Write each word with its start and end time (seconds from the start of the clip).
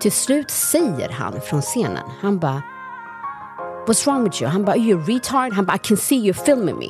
Till 0.00 0.12
slut 0.12 0.50
säger 0.50 1.08
han 1.08 1.40
från 1.40 1.62
scenen, 1.62 2.04
han 2.22 2.38
bara 2.38 2.62
What's 3.86 4.06
wrong 4.06 4.24
with 4.24 4.42
you? 4.42 4.50
Han 4.50 4.64
bara, 4.64 4.72
are 4.72 4.78
you 4.78 5.04
retard? 5.04 5.52
Han 5.52 5.66
bara, 5.66 5.76
I 5.76 5.78
can 5.78 5.96
see 5.96 6.16
you 6.16 6.34
filming 6.34 6.78
me. 6.78 6.88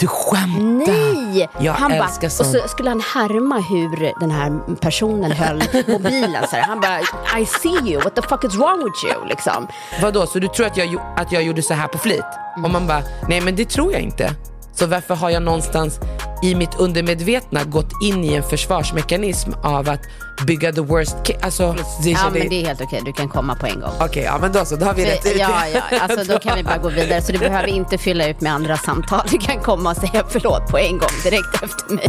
Du 0.00 0.06
skämtar? 0.06 0.92
Nej! 0.92 1.48
Jag 1.58 1.72
han 1.72 1.92
älskar 1.92 2.28
och 2.28 2.32
sånt. 2.32 2.50
så 2.62 2.68
skulle 2.68 2.90
han 2.90 3.00
härma 3.00 3.58
hur 3.60 4.20
den 4.20 4.30
här 4.30 4.76
personen 4.80 5.32
höll 5.32 5.62
mobilen. 5.88 6.46
Så 6.50 6.56
här. 6.56 6.62
Han 6.62 6.80
bara, 6.80 7.00
I 7.40 7.46
see 7.46 7.92
you, 7.92 8.02
what 8.02 8.14
the 8.14 8.22
fuck 8.22 8.44
is 8.44 8.54
wrong 8.54 8.84
with 8.84 9.04
you? 9.04 9.28
Liksom. 9.28 9.68
Vadå, 10.02 10.26
så 10.26 10.38
du 10.38 10.48
tror 10.48 10.66
att 10.66 10.76
jag, 10.76 10.96
att 11.16 11.32
jag 11.32 11.42
gjorde 11.42 11.62
så 11.62 11.74
här 11.74 11.88
på 11.88 11.98
flit? 11.98 12.24
Och 12.64 12.70
man 12.70 12.86
bara, 12.86 13.02
nej 13.28 13.40
men 13.40 13.56
det 13.56 13.64
tror 13.64 13.92
jag 13.92 14.00
inte. 14.00 14.30
Så 14.74 14.86
varför 14.86 15.14
har 15.14 15.30
jag 15.30 15.42
någonstans 15.42 16.00
i 16.42 16.54
mitt 16.54 16.74
undermedvetna 16.74 17.64
gått 17.64 17.90
in 18.02 18.24
i 18.24 18.34
en 18.34 18.42
försvarsmekanism 18.42 19.50
av 19.62 19.88
att 19.88 20.00
bygga 20.46 20.72
the 20.72 20.80
worst 20.80 21.16
case? 21.24 21.38
Alltså, 21.42 21.74
det 22.02 22.10
Ja, 22.10 22.30
men 22.32 22.48
det 22.48 22.62
är 22.62 22.66
helt 22.66 22.80
okej, 22.80 23.02
du 23.04 23.12
kan 23.12 23.28
komma 23.28 23.54
på 23.54 23.66
en 23.66 23.80
gång. 23.80 23.92
Okej, 24.00 24.22
ja 24.22 24.38
men 24.40 24.52
då 24.52 24.64
så, 24.64 24.76
då 24.76 24.86
har 24.86 24.94
vi 24.94 25.04
rätt 25.04 25.26
ut 25.26 25.36
Ja, 25.38 25.66
ja, 25.74 25.98
alltså 26.00 26.32
då 26.32 26.38
kan 26.38 26.56
vi 26.56 26.62
bara 26.62 26.78
gå 26.78 26.88
vidare. 26.88 27.22
Så 27.22 27.32
du 27.32 27.38
behöver 27.38 27.68
inte 27.68 27.98
fylla 27.98 28.28
ut 28.28 28.40
med 28.40 28.52
andra 28.52 28.76
samtal. 28.76 29.20
Du 29.30 29.38
kan 29.38 29.60
komma 29.60 29.90
och 29.90 29.96
säga 29.96 30.24
förlåt 30.28 30.70
på 30.70 30.78
en 30.78 30.98
gång 30.98 31.10
direkt 31.24 31.62
efter 31.62 31.94
mig. 31.94 32.08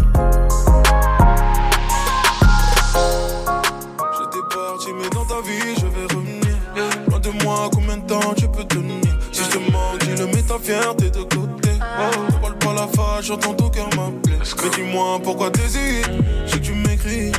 J'entends 13.21 13.53
ton 13.53 13.69
cœur 13.69 13.89
m'appeler. 13.95 14.37
Mais 14.37 14.69
dis-moi 14.69 15.19
pourquoi 15.23 15.51
t'hésites? 15.51 16.09
Que 16.51 16.57
tu 16.57 16.73
m'écris, 16.73 17.31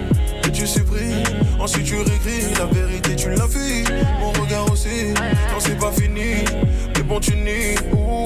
que 0.43 0.49
tu 0.49 0.67
supprimes. 0.67 1.23
Ensuite, 1.59 1.85
tu 1.85 1.97
réécris 1.97 2.55
la 2.59 2.67
vérité, 2.67 3.17
tu 3.17 3.31
l'as 3.31 3.49
fui. 3.49 3.85
Mon 4.21 4.31
regard 4.33 4.71
aussi, 4.71 5.13
non, 5.15 5.59
c'est 5.59 5.79
pas 5.79 5.93
fini. 5.93 6.45
Mais 6.95 7.03
bon, 7.03 7.21
tu 7.21 7.37
nies. 7.37 7.77
ouh. 7.93 8.25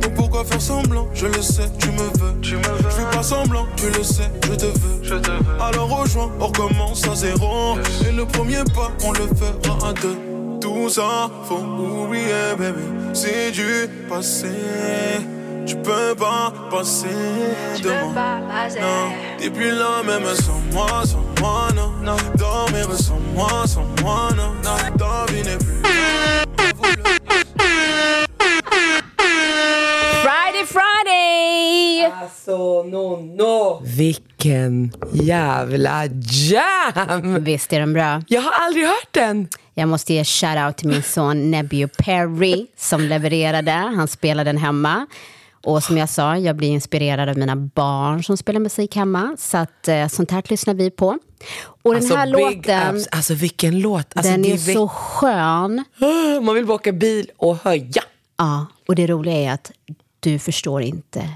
Donc 0.00 0.14
pourquoi 0.14 0.44
faire 0.44 0.60
semblant? 0.60 1.08
Je 1.14 1.26
le 1.26 1.40
sais, 1.40 1.68
tu 1.78 1.90
me 1.90 2.02
veux. 2.18 2.40
Tu 2.42 2.56
me 2.56 2.62
veux. 2.62 2.90
Je 2.90 2.96
fais 2.96 3.16
pas 3.16 3.22
semblant, 3.22 3.66
tu 3.76 3.86
le 3.86 4.02
sais, 4.02 4.30
je 4.44 4.54
te 4.54 4.66
veux. 4.66 5.00
Je 5.02 5.14
te 5.14 5.30
veux. 5.30 5.60
Alors 5.60 5.88
rejoins, 6.00 6.30
on 6.40 6.46
recommence 6.46 7.06
à 7.08 7.14
zéro. 7.14 7.76
Et 8.08 8.12
le 8.12 8.26
premier 8.26 8.64
pas, 8.74 8.90
on 9.04 9.12
le 9.12 9.26
fera 9.26 9.88
à 9.88 9.92
deux. 9.92 10.16
Tout 10.60 10.88
ça, 10.88 11.30
faut 11.48 11.56
oublier, 11.56 12.54
baby. 12.58 12.82
C'est 13.14 13.50
du 13.50 13.88
passé. 14.08 14.48
Tu 15.66 15.76
peux 15.76 16.14
pas 16.18 16.52
passer 16.70 17.08
de 17.82 17.88
moi. 17.88 18.12
Non, 18.80 19.12
t'es 19.38 19.50
plus 19.50 19.70
là 19.70 20.02
même 20.04 20.26
sans 20.34 20.60
moi, 20.72 21.04
sans 21.04 21.24
moi, 21.40 21.68
non. 21.74 21.90
non. 22.02 22.16
Dormir 22.36 22.92
sans 22.92 23.20
moi, 23.34 23.66
sans 23.66 23.86
moi, 24.02 24.28
non. 24.36 24.52
non. 24.64 24.76
Ta 24.98 25.32
vie 25.32 25.42
n'est 25.42 25.58
plus. 25.58 25.82
Friday, 30.22 30.64
Friday! 30.66 32.12
Alltså, 32.22 32.82
no, 32.84 33.16
no. 33.36 33.82
Vilken 33.84 34.92
jävla 35.12 36.06
jam! 36.20 37.44
Visst 37.44 37.72
är 37.72 37.80
den 37.80 37.92
bra? 37.92 38.22
Jag 38.28 38.40
har 38.40 38.52
aldrig 38.66 38.86
hört 38.86 39.08
den. 39.10 39.48
Jag 39.74 39.88
måste 39.88 40.12
ge 40.14 40.24
shout-out 40.24 40.76
till 40.76 40.88
min 40.88 41.02
son 41.02 41.50
Nebby 41.50 41.86
Perry 41.86 42.66
som 42.76 43.00
levererade. 43.00 43.72
Han 43.72 44.08
spelade 44.08 44.48
den 44.48 44.58
hemma. 44.58 45.06
Och 45.64 45.82
som 45.82 45.98
jag 45.98 46.08
sa, 46.08 46.36
jag 46.36 46.56
blir 46.56 46.68
inspirerad 46.68 47.28
av 47.28 47.38
mina 47.38 47.56
barn 47.56 48.24
som 48.24 48.36
spelar 48.36 48.60
musik 48.60 48.96
hemma. 48.96 49.36
Så 49.38 49.56
att, 49.58 49.88
eh, 49.88 50.08
sånt 50.08 50.30
här 50.30 50.42
lyssnar 50.48 50.74
vi 50.74 50.90
på. 50.90 51.18
Och 51.82 51.94
den 51.94 52.10
här 52.10 52.26
låten, 52.26 52.96
ups. 52.96 53.08
Alltså 53.12 53.34
vilken 53.34 53.80
låt. 53.80 54.16
Alltså, 54.16 54.32
den 54.32 54.44
är 54.44 54.56
vi- 54.56 54.74
så 54.74 54.88
skön. 54.88 55.84
Man 56.42 56.54
vill 56.54 56.66
bara 56.66 56.74
åka 56.74 56.92
bil 56.92 57.30
och 57.36 57.56
höja. 57.56 58.02
Ja, 58.38 58.66
och 58.88 58.94
det 58.94 59.06
roliga 59.06 59.34
är 59.36 59.52
att 59.52 59.72
du 60.20 60.38
förstår 60.38 60.82
inte 60.82 61.28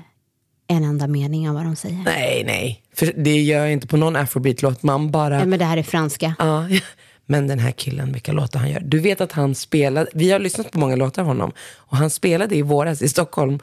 en 0.68 0.84
enda 0.84 1.06
mening 1.06 1.48
av 1.48 1.54
vad 1.54 1.64
de 1.64 1.76
säger. 1.76 2.02
Nej, 2.04 2.42
nej. 2.46 2.82
För 2.94 3.12
det 3.16 3.42
gör 3.42 3.58
jag 3.58 3.72
inte 3.72 3.86
på 3.86 3.96
någon 3.96 4.16
afrobeat-låt. 4.16 4.82
Man 4.82 5.10
bara... 5.10 5.44
Men 5.44 5.58
det 5.58 5.64
här 5.64 5.76
är 5.76 5.82
franska. 5.82 6.34
Ja, 6.38 6.64
men 7.26 7.46
den 7.46 7.58
här 7.58 7.70
killen, 7.72 8.12
vilka 8.12 8.32
låtar 8.32 8.60
han 8.60 8.70
gör. 8.70 8.80
Du 8.80 8.98
vet 8.98 9.20
att 9.20 9.32
han 9.32 9.54
spelade, 9.54 10.10
vi 10.14 10.30
har 10.30 10.38
lyssnat 10.38 10.70
på 10.70 10.78
många 10.78 10.96
låtar 10.96 11.22
av 11.22 11.28
honom. 11.28 11.52
Och 11.76 11.96
han 11.96 12.10
spelade 12.10 12.56
i 12.56 12.62
våras 12.62 13.02
i 13.02 13.08
Stockholm. 13.08 13.58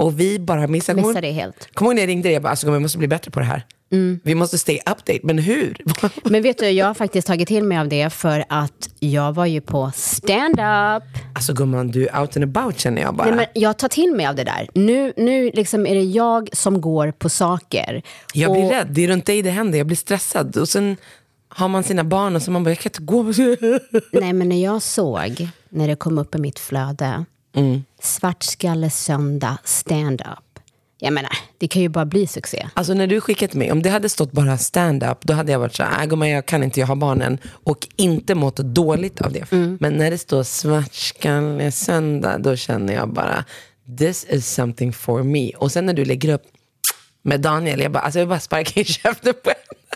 Och 0.00 0.20
vi 0.20 0.38
bara 0.38 0.66
missade. 0.66 1.02
Missade 1.02 1.20
det 1.20 1.32
helt. 1.32 1.68
Kommer 1.74 1.88
du 1.88 1.92
ihåg 1.92 1.94
när 1.96 2.02
jag 2.02 2.08
ringde 2.08 2.28
dig? 2.28 2.32
Jag 2.32 2.42
bara, 2.42 2.48
alltså, 2.50 2.70
vi 2.70 2.78
måste 2.78 2.98
bli 2.98 3.08
bättre 3.08 3.30
på 3.30 3.40
det 3.40 3.46
här. 3.46 3.64
Mm. 3.92 4.20
Vi 4.24 4.34
måste 4.34 4.58
stay 4.58 4.76
update. 4.78 5.18
Men 5.22 5.38
hur? 5.38 5.76
Men 6.30 6.42
vet 6.42 6.58
du, 6.58 6.68
jag 6.70 6.86
har 6.86 6.94
faktiskt 6.94 7.26
tagit 7.26 7.48
till 7.48 7.64
mig 7.64 7.78
av 7.78 7.88
det 7.88 8.10
för 8.10 8.44
att 8.48 8.88
jag 9.00 9.32
var 9.32 9.46
ju 9.46 9.60
på 9.60 9.90
stand-up. 9.94 11.02
alltså 11.34 11.52
gumman, 11.52 11.90
du 11.90 12.06
är 12.06 12.20
out 12.20 12.36
and 12.36 12.44
about 12.56 12.78
känner 12.78 13.02
jag 13.02 13.14
bara. 13.14 13.26
Nej, 13.28 13.36
men 13.36 13.62
jag 13.62 13.76
tar 13.78 13.88
till 13.88 14.12
mig 14.14 14.26
av 14.26 14.34
det 14.34 14.44
där. 14.44 14.68
Nu, 14.74 15.12
nu 15.16 15.50
liksom 15.54 15.86
är 15.86 15.94
det 15.94 16.02
jag 16.02 16.48
som 16.52 16.80
går 16.80 17.10
på 17.10 17.28
saker. 17.28 18.02
Jag 18.34 18.52
blir 18.52 18.64
Och- 18.64 18.70
rädd, 18.70 18.86
det 18.90 19.04
är 19.04 19.08
runt 19.08 19.26
dig 19.26 19.42
det 19.42 19.50
händer. 19.50 19.78
Jag 19.78 19.86
blir 19.86 19.96
stressad. 19.96 20.56
Och 20.56 20.68
sen 20.68 20.96
har 21.48 21.68
man 21.68 21.82
sina 21.84 22.04
barn 22.04 22.36
och 22.36 22.42
så 22.42 22.50
man 22.50 22.64
bara, 22.64 22.70
jag 22.70 22.78
kan 22.78 22.90
inte 22.90 23.02
gå. 23.02 23.22
Nej, 24.20 24.32
men 24.32 24.48
när 24.48 24.62
jag 24.64 24.82
såg, 24.82 25.48
när 25.68 25.88
det 25.88 25.96
kom 25.96 26.18
upp 26.18 26.34
i 26.34 26.38
mitt 26.38 26.58
flöde, 26.58 27.24
Mm. 27.56 27.84
Svartskalle 28.02 28.90
söndag 28.90 29.58
stand-up. 29.64 30.44
Jag 30.98 31.12
menar, 31.12 31.30
det 31.58 31.68
kan 31.68 31.82
ju 31.82 31.88
bara 31.88 32.04
bli 32.04 32.26
succé. 32.26 32.68
Alltså 32.74 32.94
när 32.94 33.06
du 33.06 33.20
skickat 33.20 33.54
mig, 33.54 33.72
om 33.72 33.82
det 33.82 33.90
hade 33.90 34.08
stått 34.08 34.32
bara 34.32 34.58
stand-up, 34.58 35.18
då 35.22 35.32
hade 35.34 35.52
jag 35.52 35.58
varit 35.58 35.74
så 35.74 35.82
här, 35.82 36.02
"Äh, 36.02 36.06
gumman 36.08 36.28
jag 36.28 36.46
kan 36.46 36.62
inte, 36.62 36.80
jag 36.80 36.86
har 36.86 36.96
barnen. 36.96 37.38
Och 37.44 37.88
inte 37.96 38.34
mått 38.34 38.56
dåligt 38.56 39.20
av 39.20 39.32
det. 39.32 39.52
Mm. 39.52 39.78
Men 39.80 39.92
när 39.92 40.10
det 40.10 40.18
står 40.18 40.42
svartskalle 40.42 41.72
söndag, 41.72 42.38
då 42.38 42.56
känner 42.56 42.94
jag 42.94 43.12
bara, 43.12 43.44
this 43.98 44.26
is 44.28 44.46
something 44.54 44.92
for 44.92 45.22
me. 45.22 45.50
Och 45.50 45.72
sen 45.72 45.86
när 45.86 45.92
du 45.94 46.04
lägger 46.04 46.34
upp 46.34 46.42
med 47.22 47.40
Daniel, 47.40 47.80
jag 47.80 47.92
bara, 47.92 48.00
alltså 48.02 48.18
jag 48.18 48.28
bara 48.28 48.40
sparkar 48.40 48.80
i 48.80 48.84
käften 48.84 49.34
på. 49.44 49.50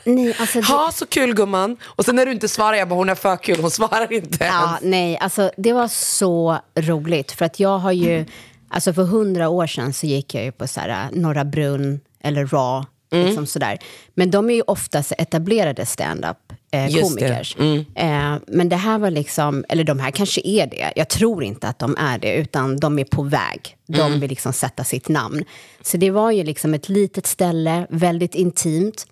Nej, 0.05 0.37
alltså 0.39 0.61
det- 0.61 0.67
Ha 0.67 0.93
så 0.93 1.07
kul 1.07 1.35
gumman. 1.35 1.77
Och 1.85 2.05
sen 2.05 2.17
när 2.17 2.27
du 2.27 2.33
inte 2.33 2.49
svarar, 2.49 2.75
jag 2.77 2.89
bara, 2.89 2.95
hon 2.95 3.09
är 3.09 3.15
för 3.15 3.37
kul, 3.37 3.61
hon 3.61 3.71
svarar 3.71 4.13
inte 4.13 4.45
Ja, 4.45 4.67
ens. 4.67 4.79
nej, 4.83 5.19
alltså 5.19 5.51
det 5.57 5.73
var 5.73 5.89
så 5.89 6.59
roligt. 6.79 7.33
För 7.33 7.45
att 7.45 7.61
jag 7.61 7.79
har 7.79 7.93
ju, 7.93 8.25
alltså 8.69 8.93
för 8.93 9.03
hundra 9.05 9.49
år 9.49 9.67
sedan 9.67 9.93
så 9.93 10.07
gick 10.07 10.35
jag 10.35 10.45
ju 10.45 10.53
på 10.53 10.67
så 10.67 10.81
här, 10.81 11.09
Norra 11.13 11.45
Brunn 11.45 12.01
eller 12.23 12.47
Raw. 12.47 12.87
Mm. 13.13 13.27
Liksom 13.27 13.47
sådär. 13.47 13.79
Men 14.15 14.31
de 14.31 14.51
är 14.51 14.55
ju 14.55 14.63
oftast 14.67 15.13
etablerade 15.19 15.87
stand-up 15.87 16.37
eh, 16.71 16.85
Just 16.91 17.17
det. 17.17 17.21
komikers. 17.29 17.57
Mm. 17.59 17.85
Eh, 17.95 18.41
men 18.47 18.69
det 18.69 18.77
här 18.77 18.99
var 18.99 19.11
liksom, 19.11 19.65
eller 19.69 19.85
de 19.85 19.99
här 20.01 20.11
kanske 20.11 20.41
är 20.45 20.67
det. 20.67 20.93
Jag 20.97 21.09
tror 21.09 21.45
inte 21.45 21.69
att 21.69 21.79
de 21.79 21.97
är 21.99 22.19
det, 22.19 22.35
utan 22.35 22.77
de 22.77 22.99
är 22.99 23.05
på 23.05 23.23
väg. 23.23 23.77
De 23.87 24.01
Mm. 24.01 24.21
vill 24.21 24.31
liksom 24.31 24.53
sätta 24.53 24.85
sitt 24.85 25.09
namn. 25.09 25.45
Så 25.83 25.97
det 25.97 26.11
var 26.11 26.31
ju 26.31 26.45
liksom 26.45 26.75
ett 26.75 26.89
litet 26.89 27.27
ställe, 27.27 27.87
väldigt 27.91 28.35
intimt. 28.35 29.07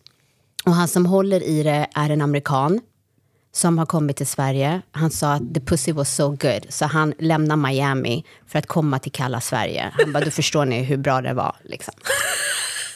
Och 0.64 0.72
han 0.72 0.88
som 0.88 1.06
håller 1.06 1.42
i 1.42 1.62
det 1.62 1.86
är 1.94 2.10
en 2.10 2.20
amerikan 2.20 2.80
som 3.54 3.78
har 3.78 3.86
kommit 3.86 4.16
till 4.16 4.26
Sverige. 4.26 4.82
Han 4.90 5.10
sa 5.10 5.32
att 5.32 5.54
the 5.54 5.60
pussy 5.60 5.92
was 5.92 6.14
so 6.14 6.28
good, 6.28 6.66
så 6.68 6.84
han 6.84 7.14
lämnar 7.18 7.56
Miami 7.56 8.24
för 8.46 8.58
att 8.58 8.66
komma 8.66 8.98
till 8.98 9.12
kalla 9.12 9.40
Sverige. 9.40 9.92
Han 9.92 10.12
bara, 10.12 10.24
då 10.24 10.30
förstår 10.30 10.64
ni 10.64 10.82
hur 10.82 10.96
bra 10.96 11.20
det 11.20 11.34
var. 11.34 11.56
Liksom. 11.62 11.94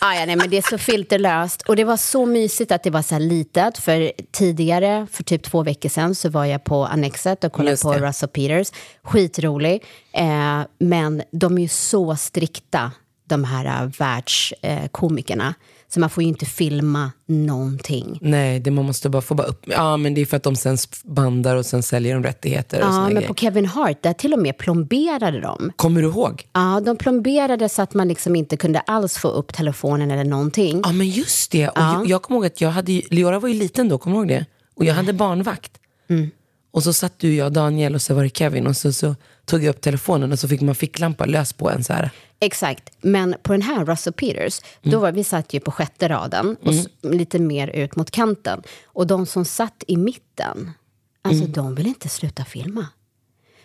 Ah, 0.00 0.14
ja, 0.14 0.26
nej, 0.26 0.36
men 0.36 0.50
det 0.50 0.56
är 0.56 0.70
så 0.70 0.78
filterlöst. 0.78 1.62
Och 1.62 1.76
det 1.76 1.84
var 1.84 1.96
så 1.96 2.26
mysigt 2.26 2.72
att 2.72 2.82
det 2.82 2.90
var 2.90 3.02
så 3.02 3.14
här 3.14 3.20
litet. 3.20 3.78
För 3.78 4.12
tidigare, 4.32 5.06
för 5.12 5.22
typ 5.24 5.42
två 5.42 5.62
veckor 5.62 5.88
sedan, 5.88 6.14
så 6.14 6.28
var 6.28 6.44
jag 6.44 6.64
på 6.64 6.84
Annexet 6.86 7.44
och 7.44 7.52
kollade 7.52 7.76
på. 7.76 7.92
Russell 7.92 8.28
Peters. 8.28 8.72
Skitrolig. 9.02 9.84
Eh, 10.12 10.60
men 10.78 11.22
de 11.32 11.58
är 11.58 11.62
ju 11.62 11.68
så 11.68 12.16
strikta, 12.16 12.92
de 13.24 13.44
här 13.44 13.92
världskomikerna. 13.98 15.54
Så 15.96 16.00
man 16.00 16.10
får 16.10 16.22
ju 16.22 16.28
inte 16.28 16.46
filma 16.46 17.10
någonting. 17.26 18.18
Nej, 18.22 18.60
det 18.60 18.70
man 18.70 18.84
måste 18.84 19.08
bara 19.08 19.22
få 19.22 19.34
bara 19.34 19.46
upp. 19.46 19.64
Ja, 19.66 19.96
men 19.96 20.14
det 20.14 20.20
är 20.20 20.26
för 20.26 20.36
att 20.36 20.42
de 20.42 20.56
sen 20.56 20.76
bandar 21.04 21.56
och 21.56 21.66
sen 21.66 21.82
säljer 21.82 22.14
de 22.14 22.22
rättigheter 22.22 22.80
och 22.80 22.86
Ja, 22.86 23.00
men 23.02 23.14
grejer. 23.14 23.28
på 23.28 23.34
Kevin 23.34 23.66
Hart, 23.66 24.02
där 24.02 24.12
till 24.12 24.32
och 24.32 24.38
med 24.38 24.58
plomberade 24.58 25.40
de. 25.40 25.72
Kommer 25.76 26.02
du 26.02 26.08
ihåg? 26.08 26.48
Ja, 26.52 26.80
de 26.86 26.96
plomberade 26.96 27.68
så 27.68 27.82
att 27.82 27.94
man 27.94 28.08
liksom 28.08 28.36
inte 28.36 28.56
kunde 28.56 28.80
alls 28.80 29.18
få 29.18 29.28
upp 29.28 29.54
telefonen 29.54 30.10
eller 30.10 30.24
någonting. 30.24 30.80
Ja, 30.84 30.92
men 30.92 31.08
just 31.08 31.50
det. 31.52 31.68
Och 31.68 31.78
jag, 31.80 32.06
jag 32.06 32.22
kommer 32.22 32.36
ihåg 32.38 32.46
att 32.46 32.60
jag 32.60 32.70
hade, 32.70 33.02
Leora 33.10 33.38
var 33.38 33.48
ju 33.48 33.54
liten 33.54 33.88
då, 33.88 33.98
kommer 33.98 34.16
du 34.16 34.20
ihåg 34.20 34.28
det? 34.28 34.46
Och 34.76 34.84
jag 34.84 34.94
hade 34.94 35.12
barnvakt. 35.12 35.72
Och 36.72 36.82
så 36.82 36.92
satt 36.92 37.18
du, 37.18 37.34
jag 37.34 37.52
Daniel 37.52 37.94
och 37.94 38.02
så 38.02 38.14
var 38.14 38.22
det 38.22 38.36
Kevin 38.36 38.66
och 38.66 38.76
så, 38.76 38.92
så 38.92 39.14
tog 39.46 39.64
jag 39.64 39.70
upp 39.70 39.80
telefonen 39.80 40.32
och 40.32 40.38
så 40.38 40.48
fick 40.48 40.60
man 40.60 40.74
ficklampa 40.74 41.24
lös 41.24 41.52
på 41.52 41.70
en 41.70 41.84
så 41.84 41.92
här. 41.92 42.10
Exakt, 42.40 42.90
men 43.00 43.34
på 43.42 43.52
den 43.52 43.62
här 43.62 43.84
Russell 43.84 44.12
Peters, 44.12 44.60
då 44.82 44.98
var 44.98 45.12
vi 45.12 45.24
satt 45.24 45.54
ju 45.54 45.60
på 45.60 45.70
sjätte 45.70 46.08
raden 46.08 46.56
och 46.62 46.72
s- 46.74 46.86
lite 47.02 47.38
mer 47.38 47.68
ut 47.68 47.96
mot 47.96 48.10
kanten. 48.10 48.62
Och 48.86 49.06
de 49.06 49.26
som 49.26 49.44
satt 49.44 49.84
i 49.86 49.96
mitten, 49.96 50.70
alltså 51.22 51.44
de 51.46 51.74
vill 51.74 51.86
inte 51.86 52.08
sluta 52.08 52.44
filma. 52.44 52.86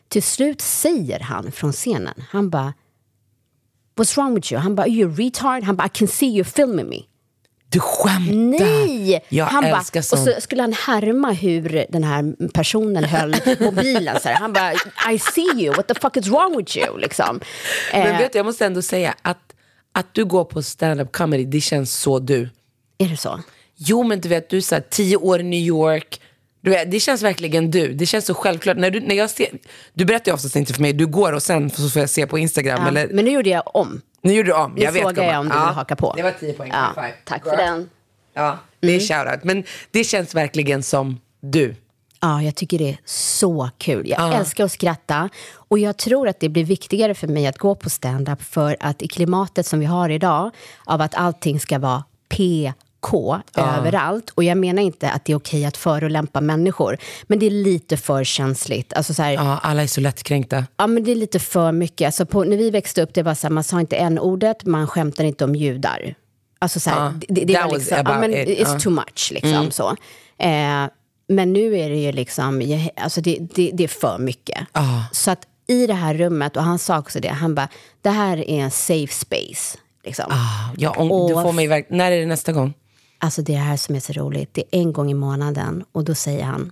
Till 0.08 0.24
slut 0.24 0.62
säger 0.62 1.20
han 1.20 1.52
från 1.52 1.72
scenen, 1.74 2.24
han 2.30 2.50
bara 2.50 2.74
What's 3.96 4.16
wrong 4.16 4.36
with 4.36 4.54
you? 4.54 4.62
Han 4.62 4.76
bara, 4.76 4.82
are 4.82 4.90
you 4.92 5.16
retard? 5.16 5.64
Han 5.64 5.76
bara, 5.76 5.86
I 5.88 5.90
can 5.90 6.08
see 6.08 6.28
you 6.28 6.44
filming 6.44 6.90
me. 6.90 6.98
Du 7.72 7.80
skämtar? 7.80 8.66
Nej! 8.66 9.26
Jag 9.30 9.46
han 9.46 9.64
älskar 9.64 10.00
och 10.00 10.06
sånt. 10.06 10.24
så 10.36 10.42
skulle 10.42 10.62
han 10.62 10.74
härma 10.74 11.32
hur 11.32 11.86
den 11.90 12.04
här 12.04 12.50
personen 12.54 13.04
höll 13.04 13.36
mobilen. 13.60 14.20
Så 14.22 14.30
här. 14.30 14.36
Han 14.36 14.54
bara, 14.54 14.74
I 15.14 15.20
see 15.20 15.64
you, 15.64 15.76
what 15.76 15.88
the 15.88 15.94
fuck 15.94 16.18
is 16.18 16.28
wrong 16.28 16.58
with 16.58 16.78
you? 16.78 16.98
Liksom. 17.00 17.40
Men 17.94 18.08
Eh, 18.08 18.18
vet 18.18 18.34
du, 18.34 18.40
jag 18.40 18.46
måste 18.46 18.66
ändå 18.66 18.82
säga 18.82 19.16
att, 19.22 19.54
att 19.94 20.14
du 20.14 20.26
går 20.26 20.44
på 20.44 20.64
stand-up 20.64 21.12
comedy, 21.12 21.46
det 21.46 21.62
känns 21.62 21.94
så 21.94 22.20
du. 22.20 22.50
är 22.98 23.06
det 23.10 23.18
så? 23.18 23.40
Jo 23.76 24.04
men 24.04 24.22
du 24.22 24.30
vet, 24.30 24.50
du 24.50 24.58
är 24.58 24.62
så 24.62 24.76
här, 24.76 24.84
tio 24.90 25.18
år 25.18 25.40
i 25.40 25.44
New 25.44 25.60
York. 25.60 26.22
Du 26.62 26.72
vet, 26.72 26.92
det 26.92 27.00
känns 27.00 27.22
verkligen 27.22 27.72
du. 27.72 27.94
Det 27.94 28.06
känns 28.06 28.26
så 28.26 28.34
självklart. 28.34 28.78
När 28.78 28.92
du, 28.92 29.00
när 29.00 29.16
jag 29.16 29.30
ser, 29.30 29.48
du 29.94 30.06
berättar 30.06 30.32
ju 30.32 30.36
oftast 30.36 30.56
inte 30.56 30.74
för 30.74 30.82
mig, 30.82 30.94
du 30.94 31.08
går 31.08 31.34
och 31.34 31.44
sen 31.44 31.70
så 31.70 31.90
får 31.90 32.00
jag 32.00 32.10
se 32.10 32.28
på 32.28 32.38
Instagram. 32.38 32.80
Ja, 32.82 32.88
Eller, 32.88 33.08
men 33.08 33.26
nu 33.26 33.32
gjorde 33.32 33.50
jag 33.50 33.76
om. 33.76 34.02
Nu 34.22 34.34
gjorde 34.34 34.50
du 34.50 34.54
om. 34.54 34.72
Nu 34.72 34.82
jag 34.82 34.92
vet, 34.92 35.02
frågar 35.02 35.24
jag 35.24 35.40
om 35.40 35.46
du 35.46 35.52
vill 35.54 35.60
haka 35.60 35.96
på. 35.96 36.14
Det 36.18 36.24
var 36.24 36.32
10 36.32 36.54
poäng. 36.54 36.72
Ja, 36.74 37.06
tack 37.26 37.44
för 37.44 37.58
den. 37.58 37.90
Ja, 38.34 38.58
det 38.80 38.88
är 38.88 39.12
Mm. 39.12 39.26
shoutout. 39.26 39.44
Men 39.44 39.64
det 39.92 40.04
känns 40.04 40.36
verkligen 40.36 40.84
som 40.84 41.20
du. 41.40 41.76
Ja, 42.22 42.42
jag 42.42 42.56
tycker 42.56 42.78
det 42.78 42.90
är 42.90 42.98
så 43.06 43.70
kul. 43.78 44.08
Jag 44.10 44.36
älskar 44.36 44.64
att 44.66 44.72
skratta. 44.72 45.30
Och 45.56 45.80
jag 45.80 45.98
tror 45.98 46.28
att 46.28 46.40
det 46.40 46.50
blir 46.50 46.64
viktigare 46.66 47.14
för 47.16 47.28
mig 47.28 47.48
att 47.48 47.58
gå 47.58 47.76
på 47.76 47.90
stand-up 47.90 48.42
för 48.42 48.78
att 48.80 49.02
i 49.02 49.08
klimatet 49.08 49.66
som 49.66 49.80
vi 49.80 49.86
har 49.86 50.10
idag, 50.10 50.52
av 50.86 51.02
att 51.02 51.16
allting 51.16 51.60
ska 51.60 51.80
vara 51.80 52.04
PK 53.02 53.42
överallt. 53.56 54.30
Och 54.30 54.44
jag 54.44 54.58
menar 54.58 54.82
inte 54.84 55.12
att 55.12 55.26
det 55.26 55.32
är 55.32 55.36
okej 55.38 55.66
att 55.66 55.78
förolämpa 55.78 56.42
människor, 56.42 56.98
men 57.24 57.40
det 57.40 57.46
är 57.46 57.50
lite 57.52 57.98
för 57.98 58.24
känsligt. 58.24 58.94
Alltså 58.94 59.14
så 59.14 59.22
här, 59.24 59.32
Ja, 59.32 59.60
alla 59.64 59.84
är 59.84 59.88
så 59.88 60.02
lättkränkta. 60.02 60.66
Ja, 60.78 60.88
men 60.88 61.04
det 61.04 61.12
är 61.12 61.16
lite 61.16 61.40
för 61.40 61.72
mycket. 61.72 62.06
Alltså 62.06 62.26
på, 62.26 62.44
när 62.44 62.58
vi 62.58 62.70
växte 62.72 63.02
upp, 63.02 63.14
det 63.14 63.24
var 63.24 63.34
så 63.36 63.48
här, 63.48 63.52
man 63.54 63.64
sa 63.64 63.80
inte 63.80 63.96
en 63.96 64.20
ordet 64.20 64.66
man 64.66 64.88
skämtar 64.88 65.24
inte 65.24 65.44
om 65.46 65.56
judar. 65.56 66.16
Alltså 66.60 66.80
så 66.80 66.90
här, 66.90 66.98
Ja, 67.06 67.14
det, 67.28 67.46
det 67.46 67.54
var 67.64 67.72
liksom, 67.74 67.98
ja, 68.06 68.20
men 68.20 68.34
it, 68.34 68.48
it's. 68.60 68.68
Mm. 68.68 68.80
too 68.80 68.92
much 68.94 69.30
liksom 69.34 69.72
så. 69.72 69.90
Eh, 70.40 70.86
men 71.28 71.54
nu 71.54 71.78
är 71.78 71.90
det 71.90 71.96
ju 71.98 72.12
liksom, 72.12 72.78
alltså 72.96 73.22
det, 73.22 73.38
det, 73.56 73.72
det 73.74 73.84
är 73.84 73.88
för 73.88 74.18
mycket. 74.18 74.60
Så 75.12 75.32
att 75.32 75.40
i 75.68 75.88
det 75.88 75.94
här 75.94 76.14
rummet, 76.14 76.58
och 76.58 76.64
han 76.64 76.80
sa 76.80 77.00
också 77.00 77.20
det, 77.20 77.28
han 77.30 77.56
bara, 77.56 77.68
det 78.02 78.10
här 78.10 78.38
är 78.38 78.60
en 78.64 78.72
safe 78.72 79.14
space. 79.14 79.78
Liksom. 80.04 80.26
Ah, 80.30 80.74
ja, 80.78 80.90
om, 80.90 81.08
du 81.08 81.14
Och- 81.34 81.42
får 81.44 81.52
mig 81.54 81.68
verk- 81.68 81.88
När 81.90 82.12
är 82.12 82.20
det 82.20 82.26
nästa 82.26 82.52
gång? 82.52 82.74
Alltså 83.24 83.42
det 83.42 83.54
är 83.54 83.58
det 83.58 83.64
här 83.64 83.78
som 83.78 83.96
är 83.96 84.00
så 84.00 84.14
roligt. 84.14 84.54
Det 84.54 84.62
är 84.62 84.80
en 84.80 84.94
gång 84.94 85.12
i 85.12 85.14
månaden 85.14 85.84
och 85.92 86.04
då 86.04 86.16
säger 86.16 86.44
han 86.44 86.72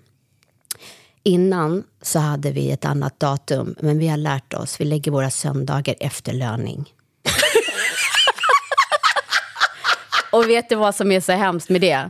Innan 1.23 1.83
så 2.01 2.19
hade 2.19 2.51
vi 2.51 2.71
ett 2.71 2.85
annat 2.85 3.19
datum, 3.19 3.75
men 3.79 3.99
vi 3.99 4.07
har 4.07 4.17
lärt 4.17 4.53
oss, 4.53 4.81
vi 4.81 4.85
lägger 4.85 5.11
våra 5.11 5.31
söndagar 5.31 5.95
efter 5.99 6.33
löning. 6.33 6.93
och 10.31 10.49
vet 10.49 10.69
du 10.69 10.75
vad 10.75 10.95
som 10.95 11.11
är 11.11 11.21
så 11.21 11.31
hemskt 11.31 11.69
med 11.69 11.81
det? 11.81 12.09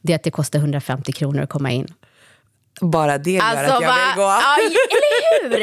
Det 0.00 0.12
är 0.12 0.16
att 0.16 0.22
det 0.22 0.30
kostar 0.30 0.58
150 0.58 1.12
kronor 1.12 1.42
att 1.42 1.50
komma 1.50 1.70
in. 1.70 1.94
Bara 2.80 3.18
det 3.18 3.30
gör 3.30 3.42
att 3.42 3.66
jag 3.66 3.80
va- 3.80 3.94
vill 4.06 4.16
gå. 4.16 4.22
Ja, 4.22 4.56
eller 4.58 5.50
hur? 5.50 5.58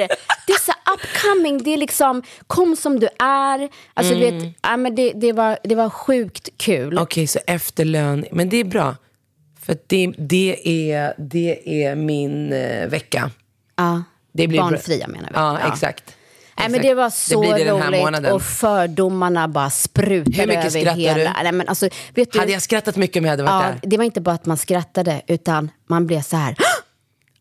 Det 0.47 0.53
är 0.53 0.59
så 0.65 0.71
upcoming, 1.03 1.63
det 1.63 1.73
är 1.73 1.77
liksom 1.77 2.23
kom 2.47 2.75
som 2.75 2.99
du 2.99 3.07
är. 3.19 3.69
Alltså, 3.93 4.13
du 4.15 4.27
Mm. 4.27 4.39
vet, 4.39 4.53
ja, 4.61 4.77
men 4.77 4.95
det, 4.95 5.11
det, 5.15 5.33
var, 5.33 5.57
det 5.63 5.75
var 5.75 5.89
sjukt 5.89 6.49
kul. 6.57 6.97
Okej, 6.99 7.27
så 7.27 7.39
efterlön. 7.47 8.25
Men 8.31 8.49
det 8.49 8.57
är 8.57 8.63
bra. 8.63 8.95
För 9.65 9.77
det, 9.87 10.13
det, 10.17 10.59
är, 10.91 11.13
det 11.17 11.83
är 11.83 11.95
min 11.95 12.53
eh, 12.53 12.87
vecka. 12.87 13.31
Ja, 13.75 14.03
Det 14.31 14.47
blir 14.47 14.59
bra. 14.59 14.69
barnfria 14.69 15.07
menar 15.07 15.27
vi. 15.29 15.33
Ja, 15.35 15.59
exakt. 15.73 16.13
Nej, 16.59 16.69
men 16.69 16.81
det 16.81 16.93
var 16.93 17.09
så 17.09 17.41
det 17.41 17.47
här 17.47 18.11
roligt 18.11 18.31
och 18.31 18.41
fördomarna 18.41 19.47
bara 19.47 19.69
sprutade 19.69 20.37
Hur 20.41 20.47
mycket 20.47 20.75
över 20.75 20.91
hela... 20.95 21.17
du? 21.17 21.43
Nej, 21.43 21.51
men 21.51 21.67
alltså, 21.67 21.89
vet 22.15 22.31
du? 22.31 22.39
Hade 22.39 22.51
jag 22.51 22.61
skrattat 22.61 22.95
mycket 22.95 23.17
om 23.19 23.25
jag 23.25 23.31
hade 23.31 23.43
varit 23.43 23.65
ja, 23.65 23.69
där? 23.81 23.89
det 23.89 23.97
var 23.97 24.03
inte 24.03 24.21
bara 24.21 24.35
att 24.35 24.45
man 24.45 24.57
skrattade, 24.57 25.21
utan 25.27 25.71
man 25.87 26.07
blev 26.07 26.21
så 26.21 26.37
här... 26.37 26.55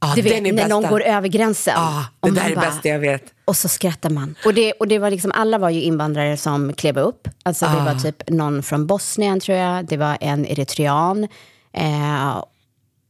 Ja, 0.00 0.12
Du 0.16 0.22
vet, 0.22 0.42
när 0.42 0.68
någon 0.68 0.82
bästa. 0.82 0.90
går 0.92 1.02
över 1.02 1.28
gränsen. 1.28 1.74
Och 2.20 2.28
det 2.32 2.34
där 2.40 2.44
är 2.44 2.48
det 2.50 2.54
bara- 2.56 2.66
bästa 2.66 2.88
jag 2.88 2.98
vet. 2.98 3.22
Och 3.44 3.56
så 3.56 3.68
skrattar 3.68 4.10
man. 4.10 4.34
Och 4.44 4.54
det, 4.54 4.72
och 4.72 4.88
det 4.88 4.98
var 4.98 5.10
liksom, 5.10 5.32
alla 5.34 5.58
var 5.58 5.70
ju 5.70 5.82
invandrare 5.82 6.36
som 6.36 6.72
klev 6.72 6.98
upp. 6.98 7.28
Alltså 7.42 7.64
det 7.64 7.80
Ah. 7.80 7.84
var 7.84 7.94
typ 7.94 8.28
någon 8.30 8.62
från 8.62 8.86
Bosnien 8.86 9.40
tror 9.40 9.58
jag, 9.58 9.86
det 9.86 9.96
var 9.96 10.18
en 10.20 10.46
eritrean. 10.46 11.24
Eh, 11.72 12.40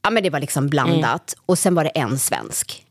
ja 0.03 0.11
men 0.11 0.23
det 0.23 0.31
var 0.31 0.41
liksom 0.41 0.69
blandat. 0.69 1.35
Mm. 1.35 1.43
Och 1.47 1.59
sen 1.59 1.75
var 1.75 1.85
det 1.85 1.91
en 1.91 2.19
svensk. 2.19 2.83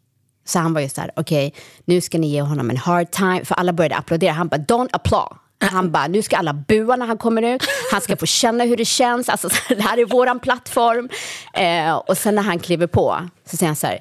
Så 0.47 0.59
han 0.59 0.73
var 0.73 0.81
ju 0.81 0.89
så 0.89 1.01
här, 1.01 1.11
okej, 1.15 1.53
nu 1.85 2.01
ska 2.01 2.17
ni 2.17 2.27
ge 2.27 2.41
honom 2.41 2.69
en 2.69 2.77
hard 2.77 3.11
time. 3.11 3.45
För 3.45 3.55
alla 3.55 3.73
började 3.73 3.95
applådera. 3.95 4.31
Han 4.31 4.47
bara, 4.47 4.57
don't 4.57 4.89
applaud. 4.91 5.37
Han 5.59 5.91
bara, 5.91 6.07
nu 6.07 6.21
ska 6.21 6.37
alla 6.37 6.53
bua 6.53 6.95
när 6.95 7.05
han 7.05 7.17
kommer 7.17 7.41
ut. 7.41 7.63
Han 7.91 8.01
ska 8.01 8.17
få 8.17 8.25
känna 8.25 8.63
hur 8.63 8.77
det 8.77 8.85
känns. 8.85 9.29
Alltså, 9.29 9.49
det 9.69 9.81
här 9.81 9.97
är 9.97 10.05
våran 10.05 10.39
plattform. 10.39 11.09
Eh, 11.53 11.95
och 11.95 12.17
sen 12.17 12.35
när 12.35 12.41
han 12.41 12.59
kliver 12.59 12.87
på 12.87 13.17
så 13.49 13.57
säger 13.57 13.67
han 13.67 13.75
så 13.75 13.87
här, 13.87 13.99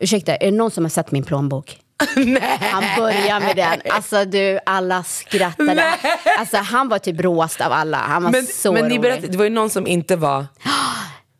ursäkta, 0.00 0.36
är 0.36 0.50
det 0.50 0.56
någon 0.56 0.70
som 0.70 0.84
har 0.84 0.88
sett 0.90 1.10
min 1.10 1.22
plånbok? 1.24 1.78
Han 2.60 2.84
börjar 2.96 3.40
med 3.40 3.56
den. 3.56 3.80
Alltså 3.92 4.24
du, 4.24 4.58
alla 4.66 5.02
skrattade. 5.02 5.84
Alltså 6.38 6.56
han 6.56 6.88
var 6.88 6.98
typ 6.98 7.20
råast 7.20 7.60
av 7.60 7.72
alla. 7.72 7.96
Han 7.96 8.22
var 8.22 8.30
Men, 8.30 8.46
så 8.46 8.72
men 8.72 8.82
ni 8.82 8.88
rolig. 8.88 9.00
berättade, 9.00 9.28
det 9.28 9.36
var 9.38 9.44
ju 9.44 9.50
någon 9.50 9.70
som 9.70 9.86
inte 9.86 10.16
var... 10.16 10.46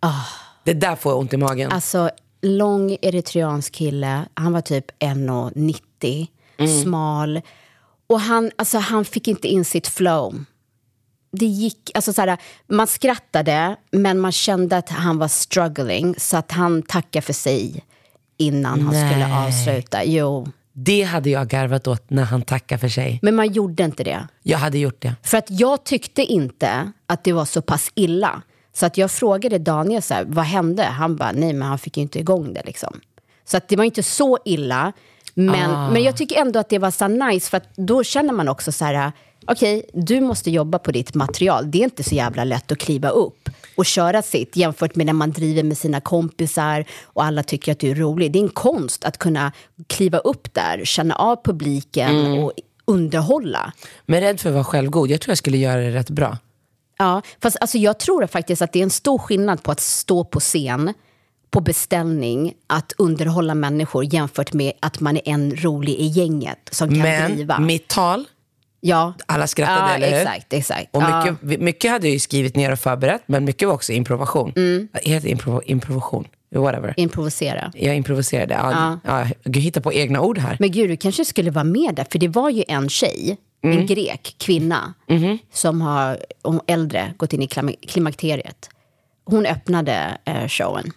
Det 0.64 0.72
där 0.72 0.96
får 0.96 1.12
jag 1.12 1.18
ont 1.18 1.32
i 1.32 1.36
magen. 1.36 1.72
Alltså 1.72 2.10
lång 2.42 2.96
eritreansk 3.02 3.72
kille. 3.72 4.20
Han 4.34 4.52
var 4.52 4.60
typ 4.60 4.84
1,90. 4.98 6.26
Mm. 6.58 6.82
Smal. 6.82 7.40
Och 8.06 8.20
han, 8.20 8.50
alltså, 8.56 8.78
han 8.78 9.04
fick 9.04 9.28
inte 9.28 9.48
in 9.48 9.64
sitt 9.64 9.88
flow. 9.88 10.44
Det 11.32 11.46
gick, 11.46 11.90
alltså 11.94 12.12
så 12.12 12.20
här, 12.20 12.36
man 12.68 12.86
skrattade 12.86 13.76
men 13.90 14.20
man 14.20 14.32
kände 14.32 14.76
att 14.76 14.88
han 14.88 15.18
var 15.18 15.28
struggling 15.28 16.14
så 16.18 16.36
att 16.36 16.52
han 16.52 16.82
tackade 16.82 17.22
för 17.22 17.32
sig 17.32 17.84
innan 18.36 18.80
han 18.80 18.94
skulle 18.94 19.28
Nej. 19.28 19.46
avsluta. 19.46 20.04
Jo, 20.04 20.48
Det 20.72 21.02
hade 21.02 21.30
jag 21.30 21.48
garvat 21.48 21.86
åt 21.86 22.10
när 22.10 22.22
han 22.24 22.42
tackade 22.42 22.78
för 22.78 22.88
sig. 22.88 23.18
men 23.22 23.34
man 23.34 23.52
gjorde 23.52 23.84
inte 23.84 24.04
det. 24.04 24.28
Jag 24.42 24.58
hade 24.58 24.78
gjort 24.78 25.02
det. 25.02 25.14
För 25.22 25.38
att 25.38 25.50
jag 25.50 25.84
tyckte 25.84 26.22
inte 26.22 26.92
att 27.06 27.24
det 27.24 27.32
var 27.32 27.44
så 27.44 27.62
pass 27.62 27.90
illa. 27.94 28.42
Så 28.74 28.86
att 28.86 28.96
jag 28.98 29.10
frågade 29.10 29.58
Daniel 29.58 30.02
så 30.02 30.14
här, 30.14 30.24
vad 30.24 30.44
hände? 30.44 30.82
Han 30.82 31.16
bara, 31.16 31.32
nej 31.32 31.52
men 31.52 31.68
han 31.68 31.78
fick 31.78 31.96
ju 31.96 32.02
inte 32.02 32.18
igång 32.18 32.54
det 32.54 32.62
liksom. 32.66 33.00
Så 33.44 33.56
att 33.56 33.68
det 33.68 33.76
var 33.76 33.84
inte 33.84 34.02
så 34.02 34.38
illa. 34.44 34.92
Men, 35.34 35.92
men 35.92 36.02
jag 36.02 36.16
tycker 36.16 36.40
ändå 36.40 36.58
att 36.58 36.68
det 36.68 36.78
var 36.78 36.90
så 36.90 37.08
nice, 37.08 37.50
för 37.50 37.56
att 37.56 37.76
då 37.76 38.04
känner 38.04 38.32
man 38.32 38.48
också 38.48 38.72
så 38.72 38.84
här, 38.84 39.12
okej, 39.46 39.90
du 39.92 40.20
måste 40.20 40.50
jobba 40.50 40.78
på 40.78 40.92
ditt 40.92 41.14
material. 41.14 41.70
Det 41.70 41.78
är 41.78 41.84
inte 41.84 42.02
så 42.02 42.14
jävla 42.14 42.44
lätt 42.44 42.72
att 42.72 42.78
kliva 42.78 43.08
upp 43.08 43.48
och 43.76 43.86
köra 43.86 44.22
sitt 44.22 44.56
jämfört 44.56 44.96
med 44.96 45.06
när 45.06 45.12
man 45.12 45.32
driver 45.32 45.62
med 45.62 45.78
sina 45.78 46.00
kompisar 46.00 46.84
och 47.02 47.24
alla 47.24 47.42
tycker 47.42 47.72
att 47.72 47.78
du 47.78 47.90
är 47.90 47.94
rolig. 47.94 48.32
Det 48.32 48.38
är 48.38 48.42
en 48.42 48.48
konst 48.48 49.04
att 49.04 49.18
kunna 49.18 49.52
kliva 49.86 50.18
upp 50.18 50.54
där, 50.54 50.84
känna 50.84 51.14
av 51.14 51.44
publiken 51.44 52.38
och 52.38 52.52
underhålla. 52.84 53.72
Men 54.06 54.20
rädd 54.20 54.40
för 54.40 54.48
att 54.48 54.54
vara 54.54 54.64
självgod. 54.64 55.10
Jag 55.10 55.20
tror 55.20 55.30
jag 55.30 55.38
skulle 55.38 55.58
göra 55.58 55.80
det 55.80 55.90
rätt 55.90 56.10
bra. 56.10 56.38
Ja, 56.98 57.22
fast 57.42 57.56
alltså 57.60 57.78
jag 57.78 57.98
tror 57.98 58.26
faktiskt 58.26 58.62
att 58.62 58.72
det 58.72 58.78
är 58.78 58.82
en 58.82 58.90
stor 58.90 59.18
skillnad 59.18 59.62
på 59.62 59.72
att 59.72 59.80
stå 59.80 60.24
på 60.24 60.40
scen 60.40 60.94
på 61.52 61.60
beställning, 61.60 62.54
att 62.66 62.92
underhålla 62.98 63.54
människor 63.54 64.14
jämfört 64.14 64.52
med 64.52 64.72
att 64.80 65.00
man 65.00 65.16
är 65.16 65.22
en 65.28 65.56
rolig 65.56 65.92
i 65.94 66.06
gänget 66.06 66.58
som 66.70 66.88
kan 66.88 66.98
Men 66.98 67.34
driva. 67.34 67.58
mitt 67.58 67.88
tal, 67.88 68.24
ja. 68.80 69.12
alla 69.26 69.46
skrattade, 69.46 69.78
ja, 69.90 69.94
eller 69.94 70.10
hur? 70.10 70.16
Exakt, 70.16 70.52
exakt. 70.52 70.96
Och 70.96 71.02
ja. 71.02 71.30
mycket, 71.42 71.60
mycket 71.60 71.90
hade 71.90 72.08
jag 72.08 72.20
skrivit 72.20 72.56
ner 72.56 72.72
och 72.72 72.78
förberett, 72.78 73.22
men 73.26 73.44
mycket 73.44 73.68
var 73.68 73.74
också 73.74 73.92
improvisation. 73.92 74.52
Mm. 74.56 74.88
Heter 75.02 75.28
improv, 75.28 75.62
improvisation? 75.66 76.28
Whatever. 76.54 76.94
Improvisera. 76.96 77.72
Jag 77.74 77.96
improviserade. 77.96 78.54
Ja, 78.54 78.98
ja. 79.04 79.26
Gud, 79.44 79.62
hitta 79.62 79.80
på 79.80 79.92
egna 79.92 80.20
ord 80.20 80.38
här. 80.38 80.56
Men 80.60 80.70
gud, 80.70 80.90
du 80.90 80.96
kanske 80.96 81.24
skulle 81.24 81.50
vara 81.50 81.64
med 81.64 81.94
där, 81.94 82.06
för 82.12 82.18
det 82.18 82.28
var 82.28 82.50
ju 82.50 82.64
en 82.68 82.88
tjej, 82.88 83.36
Mm. 83.64 83.78
en 83.78 83.86
grek, 83.86 84.34
kvinna, 84.38 84.94
Mm-hmm. 85.08 85.38
som 85.52 85.80
har, 85.80 86.18
äldre, 86.66 87.14
gått 87.16 87.32
in 87.32 87.42
i 87.42 87.46
klim- 87.46 87.76
klimakteriet. 87.88 88.68
Hon 89.24 89.46
öppnade 89.46 90.18
eh, 90.24 90.48
showen. 90.48 90.92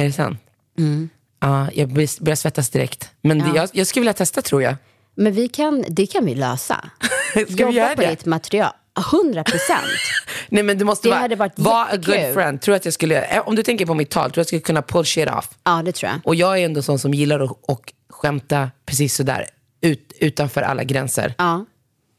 Är 0.00 0.04
det 0.04 0.12
sant? 0.12 0.38
Mm. 0.78 1.08
Ja, 1.40 1.68
jag 1.74 1.88
börjar 1.88 2.34
svettas 2.34 2.70
direkt. 2.70 3.10
Men 3.22 3.38
det, 3.38 3.50
jag, 3.54 3.68
jag 3.72 3.86
skulle 3.86 4.00
vilja 4.00 4.12
testa 4.12 4.42
tror 4.42 4.62
jag. 4.62 4.74
Men 5.14 5.32
vi 5.32 5.48
kan, 5.48 5.84
det 5.88 6.06
kan 6.06 6.24
vi 6.24 6.34
lösa. 6.34 6.90
Ska 7.32 7.44
vi 7.44 7.62
Jobba 7.62 7.72
göra 7.72 7.94
på 7.94 8.02
det? 8.02 8.10
ditt 8.10 8.26
material. 8.26 8.72
100 9.12 9.44
procent. 9.44 9.86
Nej 10.48 10.62
men 10.62 10.78
det 10.78 10.84
måste 10.84 11.08
Det 11.08 11.10
vara, 11.10 11.20
hade 11.20 11.36
varit 11.36 11.58
vara 11.58 11.84
a 11.84 11.96
good 11.96 12.34
friend. 12.34 12.60
Tror 12.60 12.74
att 12.74 12.84
jag 12.84 12.94
skulle, 12.94 13.22
eh, 13.24 13.48
om 13.48 13.56
du 13.56 13.62
tänker 13.62 13.86
på 13.86 13.94
mitt 13.94 14.10
tal, 14.10 14.22
tror 14.30 14.32
jag 14.34 14.38
jag 14.40 14.46
skulle 14.46 14.60
kunna 14.60 14.82
pull 14.82 15.04
shit 15.04 15.28
off. 15.28 15.48
Ja, 15.64 15.82
det 15.84 15.92
tror 15.92 16.10
jag. 16.12 16.20
Och 16.24 16.34
jag 16.34 16.58
är 16.60 16.64
ändå 16.64 16.82
sån 16.82 16.98
som 16.98 17.14
gillar 17.14 17.40
att 17.40 17.50
och 17.62 17.92
skämta 18.08 18.70
precis 18.86 19.14
sådär. 19.14 19.46
Ut, 19.80 20.12
utanför 20.20 20.62
alla 20.62 20.84
gränser. 20.84 21.34
Ja. 21.38 21.64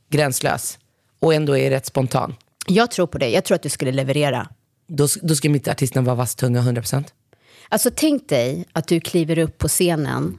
Gränslös. 0.09 0.79
Och 1.19 1.33
ändå 1.33 1.57
är 1.57 1.69
rätt 1.69 1.85
spontan. 1.85 2.35
Jag 2.67 2.91
tror 2.91 3.07
på 3.07 3.17
det. 3.17 3.29
Jag 3.29 3.43
tror 3.45 3.55
att 3.55 3.63
du 3.63 3.69
skulle 3.69 3.91
leverera. 3.91 4.47
Då, 4.87 5.07
då 5.21 5.35
ska 5.35 5.49
mitt 5.49 5.67
artistnamn 5.67 6.05
vara 6.05 6.15
vass 6.15 6.35
tunga 6.35 6.61
100%. 6.61 7.03
Alltså 7.71 7.91
tänk 7.95 8.29
dig 8.29 8.65
att 8.73 8.87
du 8.87 8.99
kliver 8.99 9.39
upp 9.39 9.57
på 9.57 9.67
scenen. 9.67 10.37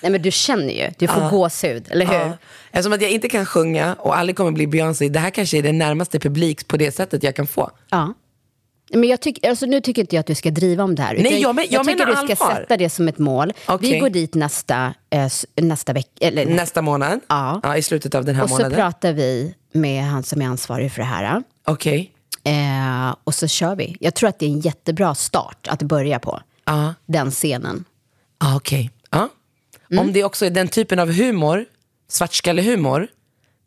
Nej, 0.00 0.12
men 0.12 0.22
du 0.22 0.30
känner 0.30 0.74
ju, 0.74 0.90
du 0.98 1.08
får 1.08 1.30
gåshud, 1.30 1.84
eller 1.90 2.06
hur? 2.06 2.14
Ja. 2.14 2.36
Eftersom 2.70 2.92
att 2.92 3.02
jag 3.02 3.10
inte 3.10 3.28
kan 3.28 3.46
sjunga 3.46 3.94
och 3.94 4.18
aldrig 4.18 4.36
kommer 4.36 4.50
bli 4.52 4.66
Beyoncé, 4.66 5.08
det 5.08 5.18
här 5.18 5.30
kanske 5.30 5.58
är 5.58 5.62
det 5.62 5.72
närmaste 5.72 6.18
publik 6.20 6.68
på 6.68 6.76
det 6.76 6.92
sättet 6.92 7.22
jag 7.22 7.36
kan 7.36 7.46
få. 7.46 7.70
Ja. 7.90 8.14
Men 8.90 9.04
jag 9.08 9.20
tyck, 9.20 9.46
alltså 9.46 9.66
nu 9.66 9.80
tycker 9.80 10.02
inte 10.02 10.16
jag 10.16 10.20
att 10.20 10.26
du 10.26 10.34
ska 10.34 10.50
driva 10.50 10.84
om 10.84 10.94
det 10.94 11.02
här. 11.02 11.14
Nej, 11.14 11.26
utan 11.26 11.40
jag 11.40 11.54
men- 11.54 11.66
jag 11.70 11.86
tycker 11.86 12.06
du 12.06 12.12
ska 12.12 12.20
allvar. 12.44 12.54
sätta 12.60 12.76
det 12.76 12.90
som 12.90 13.08
ett 13.08 13.18
mål. 13.18 13.52
Okej. 13.68 13.92
Vi 13.92 13.98
går 13.98 14.10
dit 14.10 14.34
nästa, 14.34 14.94
s- 15.10 15.46
nästa 15.56 15.92
vecka. 15.92 16.26
Eller, 16.26 16.46
Nästa 16.46 16.82
månad, 16.82 17.20
Ja. 17.28 17.76
i 17.76 17.82
slutet 17.82 18.14
av 18.14 18.24
den 18.24 18.34
här 18.34 18.42
och 18.42 18.48
så 18.48 18.54
månaden. 18.54 18.76
pratar 18.76 19.12
vi 19.12 19.54
med 19.72 20.02
han 20.04 20.22
som 20.22 20.42
är 20.42 20.46
ansvarig 20.46 20.92
för 20.92 20.98
det 20.98 21.06
här. 21.08 21.42
Okej. 21.66 22.12
Eh, 22.44 23.14
och 23.24 23.34
så 23.34 23.46
kör 23.46 23.76
vi. 23.76 23.96
Jag 24.00 24.14
tror 24.14 24.28
att 24.28 24.38
det 24.38 24.46
är 24.46 24.50
en 24.50 24.60
jättebra 24.60 25.14
start 25.14 25.68
att 25.68 25.82
börja 25.82 26.18
på. 26.18 26.40
Ja. 26.64 26.94
Den 27.06 27.30
scenen. 27.30 27.84
Ah, 28.38 28.56
Okej. 28.56 28.90
Ja. 29.10 29.28
Mm. 29.90 30.04
Om 30.06 30.12
det 30.12 30.24
också 30.24 30.46
är 30.46 30.50
den 30.50 30.68
typen 30.68 30.98
av 30.98 31.12
humor, 31.12 31.64
svartskallehumor, 32.08 33.08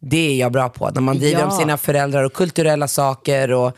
det 0.01 0.17
är 0.31 0.35
jag 0.35 0.51
bra 0.51 0.69
på. 0.69 0.89
När 0.89 1.01
man 1.01 1.17
driver 1.19 1.39
Ja. 1.39 1.45
om 1.45 1.51
sina 1.59 1.77
föräldrar 1.77 2.23
och 2.23 2.33
kulturella 2.33 2.87
saker 2.87 3.51
och 3.51 3.77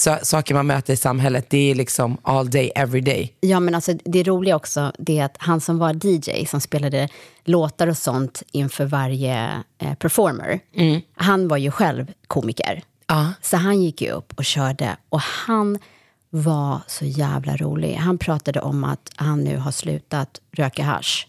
så, 0.00 0.18
saker 0.22 0.54
man 0.54 0.66
möter 0.66 0.92
i 0.92 0.96
samhället. 0.96 1.46
Det 1.50 1.70
är 1.70 1.74
liksom 1.74 2.16
all 2.22 2.50
day, 2.50 2.72
every 2.74 3.00
day. 3.00 3.34
Ja, 3.40 3.60
men 3.60 3.74
alltså, 3.74 3.92
det 4.04 4.22
roliga 4.22 4.56
också 4.56 4.92
det 4.98 5.18
är 5.18 5.24
att 5.24 5.36
han 5.38 5.60
som 5.60 5.78
var 5.78 6.06
DJ, 6.06 6.46
som 6.46 6.60
spelade 6.60 7.08
låtar 7.44 7.86
och 7.86 7.96
sånt 7.98 8.42
inför 8.52 8.84
varje 8.84 9.62
eh, 9.78 9.94
performer, 9.94 10.60
han 11.14 11.48
var 11.48 11.56
ju 11.56 11.70
själv 11.70 12.12
komiker. 12.26 12.82
Ja. 13.06 13.32
Så 13.42 13.56
han 13.56 13.82
gick 13.82 14.02
ju 14.02 14.10
upp 14.10 14.32
och 14.36 14.44
körde 14.44 14.96
och 15.08 15.20
han 15.20 15.78
var 16.30 16.80
så 16.86 17.04
jävla 17.04 17.56
rolig. 17.56 17.94
Han 17.94 18.18
pratade 18.18 18.60
om 18.60 18.84
att 18.84 19.10
han 19.16 19.40
nu 19.44 19.56
har 19.56 19.72
slutat 19.72 20.40
röka 20.52 20.82
hasch. 20.82 21.28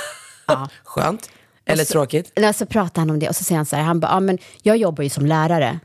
Skönt. 0.84 1.30
Eller 1.66 1.84
så- 1.84 1.92
tråkigt. 1.92 2.38
Så 2.54 2.66
pratade 2.66 3.00
han 3.00 3.10
om 3.10 3.18
det 3.18 3.28
och 3.28 3.36
så 3.36 3.44
säger 3.44 3.56
han 3.56 3.66
så 3.66 3.76
här, 3.76 3.82
han 3.82 4.00
bara, 4.00 4.12
ja 4.12 4.20
men 4.20 4.38
jag 4.62 4.76
jobbar 4.76 5.04
ju 5.04 5.10
som 5.10 5.26
lärare. 5.26 5.78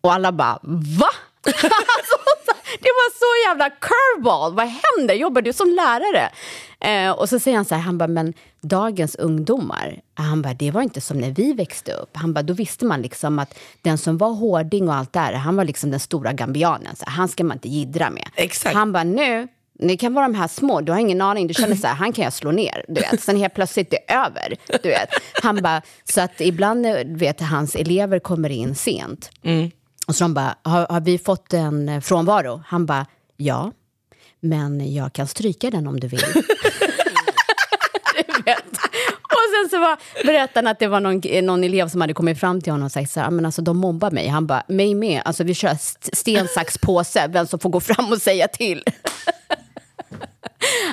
Och 0.00 0.12
alla 0.14 0.32
bara, 0.32 0.58
va? 0.62 1.08
Alltså, 1.46 2.16
det 2.80 2.88
var 2.88 3.10
så 3.18 3.48
jävla 3.48 3.70
curveball, 3.70 4.54
vad 4.54 4.66
händer? 4.66 5.14
Jobbar 5.14 5.42
du 5.42 5.52
som 5.52 5.68
lärare? 5.68 6.30
Eh, 6.80 7.10
och 7.10 7.28
så 7.28 7.38
säger 7.38 7.56
han 7.56 7.64
så 7.64 7.74
här, 7.74 7.82
han 7.82 7.98
bara, 7.98 8.08
men 8.08 8.34
dagens 8.60 9.14
ungdomar, 9.14 10.00
han 10.14 10.42
bara, 10.42 10.54
det 10.54 10.70
var 10.70 10.82
inte 10.82 11.00
som 11.00 11.18
när 11.18 11.30
vi 11.30 11.52
växte 11.52 11.92
upp. 11.92 12.10
Han 12.12 12.32
bara, 12.32 12.42
då 12.42 12.54
visste 12.54 12.84
man 12.84 13.02
liksom 13.02 13.38
att 13.38 13.58
den 13.82 13.98
som 13.98 14.18
var 14.18 14.32
hårding 14.32 14.88
och 14.88 14.94
allt 14.94 15.12
där, 15.12 15.32
han 15.32 15.56
var 15.56 15.64
liksom 15.64 15.90
den 15.90 16.00
stora 16.00 16.32
gambianen. 16.32 16.96
Så 16.96 17.04
här, 17.06 17.12
han 17.12 17.28
ska 17.28 17.44
man 17.44 17.56
inte 17.56 17.68
jiddra 17.68 18.10
med. 18.10 18.28
Exakt. 18.34 18.74
Han 18.76 18.92
bara, 18.92 19.04
nu, 19.04 19.48
ni 19.78 19.96
kan 19.96 20.14
vara 20.14 20.28
de 20.28 20.34
här 20.34 20.48
små, 20.48 20.80
du 20.80 20.92
har 20.92 20.98
ingen 20.98 21.20
aning, 21.20 21.46
du 21.46 21.54
känner 21.54 21.76
så 21.76 21.86
här, 21.86 21.94
han 21.94 22.12
kan 22.12 22.24
jag 22.24 22.32
slå 22.32 22.50
ner, 22.50 22.84
du 22.88 23.00
vet. 23.00 23.22
Sen 23.22 23.36
helt 23.36 23.54
plötsligt 23.54 23.90
det 23.90 24.10
är 24.10 24.16
över, 24.26 24.56
du 24.82 24.88
vet. 24.88 25.08
Han 25.42 25.62
bara, 25.62 25.82
så 26.04 26.20
att 26.20 26.40
ibland, 26.40 26.86
eh, 26.86 26.94
vet, 27.06 27.40
hans 27.40 27.74
elever 27.76 28.18
kommer 28.18 28.50
in 28.50 28.74
sent. 28.74 29.30
Och 30.10 30.16
så 30.16 30.24
de 30.24 30.34
bara, 30.34 30.54
har, 30.62 30.86
har 30.90 31.00
vi 31.00 31.18
fått 31.18 31.52
en 31.52 31.88
eh, 31.88 32.00
frånvaro? 32.00 32.62
Han 32.66 32.86
bara, 32.86 33.06
ja, 33.36 33.72
men 34.40 34.94
jag 34.94 35.12
kan 35.12 35.26
stryka 35.26 35.70
den 35.70 35.86
om 35.86 36.00
du 36.00 36.08
vill. 36.08 36.20
Du 38.36 38.42
vet. 38.42 38.64
Och 39.22 39.46
sen 39.54 39.70
så 39.70 39.78
var, 39.80 39.96
berättade 40.26 40.58
han 40.58 40.66
att 40.72 40.78
det 40.78 40.86
var 40.86 41.00
någon, 41.00 41.46
någon 41.46 41.64
elev 41.64 41.88
som 41.88 42.00
hade 42.00 42.14
kommit 42.14 42.40
fram 42.40 42.60
till 42.60 42.72
honom 42.72 42.84
och 42.86 42.92
sagt 42.92 43.10
så 43.10 43.20
här, 43.20 43.30
men 43.30 43.46
alltså 43.46 43.62
de 43.62 43.76
mobbar 43.76 44.10
mig. 44.10 44.28
Han 44.28 44.46
bara, 44.46 44.62
mig 44.68 44.94
med. 44.94 45.22
Alltså 45.24 45.44
vi 45.44 45.54
kör 45.54 45.68
st- 45.70 46.16
sten, 46.16 46.48
sax, 46.48 46.78
påse, 46.78 47.26
vem 47.28 47.46
som 47.46 47.58
får 47.58 47.70
gå 47.70 47.80
fram 47.80 48.12
och 48.12 48.22
säga 48.22 48.48
till. 48.48 48.84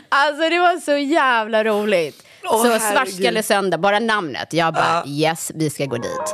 Alltså 0.09 0.49
det 0.49 0.59
var 0.59 0.79
så 0.79 0.97
jävla 0.97 1.63
roligt. 1.63 2.23
Åh, 2.43 2.63
så. 2.63 2.79
Svartskalle 2.79 3.43
söndag, 3.43 3.77
bara 3.77 3.99
namnet. 3.99 4.53
Jag 4.53 4.73
bara, 4.73 5.03
yes, 5.07 5.51
vi 5.55 5.69
ska 5.69 5.85
gå 5.85 5.97
dit. 5.97 6.33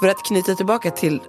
För 0.00 0.08
att 0.08 0.24
knyta 0.24 0.54
tillbaka 0.54 0.90
till 0.90 1.20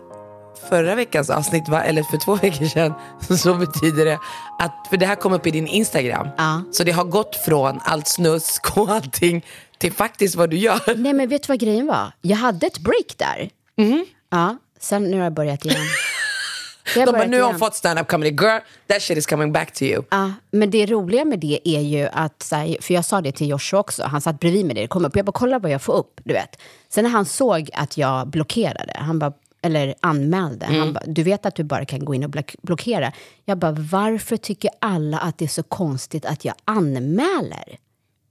förra 0.69 0.95
veckans 0.95 1.29
avsnitt, 1.29 1.69
va? 1.69 1.83
eller 1.83 2.03
för 2.03 2.17
två 2.17 2.35
veckor 2.41 2.65
sedan, 2.65 2.93
så 3.37 3.53
betyder 3.53 4.05
det 4.05 4.19
att, 4.59 4.87
för 4.89 4.97
det 4.97 5.05
här 5.05 5.15
kom 5.15 5.33
upp 5.33 5.47
i 5.47 5.51
din 5.51 5.67
Instagram, 5.67 6.27
Ja. 6.37 6.61
så 6.71 6.83
det 6.83 6.91
har 6.91 7.03
gått 7.03 7.35
från 7.35 7.79
allt 7.83 8.07
snusk 8.07 8.77
och 8.77 8.89
allting 8.89 9.45
till 9.77 9.93
faktiskt 9.93 10.35
vad 10.35 10.49
du 10.49 10.57
gör. 10.57 10.81
Nej 10.97 11.13
men 11.13 11.29
vet 11.29 11.43
du 11.43 11.47
vad 11.47 11.59
grejen 11.59 11.87
var? 11.87 12.11
Jag 12.21 12.37
hade 12.37 12.67
ett 12.67 12.79
break 12.79 13.17
där. 13.17 13.49
Ja, 14.29 14.57
sen 14.79 15.03
nu 15.03 15.17
har 15.17 15.23
jag 15.23 15.33
börjat 15.33 15.65
igen. 15.65 15.81
De 16.95 17.05
bara, 17.05 17.25
nu 17.25 17.41
har 17.41 17.49
hon 17.49 17.59
fått 17.59 17.75
stand-up 17.75 18.07
comedy, 18.07 18.29
girl, 18.31 18.59
that 18.87 19.01
shit 19.01 19.17
is 19.17 19.25
coming 19.25 19.51
back 19.51 19.71
to 19.73 19.83
you. 19.83 20.03
Ja, 20.11 20.31
men 20.51 20.69
det 20.71 20.85
roliga 20.85 21.25
med 21.25 21.39
det 21.39 21.59
är 21.63 21.81
ju 21.81 22.07
att, 22.13 22.53
för 22.81 22.93
jag 22.93 23.05
sa 23.05 23.21
det 23.21 23.31
till 23.31 23.49
Joshua 23.49 23.79
också, 23.79 24.03
han 24.03 24.21
satt 24.21 24.39
bredvid 24.39 24.65
mig, 24.65 24.75
det 24.75 24.87
kom 24.87 25.05
upp, 25.05 25.15
jag 25.15 25.25
bara 25.25 25.31
kolla 25.31 25.59
vad 25.59 25.71
jag 25.71 25.81
får 25.81 25.93
upp, 25.93 26.21
du 26.23 26.33
vet. 26.33 26.59
Sen 26.89 27.03
när 27.03 27.11
han 27.11 27.25
såg 27.25 27.69
att 27.73 27.97
jag 27.97 28.27
blockerade, 28.27 28.93
han 28.95 29.19
bara, 29.19 29.33
eller 29.61 29.95
anmälde, 29.99 30.65
han 30.65 30.93
bara, 30.93 31.03
du 31.07 31.23
vet 31.23 31.45
att 31.45 31.55
du 31.55 31.63
bara 31.63 31.85
kan 31.85 32.05
gå 32.05 32.15
in 32.15 32.23
och 32.23 32.29
block- 32.29 32.55
blockera. 32.61 33.11
Jag 33.45 33.57
bara, 33.57 33.71
varför 33.71 34.37
tycker 34.37 34.71
alla 34.79 35.17
att 35.19 35.37
det 35.37 35.45
är 35.45 35.49
så 35.49 35.63
konstigt 35.63 36.25
att 36.25 36.45
jag 36.45 36.55
anmäler? 36.65 37.77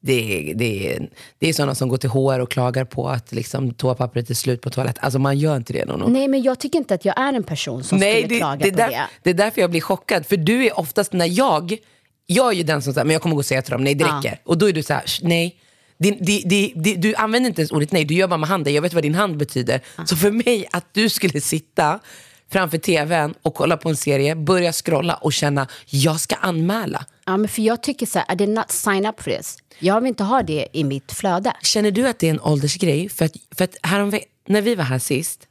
Det 0.02 0.50
är, 0.50 0.54
det, 0.54 0.99
det 1.38 1.49
är 1.49 1.52
sådana 1.52 1.75
som 1.75 1.88
går 1.88 1.97
till 1.97 2.11
HR 2.11 2.38
och 2.40 2.50
klagar 2.50 2.85
på 2.85 3.09
att 3.09 3.33
liksom, 3.33 3.75
toapappret 3.75 4.30
är 4.30 4.35
slut 4.35 4.61
på 4.61 4.71
toaletten. 4.71 5.04
Alltså 5.04 5.19
man 5.19 5.38
gör 5.38 5.57
inte 5.57 5.73
det. 5.73 5.85
Nono. 5.85 6.09
Nej, 6.09 6.28
men 6.28 6.42
jag 6.42 6.59
tycker 6.59 6.78
inte 6.78 6.95
att 6.95 7.04
jag 7.04 7.19
är 7.21 7.33
en 7.33 7.42
person 7.42 7.85
som 7.85 7.99
Nej, 7.99 8.14
skulle 8.23 8.35
det, 8.35 8.38
klaga 8.40 8.64
det, 8.64 8.71
på 8.71 8.76
där, 8.76 8.88
det. 8.88 9.07
det 9.23 9.30
är 9.30 9.35
därför 9.35 9.61
jag 9.61 9.71
blir 9.71 9.80
chockad. 9.80 10.26
För 10.26 10.37
du 10.37 10.66
är 10.66 10.78
oftast 10.78 11.12
när 11.12 11.26
jag, 11.38 11.76
jag 12.26 12.49
är 12.52 12.57
ju 12.57 12.62
den 12.62 12.83
som 12.83 12.95
säger, 12.95 13.04
men 13.04 13.12
jag 13.12 13.23
kommer 13.23 13.35
gå 13.35 13.38
och 13.38 13.47
säga 13.47 13.62
till 13.62 13.73
dem, 13.73 13.85
nej 13.85 13.95
det 13.95 14.04
Ja. 14.04 14.19
räcker. 14.19 14.40
Och 14.45 14.59
då 14.59 14.69
är 14.69 14.73
du 14.73 14.83
så 14.83 14.95
här, 14.95 15.02
"Sh, 15.07 15.21
nej. 15.26 15.57
Din, 15.99 16.25
di, 16.25 16.42
di, 16.47 16.73
di, 16.76 16.95
du 16.95 17.14
använder 17.14 17.49
inte 17.49 17.61
ens 17.61 17.73
ordet 17.73 17.92
nej, 17.92 18.04
du 18.04 18.14
gör 18.14 18.26
bara 18.28 18.37
med 18.37 18.49
handen. 18.49 18.75
Jag 18.75 18.83
vet 18.83 18.95
vad 18.95 19.02
din 19.02 19.14
hand 19.14 19.37
betyder. 19.37 19.80
Så 20.07 20.16
för 20.16 20.30
mig, 20.30 20.66
att 20.73 20.87
du 20.92 21.09
skulle 21.09 21.40
sitta 21.40 22.00
framför 22.50 22.78
tvn 22.78 23.35
och 23.42 23.54
kolla 23.54 23.76
på 23.76 23.88
en 23.88 23.97
serie, 23.97 24.37
börja 24.37 24.73
scrolla 24.73 25.14
och 25.14 25.33
känna, 25.33 25.66
jag 25.87 26.21
ska 26.21 26.35
anmäla. 26.37 27.07
Ja, 27.26 27.37
men 27.37 27.49
för 27.49 27.62
jag 27.62 27.83
tycker 27.83 28.07
så 28.07 28.19
här, 28.19 28.33
I 28.33 28.37
did 28.37 28.49
not 28.49 28.71
sign 28.71 29.07
up 29.07 29.23
for 29.23 29.30
this. 29.30 29.59
Jag 29.78 30.00
vill 30.00 30.09
inte 30.09 30.25
ha 30.25 30.42
det 30.42 30.66
i 30.73 30.85
mitt 30.85 31.12
flöde. 31.12 31.52
Känner 31.62 31.90
du 31.90 32.09
att 32.09 32.19
det 32.19 32.26
är 32.26 32.30
en 32.30 32.40
åldersgrej? 32.40 33.09
För 33.09 33.25
att, 33.25 33.33
för 33.57 33.64
att 33.64 33.76
häromve- 33.83 34.25
när 34.47 34.62
vi 34.62 34.75
var 34.75 34.85
här 34.85 34.99
sist 34.99 35.47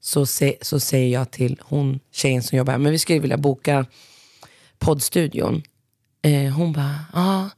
så, 0.00 0.26
se, 0.26 0.56
så 0.60 0.80
säger 0.80 1.08
jag 1.18 1.30
till 1.30 1.60
hon, 1.64 2.00
tjejen 2.12 2.42
som 2.42 2.58
jobbar 2.58 2.72
här, 2.72 2.78
men 2.78 2.92
vi 2.92 2.98
skulle 2.98 3.18
vilja 3.18 3.36
boka 3.36 3.86
poddstudion. 4.78 5.62
Eh, 6.22 6.52
hon 6.52 6.72
bara, 6.72 6.94
ja, 7.12 7.50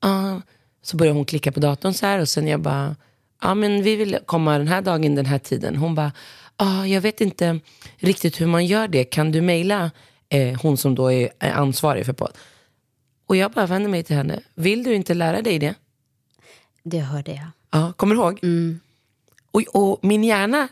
ja. 0.00 0.40
Så 0.82 0.96
börjar 0.96 1.12
hon 1.12 1.24
klicka 1.24 1.52
på 1.52 1.60
datorn 1.60 1.94
så 1.94 2.06
här 2.06 2.18
och 2.20 2.28
sen 2.28 2.48
jag 2.48 2.60
bara, 2.60 2.96
ja 3.42 3.54
men 3.54 3.82
vi 3.82 3.96
vill 3.96 4.18
komma 4.26 4.58
den 4.58 4.68
här 4.68 4.82
dagen, 4.82 5.14
den 5.14 5.26
här 5.26 5.38
tiden. 5.38 5.76
Hon 5.76 5.94
bara, 5.94 6.12
ja 6.60 6.86
jag 6.86 7.00
vet 7.00 7.20
inte 7.20 7.60
riktigt 7.96 8.40
hur 8.40 8.46
man 8.46 8.66
gör 8.66 8.88
det. 8.88 9.04
Kan 9.04 9.32
du 9.32 9.40
mejla 9.40 9.90
eh, 10.28 10.60
hon 10.62 10.76
som 10.76 10.94
då 10.94 11.12
är 11.12 11.30
ansvarig 11.40 12.06
för 12.06 12.12
podd? 12.12 12.32
Och 13.26 13.36
jag 13.36 13.52
bara 13.52 13.66
vänder 13.66 13.90
mig 13.90 14.02
till 14.02 14.16
henne, 14.16 14.40
vill 14.54 14.82
du 14.82 14.94
inte 14.94 15.14
lära 15.14 15.42
dig 15.42 15.58
det? 15.58 15.74
Det 16.82 16.98
hörde 16.98 17.30
jag. 17.30 17.46
Ja, 17.70 17.92
kommer 17.96 18.14
du 18.14 18.20
ihåg? 18.20 18.40
Och, 19.50 19.62
och 19.74 19.98
min 20.02 20.24
hjärna, 20.24 20.68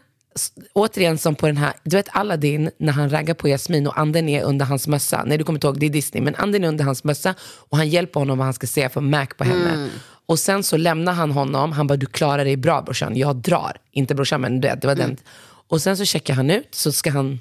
återigen 0.73 1.18
som 1.18 1.35
på 1.35 1.47
den 1.47 1.57
här, 1.57 1.73
du 1.83 1.97
vet 1.97 2.09
Aladdin 2.12 2.71
när 2.78 2.92
han 2.92 3.11
raggar 3.11 3.35
på 3.35 3.49
Jasmin 3.49 3.87
och 3.87 3.99
anden 3.99 4.28
är 4.28 4.42
under 4.42 4.66
hans 4.66 4.88
mössa. 4.88 5.25
Nej 5.26 5.38
du 5.38 5.45
kommer 5.45 5.57
inte 5.57 5.66
ihåg, 5.66 5.80
det 5.80 5.87
är 5.87 5.90
Disney. 5.90 6.23
Men 6.23 6.35
anden 6.35 6.64
är 6.64 6.68
under 6.68 6.85
hans 6.85 7.04
mössa 7.04 7.35
och 7.40 7.76
han 7.76 7.88
hjälper 7.88 8.21
honom 8.21 8.38
vad 8.38 8.45
han 8.45 8.54
ska 8.54 8.66
säga 8.66 8.88
för 8.88 9.00
Mac 9.00 9.26
på 9.26 9.45
henne. 9.45 9.88
Och 10.26 10.38
sen 10.38 10.62
så 10.62 10.76
lämnar 10.76 11.12
han 11.12 11.30
honom, 11.30 11.73
han 11.73 11.87
bara 11.87 11.97
du 11.97 12.07
klarar 12.07 12.45
dig 12.45 12.57
bra 12.57 12.83
brorsan, 12.83 13.16
jag 13.16 13.37
drar. 13.37 13.76
Inte 13.90 14.14
brorsan 14.14 14.40
men 14.40 14.61
du 14.61 14.68
vet, 14.68 14.80
det 14.80 14.87
var 14.87 14.95
den. 14.95 15.16
Och 15.68 15.82
sen 15.82 15.96
så 15.96 16.04
checkar 16.04 16.34
han 16.34 16.50
ut, 16.50 16.75
så 16.75 16.92
ska 16.92 17.10
han 17.10 17.40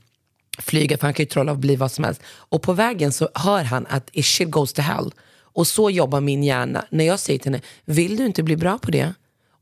flyga, 0.60 0.98
för 0.98 1.08
han 1.08 1.14
kan 1.14 1.24
ju 1.24 1.28
trolla 1.28 1.52
och 1.52 1.58
bli 1.58 1.76
vad 1.76 1.92
som 1.92 2.04
helst. 2.04 2.22
Och 2.26 2.62
på 2.62 2.74
vägen 2.74 3.12
så 3.12 3.30
hör 3.34 3.64
han 3.64 3.86
att 3.90 4.10
it 4.12 4.26
shit 4.26 4.50
goes 4.50 4.74
to 4.74 4.82
hell. 4.82 5.12
Och 5.40 5.68
så 5.68 5.90
jobbar 5.90 6.22
min 6.22 6.44
hjärna. 6.44 6.86
När 6.90 7.06
jag 7.06 7.20
säger 7.20 7.40
till 7.40 7.52
henne, 7.52 7.64
vill 7.86 8.18
du 8.18 8.26
inte 8.26 8.44
bli 8.44 8.56
bra 8.56 8.78
på 8.78 8.92
det? 8.92 9.14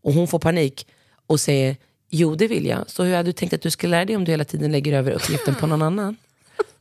Och 0.02 0.14
hon 0.14 0.28
får 0.28 0.40
panik 0.40 0.88
och 1.28 1.40
säger, 1.40 1.76
jo 2.10 2.36
det 2.36 2.48
vill 2.48 2.66
jag. 2.66 2.90
Så 2.90 3.04
hur 3.04 3.16
hade 3.16 3.30
du 3.30 3.34
tänkt 3.34 3.54
att 3.54 3.62
du 3.62 3.72
skulle 3.72 3.92
lära 3.92 4.06
dig 4.06 4.16
om 4.16 4.26
du 4.26 4.32
hela 4.32 4.46
tiden 4.46 4.72
lägger 4.72 4.94
över 4.94 5.12
uppgiften 5.12 5.56
på 5.56 5.68
någon 5.68 5.82
annan? 5.82 6.18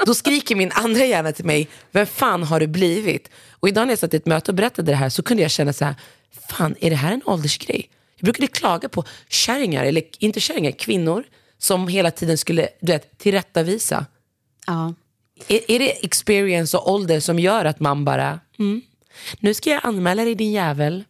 då 0.06 0.14
skriker 0.14 0.56
min 0.56 0.70
andra 0.74 1.04
hjärna 1.04 1.32
till 1.32 1.44
mig, 1.44 1.68
vem 1.90 2.06
fan 2.06 2.42
har 2.42 2.60
du 2.60 2.66
blivit? 2.66 3.30
Och 3.50 3.68
idag 3.68 3.86
när 3.86 3.92
jag 3.92 3.98
satt 3.98 4.14
i 4.14 4.16
ett 4.16 4.26
möte 4.26 4.50
och 4.50 4.54
berättade 4.54 4.92
det 4.92 4.96
här 4.96 5.08
så 5.08 5.22
kunde 5.22 5.42
jag 5.42 5.50
känna 5.50 5.72
så 5.72 5.84
här, 5.84 5.94
fan 6.48 6.74
är 6.80 6.90
det 6.90 6.96
här 6.96 7.12
en 7.12 7.22
åldersgrej? 7.24 7.90
Jag 8.16 8.24
brukade 8.24 8.46
klaga 8.46 8.88
på 8.88 9.04
kärringar, 9.28 9.84
eller 9.84 10.02
inte 10.18 10.40
kärringar, 10.40 10.70
kvinnor 10.70 11.24
som 11.64 11.88
hela 11.88 12.10
tiden 12.10 12.38
skulle 12.38 12.68
du 12.80 12.92
vet, 12.92 13.18
tillrättavisa. 13.18 14.06
Ja. 14.66 14.94
Är, 15.48 15.70
är 15.70 15.78
det 15.78 16.04
experience 16.04 16.76
och 16.76 16.92
ålder 16.92 17.20
som 17.20 17.38
gör 17.38 17.64
att 17.64 17.80
man 17.80 18.04
bara, 18.04 18.40
mm, 18.58 18.82
nu 19.38 19.54
ska 19.54 19.70
jag 19.70 19.80
anmäla 19.84 20.24
dig 20.24 20.34
din 20.34 20.52
jävel. 20.52 21.04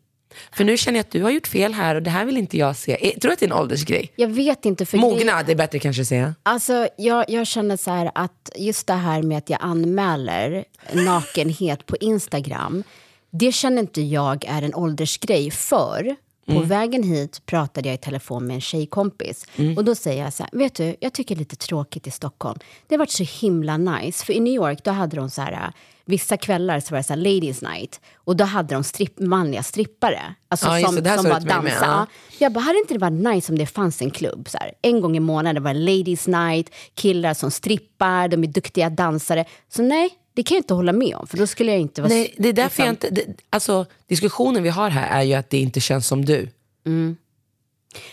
För 0.53 0.65
nu 0.65 0.77
känner 0.77 0.99
jag 0.99 1.05
att 1.05 1.11
du 1.11 1.23
har 1.23 1.31
gjort 1.31 1.47
fel 1.47 1.75
här 1.75 1.95
och 1.95 2.03
det 2.03 2.11
här 2.11 2.25
vill 2.25 2.37
inte 2.37 2.59
jag 2.59 2.77
se. 2.77 2.97
Tror 2.97 3.29
du 3.29 3.33
att 3.33 3.39
det 3.39 3.47
är 3.47 3.51
en 3.51 3.57
åldersgrej? 3.57 4.13
Jag 4.17 4.29
vet 4.29 4.65
inte. 4.65 4.87
För 4.87 4.99
Mognad 4.99 5.51
är 5.51 5.55
bättre 5.55 5.79
kanske 5.79 6.03
att 6.03 6.09
säga. 6.09 6.35
Alltså, 6.43 6.89
jag, 6.97 7.25
jag 7.31 7.47
känner 7.47 7.77
så 7.77 7.91
här 7.91 8.11
att 8.15 8.51
just 8.57 8.87
det 8.87 8.93
här 8.93 9.23
med 9.23 9.39
att 9.39 9.51
jag 9.51 9.59
anmäler 9.63 10.65
nakenhet 10.93 11.87
på 11.87 11.97
Instagram, 11.97 12.83
det 13.31 13.53
känner 13.53 13.83
inte 13.83 14.03
jag 14.03 14.45
är 14.45 14.63
en 14.63 14.75
åldersgrej 14.75 15.51
för. 15.51 16.17
På 16.47 16.53
Mm. 16.53 16.69
vägen 16.69 17.03
hit 17.03 17.47
pratade 17.47 17.89
jag 17.89 17.95
i 17.95 17.99
telefon 17.99 18.47
med 18.47 18.55
en 18.55 18.61
tjejkompis. 18.61 19.47
Mm. 19.57 19.77
Och 19.77 19.85
då 19.85 19.95
säger 19.95 20.25
jag 20.25 20.33
så 20.33 20.43
här, 20.43 20.59
vet 20.59 20.75
du, 20.75 20.97
jag 21.01 21.13
tycker 21.13 21.35
det 21.35 21.39
är 21.39 21.41
lite 21.41 21.57
tråkigt 21.57 22.07
i 22.07 22.11
Stockholm. 22.11 22.59
Det 22.87 22.95
har 22.95 22.99
varit 22.99 23.11
så 23.11 23.25
himla 23.41 23.77
nice. 23.77 24.25
För 24.25 24.33
i 24.33 24.41
New 24.41 24.55
York, 24.55 24.85
då 24.85 24.91
hade 24.91 25.17
de 25.17 25.31
så 25.31 25.43
här, 25.43 25.53
äh, 25.53 25.59
vissa 26.05 26.37
kvällar 26.37 26.81
så 26.81 26.91
var 26.91 26.99
det 26.99 27.03
så 27.05 27.13
här 27.13 27.21
ladies 27.21 27.63
night. 27.63 28.01
Och 28.15 28.37
då 28.37 28.45
hade 28.45 28.75
de 28.75 28.85
stripp, 28.85 29.19
manliga 29.21 29.63
strippare. 29.63 30.35
Alltså 30.49 30.67
Ja, 30.67 30.87
som, 30.87 30.95
som 30.95 31.03
bara 31.05 31.41
dansade. 31.41 31.71
Ja. 31.81 32.07
Jag 32.39 32.53
bara, 32.53 32.61
hade 32.61 32.79
inte 32.79 32.95
det 32.95 33.01
varit 33.01 33.35
nice 33.35 33.53
om 33.53 33.59
det 33.59 33.67
fanns 33.67 34.03
en 34.03 34.11
klubb? 34.11 34.49
Så 34.49 34.59
här, 34.59 34.73
en 34.83 35.01
gång 35.01 35.17
i 35.17 35.21
månaden 35.21 35.63
var 35.63 35.75
det 35.75 35.81
ladies 35.81 36.27
night, 36.27 36.71
killar 36.95 37.35
som 37.35 37.51
strippar, 37.51 38.29
de 38.29 38.45
är 38.45 38.49
duktiga 38.49 38.91
dansare. 38.91 39.45
Så 39.69 39.83
nej, 39.83 40.11
det 40.35 40.43
kan 40.43 40.55
jag 40.55 40.61
inte 40.61 40.75
hålla 40.75 40.93
med 40.93 41.17
om, 41.17 41.27
för 41.27 41.37
då 41.39 41.47
skulle 41.47 41.71
jag 41.73 41.81
inte 41.81 42.03
vara... 42.03 42.13
Nej, 42.13 42.35
det 42.39 42.49
är 42.49 42.53
därför 42.53 42.69
liksom- 42.69 42.85
jag 42.85 42.93
inte... 42.93 43.11
Det, 43.11 43.43
alltså, 43.51 43.87
diskussionen 44.07 44.63
vi 44.63 44.69
har 44.69 44.91
här 44.91 45.21
är 45.21 45.23
ju 45.23 45.35
att 45.35 45.51
det 45.51 45.59
inte 45.59 45.81
känns 45.81 46.07
som 46.07 46.25
du. 46.25 46.49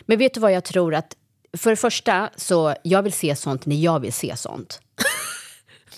Men 0.01 0.19
vet 0.19 0.33
du 0.33 0.39
vad 0.39 0.51
jag 0.51 0.63
tror 0.63 0.95
att... 0.95 1.17
För 1.57 1.69
det 1.69 1.75
första, 1.75 2.29
så 2.35 2.75
jag 2.83 3.03
vill 3.03 3.13
se 3.13 3.35
sånt 3.35 3.65
när 3.65 3.75
jag 3.75 3.99
vill 3.99 4.13
se 4.13 4.37
sånt. 4.37 4.81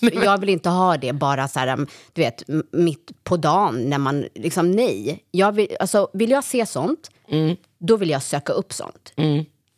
jag 0.00 0.38
vill 0.40 0.48
inte 0.48 0.68
ha 0.68 0.96
det 0.96 1.12
bara 1.12 1.48
så 1.48 1.58
här, 1.58 1.68
um, 1.68 1.86
du 2.12 2.22
vet, 2.22 2.42
mitt 2.72 3.24
på 3.24 3.36
dagen 3.36 3.90
när 3.90 3.98
man... 3.98 4.24
Liksom, 4.34 4.70
nej. 4.70 5.24
Jag 5.30 5.52
vill, 5.52 5.76
alltså, 5.80 6.08
vill 6.12 6.30
jag 6.30 6.44
se 6.44 6.66
sånt, 6.66 7.10
då 7.78 7.96
vill 7.96 8.10
jag 8.10 8.22
söka 8.22 8.52
upp 8.52 8.72
sånt. 8.72 9.12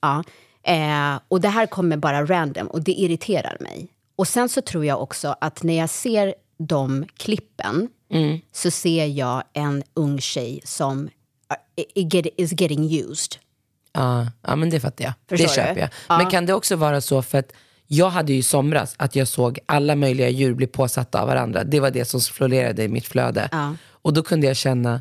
Ja. 0.01 0.25
Eh, 0.63 1.21
och 1.29 1.41
det 1.41 1.49
här 1.49 1.67
kommer 1.67 1.97
bara 1.97 2.27
random 2.27 2.67
och 2.67 2.83
det 2.83 2.93
irriterar 2.93 3.57
mig. 3.61 3.89
Och 4.17 4.29
sen 4.29 4.49
så 4.49 4.61
tror 4.61 4.85
jag 4.85 5.03
också 5.03 5.37
att 5.41 5.63
när 5.63 5.79
jag 5.79 5.91
ser 5.91 6.35
de 6.59 7.07
klippen 7.17 7.89
så 8.53 8.71
ser 8.71 9.07
jag 9.07 9.43
en 9.53 9.83
ung 9.95 10.21
tjej 10.21 10.61
som 10.65 11.03
uh, 11.03 12.27
is 12.37 12.61
getting 12.61 12.99
used. 13.01 13.37
Ja, 13.93 14.27
ja 14.43 14.57
men 14.57 14.71
det 14.71 14.81
fattar 14.81 15.05
jag. 15.05 15.15
Förstår 15.29 15.47
det 15.47 15.55
köper 15.55 15.75
du? 15.75 15.81
jag. 15.81 15.91
Ja. 16.09 16.19
Men 16.19 16.31
kan 16.31 16.47
det 16.47 16.55
också 16.55 16.77
vara 16.77 17.01
så 17.01 17.23
för 17.23 17.39
att 17.39 17.53
jag 17.87 18.11
hade 18.11 18.33
ju 18.33 18.39
i 18.39 18.43
somras 18.43 18.95
att 18.99 19.17
jag 19.17 19.29
såg 19.29 19.59
alla 19.67 19.97
möjliga 19.97 20.29
djur 20.29 20.55
bli 20.55 20.67
påsatta 20.67 21.21
av 21.21 21.27
varandra. 21.29 21.65
Det 21.65 21.81
var 21.81 21.91
det 21.91 22.05
som 22.05 22.21
florerade 22.21 22.83
i 22.83 22.89
mitt 22.89 23.07
flöde. 23.07 23.49
Ja. 23.53 23.75
Och 23.89 24.13
då 24.13 24.23
kunde 24.23 24.47
jag 24.47 24.57
känna, 24.57 25.01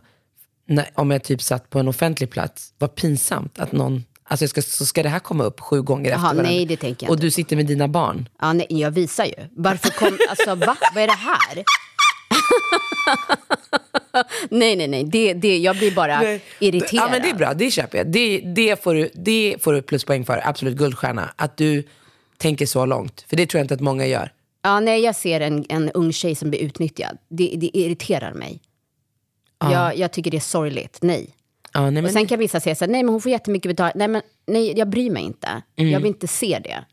när, 0.68 0.90
om 0.94 1.12
jag 1.12 1.24
typ 1.24 1.42
satt 1.42 1.70
på 1.70 1.80
en 1.80 1.88
offentlig 1.88 2.30
plats, 2.30 2.74
vad 2.78 2.96
pinsamt 2.96 3.60
att 3.60 3.72
någon, 3.72 4.04
alltså 4.28 4.48
ska, 4.48 4.62
så 4.62 4.86
ska 4.86 5.04
det 5.04 5.10
här 5.10 5.20
komma 5.20 5.44
upp 5.44 5.60
sju 5.60 5.82
gånger 5.82 6.10
Jaha, 6.10 6.16
efter 6.16 6.24
varandra. 6.28 6.44
nej, 6.44 6.66
det 6.66 6.78
tänker 6.78 7.06
jag 7.06 7.12
Och 7.12 7.16
inte 7.16 7.26
du 7.26 7.32
sitter 7.32 7.56
med 7.56 7.66
dina 7.66 7.88
barn. 7.88 8.30
Ja, 8.42 8.54
nej, 8.54 8.68
jag 8.70 8.92
visar 8.92 9.26
ju. 9.26 9.34
Varför 9.52 9.90
kom... 9.90 10.18
Alltså, 10.30 10.56
va? 10.56 10.78
Vad 10.94 11.04
är 11.04 11.08
det 11.08 11.14
här? 11.14 11.64
nej, 14.50 14.76
nej, 14.76 14.88
nej. 14.88 15.04
Det, 15.04 15.34
det, 15.34 15.58
jag 15.58 15.78
blir 15.78 15.92
bara 15.92 16.24
irriterad. 16.60 17.04
Ja 17.04 17.08
men 17.12 17.22
det 17.22 17.30
är 17.30 17.36
bra, 17.36 17.54
det 17.54 17.72
köper 17.72 17.98
jag. 17.98 18.08
Det, 18.08 18.40
det, 18.40 18.84
får 18.84 18.94
du, 18.94 19.10
det 19.14 19.56
får 19.62 19.74
du 19.74 19.82
pluspoäng 19.82 20.26
för, 20.26 20.42
absolut 20.48 20.78
guldstjärna. 20.78 21.34
Att 21.36 21.58
du 21.58 21.84
tänker 22.38 22.66
så 22.66 22.86
långt. 22.86 23.26
För 23.30 23.38
det 23.38 23.46
tror 23.46 23.60
jag 23.60 23.64
inte 23.64 23.74
att 23.74 23.82
många 23.82 24.06
gör. 24.06 24.32
Ja, 24.62 24.80
när 24.80 24.96
jag 24.96 25.16
ser 25.16 25.42
en, 25.42 25.66
en 25.70 25.92
ung 25.92 26.14
tjej 26.14 26.36
som 26.36 26.50
blir 26.50 26.60
utnyttjad, 26.60 27.18
det, 27.30 27.54
det 27.58 27.78
irriterar 27.78 28.34
mig. 28.34 28.62
Jag, 29.72 29.98
jag 29.98 30.12
tycker 30.12 30.32
det 30.32 30.38
är 30.38 30.42
sorgligt. 30.42 30.98
Nej. 31.02 31.35
Ja, 31.76 31.82
nej, 31.82 31.92
men 31.92 32.06
Och 32.06 32.12
sen 32.12 32.28
kan 32.28 32.40
vissa 32.40 32.60
säga 32.60 32.76
så 32.76 32.86
här, 32.86 32.92
nej 32.92 33.04
men 33.04 33.12
hon 33.14 33.22
får 33.22 33.32
jättemycket 33.32 33.70
betalt. 33.70 33.96
Nej 33.96 34.08
men 34.08 34.22
nej, 34.48 34.78
jag 34.78 34.90
bryr 34.90 35.10
mig 35.10 35.24
inte. 35.24 35.62
Mm. 35.76 35.92
Jag 35.92 36.00
vill 36.00 36.08
inte 36.08 36.28
se 36.28 36.60
det. 36.64 36.86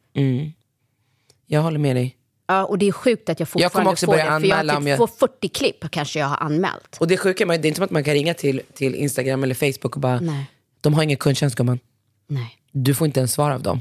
Jag 1.47 1.63
håller 1.63 1.79
med 1.79 1.97
dig. 1.97 2.17
Ja, 2.47 2.65
och 2.65 2.79
det 2.79 2.89
är 2.89 2.93
sjukt 2.93 3.29
att 3.29 3.41
jag 3.41 3.47
Jag 3.47 3.51
kommer 3.53 3.65
fortfarande 3.69 3.91
också 3.91 4.07
får 4.07 4.13
börja 4.13 4.25
det. 4.25 4.41
För 4.41 4.47
jag 4.49 4.57
har 4.57 4.81
typ 4.81 4.89
jag- 4.89 4.99
får 4.99 5.07
40 5.07 5.49
klipp 5.49 5.91
kanske 5.91 6.19
jag 6.19 6.27
har 6.27 6.37
anmält. 6.37 6.97
Och 7.01 7.09
det 7.09 7.17
sjuka 7.17 7.47
det 7.47 7.55
är 7.55 7.67
inte 7.67 7.75
som 7.75 7.85
att 7.85 7.91
man 7.91 8.05
kan 8.05 8.15
ringa 8.15 8.35
till, 8.35 8.63
till 8.75 8.95
Instagram 8.95 9.43
eller 9.43 9.55
Facebook 9.55 9.95
och 9.95 10.01
bara, 10.01 10.21
Nej. 10.21 10.47
de 10.81 10.95
har 10.95 11.03
ingen 11.03 11.17
kundtjänst 11.17 11.57
gumman. 11.57 11.79
Nej. 12.27 12.59
Du 12.73 12.95
får 12.95 13.07
inte 13.07 13.21
ens 13.21 13.33
svar 13.33 13.51
av 13.51 13.63
dem. 13.63 13.81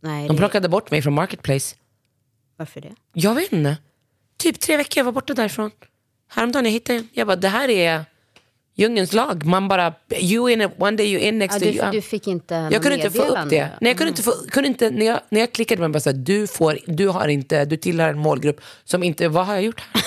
Nej, 0.00 0.26
De 0.28 0.32
det, 0.36 0.38
plockade 0.38 0.68
bort 0.68 0.90
mig 0.90 1.02
från 1.02 1.12
Marketplace. 1.14 1.76
varför 2.56 2.80
det? 2.80 2.94
Jag 3.12 3.34
vet 3.34 3.52
inte. 3.52 3.76
Typ 4.36 4.60
tre 4.60 4.76
veckor 4.76 4.98
jag 5.00 5.04
var 5.04 5.12
borta 5.12 5.34
därifrån. 5.34 5.70
Häromdagen 6.30 6.64
jag 6.64 6.72
hittade 6.72 6.98
en. 6.98 7.08
Jag 7.12 7.26
bara, 7.26 7.36
det 7.36 7.48
här 7.48 7.68
är 7.68 8.04
djungelns 8.78 9.12
lag. 9.12 9.44
Man 9.44 9.68
bara, 9.68 9.94
you 10.20 10.50
in 10.50 10.60
it, 10.60 10.70
one 10.78 10.96
day 10.96 11.06
you 11.06 11.20
in 11.22 11.38
next 11.38 11.54
Ja, 11.60 11.66
du, 11.66 11.76
you 11.76 11.84
out. 11.84 11.92
du 11.92 12.02
fick 12.02 12.26
inte 12.26 12.54
Jag 12.54 12.82
kunde 12.82 12.96
inte 12.96 13.10
få 13.10 13.22
upp 13.22 13.50
det. 13.50 13.70
Nej, 13.80 13.90
jag 13.90 13.96
kunde 13.96 14.08
inte 14.08 14.22
få, 14.22 14.32
kunde 14.50 14.68
inte, 14.68 14.90
när, 14.90 15.06
jag, 15.06 15.20
när 15.30 15.40
jag 15.40 15.52
klickade 15.52 15.80
man 15.82 15.92
bara 15.92 16.00
så 16.00 16.10
här, 16.10 16.16
du, 16.16 16.46
får, 16.46 16.78
du, 16.86 17.08
har 17.08 17.28
inte, 17.28 17.64
du 17.64 17.76
tillhör 17.76 18.08
en 18.08 18.18
målgrupp 18.18 18.60
som 18.84 19.02
inte, 19.02 19.28
vad 19.28 19.46
har 19.46 19.54
jag 19.54 19.62
gjort 19.62 19.80
här? 19.80 20.02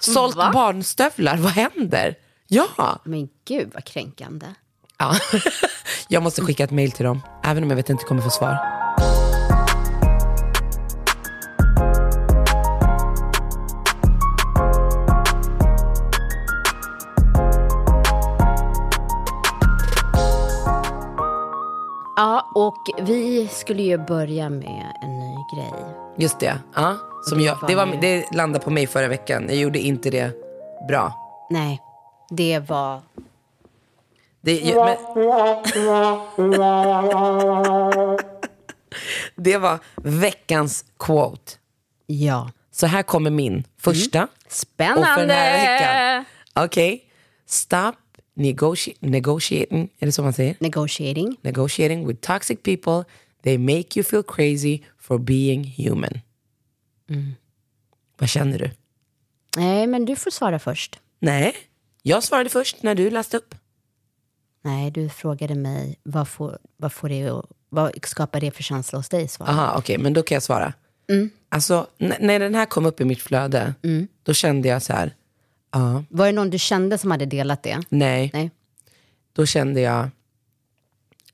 Sålt 0.00 0.36
Va? 0.36 0.50
barnstövlar, 0.54 1.36
vad 1.36 1.52
händer? 1.52 2.14
Ja. 2.48 3.00
Men 3.04 3.28
gud 3.48 3.70
vad 3.74 3.84
kränkande. 3.84 4.46
ja. 4.98 5.14
jag 6.08 6.22
måste 6.22 6.42
skicka 6.42 6.64
ett 6.64 6.70
mail 6.70 6.92
till 6.92 7.04
dem, 7.04 7.20
även 7.44 7.62
om 7.62 7.70
jag 7.70 7.76
vet 7.76 7.90
inte 7.90 8.04
kommer 8.04 8.22
få 8.22 8.30
svar. 8.30 8.83
Och 22.54 22.76
vi 23.00 23.48
skulle 23.48 23.82
ju 23.82 23.98
börja 23.98 24.48
med 24.48 24.92
en 25.02 25.18
ny 25.18 25.34
grej. 25.54 25.72
Just 26.16 26.40
det. 26.40 26.58
Ja. 26.74 26.96
Som 27.28 27.38
det 27.38 27.44
jag, 27.44 27.58
det, 27.68 27.74
var, 27.74 27.86
det 28.00 28.32
landade 28.32 28.64
på 28.64 28.70
mig 28.70 28.86
förra 28.86 29.08
veckan. 29.08 29.44
Jag 29.48 29.56
gjorde 29.56 29.78
inte 29.78 30.10
det 30.10 30.32
bra. 30.88 31.12
Nej, 31.50 31.80
det 32.30 32.58
var... 32.58 33.00
Det, 34.40 34.60
jag, 34.60 34.86
men, 34.86 34.96
det 39.34 39.58
var 39.58 39.78
veckans 39.96 40.84
quote. 40.98 41.52
Ja. 42.06 42.50
Så 42.70 42.86
här 42.86 43.02
kommer 43.02 43.30
min 43.30 43.64
första. 43.78 44.18
Mm. 44.18 44.28
Spännande! 44.48 46.24
Okej. 46.54 47.04
Stop 47.46 47.94
negoti- 48.34 48.96
negotiating. 49.00 49.88
Är 49.98 50.06
det 50.06 50.12
så 50.12 50.22
man 50.22 50.32
säger? 50.32 50.56
Negotiating. 50.60 51.36
Negotiating 51.42 52.06
with 52.06 52.20
toxic 52.20 52.58
people. 52.62 53.04
They 53.42 53.58
make 53.58 53.98
you 53.98 54.04
feel 54.04 54.22
crazy 54.22 54.80
for 54.98 55.18
being 55.18 55.74
human. 55.76 56.20
Mm. 57.10 57.32
Vad 58.18 58.28
känner 58.28 58.58
du? 58.58 58.70
Nej, 59.56 59.86
men 59.86 60.04
du 60.04 60.16
får 60.16 60.30
svara 60.30 60.58
först. 60.58 61.00
Nej, 61.18 61.54
jag 62.02 62.22
svarade 62.22 62.48
först 62.50 62.82
när 62.82 62.94
du 62.94 63.10
läste 63.10 63.36
upp. 63.36 63.54
Nej, 64.62 64.90
du 64.90 65.08
frågade 65.08 65.54
mig 65.54 65.98
vad, 66.02 66.28
får, 66.28 66.58
vad, 66.76 66.92
får 66.92 67.08
det, 67.08 67.42
vad 67.68 68.06
skapar 68.06 68.40
det 68.40 68.50
för 68.50 68.62
känsla 68.62 68.98
hos 68.98 69.08
dig? 69.08 69.28
Aha, 69.40 69.74
okej, 69.78 69.98
men 69.98 70.12
då 70.12 70.22
kan 70.22 70.36
jag 70.36 70.42
svara. 70.42 70.72
Mm. 71.10 71.30
Alltså, 71.48 71.86
när 71.98 72.38
den 72.38 72.54
här 72.54 72.66
kom 72.66 72.86
upp 72.86 73.00
i 73.00 73.04
mitt 73.04 73.22
flöde, 73.22 73.74
då 74.22 74.34
kände 74.34 74.68
jag 74.68 74.82
så 74.82 74.92
här, 74.92 75.14
ja, 75.74 76.04
Var 76.10 76.26
det 76.26 76.32
någon 76.32 76.50
du 76.50 76.58
kände 76.58 76.98
som 76.98 77.10
hade 77.10 77.26
delat 77.26 77.62
det? 77.62 77.80
nej. 77.88 78.30
Nej. 78.32 78.50
Då 79.32 79.46
kände 79.46 79.80
jag, 79.80 80.08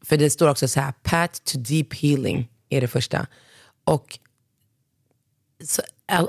för 0.03 0.17
det 0.17 0.31
står 0.31 0.49
också 0.49 0.69
så 0.69 0.81
här, 0.81 0.93
path 1.03 1.41
to 1.45 1.59
deep 1.59 1.95
healing 1.95 2.49
är 2.69 2.81
det 2.81 2.89
första. 2.89 3.27
Och 3.85 4.19
så, 5.65 5.83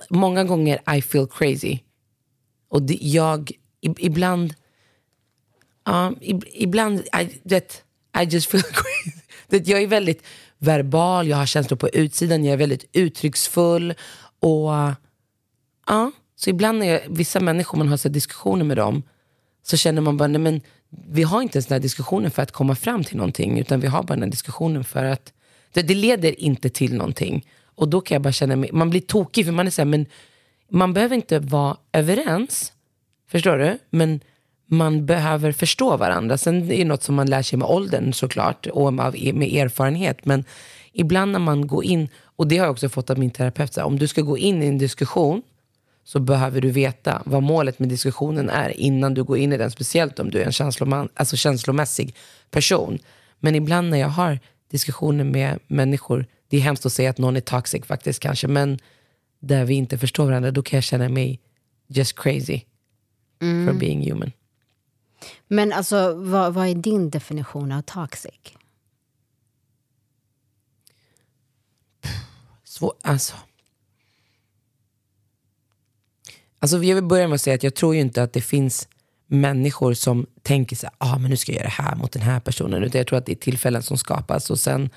många 0.09 0.43
gånger 0.43 0.95
I 0.97 1.01
feel 1.01 1.27
crazy. 1.27 1.79
Och 2.69 2.81
det, 2.81 2.97
jag, 3.01 3.51
ibland, 3.81 4.53
ja, 5.85 6.13
ib- 6.21 6.47
ibland, 6.53 6.99
I, 6.99 7.39
det, 7.43 7.83
I 8.21 8.23
just 8.23 8.49
feel 8.51 8.63
crazy. 8.71 9.17
Det, 9.47 9.67
jag 9.67 9.81
är 9.81 9.87
väldigt 9.87 10.23
verbal, 10.57 11.27
jag 11.27 11.37
har 11.37 11.45
känslor 11.45 11.77
på 11.77 11.89
utsidan, 11.89 12.43
jag 12.45 12.53
är 12.53 12.57
väldigt 12.57 12.85
uttrycksfull. 12.93 13.93
Och 14.39 14.71
ja, 15.87 16.11
så 16.43 16.49
ibland 16.49 16.79
när 16.79 16.87
jag, 16.87 17.01
vissa 17.09 17.39
människor, 17.39 17.77
man 17.77 17.87
har 17.87 17.97
så 17.97 18.09
diskussioner 18.09 18.63
med 18.63 18.77
dem, 18.77 19.03
så 19.63 19.77
känner 19.77 20.01
man 20.01 20.17
bara, 20.17 20.27
nej 20.27 20.41
men 20.41 20.61
vi 20.89 21.23
har 21.23 21.41
inte 21.41 21.57
ens 21.57 21.65
den 21.65 21.75
här 21.75 21.81
diskussionen 21.81 22.31
för 22.31 22.41
att 22.41 22.51
komma 22.51 22.75
fram 22.75 23.03
till 23.03 23.17
någonting, 23.17 23.59
utan 23.59 23.79
vi 23.79 23.87
har 23.87 24.03
bara 24.03 24.13
den 24.13 24.23
här 24.23 24.29
diskussionen 24.29 24.83
för 24.83 25.05
att, 25.05 25.33
det, 25.73 25.81
det 25.81 25.95
leder 25.95 26.39
inte 26.39 26.69
till 26.69 26.95
någonting. 26.95 27.45
Och 27.75 27.87
då 27.87 28.01
kan 28.01 28.15
jag 28.15 28.21
bara 28.21 28.33
känna 28.33 28.55
mig, 28.55 28.69
man 28.73 28.89
blir 28.89 29.01
tokig 29.01 29.45
för 29.45 29.51
man 29.51 29.67
är 29.67 29.71
så 29.71 29.81
här, 29.81 29.85
men 29.85 30.05
man 30.69 30.93
behöver 30.93 31.15
inte 31.15 31.39
vara 31.39 31.77
överens. 31.91 32.73
Förstår 33.27 33.57
du? 33.57 33.77
Men 33.89 34.19
man 34.65 35.05
behöver 35.05 35.51
förstå 35.51 35.97
varandra. 35.97 36.37
Sen 36.37 36.63
är 36.63 36.77
det 36.77 36.85
något 36.85 37.03
som 37.03 37.15
man 37.15 37.29
lär 37.29 37.41
sig 37.41 37.59
med 37.59 37.67
åldern 37.67 38.13
såklart 38.13 38.67
och 38.67 38.93
med 38.93 39.33
med 39.33 39.53
erfarenhet. 39.53 40.25
Men 40.25 40.45
ibland 40.93 41.31
när 41.31 41.39
man 41.39 41.67
går 41.67 41.83
in, 41.83 42.09
och 42.35 42.47
det 42.47 42.57
har 42.57 42.65
jag 42.65 42.71
också 42.71 42.89
fått 42.89 43.09
av 43.09 43.19
min 43.19 43.31
terapeut, 43.31 43.73
så 43.73 43.79
här, 43.79 43.87
om 43.87 43.99
du 43.99 44.07
ska 44.07 44.21
gå 44.21 44.37
in 44.37 44.63
i 44.63 44.67
en 44.67 44.77
diskussion 44.77 45.41
så 46.03 46.19
behöver 46.19 46.61
du 46.61 46.71
veta 46.71 47.21
vad 47.25 47.43
målet 47.43 47.79
med 47.79 47.89
diskussionen 47.89 48.49
är 48.49 48.69
innan 48.69 49.13
du 49.13 49.23
går 49.23 49.37
in 49.37 49.53
i 49.53 49.57
den. 49.57 49.71
Speciellt 49.71 50.19
om 50.19 50.31
du 50.31 50.41
är 50.41 50.45
en 50.45 50.51
känsloman, 50.51 51.09
alltså 51.13 51.37
känslomässig 51.37 52.15
person. 52.49 52.99
Men 53.39 53.55
ibland 53.55 53.89
när 53.89 53.97
jag 53.97 54.07
har 54.07 54.39
diskussioner 54.71 55.23
med 55.23 55.59
människor, 55.67 56.25
det 56.47 56.57
är 56.57 56.61
hemskt 56.61 56.85
att 56.85 56.93
säga 56.93 57.09
att 57.09 57.17
någon 57.17 57.35
är 57.35 57.41
toxic 57.41 57.85
faktiskt 57.85 58.19
kanske, 58.19 58.47
men 58.47 58.79
där 59.39 59.65
vi 59.65 59.73
inte 59.73 59.97
förstår 59.97 60.25
varandra, 60.25 60.51
då 60.51 60.63
kan 60.63 60.77
jag 60.77 60.83
känna 60.83 61.09
mig 61.09 61.39
just 61.87 62.19
crazy 62.19 62.61
for 63.39 63.73
being 63.73 64.11
human. 64.11 64.31
Men 65.47 65.73
alltså, 65.73 66.13
vad, 66.13 66.53
vad 66.53 66.67
är 66.67 66.75
din 66.75 67.09
definition 67.09 67.71
av 67.71 67.81
toxic? 67.81 68.53
Svår, 72.63 72.93
alltså. 73.01 73.35
Alltså 76.61 76.83
jag 76.83 76.95
vill 76.95 77.03
börja 77.03 77.27
med 77.27 77.35
att 77.35 77.41
säga 77.41 77.55
att 77.55 77.63
jag 77.63 77.75
tror 77.75 77.95
ju 77.95 78.01
inte 78.01 78.23
att 78.23 78.33
det 78.33 78.41
finns 78.41 78.87
människor 79.27 79.93
som 79.93 80.25
tänker 80.41 80.75
så 80.75 80.85
här, 80.85 80.95
ah, 80.97 81.17
men 81.17 81.29
nu 81.29 81.37
ska 81.37 81.51
jag 81.51 81.57
göra 81.57 81.67
det 81.77 81.83
här 81.83 81.95
mot 81.95 82.11
den 82.11 82.21
här 82.21 82.39
personen. 82.39 82.83
Utan 82.83 82.99
jag 82.99 83.07
tror 83.07 83.19
att 83.19 83.25
det 83.25 83.31
är 83.31 83.35
tillfällen 83.35 83.83
som 83.83 83.97
skapas 83.97 84.49
och 84.49 84.59
sen 84.59 84.89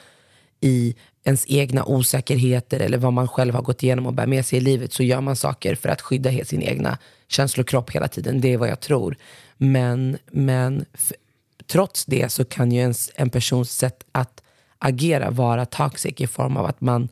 i 0.61 0.95
ens 1.25 1.45
egna 1.49 1.85
osäkerheter 1.85 2.81
eller 2.81 2.99
vad 2.99 3.13
man 3.13 3.29
själv 3.29 3.55
har 3.55 3.63
gått 3.63 3.83
igenom 3.83 4.07
och 4.07 4.15
bär 4.15 4.27
med 4.27 4.47
sig 4.47 4.59
i 4.59 4.61
livet 4.61 4.93
så 4.93 5.03
gör 5.03 5.21
man 5.21 5.37
saker 5.37 5.75
för 5.75 5.89
att 5.89 6.01
skydda 6.01 6.45
sin 6.45 6.63
egna 6.63 6.99
känslokropp 7.29 7.91
hela 7.91 8.09
tiden. 8.09 8.41
Det 8.41 8.53
är 8.53 8.59
vad 8.59 8.69
jag 8.69 8.81
tror. 8.81 9.17
Men, 9.57 10.19
men 10.31 10.85
trots 11.67 12.05
det 12.05 12.33
så 12.33 12.45
kan 12.45 12.73
ju 12.73 12.81
ens, 12.81 13.11
en 13.15 13.31
persons 13.31 13.73
sätt 13.73 14.05
att 14.13 14.43
agera 14.79 15.31
vara 15.31 15.67
toxic 15.67 16.15
i 16.21 16.27
form 16.27 16.57
av 16.57 16.67
att 16.67 16.81
man 16.81 17.09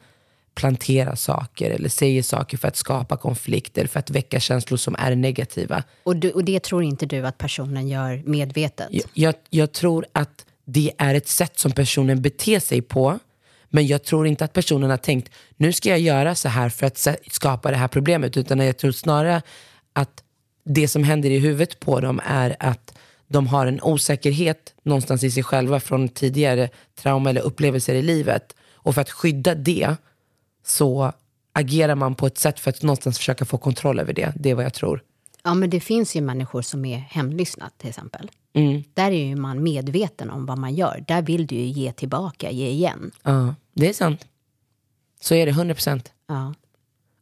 planterar 0.55 1.15
saker 1.15 1.71
eller 1.71 1.89
säger 1.89 2.23
saker 2.23 2.57
för 2.59 2.69
att 2.69 2.77
skapa 2.77 3.17
konflikter, 3.17 3.87
för 3.87 3.99
att 3.99 4.11
väcka 4.11 4.41
känslor 4.41 4.77
som 4.77 4.97
är 4.99 5.15
negativa. 5.15 5.85
Och, 6.03 6.17
du, 6.17 6.31
och 6.31 6.45
det 6.45 6.63
tror 6.63 6.83
inte 6.83 7.07
du 7.07 7.27
att 7.27 7.39
personen 7.39 7.89
gör 7.89 8.23
medvetet? 8.27 8.87
Jag, 8.91 9.05
jag, 9.15 9.35
jag 9.51 9.73
tror 9.73 10.07
att 10.13 10.47
det 10.65 10.93
är 10.99 11.15
ett 11.15 11.29
sätt 11.29 11.59
som 11.59 11.73
personen 11.73 12.23
beter 12.23 12.61
sig 12.61 12.83
på. 12.83 13.19
Men 13.69 13.87
jag 13.87 14.05
tror 14.05 14.27
inte 14.27 14.45
att 14.45 14.53
personen 14.53 14.91
har 14.91 14.97
tänkt, 14.97 15.33
nu 15.57 15.73
ska 15.73 15.89
jag 15.89 16.01
göra 16.01 16.35
så 16.35 16.49
här 16.49 16.69
för 16.69 16.87
att 16.87 17.09
skapa 17.31 17.71
det 17.71 17.77
här 17.77 17.89
problemet. 17.89 18.37
Utan 18.37 18.59
jag 18.59 18.79
tror 18.79 18.93
snarare 18.93 19.43
att 19.93 20.23
det 20.65 20.89
som 20.89 21.05
händer 21.05 21.31
i 21.31 21.39
huvudet 21.39 21.81
på 21.81 22.01
dem 22.01 22.21
är 22.25 22.57
att 22.59 22.95
de 23.29 23.47
har 23.47 23.67
en 23.67 23.83
osäkerhet 23.83 24.75
någonstans 24.83 25.25
i 25.25 25.31
sig 25.31 25.43
själva 25.43 25.81
från 25.81 26.09
tidigare 26.09 26.69
trauma 27.01 27.31
eller 27.31 27.41
upplevelser 27.41 27.95
i 27.95 28.03
livet. 28.03 28.57
Och 28.75 28.95
för 28.95 29.01
att 29.01 29.11
skydda 29.11 29.55
det 29.55 29.97
så 30.65 31.13
agerar 31.53 31.95
man 31.95 32.15
på 32.15 32.27
ett 32.27 32.39
sätt 32.39 32.61
för 32.61 32.71
att 32.71 32.83
någonstans 32.83 33.19
försöka 33.19 33.45
få 33.45 33.59
kontroll 33.59 34.01
över 34.01 34.13
det. 34.13 34.33
Det 34.37 34.51
är 34.51 34.55
vad 34.55 34.65
jag 34.65 34.75
tror. 34.75 35.03
Ja, 35.45 35.55
men 35.55 35.71
det 35.71 35.81
finns 35.81 36.17
ju 36.17 36.21
människor 36.21 36.63
som 36.63 36.85
är 36.85 36.99
hemlyssnat 36.99 37.79
till 37.79 37.89
exempel. 37.89 38.31
Mm. 38.55 38.83
Där 38.95 39.11
är 39.11 39.25
ju 39.25 39.37
man 39.37 39.63
medveten 39.63 40.31
om 40.31 40.47
vad 40.47 40.59
man 40.59 40.75
gör. 40.75 41.05
Där 41.09 41.23
vill 41.23 41.47
du 41.47 41.55
ju 41.55 41.65
ge 41.67 41.93
tillbaka, 41.93 42.51
ge 42.51 42.69
igen. 42.69 43.11
Ja, 43.23 43.55
det 43.73 43.89
är 43.89 43.93
sant. 43.93 44.27
Så 45.21 45.35
är 45.35 45.47
det, 45.47 45.53
100 45.53 45.75
procent. 45.75 46.13
Ja. 46.27 46.55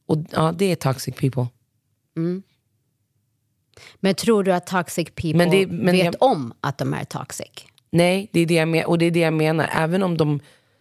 Och 0.07 0.17
ja, 0.31 0.53
det 0.59 0.65
är 0.73 0.77
toxic 0.77 1.15
people. 1.15 1.47
Men 4.01 4.15
tror 4.15 4.45
du 4.45 4.53
att 4.53 4.67
toxic 4.67 5.09
people 5.15 5.35
Men 5.35 5.51
det- 5.51 5.67
men 5.67 5.93
vet 5.95 6.05
jag- 6.05 6.15
om 6.23 6.53
att 6.61 6.79
de 6.79 6.95
är 6.95 7.05
toxic? 7.05 7.51
Nej, 7.91 8.29
det 8.33 8.41
är 8.41 8.47
det 8.47 8.55
jag 8.55 8.69
men, 8.69 8.85
och 8.85 8.99
det 8.99 9.05
är 9.07 9.11
det 9.11 9.21
jag 9.21 9.33
menar. 9.33 9.71
Även 9.75 10.03
om 10.03 10.17
de, 10.17 10.41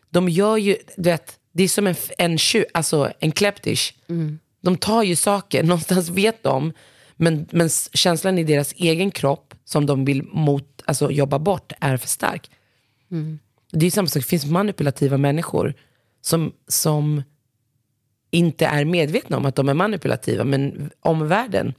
de 0.10 0.30
gör 0.30 0.58
ju, 0.58 0.78
du 0.98 1.04
vet, 1.10 1.39
det 1.60 1.64
är 1.64 1.68
som 1.68 1.88
en, 1.88 1.96
en 2.18 2.38
alltså 2.74 3.12
en 3.20 3.32
kleptisch. 3.32 3.94
De 4.62 4.78
tar 4.78 5.04
ju 5.04 5.16
saker, 5.16 5.64
någonstans 5.74 6.10
vet 6.10 6.44
de, 6.44 6.74
men, 7.16 7.48
men 7.52 7.70
känslan 7.94 8.38
i 8.38 8.44
deras 8.44 8.74
egen 8.74 9.12
kropp 9.12 9.54
som 9.66 9.86
de 9.86 10.06
vill 10.06 10.24
mot, 10.24 10.82
alltså 10.86 11.12
jobba 11.12 11.40
bort 11.40 11.72
är 11.80 11.98
för 11.98 12.08
stark. 12.08 12.52
Det 13.72 13.86
är 13.86 13.92
samma 13.92 14.08
sak, 14.08 14.24
det 14.24 14.28
finns 14.28 14.46
manipulativa 14.46 15.18
människor 15.18 15.74
som, 16.22 16.54
som 16.68 17.24
inte 18.32 18.66
är 18.66 18.86
medvetna 18.86 19.38
om 19.38 19.46
att 19.46 19.56
de 19.56 19.70
är 19.70 19.74
manipulativa, 19.74 20.44
men 20.44 20.90
omvärlden 21.00 21.74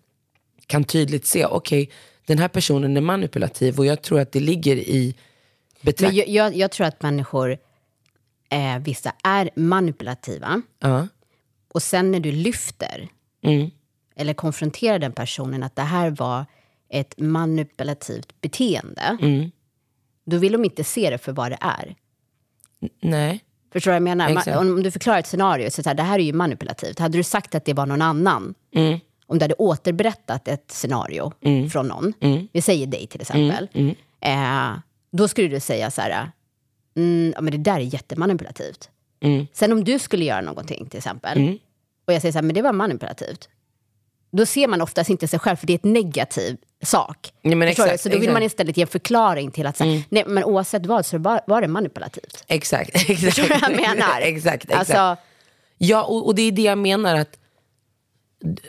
kan 0.67 0.85
tydligt 0.85 1.27
se, 1.27 1.47
okej, 1.47 1.91
den 2.27 2.39
här 2.39 2.49
personen 2.49 2.97
är 2.97 3.01
manipulativ 3.01 3.79
och 3.79 3.87
jag 3.87 4.03
tror 4.03 4.21
att 4.21 4.33
det 4.33 4.41
ligger 4.41 4.77
i 4.77 5.15
betrakt- 5.81 6.13
jag, 6.13 6.29
jag, 6.29 6.57
jag 6.57 6.71
tror 6.71 6.87
att 6.87 7.03
människor, 7.03 7.59
eh, 8.51 8.79
vissa 8.79 9.13
är 9.25 9.51
manipulativa. 9.57 10.63
Ja. 10.79 11.09
Och 11.75 11.83
sen 11.83 12.11
när 12.11 12.21
du 12.21 12.33
lyfter 12.33 13.09
Mm. 13.43 13.71
eller 14.17 14.35
konfronterar 14.35 14.99
den 14.99 15.13
personen 15.13 15.63
att 15.63 15.77
det 15.77 15.83
här 15.83 16.11
var 16.11 16.47
ett 16.89 17.15
manipulativt 17.19 18.41
beteende. 18.41 19.19
Mm. 19.23 19.51
Då 20.27 20.37
vill 20.39 20.53
de 20.53 20.65
inte 20.65 20.85
se 20.85 21.11
det 21.11 21.19
för 21.19 21.33
vad 21.33 21.51
det 21.53 21.59
är. 21.61 21.95
Nej. 23.03 23.45
Förstår 23.73 23.91
du 23.91 23.93
vad 23.93 23.97
jag 23.97 24.03
menar? 24.03 24.29
Exakt. 24.31 24.57
Om 24.57 24.83
du 24.83 24.91
förklarar 24.91 25.19
ett 25.19 25.27
scenario, 25.27 25.71
så, 25.71 25.83
så 25.83 25.89
här, 25.89 25.95
det 25.95 26.03
här 26.03 26.19
är 26.19 26.23
ju 26.23 26.33
manipulativt. 26.33 26.99
Hade 26.99 27.19
du 27.19 27.23
sagt 27.23 27.55
att 27.55 27.65
det 27.65 27.75
var 27.75 27.87
någon 27.87 28.03
annan, 28.03 28.55
Mm. 28.75 28.99
om 29.27 29.39
du 29.39 29.45
hade 29.45 29.55
återberättat 29.55 30.49
ett 30.49 30.71
scenario 30.71 31.33
från 31.73 31.89
någon, 31.89 32.13
Mm. 32.21 32.49
vi 32.53 32.61
säger 32.63 32.87
dig 32.87 33.07
till 33.07 33.21
exempel, 33.21 33.69
eh, 34.21 34.71
då 35.13 35.29
skulle 35.29 35.49
du 35.49 35.61
säga 35.61 35.91
så 35.91 36.01
här, 36.01 36.31
mm, 36.97 37.33
ja, 37.37 37.41
men 37.41 37.51
det 37.53 37.59
där 37.59 37.77
är 37.77 37.95
jättemanipulativt. 37.95 38.91
Mm. 39.21 39.47
Sen 39.53 39.73
om 39.73 39.85
du 39.85 39.99
skulle 39.99 40.25
göra 40.25 40.41
någonting 40.41 40.89
till 40.89 40.99
exempel, 40.99 41.59
och 42.07 42.13
jag 42.13 42.23
säger 42.23 42.33
så 42.33 42.39
här, 42.39 42.43
men 42.43 42.55
det 42.55 42.63
var 42.63 42.73
manipulativt. 42.73 43.49
Då 44.33 44.47
ser 44.47 44.69
man 44.69 44.81
oftast 44.81 45.11
inte 45.11 45.29
sig 45.29 45.39
själv, 45.39 45.57
för 45.57 45.67
det 45.67 45.73
är 45.73 45.75
ett 45.75 45.85
negativ 45.85 46.57
sak. 46.83 47.33
Ja, 47.43 47.57
men 47.57 47.69
exakt, 47.69 48.01
så 48.01 48.09
då 48.09 48.13
vill 48.13 48.23
exakt. 48.23 48.33
man 48.33 48.43
istället 48.43 48.77
ge 48.77 48.83
en 48.83 48.89
förklaring 48.89 49.51
till 49.51 49.67
att, 49.67 49.77
så 49.77 49.85
här, 49.85 50.03
nej, 50.09 50.25
men 50.27 50.45
oavsett 50.45 50.87
vad 50.87 51.07
så 51.07 51.19
var, 51.19 51.41
var 51.47 51.61
det 51.61 51.69
manipulativt. 51.69 52.45
Exakt. 52.47 52.91
exakt. 52.95 53.21
Förstår 53.21 53.43
du 53.43 53.49
vad 53.49 53.63
jag 53.63 53.77
menar? 53.77 54.21
exakt, 54.23 54.65
exakt. 54.65 54.91
Alltså, 54.91 55.17
Ja, 55.83 56.03
och, 56.03 56.27
och 56.27 56.35
det 56.35 56.43
är 56.43 56.53
det 56.53 56.63
jag 56.63 56.79
menar 56.79 57.17
att 57.17 57.39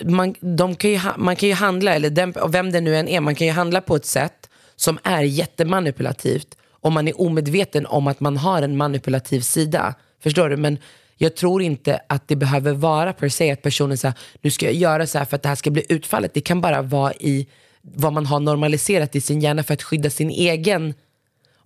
man, 0.04 0.36
de 0.40 0.76
kan 0.76 0.90
ju, 0.90 1.00
man 1.18 1.36
kan 1.36 1.50
ju 1.50 1.56
handla, 1.56 1.96
eller 1.96 2.10
den, 2.10 2.34
vem 2.48 2.72
det 2.72 2.82
nu 2.82 2.96
än 2.96 3.08
är, 3.08 3.20
man 3.20 3.36
kan 3.36 3.48
ju 3.48 3.54
handla 3.54 3.82
på 3.82 3.96
ett 3.96 4.06
sätt 4.06 4.50
som 4.76 5.00
är 5.04 5.22
jättemanipulativt 5.22 6.58
om 6.82 6.94
man 6.94 7.08
är 7.08 7.22
omedveten 7.22 7.86
om 7.86 8.08
att 8.08 8.20
man 8.20 8.38
har 8.38 8.62
en 8.62 8.78
manipulativ 8.78 9.42
sida. 9.42 9.96
Förstår 10.24 10.50
du? 10.50 10.58
Men 10.58 10.78
jag 11.18 11.36
tror 11.36 11.62
inte 11.62 12.02
att 12.08 12.28
det 12.28 12.36
behöver 12.36 12.74
vara 12.74 13.14
per 13.14 13.30
se 13.30 13.52
att 13.52 13.62
personen 13.62 13.98
säger 13.98 14.16
nu 14.42 14.52
ska 14.52 14.66
jag 14.66 14.76
göra 14.76 15.08
så 15.08 15.18
här 15.18 15.26
för 15.26 15.36
att 15.36 15.44
det 15.44 15.50
här 15.50 15.56
ska 15.56 15.72
bli 15.72 15.86
utfallet. 15.90 16.34
Det 16.34 16.42
kan 16.42 16.62
bara 16.62 16.82
vara 16.82 17.14
i 17.14 17.48
vad 17.82 18.14
man 18.14 18.26
har 18.26 18.40
normaliserat 18.40 19.16
i 19.16 19.22
sin 19.22 19.42
hjärna 19.42 19.64
för 19.64 19.74
att 19.74 19.84
skydda 19.84 20.10
sin 20.10 20.30
egen 20.30 20.94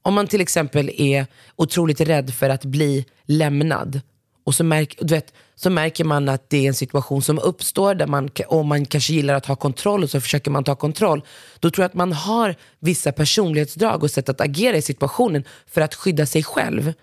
om 0.02 0.14
man 0.14 0.28
till 0.28 0.42
exempel 0.42 0.92
är 0.98 1.26
otroligt 1.56 2.02
rädd 2.02 2.34
för 2.34 2.50
att 2.50 2.66
bli 2.66 3.06
lämnad 3.26 4.02
och 4.46 4.56
så, 4.56 4.64
märk, 4.64 4.96
du 5.02 5.14
vet, 5.14 5.34
så 5.56 5.70
märker 5.70 6.04
man 6.04 6.30
att 6.30 6.50
det 6.50 6.58
är 6.58 6.68
en 6.68 6.74
situation 6.74 7.22
som 7.22 7.40
uppstår 7.40 7.96
där 7.96 8.08
man, 8.08 8.30
om 8.48 8.58
och 8.60 8.66
man 8.66 8.86
kanske 8.86 9.14
gillar 9.14 9.34
att 9.34 9.46
ha 9.46 9.56
kontroll 9.56 10.04
och 10.04 10.10
så 10.10 10.22
försöker 10.22 10.52
man 10.52 10.64
ta 10.64 10.76
kontroll. 10.76 11.22
Då 11.60 11.72
tror 11.72 11.84
jag 11.84 11.90
att 11.90 11.94
man 11.94 12.14
har 12.14 12.56
vissa 12.80 13.12
personlighetsdrag 13.12 14.04
och 14.04 14.12
sätt 14.12 14.30
att 14.30 14.42
agera 14.42 14.78
i 14.78 14.82
situationen 14.82 15.44
för 15.68 15.82
att 15.82 15.96
skydda 15.96 16.26
sig 16.26 16.44
själv. 16.44 16.94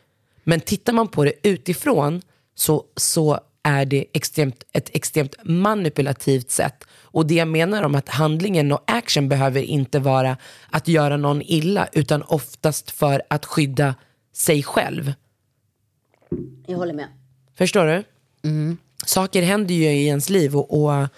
Men 0.45 0.61
tittar 0.61 0.93
man 0.93 1.09
på 1.09 1.25
det 1.25 1.33
utifrån 1.43 2.23
så, 2.55 2.85
så 2.97 3.41
är 3.63 3.85
det 3.85 4.05
extremt, 4.13 4.65
ett 4.73 4.91
extremt 4.93 5.35
manipulativt 5.45 6.51
sätt. 6.51 6.85
Och 7.03 7.27
det 7.27 7.35
jag 7.35 7.49
menar 7.49 7.83
om 7.83 7.95
att 7.95 8.09
handlingen 8.09 8.73
och 8.73 8.85
action 8.87 9.29
behöver 9.29 9.63
inte 9.63 9.99
vara 9.99 10.37
att 10.71 10.89
göra 10.89 11.17
någon 11.17 11.43
illa 11.43 11.89
utan 11.93 12.23
oftast 12.23 12.91
för 12.91 13.23
att 13.31 13.45
skydda 13.45 13.95
sig 14.33 14.63
själv. 14.63 15.13
jag 16.67 16.77
håller 16.77 16.95
med. 16.95 17.22
Förstår 17.59 17.87
du? 17.87 18.05
Saker 19.07 19.43
händer 19.43 19.75
ju 19.75 19.85
i 19.85 20.07
ens 20.07 20.31
liv 20.31 20.57
och, 20.57 20.85
och 20.85 21.09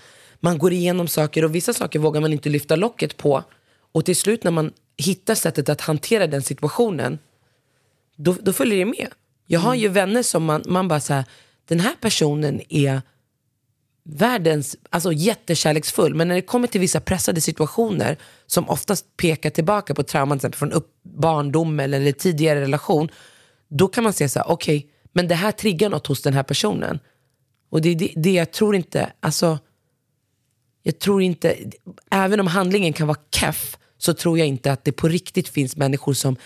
man 0.40 0.58
går 0.58 0.72
igenom 0.72 1.08
saker 1.08 1.44
och 1.44 1.54
vissa 1.54 1.72
saker 1.72 1.98
vågar 1.98 2.20
man 2.20 2.32
inte 2.32 2.48
lyfta 2.48 2.76
locket 2.76 3.16
på. 3.16 3.44
Och 3.92 4.04
till 4.04 4.16
slut 4.16 4.44
när 4.44 4.50
man 4.50 4.72
hittar 4.96 5.34
sättet 5.34 5.68
att 5.68 5.80
hantera 5.80 6.26
den 6.26 6.42
situationen, 6.42 7.18
då, 8.16 8.36
då 8.42 8.52
följer 8.52 8.78
det 8.78 8.84
med. 8.84 9.08
Jag 9.46 9.60
har 9.60 9.74
ju 9.74 9.88
vänner 9.88 10.22
som 10.22 10.44
man, 10.44 10.62
man 10.66 10.88
bara 10.88 11.00
så 11.00 11.14
här, 11.14 11.24
den 11.68 11.80
här 11.80 11.94
personen 12.00 12.60
är 12.68 13.02
världens, 14.04 14.76
alltså 14.90 15.12
jättekärleksfull, 15.12 16.14
men 16.14 16.28
när 16.28 16.34
det 16.34 16.42
kommer 16.42 16.68
till 16.68 16.80
vissa 16.80 17.00
pressade 17.00 17.40
situationer 17.40 18.16
som 18.46 18.68
oftast 18.68 19.16
pekar 19.16 19.50
tillbaka 19.50 19.94
på 19.94 20.02
trauman 20.02 20.38
till 20.38 20.46
exempel 20.46 20.58
från 20.58 20.72
upp, 20.72 20.90
barndom 21.02 21.80
eller, 21.80 22.00
eller 22.00 22.12
tidigare 22.12 22.60
relation, 22.60 23.08
då 23.68 23.88
kan 23.88 24.04
man 24.04 24.12
säga 24.12 24.28
så 24.28 24.38
här, 24.38 24.50
okej, 24.50 24.90
men 25.14 25.28
det 25.28 25.34
här 25.34 25.52
triggar 25.52 25.88
något 25.88 26.06
hos 26.06 26.22
den 26.22 26.34
här 26.34 26.42
personen. 26.42 26.98
Och 27.70 27.80
det 27.80 27.88
är 27.88 27.94
det, 27.94 28.12
det 28.16 28.32
jag 28.32 28.52
tror 28.52 28.76
inte, 28.76 29.12
alltså, 29.20 29.58
jag 30.82 30.98
tror 30.98 31.22
inte, 31.22 31.56
även 32.10 32.40
om 32.40 32.46
handlingen 32.46 32.92
kan 32.92 33.06
vara 33.06 33.18
keff 33.34 33.76
så 33.98 34.14
tror 34.14 34.38
jag 34.38 34.48
inte 34.48 34.72
att 34.72 34.84
det 34.84 34.92
på 34.92 35.08
riktigt 35.08 35.48
finns 35.48 35.76
människor 35.76 36.12
som 36.12 36.36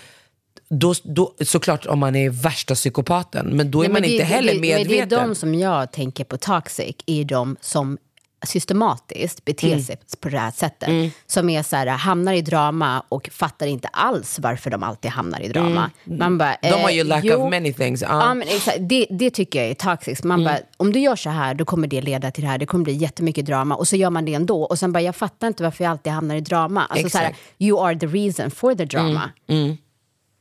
då, 0.69 0.95
då, 1.03 1.35
såklart 1.41 1.87
om 1.87 1.99
man 1.99 2.17
är 2.17 2.31
värsta 2.31 2.75
psykopaten, 2.75 3.57
men 3.57 3.71
då 3.71 3.79
är 3.79 3.83
Nej, 3.83 3.93
man 3.93 4.03
men 4.03 4.11
inte 4.11 4.23
det, 4.23 4.29
heller 4.29 4.55
det, 4.55 4.61
medveten. 4.61 4.99
Men 4.99 5.09
det 5.09 5.17
är 5.17 5.27
de 5.27 5.35
som 5.35 5.55
jag 5.55 5.93
tänker 5.93 6.25
på 6.25 6.37
toxic, 6.37 6.97
är 7.07 7.25
de 7.25 7.57
som 7.61 7.99
systematiskt 8.43 9.45
beter 9.45 9.69
Mm. 9.69 9.81
sig 9.83 9.97
på 10.21 10.29
det 10.29 10.39
här 10.39 10.51
sättet. 10.51 11.13
Som 11.27 11.49
är 11.51 11.63
så 11.63 11.77
här, 11.77 11.87
hamnar 11.87 12.33
i 12.33 12.43
drama 12.43 13.03
och 13.09 13.29
fattar 13.33 13.67
inte 13.67 13.89
alls 13.89 14.39
varför 14.39 14.71
de 14.71 14.83
alltid 14.83 15.11
hamnar 15.11 15.41
i 15.41 15.49
drama. 15.49 15.91
Man 16.05 16.39
bara, 16.39 16.55
Mm. 16.55 16.77
De 16.79 16.83
har 16.83 16.91
ju 16.91 17.01
eh, 17.01 17.07
lack 17.07 17.25
jo, 17.25 17.35
of 17.37 17.51
many 17.51 17.73
things. 17.73 18.03
Ja. 18.03 18.09
Ja, 18.09 18.35
men 18.35 18.49
exakt, 18.49 18.79
det, 18.81 19.07
det 19.11 19.31
tycker 19.31 19.59
jag 19.63 19.71
är 19.71 19.75
toxic. 19.75 20.23
Man 20.25 20.45
bara, 20.45 20.59
om 20.77 20.93
du 20.93 21.01
gör 21.01 21.17
så 21.17 21.31
här, 21.31 21.55
då 21.55 21.65
kommer 21.65 21.89
det 21.89 22.01
leda 22.01 22.31
till 22.31 22.43
det 22.45 22.51
här. 22.51 22.59
Det 22.59 22.67
kommer 22.67 22.85
bli 22.85 22.93
jättemycket 22.95 23.47
drama. 23.47 23.75
Och 23.75 23.89
så 23.89 23.97
gör 23.97 24.11
man 24.11 24.25
det 24.25 24.35
ändå. 24.35 24.63
Och 24.63 24.79
sen 24.79 24.93
bara, 24.93 25.01
jag 25.01 25.17
fattar 25.17 25.47
inte 25.47 25.63
varför 25.63 25.85
jag 25.85 25.91
alltid 25.91 26.13
hamnar 26.13 26.35
i 26.37 26.41
drama. 26.41 26.85
Alltså 26.87 27.11
så 27.11 27.19
här, 27.19 27.37
you 27.59 27.87
are 27.87 27.99
the 27.99 28.07
reason 28.07 28.51
for 28.51 28.75
the 28.75 28.85
drama. 28.85 29.31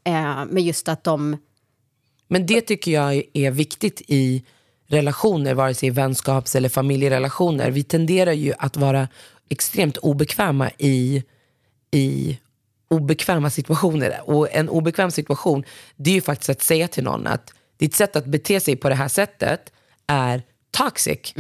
Eh, 0.03 0.45
men 0.49 0.63
just 0.63 0.87
att 0.89 1.03
de... 1.03 1.37
Men 2.27 2.45
det 2.45 2.61
tycker 2.61 2.91
jag 2.91 3.21
är 3.33 3.51
viktigt 3.51 4.01
i 4.07 4.43
relationer, 4.87 5.53
vare 5.53 5.73
sig 5.73 5.89
vänskaps 5.89 6.55
eller 6.55 6.69
familjerelationer. 6.69 7.71
Vi 7.71 7.83
tenderar 7.83 8.31
ju 8.31 8.53
att 8.57 8.77
vara 8.77 9.07
extremt 9.49 9.97
obekväma 9.97 10.69
i, 10.77 11.23
i 11.91 12.37
obekväma 12.89 13.49
situationer. 13.49 14.21
Och 14.25 14.47
en 14.51 14.69
obekväm 14.69 15.11
situation, 15.11 15.63
det 15.95 16.09
är 16.09 16.15
ju 16.15 16.21
faktiskt 16.21 16.49
att 16.49 16.61
säga 16.61 16.87
till 16.87 17.03
någon 17.03 17.27
att 17.27 17.53
ditt 17.77 17.95
sätt 17.95 18.15
att 18.15 18.25
bete 18.25 18.59
sig 18.59 18.75
på 18.75 18.89
det 18.89 18.95
här 18.95 19.07
sättet 19.07 19.71
är 20.07 20.41
toxic. 20.71 21.33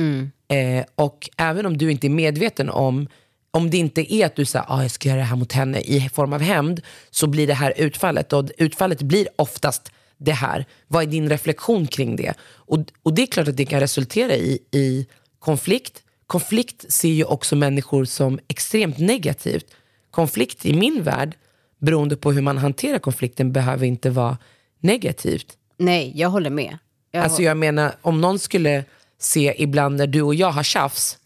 Eh, 0.47 0.85
och 0.95 1.29
även 1.37 1.65
om 1.65 1.77
du 1.77 1.91
inte 1.91 2.07
är 2.07 2.09
medveten 2.09 2.69
om 2.69 3.07
om 3.51 3.69
det 3.69 3.77
inte 3.77 4.13
är 4.13 4.25
att 4.25 4.35
du 4.35 4.45
säger 4.45 4.65
ah, 4.69 4.81
jag 4.81 4.91
ska 4.91 5.09
göra 5.09 5.19
det 5.19 5.23
här 5.23 5.35
mot 5.35 5.51
henne 5.51 5.79
i 5.79 6.09
form 6.13 6.33
av 6.33 6.41
hämnd, 6.41 6.81
så 7.09 7.27
blir 7.27 7.47
det 7.47 7.53
här 7.53 7.73
utfallet. 7.77 8.33
Och 8.33 8.49
utfallet 8.57 9.01
blir 9.01 9.27
oftast 9.35 9.91
det 10.17 10.31
här. 10.31 10.65
Vad 10.87 11.03
är 11.03 11.07
din 11.07 11.29
reflektion 11.29 11.87
kring 11.87 12.15
det? 12.15 12.33
Och, 12.43 12.79
och 13.03 13.13
det 13.13 13.21
är 13.21 13.27
klart 13.27 13.47
att 13.47 13.57
det 13.57 13.65
kan 13.65 13.79
resultera 13.79 14.35
i, 14.35 14.59
i 14.71 15.07
konflikt. 15.39 16.03
Konflikt 16.27 16.91
ser 16.93 17.09
ju 17.09 17.23
också 17.23 17.55
människor 17.55 18.05
som 18.05 18.39
extremt 18.47 18.97
negativt. 18.97 19.65
Konflikt 20.11 20.65
i 20.65 20.73
min 20.73 21.03
värld, 21.03 21.35
beroende 21.79 22.15
på 22.15 22.31
hur 22.31 22.41
man 22.41 22.57
hanterar 22.57 22.99
konflikten, 22.99 23.51
behöver 23.51 23.85
inte 23.85 24.09
vara 24.09 24.37
negativt. 24.79 25.57
Nej, 25.77 26.11
jag 26.15 26.29
håller 26.29 26.49
med. 26.49 26.77
Jag, 27.11 27.23
Alltså 27.23 27.43
jag 27.43 27.57
menar, 27.57 27.95
om 28.01 28.21
någon 28.21 28.39
skulle 28.39 28.83
se 29.19 29.53
ibland 29.57 29.97
när 29.97 30.07
du 30.07 30.21
och 30.21 30.35
jag 30.35 30.51
har 30.51 30.63
tjafs, 30.63 31.17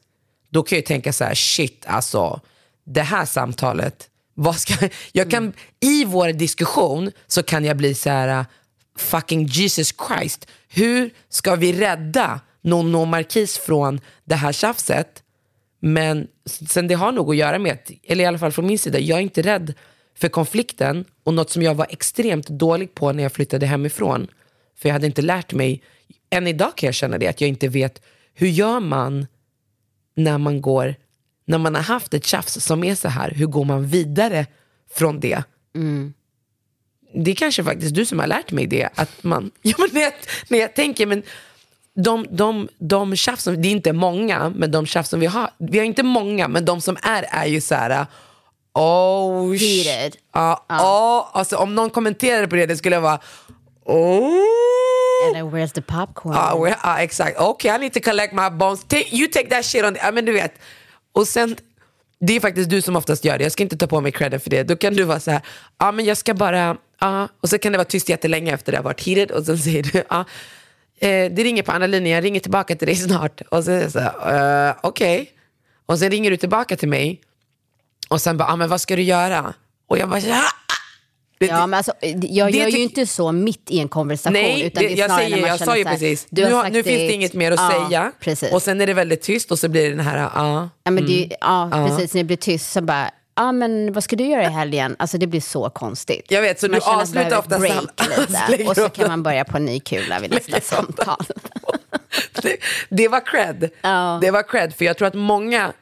då 0.49 0.63
kan 0.63 0.75
jag 0.75 0.85
tänka 0.85 1.13
så 1.13 1.23
här, 1.23 1.35
shit 1.35 1.85
alltså, 1.87 2.41
det 2.85 3.01
här 3.01 3.25
samtalet, 3.25 4.09
vad 4.33 4.55
ska, 4.55 4.89
jag 5.11 5.31
kan, 5.31 5.53
i 5.79 6.05
vår 6.05 6.33
diskussion 6.33 7.11
så 7.27 7.43
kan 7.43 7.65
jag 7.65 7.77
bli 7.77 7.93
så 7.95 8.09
här, 8.09 8.45
fucking 9.01 9.45
Jesus 9.45 9.93
Christ, 10.07 10.47
hur 10.67 11.09
ska 11.29 11.55
vi 11.55 11.73
rädda 11.73 12.39
Nonno 12.61 13.05
Marquis 13.05 13.57
från 13.57 14.01
det 14.23 14.35
här 14.35 14.51
tjafset? 14.51 15.23
Men 15.79 16.27
sen 16.45 16.87
det 16.87 16.93
har 16.93 17.11
nog 17.11 17.29
att 17.29 17.35
göra 17.35 17.59
med, 17.59 17.77
eller 18.03 18.23
i 18.23 18.27
alla 18.27 18.39
fall 18.39 18.51
från 18.51 18.67
min 18.67 18.79
sida, 18.79 18.99
jag 18.99 19.17
är 19.17 19.21
inte 19.21 19.41
rädd 19.41 19.73
för 20.17 20.29
konflikten 20.29 21.05
och 21.23 21.33
något 21.33 21.49
som 21.49 21.63
jag 21.63 21.75
var 21.75 21.87
extremt 21.89 22.47
dålig 22.47 22.95
på 22.95 23.11
när 23.11 23.23
jag 23.23 23.31
flyttade 23.31 23.65
hemifrån. 23.65 24.27
För 24.77 24.89
jag 24.89 24.93
hade 24.93 25.05
inte 25.05 25.21
lärt 25.21 25.53
mig, 25.53 25.83
än 26.29 26.47
idag 26.47 26.75
kan 26.75 26.87
jag 26.87 26.95
känna 26.95 27.17
det, 27.17 27.27
att 27.27 27.41
jag 27.41 27.47
inte 27.47 27.67
vet 27.67 28.01
hur 28.33 28.47
gör 28.47 28.79
man 28.79 29.27
när 30.15 30.37
man 30.37 30.61
går, 30.61 30.95
när 31.45 31.57
man 31.57 31.75
har 31.75 31.81
haft 31.81 32.13
ett 32.13 32.25
tjafs 32.25 32.65
som 32.65 32.83
är 32.83 32.95
så 32.95 33.07
här, 33.07 33.31
hur 33.31 33.45
går 33.45 33.65
man 33.65 33.87
vidare 33.87 34.45
från 34.93 35.19
det? 35.19 35.43
Mm. 35.75 36.13
Det 37.13 37.31
är 37.31 37.35
kanske 37.35 37.63
faktiskt 37.63 37.95
du 37.95 38.05
som 38.05 38.19
har 38.19 38.27
lärt 38.27 38.51
mig 38.51 38.67
det, 38.67 38.89
att 38.95 39.23
man, 39.23 39.51
ja, 39.61 39.75
men 39.77 39.89
när, 39.93 40.01
jag, 40.01 40.13
när 40.47 40.59
jag 40.59 40.73
tänker, 40.75 41.05
men 41.05 41.23
de, 41.95 42.25
de, 42.29 42.69
de 42.77 43.15
tjafs 43.15 43.43
som, 43.43 43.61
det 43.61 43.67
är 43.67 43.71
inte 43.71 43.93
många, 43.93 44.49
men 44.55 44.71
de 44.71 44.85
tjafs 44.85 45.09
som 45.09 45.19
vi 45.19 45.25
har, 45.25 45.49
vi 45.57 45.77
har 45.77 45.85
inte 45.85 46.03
många, 46.03 46.47
men 46.47 46.65
de 46.65 46.81
som 46.81 46.97
är 47.03 47.25
är 47.31 47.45
ju 47.45 47.61
så 47.61 47.75
här, 47.75 48.05
oh, 48.73 49.53
Heated. 49.53 50.15
Ja, 50.33 50.65
oh, 50.69 51.39
alltså, 51.39 51.55
om 51.57 51.75
någon 51.75 51.89
kommenterade 51.89 52.47
på 52.47 52.55
det, 52.55 52.65
det 52.65 52.77
skulle 52.77 52.95
jag 52.95 53.01
vara, 53.01 53.19
oh. 53.85 54.31
Eller 55.29 55.43
where's 55.43 55.73
the 55.73 55.81
popcorn? 55.81 56.33
Ja, 56.35 56.55
we're- 56.55 56.75
ja, 56.83 56.99
exakt. 56.99 57.39
Okay, 57.39 57.75
I 57.75 57.77
need 57.77 57.93
to 57.93 57.99
collect 57.99 58.33
my 58.33 58.49
bones. 58.49 58.83
Take, 58.83 59.15
you 59.15 59.27
take 59.27 59.49
that 59.49 59.65
shit 59.65 59.83
on... 59.85 59.97
Ja, 60.03 60.11
men 60.11 60.25
du 60.25 60.31
vet. 60.31 60.53
Och 61.13 61.27
sen, 61.27 61.55
det 62.19 62.35
är 62.35 62.39
faktiskt 62.39 62.69
du 62.69 62.81
som 62.81 62.95
oftast 62.95 63.25
gör 63.25 63.37
det. 63.37 63.43
Jag 63.43 63.51
ska 63.51 63.63
inte 63.63 63.77
ta 63.77 63.87
på 63.87 64.01
mig 64.01 64.11
credit 64.11 64.43
för 64.43 64.49
det. 64.49 64.63
Då 64.63 64.75
kan 64.75 64.93
du 64.93 65.03
vara 65.03 65.19
så 65.19 65.31
här, 65.31 65.41
ja 65.79 65.91
men 65.91 66.05
jag 66.05 66.17
ska 66.17 66.33
bara... 66.33 66.77
Ja. 67.01 67.27
Och 67.41 67.49
så 67.49 67.57
kan 67.57 67.71
det 67.71 67.77
vara 67.77 67.85
tyst 67.85 68.09
jättelänge 68.09 68.53
efter 68.53 68.71
det 68.71 68.77
har 68.77 68.83
varit 68.83 69.01
heated. 69.07 69.31
Och 69.31 69.45
sen 69.45 69.57
säger 69.57 69.83
du, 69.83 70.03
ja. 70.09 70.19
Eh, 70.99 71.31
det 71.31 71.43
ringer 71.43 71.63
på 71.63 71.71
andra 71.71 71.87
linjen, 71.87 72.15
jag 72.15 72.23
ringer 72.23 72.39
tillbaka 72.39 72.75
till 72.75 72.87
dig 72.87 72.95
snart. 72.95 73.41
Och 73.49 73.63
så 73.63 73.71
är 73.71 73.89
så 73.89 73.99
här, 73.99 74.69
uh, 74.69 74.75
okej. 74.83 75.31
Och 75.85 75.99
sen 75.99 76.11
ringer 76.11 76.31
du 76.31 76.37
tillbaka 76.37 76.75
till 76.77 76.89
mig. 76.89 77.21
Och 78.09 78.21
sen 78.21 78.37
bara, 78.37 78.49
ja 78.49 78.55
men 78.55 78.69
vad 78.69 78.81
ska 78.81 78.95
du 78.95 79.01
göra? 79.01 79.53
Och 79.87 79.97
jag 79.97 80.09
bara, 80.09 80.19
ja. 80.19 80.41
Det- 81.39 81.45
Ja, 81.47 81.67
men 81.67 81.77
alltså, 81.77 81.91
jag 82.21 82.51
det 82.51 82.57
gör 82.57 82.67
ju 82.67 82.77
inte 82.79 83.07
så 83.07 83.31
mitt 83.31 83.71
i 83.71 83.79
en 83.79 83.87
konversation. 83.89 84.33
Nej, 84.33 84.61
utan 84.65 84.83
det, 84.83 84.87
det 84.89 84.93
är 84.93 84.97
jag, 84.97 85.09
när 85.09 85.17
säger, 85.17 85.41
man 85.41 85.49
jag 85.49 85.59
sa 85.59 85.77
ju 85.77 85.85
här, 85.85 85.91
precis, 85.93 86.27
du 86.29 86.45
nu, 86.45 86.53
har, 86.53 86.69
nu 86.69 86.83
finns 86.83 86.97
det 86.97 87.11
inget 87.13 87.33
mer 87.33 87.51
att 87.51 87.59
Ja, 87.59 87.87
säga. 87.89 88.11
Precis. 88.19 88.51
Och 88.53 88.61
sen 88.61 88.81
är 88.81 88.87
det 88.87 88.93
väldigt 88.93 89.21
tyst 89.21 89.51
och 89.51 89.59
så 89.59 89.69
blir 89.69 89.83
det 89.83 89.89
den 89.89 89.99
här, 89.99 90.17
ja. 90.17 90.69
ja, 90.83 90.91
men 90.91 91.05
det, 91.05 91.17
Mm. 91.17 91.31
är- 91.31 91.37
ja, 91.41 91.87
precis. 91.87 92.13
När 92.13 92.19
det 92.23 92.27
blir 92.27 92.37
tyst 92.37 92.71
så 92.71 92.81
bara, 92.81 93.11
ja 93.35 93.51
men 93.51 93.93
vad 93.93 94.03
ska 94.03 94.15
du 94.15 94.23
göra 94.25 94.43
i 94.43 94.49
helgen? 94.49 94.95
Alltså 94.99 95.17
det 95.17 95.27
blir 95.27 95.41
så 95.41 95.69
konstigt. 95.69 96.25
Jag 96.29 96.41
vet, 96.41 96.59
så 96.59 96.67
Man 96.67 96.79
du 96.79 96.85
avslutar 96.85 97.37
ofta 97.37 97.59
behöver 97.59 97.81
sam- 97.81 97.85
ett 97.85 97.95
break 98.15 98.29
Lägger 98.49 98.57
lite. 98.57 98.69
Och 98.69 98.75
så 98.75 98.89
kan 98.89 99.07
man 99.07 99.23
börja 99.23 99.45
på 99.45 99.57
en 99.57 99.65
ny 99.65 99.79
kula 99.79 100.19
vid 100.19 100.31
nästa 100.49 100.61
samtal. 100.61 101.25
det, 102.41 102.57
det 102.89 103.07
var 103.07 103.25
cred. 103.25 103.69
Ja. 103.81 104.19
Det 104.21 104.31
var 104.31 104.43
cred, 104.43 104.73
för 104.75 104.85
jag 104.85 104.97
tror 104.97 105.07
att 105.07 105.13
många 105.13 105.73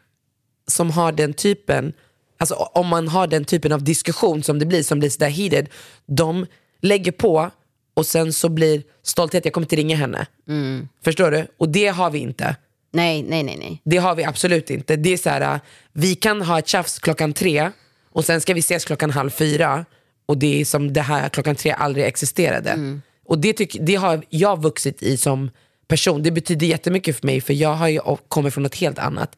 som 0.67 0.91
har 0.91 1.11
den 1.11 1.33
typen, 1.33 1.93
alltså 2.37 2.55
om 2.55 2.87
man 2.87 3.07
har 3.07 3.27
den 3.27 3.45
typen 3.45 3.71
av 3.71 3.83
diskussion 3.83 4.43
som 4.43 4.59
det 4.59 4.65
blir, 4.65 4.83
som 4.83 4.99
blir 4.99 5.09
sådär 5.09 5.29
heated, 5.29 5.69
de 6.05 6.45
lägger 6.81 7.11
på 7.11 7.51
och 7.93 8.05
sen 8.05 8.33
så 8.33 8.49
blir 8.49 8.83
stolthet, 9.03 9.45
jag 9.45 9.53
kommer 9.53 9.65
inte 9.65 9.75
ringa 9.75 9.95
henne. 9.95 10.27
Mm. 10.47 10.87
Förstår 11.03 11.31
du? 11.31 11.47
Och 11.57 11.69
det 11.69 11.87
har 11.87 12.09
vi 12.09 12.19
inte. 12.19 12.55
Nej, 12.91 13.23
nej, 13.23 13.43
nej, 13.43 13.57
nej. 13.57 13.81
Det 13.85 13.97
har 13.97 14.15
vi 14.15 14.23
absolut 14.23 14.69
inte. 14.69 14.95
Det 14.95 15.13
är 15.13 15.17
så 15.17 15.29
här, 15.29 15.41
äh, 15.41 15.59
vi 15.93 16.15
kan 16.15 16.41
ha 16.41 16.59
ett 16.59 16.67
tjafs 16.67 16.99
klockan 16.99 17.33
tre 17.33 17.71
och 18.11 18.25
sen 18.25 18.41
ska 18.41 18.53
vi 18.53 18.59
ses 18.59 18.85
klockan 18.85 19.11
halv 19.11 19.29
fyra 19.29 19.85
och 20.25 20.37
det 20.37 20.61
är 20.61 20.65
som 20.65 20.93
det 20.93 21.01
här 21.01 21.29
klockan 21.29 21.55
tre 21.55 21.71
aldrig 21.71 22.05
existerade. 22.05 22.99
Och 23.25 23.39
det, 23.39 23.53
tyck, 23.53 23.77
det 23.79 23.95
har 23.95 24.23
jag 24.29 24.61
vuxit 24.61 25.03
i 25.03 25.17
som 25.17 25.51
person. 25.87 26.23
Det 26.23 26.31
betyder 26.31 26.67
jättemycket 26.67 27.19
för 27.19 27.25
mig 27.25 27.41
för 27.41 27.53
jag 27.53 27.73
har 27.73 27.87
ju 27.87 27.99
kommit 28.27 28.53
från 28.53 28.63
något 28.63 28.75
helt 28.75 28.99
annat. 28.99 29.31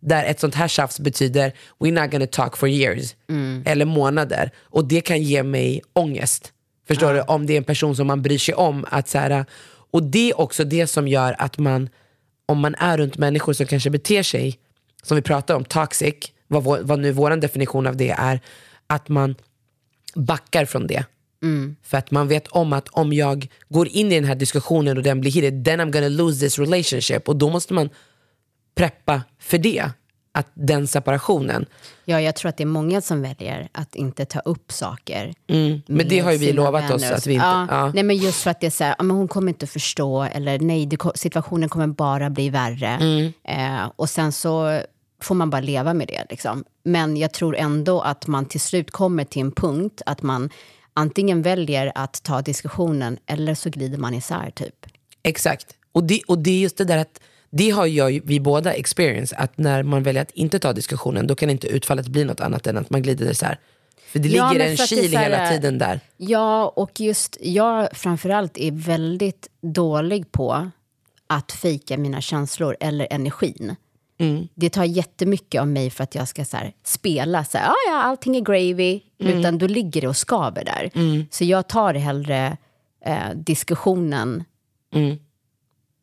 Där 0.00 0.24
ett 0.24 0.40
sånt 0.40 0.54
här 0.54 0.68
tjafs 0.68 1.00
betyder 1.00 1.52
we're 1.78 2.02
not 2.02 2.10
gonna 2.10 2.26
talk 2.26 2.56
for 2.56 2.68
years. 2.68 3.14
Eller 3.66 3.84
månader. 3.84 4.50
Och 4.60 4.84
det 4.84 5.00
kan 5.00 5.22
ge 5.22 5.42
mig 5.42 5.82
ångest. 5.92 6.52
Förstår 6.88 7.14
du? 7.14 7.20
Om 7.20 7.46
det 7.46 7.52
är 7.52 7.56
en 7.56 7.64
person 7.64 7.96
som 7.96 8.06
man 8.06 8.22
bryr 8.22 8.38
sig 8.38 8.54
om. 8.54 8.84
Att 8.90 9.08
så 9.08 9.18
här, 9.18 9.44
och 9.90 10.02
det 10.02 10.30
är 10.30 10.40
också 10.40 10.64
det 10.64 10.86
som 10.86 11.08
gör 11.08 11.36
att 11.38 11.58
man, 11.58 11.88
om 12.52 12.60
man 12.60 12.74
är 12.74 12.98
runt 12.98 13.18
människor 13.18 13.52
som 13.52 13.66
kanske 13.66 13.90
beter 13.90 14.22
sig, 14.22 14.58
som 15.02 15.16
vi 15.16 15.22
pratar 15.22 15.54
om, 15.54 15.64
toxic, 15.64 16.14
vad, 16.48 16.64
vår, 16.64 16.78
vad 16.82 16.98
nu 16.98 17.12
vår 17.12 17.36
definition 17.36 17.86
av 17.86 17.96
det 17.96 18.10
är, 18.10 18.40
att 18.86 19.08
man 19.08 19.34
backar 20.14 20.64
från 20.64 20.86
det. 20.86 21.04
För 21.82 21.98
att 21.98 22.10
man 22.10 22.28
vet 22.28 22.48
om 22.48 22.72
att 22.72 22.88
om 22.88 23.12
jag 23.12 23.48
går 23.68 23.88
in 23.88 24.12
i 24.12 24.14
den 24.14 24.24
här 24.24 24.34
diskussionen 24.34 24.96
och 24.96 25.02
den 25.02 25.20
blir 25.20 25.32
heated, 25.32 25.64
then 25.64 25.80
I'm 25.80 25.90
gonna 25.90 26.08
lose 26.08 26.40
this 26.40 26.58
relationship. 26.58 27.28
Och 27.28 27.36
då 27.36 27.50
måste 27.50 27.74
man 27.74 27.90
preppa 28.74 29.22
för 29.38 29.58
det. 29.58 29.90
Att 30.34 30.46
den 30.54 30.86
separationen. 30.86 31.66
Ja, 32.04 32.20
jag 32.20 32.36
tror 32.36 32.48
att 32.48 32.56
det 32.56 32.64
är 32.64 32.66
många 32.66 33.00
som 33.00 33.22
väljer 33.22 33.68
att 33.72 33.94
inte 33.94 34.24
ta 34.24 34.40
upp 34.40 34.72
saker. 34.72 35.34
Men 35.86 36.08
det 36.08 36.18
har 36.18 36.32
ju 36.32 36.38
vi 36.38 36.52
lovat 36.52 36.90
oss 36.90 37.02
att 37.02 37.26
vi 37.26 37.34
inte... 37.34 37.46
Ja, 37.46 37.66
Ja. 37.70 37.92
Nej, 37.94 38.02
men 38.02 38.16
just 38.16 38.42
för 38.42 38.50
att 38.50 38.60
det 38.60 38.66
är 38.66 38.70
så 38.70 38.84
här, 38.84 38.94
ja, 38.98 39.04
men 39.04 39.16
hon 39.16 39.28
kommer 39.28 39.48
inte 39.48 39.66
förstå, 39.66 40.22
eller 40.22 40.58
nej, 40.58 40.86
det, 40.86 40.98
situationen 41.14 41.68
kommer 41.68 41.86
bara 41.86 42.30
bli 42.30 42.50
värre. 42.50 42.88
Mm. 42.88 43.32
Eh, 43.44 43.90
och 43.96 44.10
sen 44.10 44.32
så 44.32 44.82
får 45.22 45.34
man 45.34 45.50
bara 45.50 45.60
leva 45.60 45.94
med 45.94 46.08
det. 46.08 46.24
Liksom. 46.30 46.64
Men 46.82 47.16
jag 47.16 47.32
tror 47.32 47.56
ändå 47.56 48.00
att 48.00 48.26
man 48.26 48.46
till 48.46 48.60
slut 48.60 48.90
kommer 48.90 49.24
till 49.24 49.42
en 49.42 49.52
punkt 49.52 50.02
att 50.06 50.22
man 50.22 50.50
antingen 50.92 51.42
väljer 51.42 51.92
att 51.94 52.22
ta 52.22 52.42
diskussionen 52.42 53.18
eller 53.26 53.54
så 53.54 53.70
glider 53.70 53.98
man 53.98 54.14
isär 54.14 54.50
typ. 54.50 54.86
Exakt. 55.22 55.66
Och 55.92 56.04
det, 56.04 56.22
och 56.26 56.38
det 56.38 56.50
är 56.50 56.58
just 56.58 56.76
det 56.76 56.84
där 56.84 56.98
att 56.98 57.20
det 57.52 57.70
har 57.70 57.86
jag, 57.86 58.20
vi 58.24 58.40
båda 58.40 58.72
experience, 58.72 59.36
att 59.36 59.58
när 59.58 59.82
man 59.82 60.02
väljer 60.02 60.22
att 60.22 60.30
inte 60.30 60.58
ta 60.58 60.72
diskussionen 60.72 61.26
då 61.26 61.34
kan 61.34 61.50
inte 61.50 61.66
utfallet 61.68 62.08
bli 62.08 62.24
något 62.24 62.40
annat 62.40 62.66
än 62.66 62.76
att 62.76 62.90
man 62.90 63.02
glider 63.02 63.30
isär. 63.30 63.58
För 64.06 64.18
det 64.18 64.28
Ja, 64.28 64.52
ligger 64.52 64.66
en 64.70 64.76
kil 64.76 65.16
här- 65.16 65.22
hela 65.24 65.48
tiden 65.50 65.78
där. 65.78 66.00
Ja, 66.16 66.72
och 66.76 67.00
just 67.00 67.36
jag 67.40 67.88
framförallt 67.96 68.58
är 68.58 68.70
väldigt 68.72 69.48
dålig 69.62 70.32
på 70.32 70.70
att 71.26 71.52
fejka 71.52 71.98
mina 71.98 72.20
känslor 72.20 72.76
eller 72.80 73.06
energin. 73.10 73.76
Det 74.54 74.70
tar 74.70 74.84
jättemycket 74.84 75.60
av 75.60 75.68
mig 75.68 75.90
för 75.90 76.04
att 76.04 76.14
jag 76.14 76.28
ska 76.28 76.44
så 76.44 76.56
här, 76.56 76.72
spela 76.84 77.44
så 77.44 77.58
här, 77.58 77.68
ah, 77.70 77.74
ja, 77.88 78.02
allting 78.02 78.36
är 78.36 78.40
gravy, 78.40 79.00
utan 79.18 79.58
då 79.58 79.66
ligger 79.66 80.00
det 80.00 80.08
och 80.08 80.16
skaver 80.16 80.64
där. 80.64 80.90
Så 81.30 81.44
jag 81.44 81.68
tar 81.68 81.94
hellre 81.94 82.56
eh, 83.06 83.30
diskussionen 83.34 84.44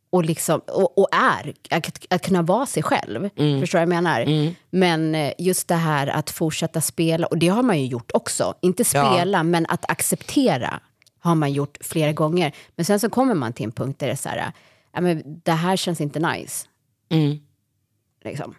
och, 0.09 0.25
liksom, 0.25 0.59
och, 0.59 0.97
och 0.97 1.07
är, 1.11 1.53
att, 1.69 2.05
att 2.09 2.21
kunna 2.21 2.41
vara 2.41 2.65
sig 2.65 2.83
själv. 2.83 3.29
Förstår 3.29 3.65
du 3.65 3.67
vad 3.71 3.81
jag 3.81 3.89
menar? 3.89 4.25
Men 4.69 5.15
eh, 5.15 5.33
just 5.37 5.67
det 5.67 5.75
här 5.75 6.07
att 6.07 6.29
fortsätta 6.29 6.81
spela, 6.81 7.27
och 7.27 7.37
det 7.37 7.47
har 7.47 7.63
man 7.63 7.79
ju 7.79 7.85
gjort 7.85 8.11
också. 8.13 8.53
Inte 8.61 8.83
spela, 8.85 9.43
men 9.43 9.65
att 9.69 9.91
acceptera 9.91 10.79
har 11.19 11.35
man 11.35 11.53
gjort 11.53 11.77
flera 11.81 12.11
gånger. 12.13 12.55
Men 12.75 12.85
sen 12.85 12.99
så 12.99 13.09
kommer 13.09 13.33
man 13.33 13.53
till 13.53 13.65
en 13.65 13.71
punkt 13.71 13.99
där 13.99 14.07
det 14.07 14.13
är 14.13 14.17
så 14.17 14.29
här, 14.29 14.51
ja, 14.93 15.01
men 15.01 15.41
det 15.43 15.51
här 15.51 15.77
känns 15.77 16.01
inte 16.01 16.19
nice. 16.19 16.67
Liksom. 18.23 18.55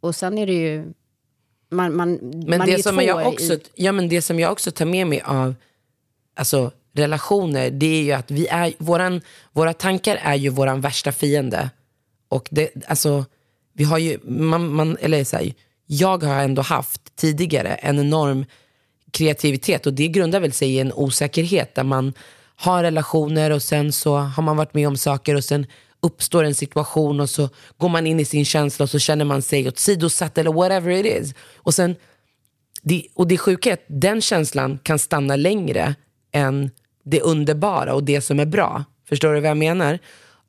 Och 0.00 0.14
sen 0.14 0.38
är 0.38 0.46
det 0.46 0.52
ju... 0.52 0.92
Man, 1.70 1.96
man, 1.96 2.12
Men, 2.12 2.50
man 2.50 2.60
är 2.60 2.66
det 2.66 2.72
ju 2.72 2.82
som 2.82 2.96
två 2.96 3.02
jag 3.02 3.26
också, 3.26 3.54
i, 3.54 3.60
ja, 3.74 3.92
men 3.92 4.08
det 4.08 4.22
som 4.22 4.40
jag 4.40 4.52
också 4.52 4.70
tar 4.70 4.84
med 4.84 5.06
mig 5.06 5.20
av 5.20 5.54
alltså, 6.34 6.70
relationer, 6.98 7.70
det 7.70 7.86
är 7.86 8.02
ju 8.02 8.12
att 8.12 8.30
vi 8.30 8.46
är, 8.46 8.72
våran, 8.78 9.20
våra 9.52 9.72
tankar 9.72 10.18
är 10.22 10.34
ju 10.34 10.48
våran 10.48 10.80
värsta 10.80 11.12
fiende. 11.12 11.70
Och 12.28 12.48
det, 12.50 12.70
alltså, 12.86 13.24
vi 13.72 13.84
har 13.84 13.98
ju, 13.98 14.18
man, 14.24 14.68
man, 14.72 14.96
eller 15.00 15.24
så 15.24 15.36
här, 15.36 15.52
jag 15.86 16.22
har 16.22 16.42
ändå 16.42 16.62
haft 16.62 17.16
tidigare 17.16 17.74
en 17.74 17.98
enorm 17.98 18.44
kreativitet 19.10 19.86
och 19.86 19.92
det 19.92 20.08
grundar 20.08 20.40
väl 20.40 20.52
sig 20.52 20.74
i 20.74 20.80
en 20.80 20.92
osäkerhet 20.92 21.74
där 21.74 21.84
man 21.84 22.12
har 22.56 22.82
relationer 22.82 23.50
och 23.50 23.62
sen 23.62 23.92
så 23.92 24.16
har 24.16 24.42
man 24.42 24.56
varit 24.56 24.74
med 24.74 24.88
om 24.88 24.96
saker 24.96 25.34
och 25.34 25.44
sen 25.44 25.66
uppstår 26.00 26.44
en 26.44 26.54
situation 26.54 27.20
och 27.20 27.30
så 27.30 27.48
går 27.76 27.88
man 27.88 28.06
in 28.06 28.20
i 28.20 28.24
sin 28.24 28.44
känsla 28.44 28.82
och 28.82 28.90
så 28.90 28.98
känner 28.98 29.24
man 29.24 29.42
sig 29.42 29.68
åsidosatt 29.68 30.38
eller 30.38 30.52
whatever 30.52 30.90
it 30.90 31.06
is. 31.06 31.34
Och, 31.56 31.74
sen, 31.74 31.96
det, 32.82 33.06
och 33.14 33.26
det 33.26 33.38
sjuka 33.38 33.70
är 33.70 33.74
att 33.74 33.84
den 33.86 34.20
känslan 34.20 34.78
kan 34.82 34.98
stanna 34.98 35.36
längre 35.36 35.94
än 36.32 36.70
det 37.06 37.20
underbara 37.20 37.94
och 37.94 38.04
det 38.04 38.20
som 38.20 38.40
är 38.40 38.46
bra. 38.46 38.84
Förstår 39.08 39.34
du 39.34 39.40
vad 39.40 39.50
jag 39.50 39.56
menar? 39.56 39.98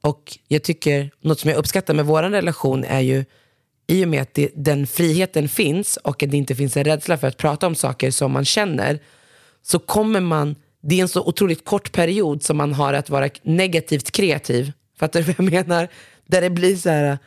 Och 0.02 0.38
jag 0.48 0.64
tycker, 0.64 1.12
något 1.22 1.40
som 1.40 1.50
jag 1.50 1.58
uppskattar 1.58 1.94
med 1.94 2.06
vår 2.06 2.24
relation 2.24 2.84
är 2.84 3.00
ju 3.00 3.26
i 3.88 4.06
och 4.06 4.10
med 4.10 4.22
att 4.22 4.34
det, 4.34 4.52
den 4.56 4.88
friheten 4.88 5.50
finns 5.50 5.98
och 5.98 6.24
att 6.24 6.32
det 6.32 6.38
inte 6.38 6.56
finns 6.56 6.78
en 6.78 6.84
rädsla 6.84 7.18
för 7.18 7.28
att 7.28 7.38
prata 7.38 7.68
om 7.68 7.76
saker 7.76 8.12
som 8.12 8.32
man 8.32 8.46
känner 8.46 9.00
så 9.62 9.80
kommer 9.80 10.20
man, 10.20 10.56
det 10.82 10.96
är 10.96 11.02
en 11.02 11.08
så 11.08 11.22
otroligt 11.22 11.66
kort 11.66 11.92
period 11.92 12.44
som 12.44 12.58
man 12.58 12.74
har 12.74 12.94
att 12.94 13.10
vara 13.10 13.30
negativt 13.44 14.12
kreativ. 14.12 14.72
Fattar 15.00 15.20
du 15.22 15.26
vad 15.26 15.36
jag 15.38 15.52
menar? 15.68 15.88
Där 16.26 16.42
det 16.42 16.50
blir 16.50 16.76
så 16.76 16.90
här, 16.90 17.18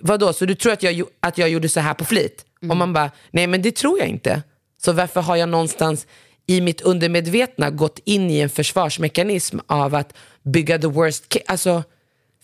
vadå, 0.00 0.32
så 0.32 0.46
du 0.46 0.54
tror 0.54 0.72
att 0.72 0.82
jag, 0.82 1.02
att 1.20 1.38
jag 1.38 1.48
gjorde 1.48 1.68
så 1.68 1.80
här 1.80 1.94
på 1.94 2.04
flit? 2.04 2.44
Och 2.70 2.76
man 2.76 2.92
bara, 2.92 3.10
nej 3.30 3.46
men 3.46 3.62
det 3.62 3.76
tror 3.76 3.98
jag 3.98 4.08
inte. 4.08 4.42
Så 4.84 4.92
varför 4.92 5.20
har 5.20 5.36
jag 5.36 5.48
någonstans 5.48 6.06
i 6.46 6.60
mitt 6.60 6.80
undermedvetna 6.80 7.70
gått 7.70 7.98
in 8.04 8.30
i 8.30 8.40
en 8.40 8.48
försvarsmekanism 8.48 9.58
av 9.66 9.94
att 9.94 10.14
bygga 10.42 10.78
the 10.78 10.86
worst 10.86 11.28
case? 11.28 11.44
Alltså, 11.48 11.82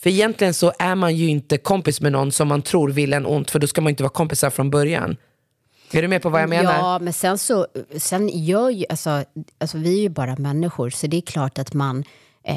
för 0.00 0.10
egentligen 0.10 0.54
så 0.54 0.72
är 0.78 0.94
man 0.94 1.16
ju 1.16 1.28
inte 1.28 1.58
kompis 1.58 2.00
med 2.00 2.12
någon 2.12 2.32
som 2.32 2.48
man 2.48 2.62
tror 2.62 2.88
vill 2.90 3.12
en 3.12 3.26
ont, 3.26 3.50
för 3.50 3.58
då 3.58 3.66
ska 3.66 3.80
man 3.80 3.90
inte 3.90 4.02
vara 4.02 4.12
kompisar 4.12 4.50
från 4.50 4.70
början. 4.70 5.16
Är 5.92 6.02
du 6.02 6.08
med 6.08 6.22
på 6.22 6.28
vad 6.28 6.42
jag 6.42 6.48
menar? 6.48 6.78
Ja, 6.78 6.98
men 6.98 7.12
sen 7.12 7.38
så 7.38 7.66
sen 7.96 8.28
gör 8.28 8.70
ju, 8.70 8.84
alltså, 8.88 9.24
alltså 9.58 9.78
vi 9.78 9.98
är 9.98 10.02
ju 10.02 10.08
bara 10.08 10.36
människor 10.36 10.90
så 10.90 11.06
det 11.06 11.16
är 11.16 11.20
klart 11.20 11.58
att 11.58 11.74
man 11.74 12.04
eh, 12.44 12.56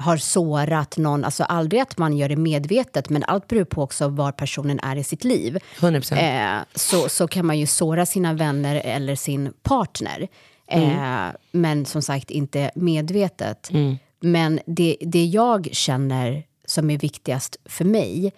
har 0.00 0.16
sårat 0.16 0.96
någon, 0.96 1.24
alltså 1.24 1.44
aldrig 1.44 1.80
att 1.82 1.98
man 1.98 2.16
gör 2.16 2.28
det 2.28 2.36
medvetet 2.36 3.08
men 3.08 3.24
allt 3.24 3.48
beror 3.48 3.64
på 3.64 3.82
också 3.82 4.08
var 4.08 4.32
personen 4.32 4.80
är 4.80 4.96
i 4.96 5.04
sitt 5.04 5.24
liv. 5.24 5.58
100%. 5.78 6.56
Eh, 6.58 6.62
så, 6.74 7.08
så 7.08 7.28
kan 7.28 7.46
man 7.46 7.58
ju 7.58 7.66
såra 7.66 8.06
sina 8.06 8.32
vänner 8.34 8.76
eller 8.84 9.14
sin 9.14 9.52
partner. 9.62 10.28
Eh, 10.66 11.26
Men 11.52 11.84
som 11.86 12.02
sagt 12.02 12.30
inte 12.30 12.70
medvetet. 12.74 13.70
Men 14.20 14.60
det, 14.66 14.96
det 15.00 15.24
jag 15.24 15.68
känner 15.72 16.42
som 16.64 16.90
är 16.90 16.98
viktigast 16.98 17.56
för 17.64 17.84
mig, 17.84 18.32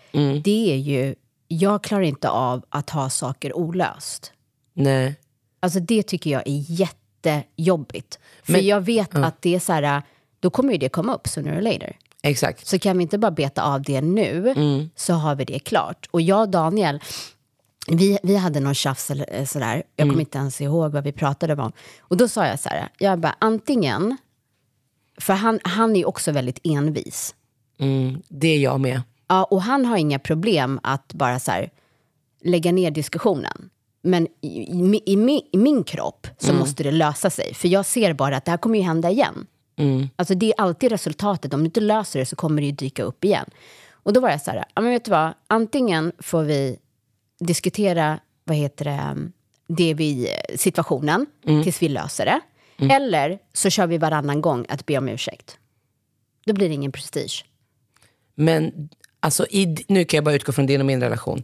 det 0.44 0.72
är 0.72 0.76
ju, 0.76 1.14
jag 1.48 1.84
klarar 1.84 2.02
inte 2.02 2.28
av 2.28 2.64
att 2.68 2.90
ha 2.90 3.10
saker 3.10 3.56
olöst. 3.56 4.32
Nej. 4.74 5.14
Alltså 5.60 5.80
det 5.80 6.02
tycker 6.02 6.30
jag 6.30 6.42
är 6.46 6.64
jättejobbigt. 7.26 8.18
För 8.42 8.52
Men- 8.52 8.66
jag 8.66 8.80
vet 8.80 9.14
att 9.14 9.42
det 9.42 9.54
är 9.54 9.58
så 9.60 9.72
här, 9.72 10.02
då 10.42 10.50
kommer 10.50 10.72
ju 10.72 10.78
det 10.78 10.88
komma 10.88 11.14
upp 11.14 11.28
sooner 11.28 11.58
or 11.58 11.60
later. 11.60 11.96
Exakt. 12.22 12.66
Så 12.66 12.78
kan 12.78 12.96
vi 12.98 13.02
inte 13.02 13.18
bara 13.18 13.30
beta 13.30 13.62
av 13.62 13.82
det 13.82 14.00
nu, 14.00 14.48
Mm. 14.56 14.90
så 14.96 15.12
har 15.14 15.34
vi 15.34 15.44
det 15.44 15.58
klart. 15.58 16.08
Och 16.10 16.20
jag 16.20 16.40
och 16.40 16.48
Daniel, 16.48 17.00
vi, 17.88 18.18
vi 18.22 18.36
hade 18.36 18.60
någon 18.60 18.74
tjafs 18.74 19.10
eller 19.10 19.26
eh, 19.40 19.44
sådär. 19.44 19.82
Jag 19.96 20.04
Mm. 20.04 20.12
kommer 20.12 20.20
inte 20.20 20.38
ens 20.38 20.60
ihåg 20.60 20.92
vad 20.92 21.04
vi 21.04 21.12
pratade 21.12 21.54
om. 21.62 21.72
Och 22.00 22.16
då 22.16 22.28
sa 22.28 22.46
jag 22.46 22.60
så 22.60 22.68
här, 22.68 22.88
jag 22.98 23.18
bara 23.18 23.36
antingen, 23.38 24.16
för 25.20 25.32
han, 25.32 25.60
han 25.64 25.96
är 25.96 26.08
också 26.08 26.32
väldigt 26.32 26.58
envis. 26.64 27.34
Mm, 27.78 28.22
det 28.28 28.48
är 28.48 28.58
jag 28.58 28.80
med. 28.80 29.02
Ja, 29.28 29.44
och 29.44 29.62
han 29.62 29.84
har 29.84 29.96
inga 29.96 30.18
problem 30.18 30.80
att 30.82 31.14
bara 31.14 31.38
så 31.38 31.50
här, 31.50 31.70
lägga 32.44 32.72
ner 32.72 32.90
diskussionen. 32.90 33.70
Men 34.02 34.26
i, 34.40 34.48
i, 34.48 35.02
i, 35.06 35.16
min, 35.16 35.40
i 35.52 35.56
min 35.56 35.84
kropp 35.84 36.26
så 36.38 36.54
måste 36.54 36.82
det 36.82 36.90
lösa 36.90 37.30
sig. 37.30 37.54
För 37.54 37.68
jag 37.68 37.86
ser 37.86 38.12
bara 38.12 38.36
att 38.36 38.44
det 38.44 38.50
här 38.50 38.58
kommer 38.58 38.78
ju 38.78 38.84
hända 38.84 39.10
igen. 39.10 39.46
Alltså 40.16 40.34
det 40.34 40.46
är 40.46 40.54
alltid 40.60 40.92
resultatet. 40.92 41.54
Om 41.54 41.60
du 41.60 41.64
inte 41.64 41.80
löser 41.80 42.18
det 42.20 42.26
så 42.26 42.36
kommer 42.36 42.62
det 42.62 42.66
ju 42.66 42.72
dyka 42.72 43.02
upp 43.02 43.24
igen. 43.24 43.50
Och 43.90 44.12
då 44.12 44.20
var 44.20 44.30
jag 44.30 44.40
så 44.40 44.50
här, 44.50 44.64
ja, 44.74 44.82
men 44.82 44.90
vet 44.90 45.04
du 45.04 45.10
vad? 45.10 45.34
Antingen 45.46 46.12
får 46.18 46.42
vi 46.42 46.78
diskutera, 47.40 48.18
vad 48.44 48.56
heter 48.56 48.84
det, 48.84 49.16
det 49.68 49.94
vi, 49.94 50.28
situationen 50.56 51.26
tills 51.62 51.82
vi 51.82 51.88
löser 51.88 52.24
det. 52.24 52.40
Eller 52.94 53.38
så 53.52 53.70
kör 53.70 53.86
vi 53.86 53.98
varannan 53.98 54.40
gång 54.40 54.66
att 54.68 54.86
be 54.86 54.98
om 54.98 55.08
ursäkt. 55.08 55.58
Då 56.46 56.52
blir 56.52 56.68
det 56.68 56.74
ingen 56.74 56.92
prestige. 56.92 57.44
Men 58.34 58.88
alltså, 59.20 59.46
i, 59.50 59.84
nu 59.88 60.04
kan 60.04 60.18
jag 60.18 60.24
bara 60.24 60.34
utgå 60.34 60.52
från 60.52 60.66
din 60.66 60.80
och 60.80 60.86
min 60.86 61.00
relation. 61.00 61.42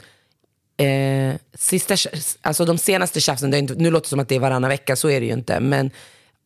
Eh, 0.76 1.34
sista, 1.54 1.94
alltså 2.40 2.64
de 2.64 2.78
senaste 2.78 3.20
tjafsen, 3.20 3.54
inte, 3.54 3.74
nu 3.74 3.90
låter 3.90 4.04
det 4.04 4.10
som 4.10 4.20
att 4.20 4.28
det 4.28 4.34
är 4.34 4.40
varannan 4.40 4.68
vecka, 4.68 4.96
så 4.96 5.10
är 5.10 5.20
det 5.20 5.26
ju 5.26 5.32
inte. 5.32 5.60
Men 5.60 5.90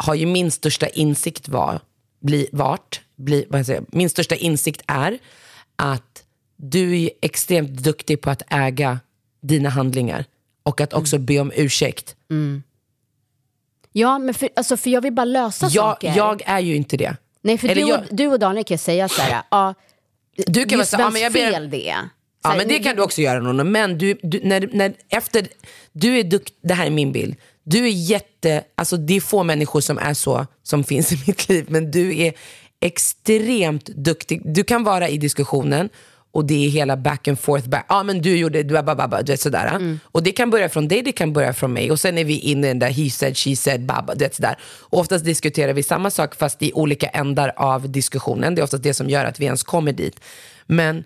har 0.02 0.14
ju 0.14 0.26
min 0.26 0.50
största 0.50 0.88
insikt 0.88 1.48
var, 1.48 1.80
bli, 2.20 2.48
vart, 2.52 3.00
bli, 3.16 3.46
vad 3.48 3.66
säger, 3.66 3.82
min 3.88 4.10
största 4.10 4.34
insikt 4.34 4.82
är 4.86 5.18
att 5.76 6.24
du 6.56 7.02
är 7.02 7.10
extremt 7.22 7.70
duktig 7.70 8.20
på 8.20 8.30
att 8.30 8.42
äga 8.50 9.00
dina 9.42 9.68
handlingar. 9.68 10.24
Och 10.62 10.80
att 10.80 10.92
också 10.94 11.18
be 11.18 11.38
om 11.40 11.52
ursäkt. 11.56 12.16
Ja, 13.92 14.18
men 14.18 14.34
för, 14.34 14.48
alltså, 14.56 14.76
för 14.76 14.90
jag 14.90 15.00
vill 15.00 15.12
bara 15.12 15.24
lösa 15.24 15.66
Jag, 15.66 15.72
saker. 15.72 16.14
jag 16.16 16.42
är 16.46 16.60
ju 16.60 16.76
inte 16.76 16.96
det. 16.96 17.16
Nej, 17.42 17.58
för 17.58 17.68
Eller 17.68 17.82
du, 17.82 17.88
jag- 17.88 18.00
och, 18.00 18.06
du 18.10 18.26
och 18.26 18.38
Daniel 18.38 18.64
kan 18.64 18.78
säga 18.78 19.08
så 19.08 19.22
här, 19.22 19.42
ja, 19.50 19.74
Du 20.46 20.64
kan 20.64 20.78
just 20.78 20.90
så, 20.90 20.94
ja, 20.96 20.98
vems 20.98 21.12
men 21.12 21.22
jag 21.22 21.32
fel 21.32 21.70
det 21.70 21.88
är. 21.90 22.08
Ja, 22.42 22.54
men 22.56 22.68
det 22.68 22.78
kan 22.78 22.96
du 22.96 23.02
också 23.02 23.20
göra 23.20 23.40
Nonna. 23.40 23.64
Men 23.64 23.98
du, 23.98 24.18
du, 24.22 24.40
när, 24.44 24.68
när, 24.72 24.94
efter, 25.08 25.46
du 25.92 26.18
är 26.18 26.24
dukt, 26.24 26.54
det 26.62 26.74
här 26.74 26.86
är 26.86 26.90
min 26.90 27.12
bild. 27.12 27.36
Du 27.64 27.84
är 27.84 27.90
jätte, 27.90 28.64
alltså 28.74 28.96
det 28.96 29.16
är 29.16 29.20
få 29.20 29.42
människor 29.42 29.80
som 29.80 29.98
är 29.98 30.14
så, 30.14 30.46
som 30.62 30.84
finns 30.90 31.12
i 31.12 31.18
mitt 31.26 31.48
liv. 31.48 31.66
Men 31.68 31.90
du 31.90 32.18
är 32.18 32.32
extremt 32.80 33.86
duktig. 33.86 34.42
Du 34.44 34.64
kan 34.64 34.84
vara 34.84 35.08
i 35.08 35.18
diskussionen 35.18 35.88
och 36.32 36.44
det 36.44 36.66
är 36.66 36.68
hela 36.68 36.96
back 36.96 37.28
and 37.28 37.38
forth. 37.38 37.68
Ja 37.88 38.02
men 38.02 38.22
du 38.22 38.36
gjorde, 38.36 38.62
du, 38.62 38.82
bababa, 38.82 39.22
du 39.22 39.32
vet 39.32 39.40
sådär. 39.40 39.98
Och 40.04 40.22
det 40.22 40.32
kan 40.32 40.50
börja 40.50 40.68
från 40.68 40.88
dig, 40.88 41.02
det 41.02 41.12
kan 41.12 41.32
börja 41.32 41.52
från 41.52 41.72
mig. 41.72 41.90
Och 41.90 42.00
sen 42.00 42.18
är 42.18 42.24
vi 42.24 42.38
inne 42.38 42.66
i 42.66 42.70
den 42.70 42.78
där 42.78 42.90
he 42.90 43.10
said, 43.10 43.36
she 43.36 43.56
said, 43.56 43.86
baba, 43.86 44.14
du 44.14 44.24
vet 44.24 44.34
sådär. 44.34 44.56
Och 44.62 44.98
oftast 44.98 45.24
diskuterar 45.24 45.72
vi 45.72 45.82
samma 45.82 46.10
sak 46.10 46.34
fast 46.34 46.62
i 46.62 46.72
olika 46.72 47.06
ändar 47.06 47.52
av 47.56 47.90
diskussionen. 47.90 48.54
Det 48.54 48.60
är 48.60 48.64
oftast 48.64 48.82
det 48.82 48.94
som 48.94 49.10
gör 49.10 49.24
att 49.24 49.40
vi 49.40 49.44
ens 49.44 49.62
kommer 49.62 49.92
dit. 49.92 50.20
Men 50.66 51.04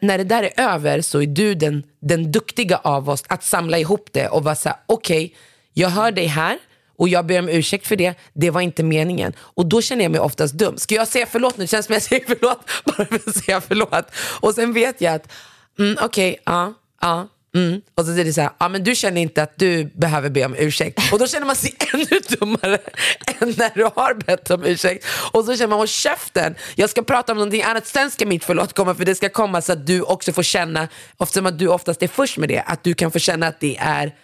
när 0.00 0.18
det 0.18 0.24
där 0.24 0.42
är 0.42 0.74
över 0.74 1.00
så 1.00 1.22
är 1.22 1.26
du 1.26 1.54
den, 1.54 1.82
den 2.00 2.32
duktiga 2.32 2.76
av 2.76 3.10
oss 3.10 3.24
att 3.26 3.44
samla 3.44 3.78
ihop 3.78 4.08
det 4.12 4.28
och 4.28 4.44
vara 4.44 4.54
så 4.54 4.68
här, 4.68 4.78
okej, 4.86 5.34
jag 5.78 5.88
hör 5.88 6.12
dig 6.12 6.26
här 6.26 6.58
och 6.98 7.08
jag 7.08 7.26
ber 7.26 7.38
om 7.38 7.48
ursäkt 7.48 7.86
för 7.86 7.96
det, 7.96 8.14
det 8.32 8.50
var 8.50 8.60
inte 8.60 8.82
meningen. 8.82 9.32
Och 9.38 9.66
då 9.66 9.82
känner 9.82 10.02
jag 10.04 10.12
mig 10.12 10.20
oftast 10.20 10.54
dum. 10.54 10.78
Ska 10.78 10.94
jag 10.94 11.08
säga 11.08 11.26
förlåt 11.30 11.56
nu? 11.56 11.64
Det 11.64 11.68
känns 11.68 11.86
som 11.86 11.92
jag 11.92 12.02
säger 12.02 12.24
förlåt 12.26 12.70
bara 12.84 13.06
för 13.06 13.14
att 13.14 13.36
säga 13.36 13.60
förlåt. 13.60 14.10
Och 14.40 14.54
sen 14.54 14.72
vet 14.72 15.00
jag 15.00 15.14
att, 15.14 15.32
mm, 15.78 15.98
okej, 16.02 16.38
ja, 16.44 16.74
ja, 17.00 17.28
mm. 17.54 17.80
Och 17.94 18.04
så 18.04 18.12
är 18.12 18.24
det 18.24 18.32
så 18.32 18.40
här, 18.40 18.50
ja 18.58 18.68
men 18.68 18.84
du 18.84 18.94
känner 18.94 19.20
inte 19.20 19.42
att 19.42 19.58
du 19.58 19.84
behöver 19.84 20.30
be 20.30 20.44
om 20.44 20.54
ursäkt. 20.58 21.12
Och 21.12 21.18
då 21.18 21.26
känner 21.26 21.46
man 21.46 21.56
sig 21.56 21.74
ännu 21.92 22.20
dummare 22.28 22.78
än 23.40 23.54
när 23.56 23.74
du 23.74 23.84
har 23.84 24.14
bett 24.14 24.50
om 24.50 24.64
ursäkt. 24.64 25.06
Och 25.32 25.44
så 25.44 25.56
känner 25.56 25.68
man, 25.68 25.78
håll 25.78 25.88
käften, 25.88 26.54
jag 26.74 26.90
ska 26.90 27.02
prata 27.02 27.32
om 27.32 27.38
någonting 27.38 27.62
annat, 27.62 27.86
sen 27.86 28.10
ska 28.10 28.26
mitt 28.26 28.44
förlåt 28.44 28.72
komma 28.72 28.94
för 28.94 29.04
det 29.04 29.14
ska 29.14 29.28
komma 29.28 29.62
så 29.62 29.72
att 29.72 29.86
du 29.86 30.02
också 30.02 30.32
får 30.32 30.42
känna, 30.42 30.88
eftersom 31.20 31.46
att 31.46 31.58
du 31.58 31.68
oftast 31.68 32.02
är 32.02 32.08
först 32.08 32.38
med 32.38 32.48
det, 32.48 32.60
att 32.60 32.84
du 32.84 32.94
kan 32.94 33.10
få 33.10 33.18
känna 33.18 33.46
att 33.46 33.60
det 33.60 33.76
är 33.76 34.14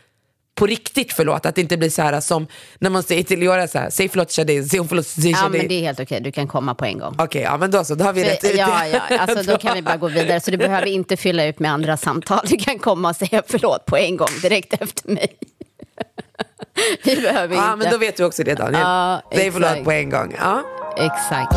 på 0.55 0.67
riktigt 0.67 1.13
förlåt. 1.13 1.47
Att 1.47 1.55
det 1.55 1.61
inte 1.61 1.77
blir 1.77 1.91
så 1.91 2.03
här 2.03 2.21
som 2.21 2.47
när 2.79 2.91
man 2.91 3.03
säger 3.03 3.23
till 3.23 3.41
Leora 3.41 3.69
så 3.69 3.79
här, 3.79 3.91
säg 3.91 4.09
förlåt 4.09 4.33
Shadi, 4.33 4.65
säg 4.65 4.89
förlåt 4.89 5.07
till 5.09 5.31
Ja, 5.31 5.37
Shadi. 5.37 5.59
men 5.59 5.69
det 5.69 5.75
är 5.75 5.81
helt 5.83 6.01
okej. 6.01 6.21
Du 6.21 6.33
kan 6.33 6.49
komma 6.49 6.75
på 6.75 6.85
en 6.85 6.99
gång. 6.99 7.15
Okej, 7.19 7.43
ja 7.43 7.57
men 7.57 7.71
då 7.71 7.85
så, 7.85 7.95
då 7.95 8.05
har 8.05 8.13
vi 8.13 8.25
rätt 8.25 8.41
För, 8.41 8.49
ut 8.49 8.57
ja, 8.59 8.87
ja, 8.87 9.01
alltså, 9.19 9.43
då 9.53 9.59
kan 9.59 9.75
vi 9.75 9.83
bara 9.83 9.97
gå 9.97 10.09
vidare. 10.09 10.41
Så 10.41 10.51
du 10.51 10.57
behöver 10.57 10.87
inte 10.87 11.17
fylla 11.17 11.45
ut 11.47 11.59
med 11.59 11.73
andra 11.73 11.97
samtal. 11.97 12.41
Du 12.49 12.57
kan 12.57 12.79
komma 12.79 13.09
och 13.09 13.17
säga 13.17 13.43
förlåt 13.47 13.87
på 13.87 13.97
en 13.97 14.17
gång 14.17 14.29
direkt 14.43 14.83
efter 14.83 15.09
mig. 15.11 15.27
vi 17.05 17.17
behöver 17.17 17.57
Ja, 17.57 17.65
inte. 17.73 17.77
men 17.85 17.93
då 17.93 17.99
vet 17.99 18.17
du 18.17 18.25
också 18.25 18.45
det 18.45 18.55
Daniel. 18.55 18.81
Ja, 18.81 19.23
säg 19.35 19.53
förlåt 19.53 19.85
på 19.85 19.93
en 19.93 20.11
gång. 20.11 20.35
Ja. 20.41 20.63
Exakt. 20.99 21.57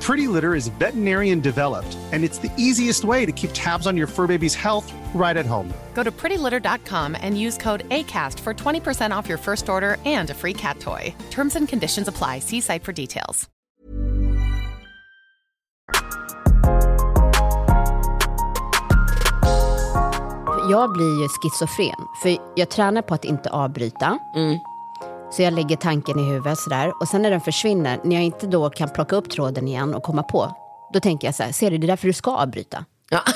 Pretty 0.11 0.27
Litter 0.27 0.55
is 0.55 0.67
veterinarian 0.67 1.39
developed, 1.39 1.97
and 2.11 2.25
it's 2.25 2.37
the 2.37 2.51
easiest 2.57 3.05
way 3.05 3.25
to 3.25 3.31
keep 3.31 3.49
tabs 3.53 3.87
on 3.87 3.95
your 3.95 4.07
fur 4.07 4.27
baby's 4.27 4.53
health 4.53 4.93
right 5.13 5.37
at 5.37 5.45
home. 5.45 5.73
Go 5.93 6.03
to 6.03 6.11
prettylitter.com 6.11 7.15
and 7.21 7.39
use 7.39 7.57
code 7.57 7.87
ACAST 7.89 8.37
for 8.39 8.53
20% 8.53 9.17
off 9.17 9.29
your 9.29 9.37
first 9.37 9.69
order 9.69 9.95
and 10.05 10.29
a 10.29 10.33
free 10.33 10.53
cat 10.53 10.79
toy. 10.81 11.15
Terms 11.29 11.55
and 11.55 11.65
conditions 11.65 12.09
apply. 12.09 12.39
See 12.39 12.59
site 12.59 12.83
for 12.83 12.91
details. 12.91 13.47
Jag 20.69 20.93
blir 20.93 21.21
ju 21.21 21.27
schizofren, 21.27 22.07
för 22.21 22.37
jag 22.55 22.69
tränar 22.69 23.01
på 23.01 23.13
att 23.13 23.25
inte 23.25 23.49
avbryta. 23.49 24.17
Mm. 24.35 24.59
Så 25.31 25.41
jag 25.41 25.53
lägger 25.53 25.75
tanken 25.75 26.19
i 26.19 26.23
huvudet 26.23 26.59
sådär. 26.59 26.93
Och 27.01 27.07
sen 27.07 27.21
när 27.21 27.31
den 27.31 27.41
försvinner, 27.41 27.99
när 28.03 28.15
jag 28.15 28.25
inte 28.25 28.47
då 28.47 28.69
kan 28.69 28.89
plocka 28.89 29.15
upp 29.15 29.29
tråden 29.29 29.67
igen 29.67 29.93
och 29.93 30.03
komma 30.03 30.23
på, 30.23 30.55
då 30.93 30.99
tänker 30.99 31.27
jag 31.27 31.35
så 31.35 31.43
här, 31.43 31.51
ser 31.51 31.71
du, 31.71 31.77
det 31.77 31.85
är 31.85 31.87
därför 31.87 32.07
du 32.07 32.13
ska 32.13 32.31
avbryta. 32.31 32.85
Ja. 33.09 33.23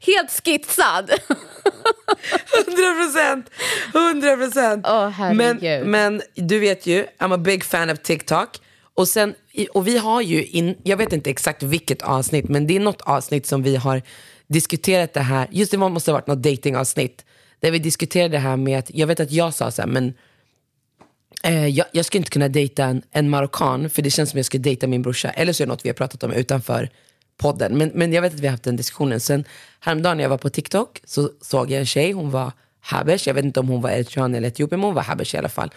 Helt 0.00 0.42
skitsad. 0.44 1.10
100 1.10 3.04
procent! 3.04 3.50
100 3.94 4.36
procent! 4.36 4.86
Herregud. 4.86 5.86
men, 5.86 5.90
men 5.90 6.22
du 6.34 6.58
vet 6.58 6.86
ju, 6.86 7.06
I'm 7.18 7.34
a 7.34 7.38
big 7.38 7.64
fan 7.64 7.90
of 7.90 7.98
TikTok. 7.98 8.48
Och, 8.94 9.08
sen, 9.08 9.34
och 9.72 9.86
vi 9.86 9.98
har 9.98 10.20
ju, 10.20 10.44
in, 10.44 10.76
jag 10.82 10.96
vet 10.96 11.12
inte 11.12 11.30
exakt 11.30 11.62
vilket 11.62 12.02
avsnitt, 12.02 12.48
men 12.48 12.66
det 12.66 12.76
är 12.76 12.80
något 12.80 13.00
avsnitt 13.00 13.46
som 13.46 13.62
vi 13.62 13.76
har 13.76 14.02
diskuterat 14.46 15.14
det 15.14 15.20
här, 15.20 15.48
just 15.50 15.70
det 15.70 15.78
måste 15.78 16.10
ha 16.10 16.16
varit 16.16 16.26
något 16.26 16.42
datingavsnitt 16.42 17.24
där 17.66 17.70
vi 17.70 17.78
diskuterade 17.78 18.28
det 18.28 18.38
här 18.38 18.56
med 18.56 18.78
att, 18.78 18.90
jag 18.94 19.06
vet 19.06 19.20
att 19.20 19.32
jag 19.32 19.54
sa 19.54 19.70
så 19.70 19.82
här, 19.82 19.88
men 19.88 20.14
eh, 21.42 21.66
jag, 21.66 21.86
jag 21.92 22.04
skulle 22.04 22.18
inte 22.18 22.30
kunna 22.30 22.48
dejta 22.48 22.84
en, 22.84 23.02
en 23.10 23.30
marockan, 23.30 23.90
för 23.90 24.02
det 24.02 24.10
känns 24.10 24.30
som 24.30 24.38
jag 24.38 24.46
skulle 24.46 24.62
dejta 24.62 24.86
min 24.86 25.02
brorsa, 25.02 25.30
eller 25.30 25.52
så 25.52 25.62
är 25.62 25.66
det 25.66 25.72
något 25.72 25.84
vi 25.84 25.88
har 25.88 25.94
pratat 25.94 26.22
om 26.22 26.32
utanför 26.32 26.90
podden. 27.36 27.78
Men, 27.78 27.90
men 27.94 28.12
jag 28.12 28.22
vet 28.22 28.34
att 28.34 28.40
vi 28.40 28.46
har 28.46 28.52
haft 28.52 28.62
den 28.62 28.76
diskussionen. 28.76 29.20
Sen 29.20 29.44
häromdagen 29.80 30.16
när 30.16 30.24
jag 30.24 30.28
var 30.28 30.38
på 30.38 30.50
TikTok 30.50 31.00
så 31.04 31.30
såg 31.40 31.70
jag 31.70 31.80
en 31.80 31.86
tjej, 31.86 32.12
hon 32.12 32.30
var 32.30 32.52
habesh, 32.80 33.28
jag 33.28 33.34
vet 33.34 33.44
inte 33.44 33.60
om 33.60 33.68
hon 33.68 33.82
var 33.82 33.90
eritrean 33.90 34.34
eller 34.34 34.48
etiopier, 34.48 34.78
men 34.78 34.84
hon 34.84 34.94
var 34.94 35.02
habesh 35.02 35.34
i 35.34 35.38
alla 35.38 35.48
fall. 35.48 35.70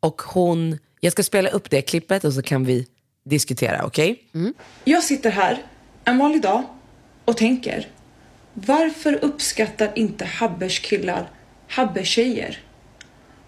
Och 0.00 0.22
hon, 0.22 0.78
jag 1.00 1.12
ska 1.12 1.22
spela 1.22 1.48
upp 1.48 1.70
det 1.70 1.82
klippet 1.82 2.24
och 2.24 2.32
så 2.32 2.42
kan 2.42 2.64
vi 2.64 2.86
diskutera, 3.24 3.84
okej? 3.84 4.28
Mm. 4.34 4.54
Jag 4.84 5.02
sitter 5.02 5.30
här 5.30 5.62
en 6.04 6.18
vanlig 6.18 6.42
dag 6.42 6.62
och 7.24 7.36
tänker 7.36 7.88
varför 8.54 9.24
uppskattar 9.24 9.92
inte 9.94 10.24
Habbers 10.24 10.80
killar 10.80 11.30
Habbers 11.68 12.08
tjejer? 12.08 12.58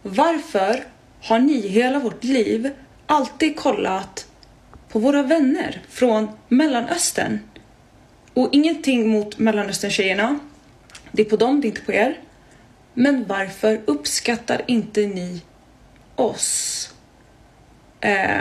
Varför 0.02 0.84
har 1.22 1.38
ni 1.38 1.68
hela 1.68 1.98
vårt 1.98 2.24
liv 2.24 2.70
alltid 3.06 3.56
kollat 3.56 4.26
på 4.88 4.98
våra 4.98 5.22
vänner 5.22 5.82
från 5.88 6.28
Mellanöstern? 6.48 7.38
Och 8.34 8.48
ingenting 8.52 9.08
mot 9.08 9.38
Mellanöstern 9.38 9.90
tjejerna. 9.90 10.38
Det 11.12 11.22
är 11.22 11.26
på 11.26 11.36
dem, 11.36 11.60
det 11.60 11.66
är 11.66 11.68
inte 11.68 11.80
på 11.80 11.92
er. 11.92 12.18
Men 12.94 13.24
varför 13.26 13.80
uppskattar 13.84 14.62
inte 14.66 15.00
ni 15.00 15.42
oss? 16.16 16.94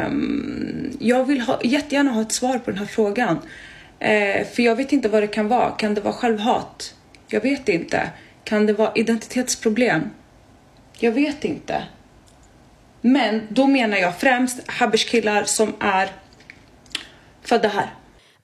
Um, 0.07 0.97
jag 0.99 1.25
vill 1.25 1.41
ha, 1.41 1.61
jättegärna 1.63 2.11
ha 2.11 2.21
ett 2.21 2.31
svar 2.31 2.59
på 2.59 2.71
den 2.71 2.79
här 2.79 2.85
frågan. 2.85 3.39
Eh, 3.99 4.47
för 4.47 4.63
jag 4.63 4.75
vet 4.75 4.91
inte 4.91 5.09
vad 5.09 5.23
det 5.23 5.27
kan 5.27 5.47
vara. 5.47 5.71
Kan 5.71 5.93
det 5.93 6.01
vara 6.01 6.13
självhat? 6.13 6.95
Jag 7.27 7.41
vet 7.41 7.69
inte. 7.69 8.09
Kan 8.43 8.65
det 8.65 8.73
vara 8.73 8.91
identitetsproblem? 8.95 10.09
Jag 10.99 11.11
vet 11.11 11.45
inte. 11.45 11.83
Men 13.01 13.47
då 13.49 13.67
menar 13.67 13.97
jag 13.97 14.19
främst 14.19 14.67
Haberskillar 14.67 15.43
som 15.43 15.73
är 15.79 16.11
födda 17.41 17.67
här. 17.67 17.93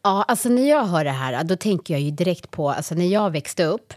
Ja, 0.03 0.23
alltså 0.27 0.49
när 0.49 0.69
jag 0.69 0.85
hör 0.85 1.03
det 1.03 1.11
här, 1.11 1.43
då 1.43 1.55
tänker 1.55 1.93
jag 1.93 2.01
ju 2.01 2.11
direkt 2.11 2.51
på, 2.51 2.69
alltså 2.69 2.95
när 2.95 3.05
jag 3.05 3.29
växte 3.31 3.65
upp, 3.65 3.93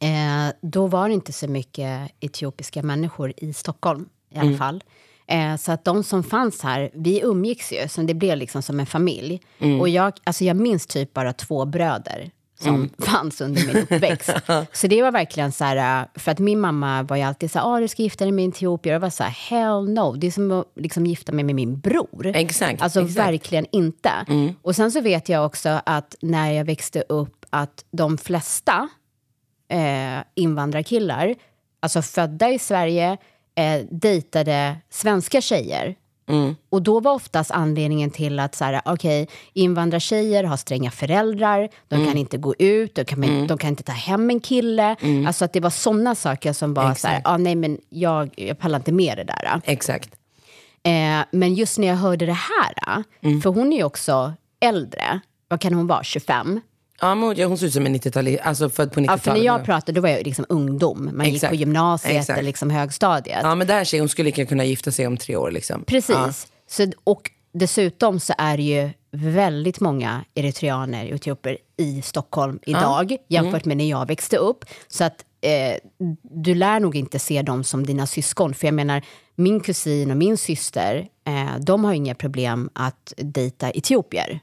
eh, 0.00 0.54
då 0.62 0.86
var 0.86 1.08
det 1.08 1.14
inte 1.14 1.32
så 1.32 1.48
mycket 1.48 2.10
etiopiska 2.20 2.82
människor 2.82 3.32
i 3.36 3.52
Stockholm 3.52 4.08
i 4.30 4.38
alla 4.38 4.56
fall. 4.56 4.84
Eh, 5.28 5.56
så 5.56 5.72
att 5.72 5.84
de 5.84 6.04
som 6.04 6.22
fanns 6.24 6.62
här, 6.62 6.90
vi 6.94 7.20
umgicks 7.22 7.72
ju, 7.72 7.88
så 7.88 8.02
det 8.02 8.14
blev 8.14 8.38
liksom 8.38 8.62
som 8.62 8.80
en 8.80 8.86
familj. 8.86 9.40
Och 9.80 9.88
jag, 9.88 10.12
alltså 10.24 10.44
jag 10.44 10.56
minns 10.56 10.86
typ 10.86 11.14
bara 11.14 11.32
två 11.32 11.64
bröder 11.64 12.30
som 12.60 12.90
fanns 12.98 13.40
under 13.40 13.66
min 13.66 13.76
uppväxt. 13.76 14.30
så 14.72 14.86
det 14.86 15.02
var 15.02 15.12
verkligen 15.12 15.52
så 15.52 15.64
här, 15.64 16.00
eh, 16.02 16.06
för 16.14 16.30
att 16.32 16.38
min 16.38 16.60
mamma 16.60 17.02
var 17.02 17.16
ju 17.16 17.22
alltid 17.22 17.50
så 17.50 17.58
här, 17.58 17.74
ah, 17.74 17.80
du 17.80 17.88
ska 17.88 18.02
gifta 18.02 18.24
dig 18.24 18.32
med 18.32 18.44
en 18.44 18.50
etiopier. 18.50 18.92
Jag 18.92 19.00
var 19.00 19.10
så 19.10 19.22
här, 19.24 19.30
hell 19.30 19.88
no, 19.88 20.12
det 20.16 20.26
är 20.26 20.30
som 20.30 20.52
att 20.52 20.66
liksom 20.76 21.06
gifta 21.06 21.32
mig 21.32 21.44
med 21.44 21.54
min 21.54 21.80
bror. 21.80 22.26
Exakt, 22.34 22.82
Alltså 22.82 23.00
exakt. 23.00 23.18
verkligen 23.18 23.66
inte. 23.72 24.10
Och 24.62 24.76
sen 24.76 24.92
så 24.92 25.00
vet 25.00 25.28
jag 25.28 25.46
också 25.46 25.80
att 25.86 26.14
när 26.20 26.50
jag 26.52 26.64
växte 26.64 27.04
upp 27.08 27.46
att 27.50 27.84
de 27.90 28.18
flesta 28.18 28.88
eh, 29.68 30.24
invandrarkillar, 30.34 31.34
alltså 31.80 32.02
födda 32.02 32.50
i 32.50 32.58
Sverige, 32.58 33.16
eh, 33.58 33.86
dejtade 33.90 34.76
svenska 34.90 35.40
tjejer. 35.40 35.94
Och 36.70 36.82
då 36.82 37.00
var 37.00 37.12
oftast 37.14 37.50
anledningen 37.50 38.10
till 38.10 38.38
att 38.40 38.54
så 38.54 38.64
här, 38.64 38.80
okej, 38.84 39.28
invandrartjejer 39.52 40.44
har 40.44 40.56
stränga 40.56 40.90
föräldrar, 40.90 41.68
de 41.88 42.06
kan 42.06 42.16
inte 42.18 42.38
gå 42.38 42.54
ut, 42.58 42.94
de 42.94 43.04
kan, 43.04 43.46
de 43.46 43.58
kan 43.58 43.70
inte 43.70 43.82
ta 43.82 43.92
hem 43.92 44.30
en 44.30 44.40
kille. 44.40 44.96
Alltså 45.26 45.44
att 45.44 45.52
det 45.52 45.60
var 45.60 45.70
sådana 45.70 46.14
saker 46.14 46.52
som 46.52 46.74
var 46.74 46.94
så 46.94 47.08
här, 47.08 47.22
ah, 47.24 47.36
nej 47.36 47.54
men 47.54 47.78
jag, 47.88 48.30
jag 48.36 48.58
pallar 48.58 48.78
inte 48.78 48.92
med 48.92 49.16
det 49.16 49.24
där. 49.24 49.60
Exakt. 49.64 50.10
Eh, 50.82 51.24
men 51.30 51.54
just 51.54 51.78
när 51.78 51.86
jag 51.88 51.96
hörde 51.96 52.26
det 52.26 52.32
här, 52.38 53.04
för 53.42 53.50
hon 53.50 53.72
är 53.72 53.76
ju 53.76 53.84
också 53.84 54.32
äldre, 54.60 55.20
vad 55.48 55.60
kan 55.60 55.74
hon 55.74 55.86
vara, 55.86 56.04
25? 56.04 56.60
Ja, 57.00 57.14
men 57.14 57.42
hon, 57.42 57.58
ser 57.58 57.66
ut 57.66 57.72
som 57.72 57.86
en 57.86 57.94
90-talist, 57.94 58.40
alltså 58.42 58.70
född 58.70 58.92
på 58.92 59.00
90-talet. 59.00 59.26
Ja, 59.26 59.32
för 59.32 59.38
när 59.38 59.46
jag 59.46 59.64
pratade 59.64 59.92
då 59.92 60.00
var 60.00 60.08
jag 60.08 60.26
liksom 60.26 60.46
ungdom. 60.48 61.10
Man 61.14 61.26
gick 61.26 61.34
Exakt. 61.34 61.50
på 61.50 61.54
gymnasiet 61.54 62.16
Exakt. 62.16 62.38
eller 62.38 62.46
liksom 62.46 62.70
högstadiet. 62.70 63.40
Ja, 63.42 63.54
men 63.54 63.66
det 63.66 63.72
här 63.72 63.84
tjejen, 63.84 64.02
hon 64.02 64.08
skulle 64.08 64.26
lika 64.26 64.46
kunna 64.46 64.64
gifta 64.64 64.92
sig 64.92 65.06
om 65.06 65.16
tre 65.16 65.36
år. 65.36 65.50
Liksom. 65.50 65.84
Precis. 65.84 66.16
Ja. 66.16 66.32
Så, 66.66 66.90
och 67.04 67.30
dessutom 67.52 68.20
så 68.20 68.34
är 68.38 68.56
det 68.56 68.62
ju 68.62 68.90
väldigt 69.10 69.80
många 69.80 70.24
eritreaner 70.34 71.08
och 71.08 71.14
etioper 71.14 71.58
i 71.76 72.02
Stockholm 72.02 72.58
idag 72.66 73.16
jämfört 73.28 73.64
med 73.64 73.76
när 73.76 73.90
jag 73.90 74.06
växte 74.06 74.36
upp. 74.36 74.64
Så 74.88 75.04
att 75.04 75.24
eh, 75.40 75.76
du 76.22 76.54
lär 76.54 76.80
nog 76.80 76.96
inte 76.96 77.18
se 77.18 77.42
dem 77.42 77.64
som 77.64 77.86
dina 77.86 78.06
syskon. 78.06 78.54
För 78.54 78.66
jag 78.66 78.74
menar, 78.74 79.02
min 79.34 79.60
kusin 79.60 80.10
och 80.10 80.16
min 80.16 80.36
syster, 80.36 81.08
eh, 81.26 81.58
de 81.60 81.84
har 81.84 81.92
inga 81.92 82.14
problem 82.14 82.70
att 82.72 83.12
dejta 83.16 83.70
etiopier. 83.70 84.40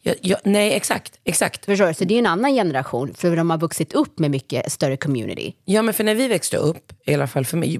Ja, 0.00 0.14
ja, 0.20 0.36
nej, 0.44 0.72
exakt. 0.72 1.18
exakt. 1.24 1.64
Förstår 1.64 1.86
du? 1.86 1.94
Så 1.94 2.04
det 2.04 2.14
är 2.14 2.18
en 2.18 2.26
annan 2.26 2.54
generation, 2.54 3.14
för 3.14 3.36
de 3.36 3.50
har 3.50 3.58
vuxit 3.58 3.92
upp 3.92 4.18
med 4.18 4.30
mycket 4.30 4.72
större 4.72 4.96
community. 4.96 5.52
Ja, 5.64 5.82
men 5.82 5.94
för 5.94 6.04
när 6.04 6.14
vi 6.14 6.28
växte 6.28 6.56
upp, 6.56 6.92
i 7.06 7.14
alla 7.14 7.26
fall 7.26 7.44
för 7.44 7.56
mig, 7.56 7.78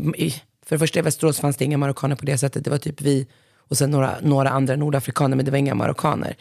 för 0.67 0.77
det 0.77 0.79
första 0.79 0.99
i 0.99 1.03
Västerås 1.03 1.41
fanns 1.41 1.57
det 1.57 1.65
inga 1.65 1.79
marockaner 1.79 2.17
på 2.17 2.25
det 2.25 2.39
sättet. 2.39 2.65
Det 2.65 2.71
var 2.71 2.79
typ 2.79 3.01
vi 3.01 3.27
och 3.57 3.79
sen 3.79 3.91
några, 3.91 4.17
några 4.23 4.51
andra 4.51 4.77
nordafrikaner, 4.77 5.37
men 5.37 5.45
det 5.45 5.51
var 5.51 5.59
inga 5.59 5.75
marockaner. 5.75 6.37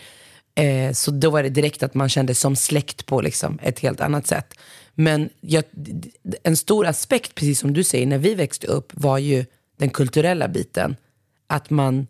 Eh, 0.56 0.92
så 0.94 1.12
då 1.12 1.30
var 1.30 1.44
det 1.44 1.50
direkt 1.50 1.84
att 1.84 1.94
man 1.94 2.10
kände 2.10 2.36
som 2.36 2.56
släkt 2.56 3.06
på 3.06 3.22
liksom, 3.22 3.60
ett 3.62 3.80
helt 3.80 4.02
annat 4.02 4.28
sätt. 4.28 4.54
Men 4.94 5.30
jag, 5.42 5.64
en 6.44 6.58
stor 6.58 6.88
aspekt, 6.88 7.36
precis 7.36 7.60
som 7.60 7.74
du 7.74 7.84
säger, 7.84 8.08
när 8.08 8.18
vi 8.18 8.36
växte 8.36 8.68
upp 8.68 8.92
var 8.94 9.18
ju 9.18 9.46
den 9.78 9.90
kulturella 9.90 10.48
biten. 10.48 10.96
Att 11.48 11.70
man, 11.70 12.08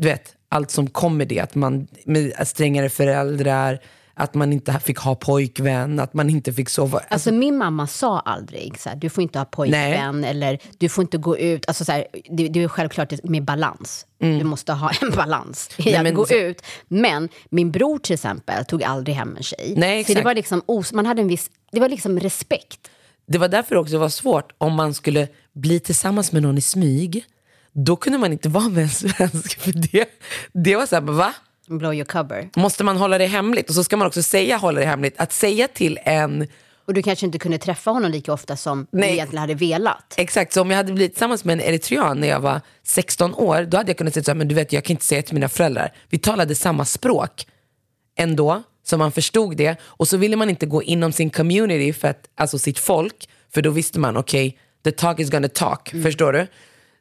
du 0.00 0.08
vet, 0.08 0.34
allt 0.48 0.70
som 0.70 0.90
kom 0.90 1.16
med 1.16 1.28
det. 1.28 1.40
Att 1.40 1.54
man 1.54 1.86
med 2.04 2.32
strängare 2.48 2.88
föräldrar, 2.88 3.78
att 4.14 4.34
man 4.34 4.52
inte 4.52 4.80
fick 4.84 4.98
ha 4.98 5.14
pojkvän, 5.14 6.00
att 6.00 6.14
man 6.14 6.30
inte 6.30 6.52
fick 6.52 6.68
sova. 6.68 7.00
Alltså 7.08 7.32
min 7.32 7.56
mamma 7.58 7.86
sa 7.86 8.20
aldrig 8.20 8.78
så 8.80 8.88
här, 8.88 8.96
du 8.96 9.08
får 9.10 9.22
inte 9.22 9.38
ha 9.38 9.44
pojkvän 9.44 10.24
eller 10.24 10.58
du 10.78 10.88
får 10.88 11.02
inte 11.02 11.18
gå 11.18 11.38
ut. 11.38 11.64
Alltså 11.68 11.84
så 11.84 11.92
här, 11.92 12.06
det, 12.30 12.48
det 12.48 12.62
är 12.62 12.68
självklart 12.68 13.12
med 13.24 13.44
balans. 13.44 14.06
Du 14.18 14.44
måste 14.44 14.72
ha 14.72 14.90
en 15.02 15.10
balans 15.16 15.70
i 15.76 15.82
Mm. 15.82 15.90
Nej, 15.92 15.96
att 15.98 16.02
men 16.04 16.14
gå 16.14 16.26
så- 16.26 16.34
ut. 16.34 16.62
Men 16.88 17.28
min 17.50 17.70
bror 17.70 17.98
till 17.98 18.14
exempel 18.14 18.64
tog 18.64 18.82
aldrig 18.84 19.16
hem 19.16 19.36
en 19.36 19.42
tjej. 19.42 19.74
Nej, 19.76 20.04
så 20.04 20.14
det 20.14 20.22
var 20.22 20.34
liksom, 20.34 20.62
os- 20.66 20.92
man 20.92 21.06
hade 21.06 21.22
en 21.22 21.28
viss, 21.28 21.50
det 21.72 21.80
var 21.80 21.88
liksom 21.88 22.20
respekt. 22.20 22.90
Det 23.26 23.38
var 23.38 23.48
därför 23.48 23.76
också 23.76 23.98
var 23.98 24.08
svårt 24.08 24.52
om 24.58 24.74
man 24.74 24.94
skulle 24.94 25.28
bli 25.52 25.80
tillsammans 25.80 26.32
med 26.32 26.42
någon 26.42 26.58
i 26.58 26.60
smyg. 26.60 27.24
Då 27.72 27.96
kunde 27.96 28.18
man 28.18 28.32
inte 28.32 28.48
vara 28.48 28.68
med 28.68 28.82
en 28.82 28.88
svensk. 28.90 29.58
För 29.60 29.72
det, 29.72 30.08
det 30.52 30.76
var 30.76 30.86
så 30.86 30.96
här, 30.96 31.02
va? 31.02 31.34
Blow 31.68 31.94
your 31.94 32.04
cover. 32.04 32.50
Måste 32.56 32.84
man 32.84 32.96
hålla 32.96 33.18
det 33.18 33.26
hemligt? 33.26 33.68
Och 33.68 33.74
så 33.74 33.84
ska 33.84 33.96
man 33.96 34.06
också 34.06 34.22
säga 34.22 34.56
hålla 34.56 34.80
det 34.80 34.86
hemligt. 34.86 35.14
Att 35.16 35.32
säga 35.32 35.68
till 35.68 35.98
en, 36.04 36.46
Och 36.86 36.94
du 36.94 37.02
kanske 37.02 37.26
inte 37.26 37.38
kunde 37.38 37.58
träffa 37.58 37.90
honom 37.90 38.10
lika 38.10 38.32
ofta 38.32 38.56
som 38.56 38.86
du 38.92 38.98
Nej. 38.98 39.12
egentligen 39.12 39.40
hade 39.40 39.54
velat. 39.54 40.14
exakt, 40.16 40.52
så 40.52 40.60
om 40.60 40.70
jag 40.70 40.76
hade 40.76 40.92
blivit 40.92 41.12
tillsammans 41.12 41.44
med 41.44 41.52
en 41.52 41.60
eritrean 41.60 42.20
när 42.20 42.28
jag 42.28 42.40
var 42.40 42.60
16 42.82 43.34
år, 43.34 43.62
då 43.62 43.76
hade 43.76 43.90
jag 43.90 43.98
kunnat 43.98 44.14
säga 44.14 44.24
så 44.24 44.30
här, 44.30 44.36
men 44.36 44.48
du 44.48 44.54
vet 44.54 44.72
jag 44.72 44.84
kan 44.84 44.94
inte 44.94 45.04
säga 45.04 45.22
till 45.22 45.34
mina 45.34 45.48
föräldrar. 45.48 45.92
Vi 46.08 46.18
talade 46.18 46.54
samma 46.54 46.84
språk 46.84 47.46
ändå, 48.18 48.62
så 48.86 48.98
man 48.98 49.12
förstod 49.12 49.56
det. 49.56 49.76
Och 49.82 50.08
så 50.08 50.16
ville 50.16 50.36
man 50.36 50.50
inte 50.50 50.66
gå 50.66 50.82
inom 50.82 51.12
sin 51.12 51.30
community, 51.30 51.92
för 51.92 52.08
att, 52.08 52.28
alltså 52.36 52.58
sitt 52.58 52.78
folk, 52.78 53.28
för 53.54 53.62
då 53.62 53.70
visste 53.70 53.98
man, 53.98 54.16
okej, 54.16 54.58
the 54.84 54.92
talk 54.92 55.20
is 55.20 55.30
gonna 55.30 55.48
talk, 55.48 55.88
förstår 56.02 56.32
du? 56.32 56.46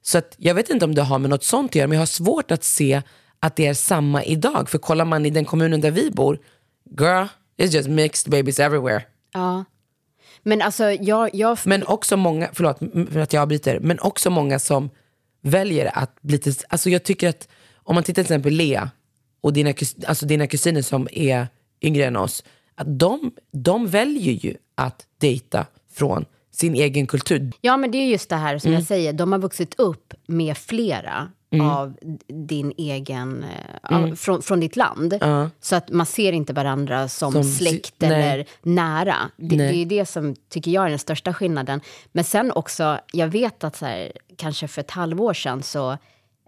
Så 0.08 0.18
att, 0.18 0.36
jag 0.38 0.56
vet 0.56 0.70
inte 0.70 0.86
om 0.86 0.96
det 0.96 1.02
har 1.02 1.20
med 1.20 1.30
något 1.30 1.44
sånt 1.44 1.72
att 1.72 1.76
göra, 1.76 1.88
men 1.88 1.96
jag 1.96 2.02
har 2.02 2.06
svårt 2.06 2.52
att 2.52 2.64
se 2.64 3.02
att 3.40 3.56
det 3.56 3.68
är 3.68 3.74
samma 3.74 4.24
idag. 4.24 4.70
För 4.70 4.78
kollar 4.78 5.06
man 5.06 5.26
i 5.26 5.30
den 5.30 5.46
kommunen 5.46 5.82
där 5.82 5.92
vi 5.92 6.12
bor, 6.12 6.40
girl, 7.00 7.26
it's 7.58 7.76
just 7.76 7.90
mixed 7.90 8.32
babies 8.32 8.60
everywhere. 8.60 9.04
Ja. 9.34 9.64
Men 10.44 10.62
alltså 10.62 10.92
jag, 10.92 11.36
jag 11.36 11.58
Men 11.64 11.84
också 11.84 12.18
många, 12.18 12.50
förlåt 12.54 12.80
för 13.12 13.20
att 13.20 13.34
jag 13.34 13.42
avbryter, 13.42 13.80
men 13.80 14.00
också 14.00 14.30
många 14.30 14.60
som 14.60 14.90
väljer 15.42 15.98
att 15.98 16.22
bli 16.22 16.38
till, 16.38 16.54
alltså 16.70 16.90
jag 16.90 17.04
tycker 17.04 17.30
att 17.30 17.48
om 17.76 17.96
man 17.96 18.04
tittar 18.04 18.24
till 18.24 18.34
exempel 18.34 18.54
Lea 18.54 18.92
och 19.42 19.54
dina, 19.54 19.74
alltså 20.08 20.26
dina 20.26 20.48
kusiner 20.48 20.82
som 20.82 21.08
är 21.12 21.48
yngre 21.82 22.06
än 22.06 22.16
oss, 22.16 22.44
att 22.76 23.00
de, 23.00 23.32
de 23.52 23.88
väljer 23.88 24.34
ju 24.34 24.56
att 24.76 25.06
dejta 25.18 25.66
från 25.94 26.26
sin 26.60 26.76
egen 26.76 27.08
kultur. 27.08 27.52
Ja, 27.62 27.78
men 27.78 27.92
det 27.92 27.98
är 27.98 28.06
just 28.06 28.30
det 28.30 28.36
här 28.36 28.58
som 28.58 28.68
Mm. 28.70 28.80
jag 28.80 28.88
säger. 28.88 29.14
De 29.14 29.32
har 29.32 29.40
vuxit 29.40 29.76
upp 29.80 30.14
med 30.28 30.58
flera 30.58 31.32
av 31.62 31.98
din 32.28 32.74
egen, 32.78 33.44
eh, 33.44 33.98
av, 33.98 34.16
från, 34.16 34.42
från 34.42 34.60
ditt 34.60 34.76
land. 34.76 35.14
Mm. 35.14 35.30
Ja. 35.30 35.50
Så 35.62 35.76
att 35.76 35.90
man 35.90 36.06
ser 36.06 36.32
inte 36.34 36.54
varandra 36.54 37.08
som, 37.08 37.32
Som 37.32 37.44
släkt 37.44 37.94
nej. 37.98 38.10
eller 38.12 38.46
nära. 38.62 39.16
Det, 39.38 39.56
det 39.56 39.76
är 39.76 39.86
det 39.86 40.06
som 40.06 40.36
tycker 40.50 40.72
jag 40.72 40.86
är 40.86 40.90
den 40.90 41.00
största 41.00 41.34
skillnaden. 41.34 41.82
Men 42.12 42.24
sen 42.24 42.52
också, 42.52 43.00
jag 43.14 43.28
vet 43.28 43.64
att 43.64 43.76
så 43.76 43.86
här, 43.86 44.12
kanske 44.38 44.68
för 44.68 44.82
ett 44.82 44.92
halvår 44.92 45.34
sedan 45.34 45.64
så, 45.64 45.98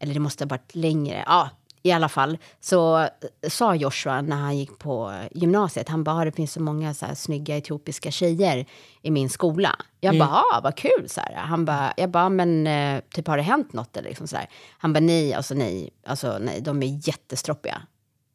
eller 0.02 0.14
det 0.14 0.20
måste 0.20 0.44
ha 0.44 0.50
varit 0.50 0.76
längre, 0.76 1.24
ja, 1.26 1.50
i 1.84 1.92
alla 1.92 2.10
fall, 2.10 2.38
så 2.60 3.00
eh, 3.00 3.08
sa 3.50 3.76
Joshua 3.76 4.22
när 4.22 4.36
han 4.36 4.58
gick 4.58 4.80
på 4.80 5.14
gymnasiet, 5.32 5.90
han 5.90 6.04
bara, 6.04 6.16
"Ah, 6.16 6.26
det 6.26 6.32
finns 6.32 6.54
så 6.54 6.62
många 6.62 6.94
så 6.94 7.06
här 7.06 7.16
snygga 7.16 7.58
etiopiska 7.58 8.12
tjejer 8.12 8.66
i 9.02 9.12
min 9.12 9.30
skola. 9.30 9.76
Jag 10.00 10.20
bara, 10.20 10.30
ah, 10.30 10.62
vad 10.64 10.76
kul, 10.76 11.10
så 11.10 11.22
här. 11.22 11.36
Han 11.36 11.66
bara, 11.66 11.94
jag 11.98 12.10
bara, 12.10 12.30
men 12.30 12.68
eh, 12.68 13.02
typ 13.14 13.28
har 13.28 13.38
det 13.38 13.44
hänt 13.44 13.74
något 13.74 13.98
eller 13.98 14.10
liksom 14.10 14.28
så 14.28 14.36
här. 14.38 14.50
Han 14.78 14.94
bara, 14.94 15.00
nej, 15.00 15.34
alltså 15.34 15.54
nej, 15.54 15.90
alltså 16.08 16.38
nej, 16.42 16.62
de 16.62 16.84
är 16.84 17.08
jättestroppiga. 17.08 17.82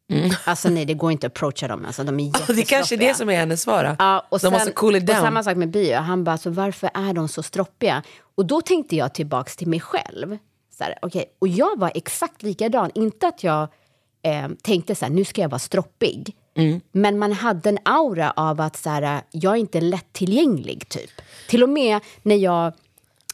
Alltså 0.45 0.69
nej, 0.69 0.85
det 0.85 0.93
går 0.93 1.11
inte 1.11 1.27
att 1.27 1.33
approacha 1.33 1.67
dem, 1.67 1.85
alltså 1.85 2.03
de 2.03 2.19
är 2.19 2.27
Och 2.27 2.33
det 2.55 2.61
är 2.61 2.65
kanske 2.65 2.95
är 2.95 2.99
det 2.99 3.13
som 3.13 3.29
är 3.29 3.35
hennes 3.35 3.61
svar. 3.61 3.95
Ja, 3.99 4.25
och 4.29 4.39
de 4.39 4.49
måste 4.53 4.71
cool 4.71 4.95
it 4.95 5.01
Och 5.03 5.07
down. 5.07 5.17
samma 5.21 5.43
sak 5.43 5.57
med 5.57 5.69
bio. 5.71 5.97
Han 5.97 6.23
bara, 6.23 6.37
så 6.37 6.49
varför 6.49 6.89
är 6.93 7.13
de 7.13 7.27
så 7.27 7.43
stroppiga? 7.43 8.03
Och 8.35 8.45
då 8.45 8.61
tänkte 8.61 8.95
jag 8.95 9.13
tillbaks 9.13 9.55
till 9.55 9.67
mig 9.67 9.79
själv. 9.79 10.37
Så 10.77 10.83
här, 10.83 10.97
okay. 11.01 11.25
Och 11.39 11.47
jag 11.47 11.79
var 11.79 11.91
exakt 11.95 12.43
likadan. 12.43 12.91
Inte 12.95 13.27
att 13.27 13.43
jag 13.43 13.67
eh, 14.21 14.47
tänkte 14.61 14.95
så 14.95 15.05
här, 15.05 15.11
nu 15.11 15.25
ska 15.25 15.41
jag 15.41 15.49
vara 15.49 15.59
stroppig. 15.59 16.35
Mm. 16.57 16.81
Men 16.91 17.19
man 17.19 17.31
hade 17.31 17.69
en 17.69 17.79
aura 17.85 18.31
av 18.31 18.61
att 18.61 18.77
så 18.77 18.89
här, 18.89 19.21
jag 19.31 19.53
är 19.53 19.57
inte 19.57 19.81
lättillgänglig, 19.81 20.89
typ. 20.89 21.11
Till 21.49 21.63
och 21.63 21.69
med 21.69 21.99
när 22.23 22.35
jag 22.35 22.73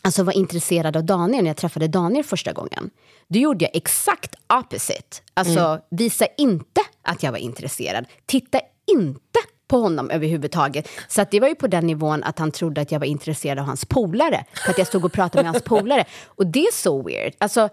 alltså, 0.02 0.24
var 0.24 0.34
intresserad 0.34 0.98
av 0.98 1.04
Daniel, 1.04 1.44
när 1.44 1.50
jag 1.50 1.58
träffade 1.58 1.88
Daniel 1.88 2.24
första 2.24 2.52
gången. 2.52 2.90
Då 3.28 3.40
gjorde 3.40 3.66
jag 3.66 3.76
exakt 3.76 4.36
opposite. 4.54 5.18
Alltså, 5.34 5.60
Mm. 5.60 5.82
visa 5.90 6.26
inte 6.38 6.82
att 7.02 7.24
jag 7.24 7.32
var 7.32 7.40
intresserad. 7.40 8.06
Titta 8.26 8.60
inte 8.92 9.40
på 9.72 9.78
honom 9.82 10.10
överhuvudtaget. 10.10 10.88
Så 11.08 11.22
att 11.22 11.32
det 11.32 11.40
var 11.40 11.48
ju 11.48 11.56
på 11.56 11.68
den 11.68 11.88
nivån 11.88 12.24
att 12.24 12.40
han 12.40 12.52
trodde 12.52 12.82
att 12.82 12.92
jag 12.92 13.00
var 13.00 13.08
intresserad 13.08 13.60
av 13.60 13.66
hans 13.66 13.86
polare. 13.86 14.46
För 14.54 14.72
att 14.72 14.78
jag 14.78 14.88
stod 14.88 15.06
och 15.06 15.12
pratade 15.14 15.44
med 15.44 15.52
hans 15.52 15.64
polare. 15.64 16.06
Och 16.26 16.48
det 16.48 16.60
är 16.60 16.74
så 16.74 17.02
weird. 17.04 17.34
Alltså, 17.38 17.70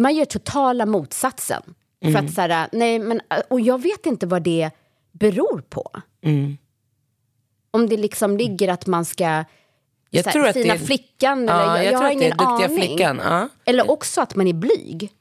man 0.00 0.16
gör 0.16 0.24
totala 0.24 0.86
motsatsen. 0.86 1.62
För 2.02 2.16
att 2.16 2.32
så 2.34 2.40
här, 2.40 2.68
nej 2.72 2.98
men, 2.98 3.20
och 3.50 3.60
jag 3.60 3.82
vet 3.82 4.06
inte 4.06 4.26
vad 4.26 4.42
det 4.42 4.70
beror 5.12 5.60
på. 5.68 5.90
Om 7.70 7.88
det 7.88 7.96
liksom 7.96 8.36
ligger 8.36 8.68
att 8.68 8.86
man 8.86 9.04
ska 9.04 9.44
Jag 10.10 10.24
här, 10.24 10.32
tror 10.32 10.46
att 10.46 10.54
fina 10.54 10.74
det 10.74 10.80
är- 10.80 10.84
flickan. 10.86 11.46
Ja, 11.46 11.62
eller, 11.62 11.74
jag, 11.76 11.84
jag 11.84 11.92
jag 11.92 11.98
har 11.98 12.10
ingen 12.10 12.32
aning. 12.40 12.78
flickan, 12.78 13.20
ja. 13.24 13.48
Eller 13.64 13.90
också 13.90 14.20
att 14.20 14.34
man 14.36 14.46
är 14.46 14.52
blyg. 14.52 15.12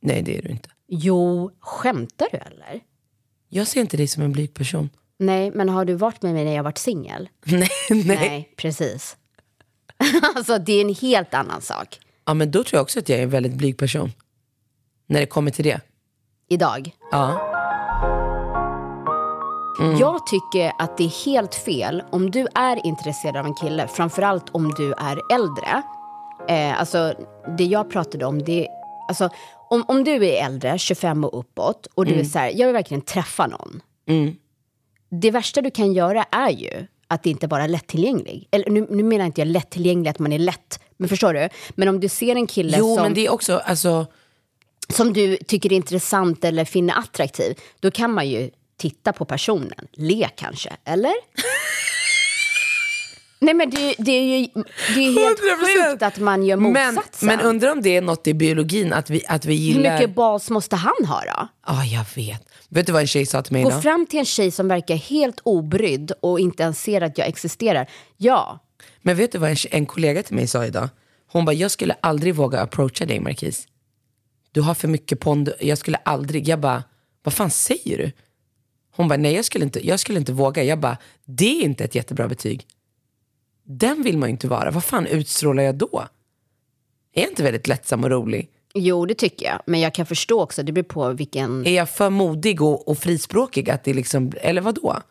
Nej, 0.00 0.22
det 0.22 0.38
är 0.38 0.42
du 0.42 0.48
inte. 0.48 0.68
Jo, 0.88 1.50
skämtar 1.60 2.28
du 2.32 2.38
eller? 2.38 2.80
Jag 3.48 3.66
ser 3.66 3.80
inte 3.80 3.96
dig 3.96 4.06
som 4.08 4.22
en 4.22 4.32
blyg 4.32 4.54
person. 4.54 4.90
Nej, 5.20 5.50
men 5.50 5.68
har 5.68 5.84
du 5.84 5.94
varit 5.94 6.22
med 6.22 6.34
mig 6.34 6.44
när 6.44 6.56
jag 6.56 6.62
varit 6.62 6.78
singel? 6.78 7.28
Nej, 7.44 7.68
nej. 7.90 8.04
Nej, 8.04 8.54
precis. 8.56 9.16
alltså, 10.36 10.58
det 10.58 10.72
är 10.72 10.80
en 10.80 10.94
helt 10.94 11.34
annan 11.34 11.60
sak. 11.60 12.00
Ja, 12.24 12.34
men 12.34 12.50
då 12.50 12.64
tror 12.64 12.78
jag 12.78 12.82
också 12.82 12.98
att 12.98 13.08
jag 13.08 13.18
är 13.18 13.22
en 13.22 13.30
väldigt 13.30 13.52
blyg 13.52 13.78
person. 13.78 14.12
När 15.06 15.20
det 15.20 15.26
kommer 15.26 15.50
till 15.50 15.64
det. 15.64 15.80
Idag. 16.48 16.90
Ja. 17.10 17.46
Jag 20.00 20.26
tycker 20.26 20.72
att 20.78 20.96
det 20.96 21.04
är 21.04 21.24
helt 21.24 21.54
fel 21.54 22.02
om 22.10 22.30
du 22.30 22.46
är 22.54 22.86
intresserad 22.86 23.36
av 23.36 23.46
en 23.46 23.54
kille, 23.54 23.88
framförallt 23.88 24.50
om 24.50 24.74
du 24.74 24.92
är 24.92 25.34
äldre. 25.34 25.82
Eh, 26.48 26.80
alltså, 26.80 27.14
det 27.58 27.64
jag 27.64 27.90
pratade 27.90 28.24
om, 28.24 28.42
det 28.42 28.68
alltså, 29.08 29.28
om, 29.70 29.84
om 29.88 30.04
du 30.04 30.26
är 30.26 30.44
äldre, 30.46 30.78
25 30.78 31.24
och 31.24 31.38
uppåt, 31.38 31.86
och 31.94 32.06
du 32.06 32.14
är 32.14 32.24
så 32.24 32.38
här, 32.38 32.52
jag 32.54 32.66
vill 32.66 32.74
verkligen 32.74 33.00
träffa 33.00 33.46
någon. 33.46 33.82
Det 35.10 35.30
värsta 35.30 35.62
du 35.62 35.70
kan 35.70 35.92
göra 35.92 36.24
är 36.30 36.50
ju 36.50 36.86
att 37.06 37.26
inte 37.26 37.46
vara 37.46 37.66
lättillgänglig. 37.66 38.48
Eller, 38.50 38.70
nu, 38.70 38.86
nu 38.90 39.02
menar 39.02 39.24
inte 39.26 39.40
jag 39.40 39.48
lättillgänglig, 39.48 40.10
att 40.10 40.18
man 40.18 40.32
är 40.32 40.38
lätt, 40.38 40.80
men 40.96 41.08
förstår 41.08 41.34
du? 41.34 41.48
Men 41.70 41.88
om 41.88 42.00
du 42.00 42.08
ser 42.08 42.36
en 42.36 42.46
kille 42.46 42.76
Jo, 42.78 42.94
som... 42.94 43.02
men 43.02 43.14
det 43.14 43.26
är 43.26 43.32
också, 43.32 43.58
alltså, 43.58 44.06
som 44.88 45.12
du 45.12 45.36
tycker 45.36 45.72
är 45.72 45.76
intressant 45.76 46.44
eller 46.44 46.64
finner 46.64 46.98
attraktiv, 46.98 47.58
då 47.80 47.90
kan 47.90 48.14
man 48.14 48.28
ju 48.28 48.50
titta 48.76 49.12
på 49.12 49.24
personen. 49.24 49.88
Le 49.92 50.28
kanske, 50.36 50.76
eller? 50.84 51.12
Nej 53.42 53.54
men 53.54 53.70
det, 53.70 53.94
det 53.98 54.12
är 54.12 54.38
ju 54.38 54.46
det 54.94 55.00
är 55.00 55.24
helt 55.24 55.40
100%. 55.40 55.90
sjukt 55.90 56.02
att 56.02 56.18
man 56.18 56.44
gör 56.44 56.56
men, 56.56 56.94
motsatsen. 56.94 57.26
men 57.26 57.40
undrar 57.40 57.72
om 57.72 57.82
det 57.82 57.96
är 57.96 58.02
något 58.02 58.26
i 58.26 58.34
biologin 58.34 58.92
att 58.92 59.10
vi, 59.10 59.22
att 59.28 59.44
vi 59.44 59.54
Hur 59.56 59.62
gillar... 59.62 59.94
mycket 59.98 60.14
bas 60.14 60.50
måste 60.50 60.76
han 60.76 61.06
ha 61.06 61.20
då? 61.20 61.48
Ja, 61.66 61.84
jag 61.84 62.04
vet. 62.14 62.42
Vet 62.68 62.86
du 62.86 62.92
vad 62.92 63.00
en 63.00 63.06
tjej 63.08 63.26
sa 63.26 63.42
till 63.42 63.52
mig 63.52 63.62
Gå 63.62 63.68
idag? 63.68 63.82
fram 63.82 64.06
till 64.06 64.18
en 64.18 64.24
tjej 64.24 64.50
som 64.50 64.68
verkar 64.68 64.96
helt 64.96 65.40
obrydd 65.42 66.12
och 66.20 66.40
inte 66.40 66.62
ens 66.62 66.82
ser 66.82 67.00
att 67.00 67.18
jag 67.18 67.28
existerar. 67.28 67.90
Ja, 68.16 68.58
Men 69.02 69.16
vet 69.16 69.32
du 69.32 69.38
vad 69.38 69.50
en, 69.50 69.56
en 69.70 69.86
kollega 69.86 70.22
till 70.22 70.34
mig 70.34 70.46
sa 70.46 70.66
idag? 70.66 70.88
Hon 71.32 71.44
bara, 71.44 71.52
jag 71.52 71.70
skulle 71.70 71.94
aldrig 72.00 72.34
våga 72.34 72.60
approacha 72.60 73.06
dig 73.06 73.20
Marquis. 73.20 73.66
Du 74.52 74.60
har 74.60 74.74
för 74.74 74.88
mycket 74.88 75.20
pond. 75.20 75.52
Jag 75.60 75.78
skulle 75.78 75.96
aldrig. 75.96 76.48
Jag 76.48 76.60
bara, 76.60 76.84
vad 77.22 77.34
fan 77.34 77.50
säger 77.50 77.98
du? 77.98 78.12
Hon 78.96 79.08
bara, 79.08 79.16
nej 79.16 79.34
jag 79.34 79.44
skulle 79.44 79.64
inte, 79.64 79.86
jag 79.86 80.00
skulle 80.00 80.18
inte 80.18 80.32
våga. 80.32 80.62
Jag 80.62 80.80
bara, 80.80 80.96
det 81.24 81.60
är 81.60 81.64
inte 81.64 81.84
ett 81.84 81.94
jättebra 81.94 82.28
betyg. 82.28 82.66
Den 83.72 84.02
vill 84.02 84.18
man 84.18 84.28
ju 84.28 84.30
inte 84.30 84.48
vara. 84.48 84.70
Vad 84.70 84.84
fan 84.84 85.06
utstrålar 85.06 85.62
jag 85.62 85.74
då? 85.74 86.08
Är 87.14 87.20
jag 87.22 87.30
inte 87.30 87.42
väldigt 87.42 87.66
lättsam 87.66 88.04
och 88.04 88.10
rolig? 88.10 88.48
jo 88.74 89.06
det 89.06 89.14
tycker 89.14 89.46
jag. 89.46 89.62
Men 89.66 89.80
jag 89.80 89.94
kan 89.94 90.06
förstå 90.06 90.42
också, 90.42 90.62
det 90.62 90.72
beror 90.72 90.84
på 90.84 91.12
vilken... 91.12 91.66
Är 91.66 91.74
jag 91.74 91.90
för 91.90 92.10
modig 92.10 92.62
och, 92.62 92.88
och 92.88 92.98
frispråkig? 92.98 93.70
Att 93.70 93.84
det 93.84 93.94
liksom, 93.94 94.32
eller 94.40 94.60
vad 94.60 94.74
då? 94.74 95.02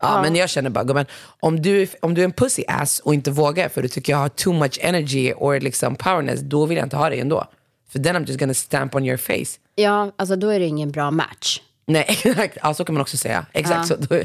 Ja, 0.00 0.22
men 0.22 0.36
jag 0.36 0.50
känner 0.50 0.70
bara, 0.70 0.84
gumman, 0.84 1.06
om 1.40 1.62
du, 1.62 1.86
om 2.02 2.14
du 2.14 2.20
är 2.20 2.24
en 2.24 2.32
pussy 2.32 2.64
ass 2.68 2.98
och 2.98 3.14
inte 3.14 3.30
vågar 3.30 3.68
för 3.68 3.82
du 3.82 3.88
tycker 3.88 4.12
jag 4.12 4.18
har 4.18 4.28
too 4.28 4.52
much 4.52 4.78
energy 4.82 5.32
or 5.32 5.60
liksom 5.60 5.96
powerness, 5.96 6.40
då 6.40 6.66
vill 6.66 6.76
jag 6.76 6.86
inte 6.86 6.96
ha 6.96 7.10
dig 7.10 7.20
ändå. 7.20 7.44
För 7.88 7.98
then 7.98 8.16
I'm 8.16 8.26
just 8.26 8.40
gonna 8.40 8.54
stamp 8.54 8.94
on 8.94 9.04
your 9.04 9.16
face. 9.16 9.58
Ja, 9.74 10.12
alltså 10.16 10.36
då 10.36 10.48
är 10.48 10.60
det 10.60 10.66
ingen 10.66 10.90
bra 10.90 11.10
match. 11.10 11.60
Nej, 11.86 12.04
exakt. 12.24 12.58
Ja, 12.62 12.74
så 12.74 12.84
kan 12.84 12.94
man 12.94 13.02
också 13.02 13.16
säga. 13.16 13.46
Exakt 13.52 13.88
så. 13.88 13.96
Då, 13.96 14.22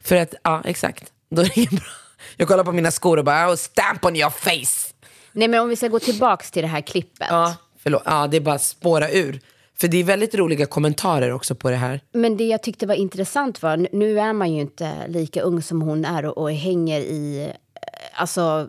för 0.00 0.16
att, 0.16 0.34
ja, 0.42 0.62
exakt. 0.64 1.12
Då 1.30 1.42
är 1.42 1.46
det 1.46 1.56
ingen 1.56 1.76
bra. 1.76 2.01
Jag 2.36 2.48
kollar 2.48 2.64
på 2.64 2.72
mina 2.72 2.90
skor 2.90 3.16
och 3.18 3.24
bara, 3.24 3.50
oh, 3.50 3.54
stamp 3.56 4.04
on 4.04 4.16
your 4.16 4.30
face. 4.30 4.94
Nej, 5.32 5.48
men 5.48 5.60
om 5.60 5.68
vi 5.68 5.76
ska 5.76 5.88
gå 5.88 5.98
tillbaks 5.98 6.50
till 6.50 6.62
det 6.62 6.68
här 6.68 6.80
klippet. 6.80 7.26
Ja, 7.30 7.54
förlåt. 7.82 8.02
Ja, 8.04 8.26
det 8.26 8.36
är 8.36 8.40
bara 8.40 8.58
spåra 8.58 9.10
ur. 9.10 9.40
För 9.80 9.88
det 9.88 9.96
är 9.96 10.04
väldigt 10.04 10.34
roliga 10.34 10.66
kommentarer 10.66 11.32
också 11.32 11.54
på 11.54 11.70
det 11.70 11.76
här. 11.76 12.00
Men 12.12 12.36
det 12.36 12.44
jag 12.44 12.62
tyckte 12.62 12.86
var 12.86 12.94
intressant 12.94 13.62
var, 13.62 13.88
nu 13.92 14.20
är 14.20 14.32
man 14.32 14.52
ju 14.54 14.60
inte 14.60 14.92
lika 15.08 15.42
ung 15.42 15.62
som 15.62 15.82
hon 15.82 16.04
är 16.04 16.24
och, 16.24 16.38
och 16.38 16.52
hänger 16.52 17.00
i, 17.00 17.42
eh, 17.42 18.20
alltså, 18.20 18.68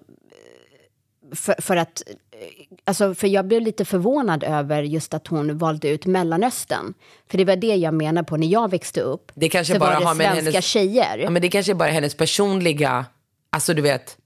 eh, 1.31 1.35
för, 1.35 1.55
för 1.61 1.77
att, 1.77 2.03
eh, 2.31 2.47
alltså, 2.85 3.15
för 3.15 3.27
jag 3.27 3.47
blev 3.47 3.61
lite 3.61 3.85
förvånad 3.85 4.43
över 4.43 4.83
just 4.83 5.13
att 5.13 5.27
hon 5.27 5.57
valde 5.57 5.89
ut 5.89 6.05
Mellanöstern. 6.05 6.93
För 7.31 7.37
det 7.37 7.45
var 7.45 7.55
det 7.55 7.75
jag 7.75 7.93
menar 7.93 8.23
på 8.23 8.37
när 8.37 8.47
jag 8.47 8.71
växte 8.71 9.01
upp. 9.01 9.31
Det 9.35 9.49
kanske 9.49 9.73
så 9.73 9.79
bara 9.79 9.99
var 9.99 10.13
det 10.13 10.23
svenska 10.23 10.51
hennes- 10.51 10.65
tjejer. 10.65 11.17
Ja, 11.17 11.29
men 11.29 11.41
det 11.41 11.49
kanske 11.49 11.71
är 11.71 11.75
bara 11.75 11.89
hennes 11.91 12.15
personliga, 12.15 13.05
alltså 13.53 13.73
du 13.73 13.81
vet, 13.81 14.17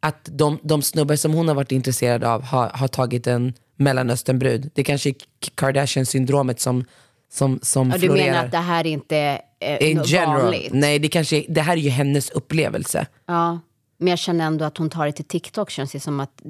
att 0.00 0.28
de, 0.32 0.58
de 0.62 0.82
snubbar 0.82 1.16
som 1.16 1.32
hon 1.34 1.48
har 1.48 1.54
varit 1.54 1.72
intresserad 1.72 2.24
av 2.24 2.42
har, 2.42 2.68
har 2.68 2.88
tagit 2.88 3.26
en 3.26 3.54
Mellanösternbrud. 3.76 4.70
Det 4.74 4.84
kanske 4.84 5.08
är 5.08 5.14
Kardashian-syndromet 5.54 6.60
som, 6.60 6.84
som, 7.32 7.58
som 7.62 7.90
Ja, 7.90 7.94
du 7.94 8.00
florerar. 8.06 8.26
menar 8.32 8.44
att 8.44 8.50
det 8.52 8.58
här 8.58 8.86
inte 8.86 9.40
är 9.60 9.82
In 9.82 10.02
general. 10.04 10.42
vanligt? 10.42 10.72
Nej, 10.72 10.98
det, 10.98 11.08
kanske, 11.08 11.44
det 11.48 11.60
här 11.60 11.72
är 11.72 11.80
ju 11.80 11.90
hennes 11.90 12.30
upplevelse. 12.30 13.06
Ja, 13.26 13.60
men 13.98 14.08
jag 14.08 14.18
känner 14.18 14.46
ändå 14.46 14.64
att 14.64 14.78
hon 14.78 14.90
tar 14.90 15.06
det 15.06 15.12
till 15.12 15.24
TikTok. 15.24 15.70
Känns 15.70 15.92
det 15.92 16.00
som 16.00 16.20
att 16.20 16.42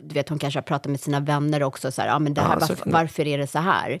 du 0.00 0.14
vet, 0.14 0.28
hon 0.28 0.38
kanske 0.38 0.58
har 0.58 0.62
pratat 0.62 0.90
med 0.90 1.00
sina 1.00 1.20
vänner 1.20 1.62
också. 1.62 1.92
Så 1.92 2.02
här, 2.02 2.08
ja, 2.08 2.18
men 2.18 2.34
det 2.34 2.40
här, 2.40 2.48
Ja, 2.60 2.66
varför, 2.68 2.90
varför 2.90 3.26
är 3.26 3.38
det 3.38 3.46
så 3.46 3.58
här? 3.58 4.00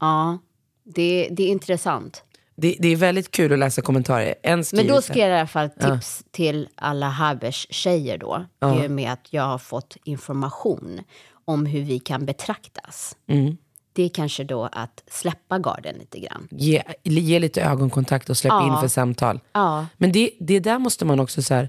Ja, 0.00 0.38
det, 0.84 1.28
det 1.30 1.42
är 1.42 1.48
intressant. 1.48 2.24
Det, 2.56 2.76
det 2.80 2.88
är 2.88 2.96
väldigt 2.96 3.30
kul 3.30 3.52
att 3.52 3.58
läsa 3.58 3.82
kommentarer. 3.82 4.34
En 4.42 4.64
Men 4.72 4.86
då 4.86 5.02
ska 5.02 5.18
jag 5.18 5.28
i 5.28 5.32
alla 5.32 5.46
fall 5.46 5.70
tips 5.70 6.24
till 6.30 6.68
alla 6.74 7.08
Habers 7.08 7.66
tjejer 7.70 8.18
då. 8.18 8.44
I 8.60 8.86
och 8.86 8.90
med 8.90 9.12
att 9.12 9.26
jag 9.30 9.42
har 9.42 9.58
fått 9.58 9.96
information 10.04 11.00
om 11.44 11.66
hur 11.66 11.82
vi 11.82 11.98
kan 11.98 12.26
betraktas. 12.26 13.16
Mm. 13.26 13.56
Det 13.92 14.02
är 14.02 14.08
kanske 14.08 14.44
då 14.44 14.68
att 14.72 15.02
släppa 15.10 15.58
garden 15.58 15.94
lite 15.98 16.18
grann. 16.18 16.48
ge, 16.50 16.82
ge 17.02 17.38
lite 17.38 17.62
ögonkontakt 17.62 18.30
och 18.30 18.36
släpp 18.36 18.50
Ja. 18.50 18.66
in 18.66 18.80
för 18.80 18.88
samtal. 18.88 19.40
Ja. 19.52 19.86
Men 19.96 20.12
det, 20.12 20.30
det 20.40 20.60
där 20.60 20.78
måste 20.78 21.04
man 21.04 21.20
också 21.20 21.42
så 21.42 21.54
här, 21.54 21.68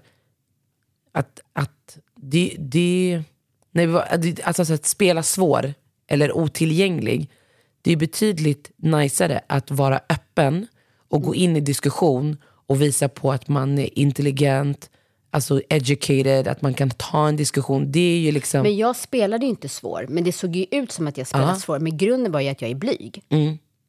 att, 1.11 1.39
att 1.53 1.97
det, 2.15 2.55
det, 2.59 3.23
nej, 3.71 3.87
alltså 4.43 4.65
så 4.65 4.73
att 4.73 4.85
spela 4.85 5.23
svår 5.23 5.73
eller 6.07 6.37
otillgänglig, 6.37 7.29
det 7.81 7.91
är 7.91 7.95
betydligt 7.95 8.71
najsare 8.75 9.41
att 9.47 9.71
vara 9.71 9.99
öppen 10.09 10.67
och 11.09 11.21
gå 11.21 11.35
in 11.35 11.57
i 11.57 11.59
diskussion 11.59 12.37
och 12.67 12.81
visa 12.81 13.09
på 13.09 13.31
att 13.31 13.47
man 13.47 13.77
är 13.77 13.99
intelligent, 13.99 14.89
alltså 15.31 15.61
educated, 15.69 16.47
att 16.47 16.61
man 16.61 16.73
kan 16.73 16.89
ta 16.89 17.27
en 17.27 17.35
diskussion. 17.35 17.91
Det 17.91 17.99
är 17.99 18.19
ju 18.19 18.31
liksom... 18.31 18.61
Men 18.61 18.77
jag 18.77 18.95
spelade 18.95 19.45
ju 19.45 19.49
inte 19.49 19.69
svår, 19.69 20.05
men 20.09 20.23
det 20.23 20.31
såg 20.31 20.55
ju 20.55 20.65
ut 20.71 20.91
som 20.91 21.07
att 21.07 21.17
jag 21.17 21.27
spelade. 21.27 21.49
Mm. 21.49 21.59
svår. 21.59 21.79
Men 21.79 21.97
grunden 21.97 22.31
var 22.31 22.39
ju 22.39 22.49
att 22.49 22.61
jag 22.61 22.71
är 22.71 22.75
blyg. 22.75 23.23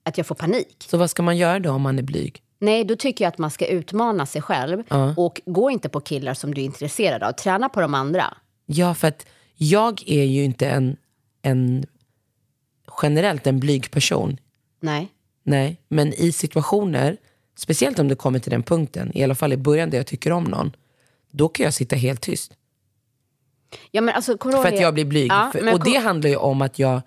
Att 0.03 0.19
jag 0.19 0.27
får 0.27 0.35
panik. 0.35 0.87
Så 0.91 0.97
vad 0.97 1.11
ska 1.11 1.23
man 1.23 1.37
göra 1.37 1.59
då 1.61 1.71
om 1.71 1.83
man 1.83 1.99
är 1.99 2.03
blyg? 2.03 2.43
Nej, 2.61 2.85
då 2.85 2.97
tycker 2.97 3.25
jag 3.25 3.29
att 3.29 3.39
man 3.39 3.51
ska 3.51 3.67
utmana 3.67 4.27
sig 4.27 4.43
själv. 4.43 4.83
Och 5.17 5.41
gå 5.47 5.71
inte 5.71 5.89
på 5.89 6.01
killar 6.01 6.35
som 6.35 6.55
du 6.55 6.61
är 6.61 6.65
intresserad 6.65 7.23
av. 7.23 7.33
Träna 7.33 7.69
på 7.69 7.81
de 7.81 7.95
andra. 7.95 8.35
Ja, 8.67 8.95
för 8.95 9.09
att 9.09 9.27
jag 9.55 10.03
är 10.07 10.25
ju 10.25 10.45
inte 10.45 10.69
en, 10.69 10.97
en 11.43 11.87
generellt 13.03 13.47
en 13.47 13.61
blyg 13.61 13.91
person. 13.91 14.39
Nej. 14.81 15.09
Nej, 15.49 15.81
men 15.89 16.13
i 16.13 16.33
situationer, 16.33 17.17
speciellt 17.57 17.99
om 17.99 18.09
det 18.09 18.15
kommer 18.15 18.39
till 18.39 18.51
den 18.51 18.63
punkten, 18.63 19.17
i 19.17 19.23
alla 19.25 19.35
fall 19.35 19.53
i 19.53 19.57
början 19.57 19.91
där 19.91 19.99
jag 19.99 20.07
tycker 20.07 20.33
om 20.33 20.45
någon, 20.45 20.73
då 21.31 21.49
kan 21.49 21.65
jag 21.65 21.75
sitta 21.75 21.97
helt 21.97 22.21
tyst. 22.21 22.53
Ja, 23.91 24.01
men 24.01 24.15
alltså, 24.15 24.39
För 24.39 24.67
att 24.67 24.81
jag 24.81 24.95
blir 24.95 25.05
blyg. 25.05 25.31
Ja, 25.33 25.51
För, 25.53 25.73
och 25.73 25.85
det 25.85 25.97
handlar 25.97 26.31
ju 26.31 26.37
om 26.37 26.63
att 26.63 26.79
jag, 26.79 27.01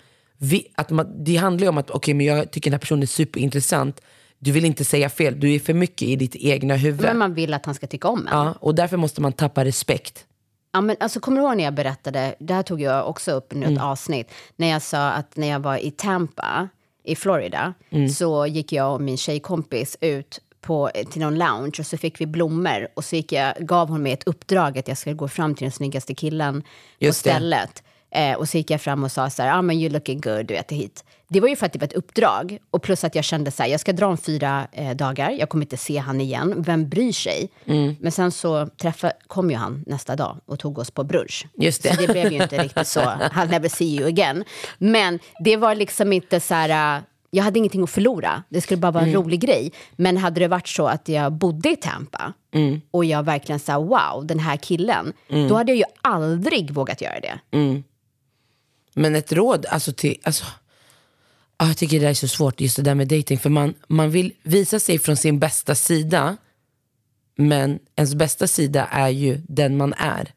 att 0.75 0.89
man, 0.89 1.23
det 1.23 1.35
handlar 1.35 1.65
ju 1.65 1.69
om 1.69 1.77
att 1.77 1.89
okej, 1.89 2.13
men 2.13 2.25
jag 2.25 2.51
tycker 2.51 2.69
den 2.69 2.73
här 2.73 2.79
personen 2.79 3.03
är 3.03 3.07
superintressant. 3.07 4.01
Du 4.39 4.51
vill 4.51 4.65
inte 4.65 4.85
säga 4.85 5.09
fel, 5.09 5.39
du 5.39 5.53
är 5.53 5.59
för 5.59 5.73
mycket 5.73 6.07
i 6.07 6.15
ditt 6.15 6.35
egna 6.35 6.75
huvud. 6.75 7.01
Men 7.01 7.17
man 7.17 7.33
vill 7.33 7.53
att 7.53 7.65
han 7.65 7.75
ska 7.75 7.87
tycka 7.87 8.07
om 8.07 8.19
en. 8.19 8.33
ja, 8.37 8.55
och 8.59 8.75
därför 8.75 8.97
måste 8.97 9.21
man 9.21 9.33
tappa 9.33 9.65
respekt. 9.65 10.25
Ja, 10.73 10.81
men 10.81 10.95
alltså, 10.99 11.19
kommer 11.19 11.41
du 11.41 11.47
ihåg 11.47 11.57
när 11.57 11.63
jag 11.63 11.73
berättade, 11.73 12.35
det 12.39 12.53
här 12.53 12.63
tog 12.63 12.81
jag 12.81 13.09
också 13.09 13.31
upp 13.31 13.53
i 13.53 13.55
Mm. 13.55 13.73
ett 13.73 13.81
avsnitt, 13.83 14.31
när 14.55 14.67
jag 14.67 14.81
sa 14.81 15.09
att 15.09 15.37
när 15.37 15.47
jag 15.47 15.59
var 15.59 15.77
i 15.77 15.91
Tampa 15.91 16.69
i 17.03 17.15
Florida 17.15 17.73
Mm. 17.89 18.09
så 18.09 18.45
gick 18.47 18.71
jag 18.73 18.93
och 18.93 19.01
min 19.01 19.17
tjejkompis 19.17 19.97
ut 20.01 20.39
på, 20.61 20.91
till 21.11 21.21
någon 21.21 21.37
lounge 21.37 21.75
och 21.79 21.85
så 21.85 21.97
fick 21.97 22.21
vi 22.21 22.25
blommor 22.25 22.87
och 22.93 23.05
så 23.05 23.15
gick 23.15 23.31
jag, 23.31 23.55
gav 23.59 23.89
hon 23.89 24.03
mig 24.03 24.11
ett 24.11 24.27
uppdrag 24.27 24.77
att 24.77 24.87
jag 24.87 24.97
skulle 24.97 25.15
gå 25.15 25.27
fram 25.27 25.55
till 25.55 25.65
den 25.65 25.71
snyggaste 25.71 26.15
killen 26.15 26.63
Just 26.99 27.23
på 27.23 27.29
stället. 27.29 27.83
Eh, 28.11 28.37
och 28.37 28.49
så 28.49 28.57
gick 28.57 28.69
jag 28.69 28.81
fram 28.81 29.03
och 29.03 29.11
sa 29.11 29.29
så 29.29 29.43
här, 29.43 29.57
ah, 29.57 29.61
men 29.61 29.79
you 29.79 29.89
looking 29.89 30.21
good, 30.21 30.45
du 30.45 30.53
vet 30.53 30.71
hit. 30.71 31.03
Det 31.33 31.39
var 31.39 31.47
ju 31.47 31.55
för 31.55 31.65
att 31.65 31.73
det 31.73 31.79
var 31.79 31.87
ett 31.87 31.93
uppdrag 31.93 32.57
och 32.71 32.81
plus 32.81 33.03
att 33.03 33.15
jag 33.15 33.23
kände 33.23 33.51
så 33.51 33.63
här, 33.63 33.69
jag 33.69 33.79
ska 33.79 33.93
dra 33.93 34.07
om 34.07 34.17
fyra 34.17 34.67
eh, 34.71 34.95
dagar, 34.95 35.31
jag 35.31 35.49
kommer 35.49 35.65
inte 35.65 35.77
se 35.77 35.97
han 35.97 36.21
igen, 36.21 36.53
vem 36.57 36.89
bryr 36.89 37.11
sig? 37.11 37.49
Mm. 37.65 37.95
Men 37.99 38.11
sen 38.11 38.31
så 38.31 38.67
träffa, 38.67 39.11
kom 39.27 39.49
ju 39.51 39.55
han 39.55 39.83
nästa 39.87 40.15
dag 40.15 40.37
och 40.45 40.59
tog 40.59 40.77
oss 40.77 40.91
på 40.91 41.03
brunch. 41.03 41.47
Just 41.57 41.83
det. 41.83 41.95
Så 41.95 42.01
det 42.01 42.07
blev 42.07 42.31
ju 42.31 42.43
inte 42.43 42.57
riktigt 42.63 42.87
så, 42.87 42.99
I'll 42.99 43.49
never 43.49 43.69
see 43.69 43.97
you 43.97 44.07
again. 44.07 44.43
Men 44.77 45.19
det 45.43 45.57
var 45.57 45.75
liksom 45.75 46.13
inte 46.13 46.39
så 46.39 46.53
här, 46.53 46.97
äh, 46.97 47.03
jag 47.29 47.43
hade 47.43 47.59
ingenting 47.59 47.83
att 47.83 47.89
förlora. 47.89 48.43
Det 48.49 48.61
skulle 48.61 48.77
bara 48.77 48.91
vara 48.91 49.03
en 49.03 49.13
rolig 49.13 49.39
grej. 49.39 49.71
Men 49.95 50.17
hade 50.17 50.39
det 50.39 50.47
varit 50.47 50.67
så 50.67 50.87
att 50.87 51.07
jag 51.07 51.33
bodde 51.33 51.69
i 51.69 51.75
Tampa 51.75 52.33
och 52.91 53.05
jag 53.05 53.23
verkligen 53.23 53.59
sa 53.59 53.79
wow, 53.79 54.25
den 54.25 54.39
här 54.39 54.57
killen. 54.57 55.13
Då 55.49 55.55
hade 55.55 55.71
jag 55.71 55.77
ju 55.77 55.83
aldrig 56.01 56.71
vågat 56.71 57.01
göra 57.01 57.19
det. 57.19 57.39
Men 58.93 59.15
ett 59.15 59.31
råd, 59.31 59.65
alltså 59.65 59.93
till, 59.93 60.17
alltså, 60.23 60.45
ah, 61.61 61.67
jag 61.67 61.77
tycker 61.77 61.99
det 61.99 62.05
där 62.05 62.09
är 62.09 62.13
så 62.13 62.27
svårt, 62.27 62.61
just 62.61 62.75
det 62.75 62.81
där 62.81 62.95
med 62.95 63.07
dating. 63.07 63.39
För 63.39 63.49
man, 63.49 63.73
man 63.87 64.11
vill 64.11 64.33
visa 64.43 64.79
sig 64.79 64.99
från 64.99 65.17
sin 65.17 65.39
bästa 65.39 65.75
sida, 65.75 66.37
men 67.35 67.79
ens 67.95 68.15
bästa 68.15 68.47
sida 68.47 68.87
är 68.91 69.09
ju 69.09 69.41
den 69.47 69.77
man 69.77 69.93
är. 69.93 70.33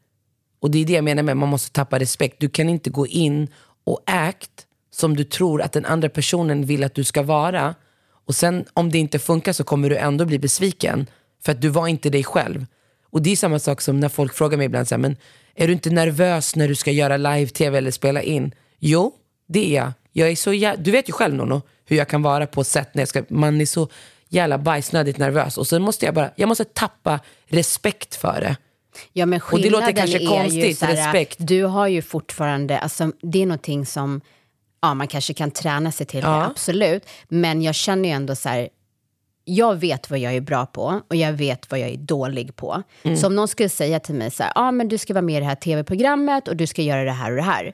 Och 0.60 0.70
det 0.70 0.78
är 0.78 0.86
det 0.86 0.92
jag 0.92 1.04
menar 1.04 1.22
med 1.22 1.36
man 1.36 1.48
måste 1.48 1.72
tappa 1.72 1.98
respekt. 1.98 2.36
Du 2.40 2.48
kan 2.48 2.68
inte 2.68 2.90
gå 2.90 3.06
in 3.06 3.48
och 3.84 4.00
act 4.06 4.66
som 4.90 5.16
du 5.16 5.24
tror 5.24 5.62
att 5.62 5.72
den 5.72 5.84
andra 5.84 6.08
personen 6.08 6.66
vill 6.66 6.84
att 6.84 6.94
du 6.94 7.04
ska 7.04 7.22
vara. 7.22 7.74
Och 8.26 8.34
sen 8.34 8.64
om 8.72 8.90
det 8.90 8.98
inte 8.98 9.18
funkar 9.18 9.52
så 9.52 9.64
kommer 9.64 9.90
du 9.90 9.96
ändå 9.96 10.24
bli 10.24 10.38
besviken. 10.38 11.06
För 11.44 11.52
att 11.52 11.60
du 11.60 11.68
var 11.68 11.88
inte 11.88 12.10
dig 12.10 12.24
själv. 12.24 12.66
Och 13.10 13.22
det 13.22 13.30
är 13.30 13.36
samma 13.36 13.58
sak 13.58 13.80
som 13.80 14.00
när 14.00 14.08
folk 14.08 14.34
frågar 14.34 14.58
mig 14.58 14.66
ibland 14.66 14.88
så 14.88 14.94
här, 14.94 15.00
men 15.00 15.16
är 15.54 15.66
du 15.66 15.72
inte 15.72 15.90
nervös 15.90 16.56
när 16.56 16.68
du 16.68 16.74
ska 16.74 16.90
göra 16.90 17.16
live-tv 17.16 17.78
eller 17.78 17.90
spela 17.90 18.22
in? 18.22 18.54
Jo, 18.78 19.12
det 19.48 19.70
är 19.70 19.74
jag 19.74 19.92
jag 20.16 20.30
är 20.30 20.36
så 20.36 20.52
jä- 20.52 20.76
du 20.78 20.90
vet 20.90 21.08
ju 21.08 21.12
själv 21.12 21.34
Nono, 21.34 21.62
hur 21.86 21.96
jag 21.96 22.08
kan 22.08 22.22
vara 22.22 22.46
på 22.46 22.64
sätt 22.64 22.94
när 22.94 23.00
jag 23.02 23.08
ska, 23.08 23.22
man 23.28 23.60
är 23.60 23.66
så 23.66 23.88
jävla 24.28 24.58
bajsnödigt 24.58 25.18
nervös. 25.18 25.58
Och 25.58 25.66
sen 25.66 25.82
måste 25.82 26.04
jag 26.04 26.14
bara, 26.14 26.30
jag 26.36 26.48
måste 26.48 26.64
tappa 26.64 27.20
respekt 27.46 28.14
för 28.14 28.40
det. 28.40 28.56
Ja, 29.12 29.26
men 29.26 29.40
Och 29.52 29.60
det 29.60 29.70
låter 29.70 29.92
kanske 29.92 30.18
ju 30.18 30.28
konstigt, 30.28 30.78
så 30.78 30.86
här, 30.86 30.92
respekt. 30.96 31.36
Du 31.38 31.64
har 31.64 31.86
ju 31.88 32.02
fortfarande, 32.02 32.78
alltså, 32.78 33.12
det 33.22 33.42
är 33.42 33.46
någonting 33.46 33.86
som 33.86 34.20
ja, 34.82 34.94
man 34.94 35.08
kanske 35.08 35.34
kan 35.34 35.50
träna 35.50 35.92
sig 35.92 36.06
till, 36.06 36.20
det, 36.20 36.26
Ja. 36.26 36.44
absolut. 36.44 37.08
Men 37.28 37.62
jag 37.62 37.74
känner 37.74 38.08
ju 38.08 38.14
ändå 38.14 38.34
så 38.36 38.48
här, 38.48 38.68
jag 39.44 39.74
vet 39.76 40.10
vad 40.10 40.18
jag 40.18 40.34
är 40.34 40.40
bra 40.40 40.66
på 40.66 41.00
och 41.08 41.16
jag 41.16 41.32
vet 41.32 41.70
vad 41.70 41.80
jag 41.80 41.88
är 41.88 41.96
dålig 41.96 42.56
på. 42.56 42.82
Mm. 43.02 43.16
Så 43.16 43.26
om 43.26 43.36
någon 43.36 43.48
skulle 43.48 43.68
säga 43.68 44.00
till 44.00 44.14
mig 44.14 44.30
så 44.30 44.42
här, 44.42 44.52
ah, 44.54 44.70
men 44.70 44.88
du 44.88 44.98
ska 44.98 45.14
vara 45.14 45.22
med 45.22 45.36
i 45.36 45.40
det 45.40 45.46
här 45.46 45.54
tv-programmet 45.54 46.48
och 46.48 46.56
du 46.56 46.66
ska 46.66 46.82
göra 46.82 47.04
det 47.04 47.10
här 47.12 47.30
och 47.30 47.36
det 47.36 47.42
här. 47.42 47.72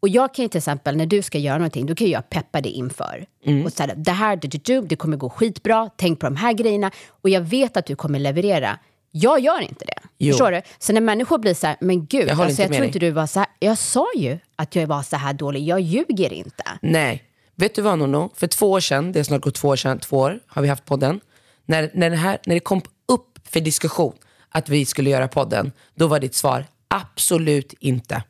Och 0.00 0.08
jag 0.08 0.34
kan 0.34 0.42
ju 0.42 0.48
till 0.48 0.58
exempel, 0.58 0.96
när 0.96 1.06
du 1.06 1.22
ska 1.22 1.38
göra 1.38 1.58
någonting, 1.58 1.86
då 1.86 1.94
kan 1.94 2.10
jag 2.10 2.30
peppa 2.30 2.60
dig 2.60 2.72
inför. 2.72 3.26
Mm. 3.44 3.64
Och 3.64 3.72
säga, 3.72 3.94
det 3.94 4.10
här, 4.10 4.36
du, 4.36 4.48
du, 4.48 4.58
du, 4.58 4.80
det 4.80 4.96
kommer 4.96 5.16
gå 5.16 5.30
skitbra, 5.30 5.90
tänk 5.96 6.20
på 6.20 6.26
de 6.26 6.36
här 6.36 6.52
grejerna. 6.52 6.90
Och 7.08 7.28
jag 7.30 7.40
vet 7.40 7.76
att 7.76 7.86
du 7.86 7.96
kommer 7.96 8.18
leverera. 8.18 8.78
Jag 9.10 9.40
gör 9.40 9.60
inte 9.60 9.84
det. 9.84 9.98
Jo. 10.18 10.32
Förstår 10.32 10.50
du? 10.52 10.62
Så 10.78 10.92
när 10.92 11.00
människor 11.00 11.38
blir 11.38 11.54
så 11.54 11.66
här, 11.66 11.76
men 11.80 12.06
gud, 12.06 12.28
Jag 12.28 12.40
alltså, 12.40 12.62
jag 12.62 12.70
tror 12.70 12.78
dig. 12.78 12.86
inte 12.86 12.98
du 12.98 13.10
var 13.10 13.26
så 13.26 13.38
här. 13.38 13.48
Jag 13.58 13.78
sa 13.78 14.06
ju 14.16 14.38
att 14.56 14.76
jag 14.76 14.86
var 14.86 15.02
så 15.02 15.16
här 15.16 15.32
dålig, 15.32 15.62
jag 15.62 15.80
ljuger 15.80 16.32
inte. 16.32 16.64
Nej. 16.82 17.22
Vet 17.54 17.74
du 17.74 17.82
vad 17.82 17.98
Nono? 17.98 18.30
För 18.34 18.46
två 18.46 18.70
år 18.70 18.80
sedan, 18.80 19.12
det 19.12 19.20
är 19.20 19.24
snart 19.24 19.42
gått 19.42 19.54
två 19.54 19.68
år 19.68 19.76
sedan, 19.76 19.98
två 19.98 20.16
år 20.16 20.40
har 20.46 20.62
vi 20.62 20.68
haft 20.68 20.84
podden. 20.84 21.20
När, 21.66 21.90
när, 21.94 22.10
det 22.10 22.16
här, 22.16 22.38
när 22.46 22.54
det 22.54 22.60
kom 22.60 22.82
upp 23.08 23.38
för 23.44 23.60
diskussion 23.60 24.12
att 24.48 24.68
vi 24.68 24.86
skulle 24.86 25.10
göra 25.10 25.28
podden, 25.28 25.72
då 25.94 26.06
var 26.06 26.20
ditt 26.20 26.34
svar 26.34 26.64
absolut 26.88 27.74
inte. 27.80 28.22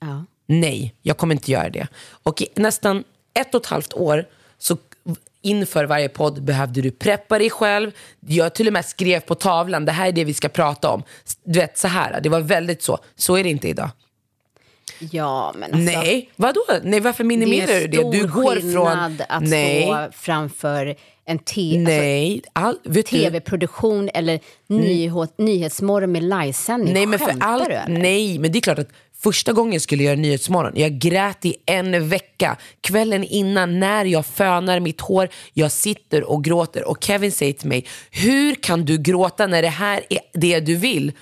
Ja. 0.00 0.24
Nej, 0.48 0.94
jag 1.02 1.16
kommer 1.16 1.34
inte 1.34 1.50
göra 1.50 1.70
det. 1.70 1.86
Och 2.22 2.42
i 2.42 2.48
nästan 2.54 3.04
ett 3.34 3.54
och 3.54 3.60
ett 3.60 3.66
halvt 3.66 3.94
år 3.94 4.24
så 4.58 4.76
inför 5.42 5.84
varje 5.84 6.08
podd 6.08 6.42
behövde 6.42 6.80
du 6.80 6.90
preppa 6.90 7.38
dig 7.38 7.50
själv. 7.50 7.90
Jag 8.20 8.54
till 8.54 8.66
och 8.66 8.72
med 8.72 8.84
skrev 8.84 9.20
på 9.20 9.34
tavlan, 9.34 9.84
det 9.84 9.92
här 9.92 10.08
är 10.08 10.12
det 10.12 10.24
vi 10.24 10.34
ska 10.34 10.48
prata 10.48 10.90
om. 10.90 11.02
Du 11.44 11.58
vet, 11.58 11.78
så 11.78 11.88
här. 11.88 12.20
Det 12.20 12.28
var 12.28 12.40
väldigt 12.40 12.82
så. 12.82 12.98
Så 13.16 13.36
är 13.36 13.44
det 13.44 13.50
inte 13.50 13.68
idag. 13.68 13.90
Ja, 14.98 15.54
men 15.58 15.74
alltså, 15.74 16.00
Nej, 16.00 16.30
vadå? 16.36 16.60
Nej, 16.82 17.00
varför 17.00 17.24
minimerar 17.24 17.80
du 17.80 17.86
det? 17.86 18.10
Du 18.10 18.28
går 18.28 18.72
från... 18.72 19.20
att 19.28 19.42
Nej, 19.42 19.82
stå 19.82 20.08
framför 20.12 20.96
en 21.24 21.38
te- 21.38 21.76
alltså, 21.76 21.92
nej. 21.92 22.42
All, 22.52 22.78
tv-produktion 23.06 24.10
eller 24.14 24.40
nyhet, 24.66 25.38
nyhetsmorgon 25.38 26.12
med 26.12 26.22
livesändning. 26.22 26.94
Nej, 26.94 27.06
men 27.06 27.18
för 27.18 27.30
eller? 27.30 27.84
nej, 27.88 28.38
men 28.38 28.52
det 28.52 28.58
är 28.58 28.60
klart 28.60 28.78
att 28.78 28.88
första 29.22 29.52
gången 29.52 29.72
jag 29.72 29.82
skulle 29.82 30.02
göra 30.02 30.16
Nyhetsmorgon, 30.16 30.72
jag 30.76 30.98
grät 30.98 31.44
i 31.44 31.56
en 31.66 32.08
vecka. 32.08 32.56
Kvällen 32.80 33.24
innan 33.24 33.80
när 33.80 34.04
jag 34.04 34.26
fönar 34.26 34.80
mitt 34.80 35.00
hår, 35.00 35.28
jag 35.52 35.72
sitter 35.72 36.30
och 36.30 36.44
gråter 36.44 36.88
och 36.88 37.04
Kevin 37.04 37.32
säger 37.32 37.52
till 37.52 37.68
mig, 37.68 37.86
hur 38.10 38.54
kan 38.54 38.84
du 38.84 38.98
gråta 38.98 39.46
när 39.46 39.62
det 39.62 39.68
här 39.68 40.00
är 40.08 40.20
det 40.32 40.60
du 40.60 40.74
vill? 40.76 41.12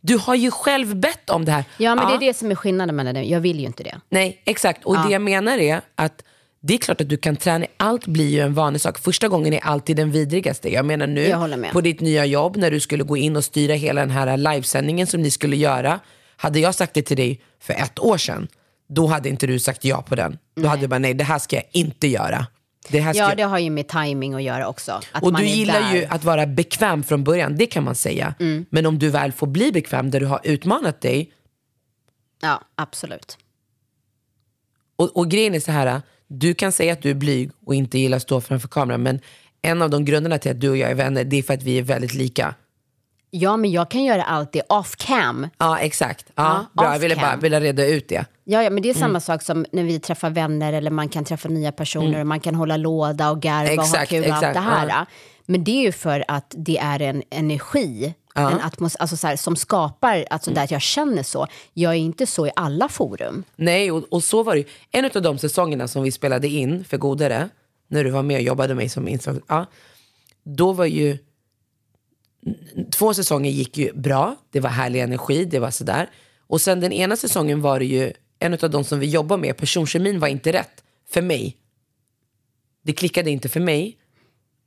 Du 0.00 0.16
har 0.16 0.34
ju 0.34 0.50
själv 0.50 0.96
bett 0.96 1.30
om 1.30 1.44
det 1.44 1.52
här. 1.52 1.64
Ja, 1.78 1.94
men 1.94 2.08
det 2.08 2.14
är 2.14 2.28
det 2.28 2.34
som 2.34 2.50
är 2.50 2.54
skillnaden 2.54 2.96
mellan 2.96 3.14
det. 3.14 3.22
Jag 3.22 3.40
vill 3.40 3.60
ju 3.60 3.66
inte 3.66 3.82
det. 3.82 4.00
Nej, 4.08 4.42
exakt. 4.44 4.84
Och 4.84 4.96
Ja. 4.96 5.04
det 5.06 5.12
jag 5.12 5.22
menar 5.22 5.58
är 5.58 5.80
att 5.94 6.22
det 6.66 6.74
är 6.74 6.78
klart 6.78 7.00
att 7.00 7.08
du 7.08 7.16
kan 7.16 7.36
träna, 7.36 7.66
allt 7.76 8.06
blir 8.06 8.28
ju 8.28 8.40
en 8.40 8.54
vanlig 8.54 8.80
sak. 8.80 8.98
Första 8.98 9.28
gången 9.28 9.52
är 9.52 9.60
alltid 9.64 9.96
den 9.96 10.10
vidrigaste. 10.10 10.72
Jag 10.72 10.84
menar 10.84 11.06
nu 11.06 11.28
Jag 11.28 11.72
på 11.72 11.80
ditt 11.80 12.00
nya 12.00 12.24
jobb 12.24 12.56
när 12.56 12.70
du 12.70 12.80
skulle 12.80 13.04
gå 13.04 13.16
in 13.16 13.36
och 13.36 13.44
styra 13.44 13.74
hela 13.74 14.00
den 14.00 14.10
här 14.10 14.36
livesändningen 14.36 15.06
som 15.06 15.22
ni 15.22 15.30
skulle 15.30 15.56
göra. 15.56 16.00
Hade 16.36 16.60
jag 16.60 16.74
sagt 16.74 16.94
det 16.94 17.02
till 17.02 17.16
dig 17.16 17.40
för 17.60 17.74
ett 17.74 17.98
år 17.98 18.18
sedan, 18.18 18.48
då 18.88 19.06
hade 19.06 19.28
inte 19.28 19.46
du 19.46 19.58
sagt 19.58 19.84
ja 19.84 20.02
på 20.02 20.14
den. 20.14 20.38
Då 20.56 20.68
hade 20.68 20.80
du 20.82 20.88
bara, 20.88 20.98
nej 20.98 21.14
det 21.14 21.24
här 21.24 21.38
ska 21.38 21.56
jag 21.56 21.64
inte 21.72 22.06
göra. 22.06 22.46
Det 22.88 23.00
här 23.00 23.12
ska 23.12 23.22
Ja, 23.22 23.28
jag... 23.28 23.36
det 23.36 23.42
har 23.42 23.58
ju 23.58 23.70
med 23.70 23.88
timing 23.88 24.34
att 24.34 24.42
göra 24.42 24.68
också. 24.68 25.00
Att 25.12 25.22
Och 25.22 25.36
du 25.36 25.44
gillar 25.44 25.74
där. 25.74 25.80
Mm. 25.80 25.96
ju 25.96 26.04
att 26.04 26.24
vara 26.24 26.46
bekväm 26.46 27.02
från 27.02 27.24
början, 27.24 27.56
det 27.56 27.66
kan 27.66 27.84
man 27.84 27.94
säga. 27.94 28.34
Men 28.70 28.86
om 28.86 28.98
du 28.98 29.10
väl 29.10 29.32
får 29.32 29.46
bli 29.46 29.72
bekväm 29.72 30.10
där 30.10 30.20
du 30.20 30.26
har 30.26 30.40
utmanat 30.44 31.00
dig, 31.00 31.30
Ja, 32.40 32.60
absolut. 32.74 33.38
Och, 34.96 35.16
och 35.16 35.30
grejen 35.30 35.54
är 35.54 35.60
så 35.60 35.72
här, 35.72 36.02
du 36.26 36.54
kan 36.54 36.72
säga 36.72 36.92
att 36.92 37.02
du 37.02 37.10
är 37.10 37.14
blyg 37.14 37.50
och 37.66 37.74
inte 37.74 37.98
gillar 37.98 38.16
att 38.16 38.22
stå 38.22 38.40
framför 38.40 38.68
kameran, 38.68 39.02
men 39.02 39.20
en 39.62 39.82
av 39.82 39.90
de 39.90 40.04
grunderna 40.04 40.38
till 40.38 40.50
att 40.50 40.60
du 40.60 40.70
och 40.70 40.76
jag 40.76 40.90
är 40.90 40.94
vänner, 40.94 41.24
det 41.24 41.36
är 41.36 41.42
för 41.42 41.54
att 41.54 41.62
vi 41.62 41.78
är 41.78 41.82
väldigt 41.82 42.14
lika. 42.14 42.54
Ja, 43.36 43.56
men 43.56 43.70
jag 43.70 43.90
kan 43.90 44.04
göra 44.04 44.22
allt 44.24 44.52
det 44.52 44.62
off 44.68 44.96
cam. 44.96 45.48
Ja, 45.58 45.78
exakt. 45.78 46.26
Ja, 46.34 46.66
Ja, 46.74 46.82
bra, 46.82 46.92
jag 46.92 46.98
ville 46.98 47.16
bara 47.16 47.36
ville 47.36 47.60
reda 47.60 47.86
ut 47.86 48.08
det. 48.08 48.24
Ja, 48.44 48.62
ja, 48.62 48.70
men 48.70 48.82
det 48.82 48.88
är 48.90 48.94
Mm. 48.94 49.00
samma 49.00 49.20
sak 49.20 49.42
som 49.42 49.66
när 49.72 49.82
vi 49.82 50.00
träffar 50.00 50.30
vänner 50.30 50.72
eller 50.72 50.90
man 50.90 51.08
kan 51.08 51.24
träffa 51.24 51.48
nya 51.48 51.72
personer 51.72 52.20
och 52.20 52.26
man 52.26 52.40
kan 52.40 52.54
hålla 52.54 52.76
låda 52.76 53.30
och 53.30 53.40
garva 53.42 53.70
och 53.70 53.76
ha 53.76 53.84
Exakt, 53.84 54.10
kul 54.10 54.24
och 54.24 54.30
allt 54.34 54.44
exakt, 54.44 54.54
det 54.54 54.60
här. 54.60 54.88
ja. 54.88 55.06
Men 55.46 55.64
det 55.64 55.70
är 55.70 55.82
ju 55.82 55.92
för 55.92 56.24
att 56.28 56.54
det 56.56 56.78
är 56.78 57.02
en 57.02 57.22
energi 57.30 58.14
en 58.36 58.44
atmos- 58.60 58.96
alltså 58.98 59.16
så 59.16 59.26
här, 59.26 59.36
som 59.36 59.56
skapar 59.56 60.24
alltså 60.30 60.50
Mm. 60.50 60.54
där 60.56 60.64
att 60.64 60.70
jag 60.70 60.82
känner 60.82 61.22
så. 61.22 61.46
Jag 61.72 61.92
är 61.92 61.96
inte 61.98 62.26
så 62.26 62.46
i 62.46 62.50
alla 62.56 62.88
forum. 62.88 63.44
Nej, 63.56 63.90
och, 63.92 64.04
och 64.10 64.24
så 64.24 64.42
var 64.42 64.54
det 64.54 64.58
ju. 64.60 64.66
En 64.90 65.04
av 65.04 65.22
de 65.22 65.38
säsongerna 65.38 65.88
som 65.88 66.02
vi 66.02 66.12
spelade 66.12 66.48
in 66.48 66.84
för 66.84 66.96
Godare, 66.96 67.48
när 67.88 68.04
du 68.04 68.10
var 68.10 68.22
med 68.22 68.36
och 68.36 68.42
jobbade 68.42 68.68
med 68.68 68.76
mig 68.76 68.88
som 68.88 69.08
inslag, 69.08 69.40
ja, 69.48 69.66
då 70.44 70.72
var 70.72 70.84
ju 70.84 71.18
två 72.90 73.14
säsonger 73.14 73.50
gick 73.50 73.78
ju 73.78 73.92
bra, 73.92 74.36
det 74.50 74.60
var 74.60 74.70
härlig 74.70 75.00
energi, 75.00 75.44
det 75.44 75.58
var 75.58 75.70
sådär. 75.70 76.10
Och 76.46 76.60
sen 76.60 76.80
den 76.80 76.92
ena 76.92 77.16
säsongen 77.16 77.60
var 77.60 77.78
det 77.78 77.84
ju 77.84 78.12
en 78.38 78.52
av 78.62 78.70
de 78.70 78.84
som 78.84 78.98
vi 78.98 79.06
jobbar 79.06 79.36
med, 79.36 79.56
personkemin 79.56 80.20
var 80.20 80.28
inte 80.28 80.52
rätt 80.52 80.84
för 81.10 81.22
mig. 81.22 81.56
Det 82.82 82.92
klickade 82.92 83.30
inte 83.30 83.48
för 83.48 83.60
mig 83.60 83.96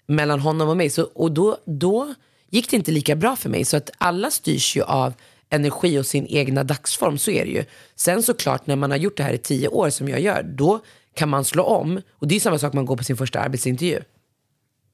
mellan 0.08 0.40
honom 0.40 0.70
och 0.70 0.78
mig. 0.78 0.90
Så, 0.90 1.04
och 1.04 1.32
då, 1.32 1.58
då 1.66 2.14
gick 2.50 2.70
det 2.70 2.78
inte 2.78 2.92
lika 2.92 3.16
bra 3.16 3.36
för 3.36 3.50
mig. 3.50 3.66
Så 3.66 3.78
att 3.78 3.90
alla 3.98 4.32
styrs 4.32 4.78
ju 4.78 4.82
av 4.82 5.14
energi 5.50 6.00
och 6.00 6.06
sin 6.06 6.28
egna 6.28 6.64
dagsform, 6.64 7.18
så 7.18 7.32
är 7.32 7.46
det 7.46 7.52
ju. 7.52 7.66
Sen 7.96 8.24
såklart 8.24 8.68
när 8.68 8.76
man 8.76 8.92
har 8.92 8.98
gjort 8.98 9.18
det 9.18 9.24
här 9.24 9.34
i 9.34 9.38
tio 9.38 9.68
år 9.68 9.90
som 9.90 10.10
jag 10.10 10.20
gör, 10.20 10.44
då 10.44 10.80
kan 11.14 11.30
man 11.30 11.46
slå 11.46 11.64
om. 11.64 12.02
Och 12.12 12.28
det 12.28 12.36
är 12.36 12.40
samma 12.40 12.60
sak 12.60 12.74
man 12.74 12.86
går 12.86 12.98
på 12.98 13.04
sin 13.04 13.18
första 13.18 13.40
arbetsintervju. 13.40 14.00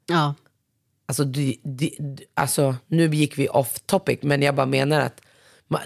Ja. 0.07 0.35
Alltså, 1.05 1.23
det, 1.23 1.55
det- 1.63 1.91
alltså, 2.33 2.75
nu 2.87 3.07
gick 3.15 3.37
vi 3.37 3.47
off 3.47 3.79
topic, 3.85 4.19
men 4.21 4.41
jag 4.41 4.55
bara 4.55 4.65
menar 4.65 5.01
att 5.01 5.21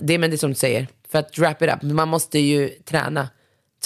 det, 0.02 0.14
är- 0.14 0.18
men 0.20 0.30
det 0.30 0.36
är 0.36 0.38
som 0.38 0.50
du 0.50 0.56
säger, 0.56 0.88
för 1.12 1.20
att 1.20 1.38
wrap 1.38 1.62
it 1.62 1.70
up, 1.74 1.82
man 1.82 2.08
måste 2.08 2.40
ju 2.40 2.70
träna. 2.70 3.30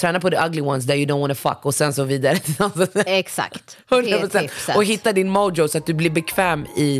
Träna 0.00 0.20
på 0.20 0.30
the 0.30 0.36
ugly 0.46 0.60
ones 0.60 0.86
that 0.86 0.96
you 0.96 1.06
don't 1.06 1.20
wanna 1.20 1.34
fuck 1.34 1.58
och 1.62 1.74
sen 1.74 1.94
så 1.94 2.04
vidare. 2.04 2.34
Exakt. 3.06 3.76
Det 3.88 3.94
är 3.96 4.00
100%. 4.00 4.40
tipset. 4.40 4.76
Och 4.76 4.84
hitta 4.84 5.12
din 5.12 5.28
mojo 5.28 5.68
så 5.68 5.78
att 5.78 5.86
du 5.86 5.94
blir 5.94 6.10
bekväm 6.10 6.66
i, 6.76 6.96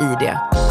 i 0.00 0.16
det. 0.20 0.67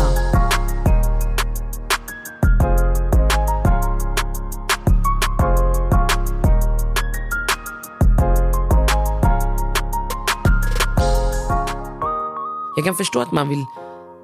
Jag 12.77 12.85
kan 12.85 12.95
förstå 12.95 13.19
att 13.19 13.31
man 13.31 13.49
vill 13.49 13.65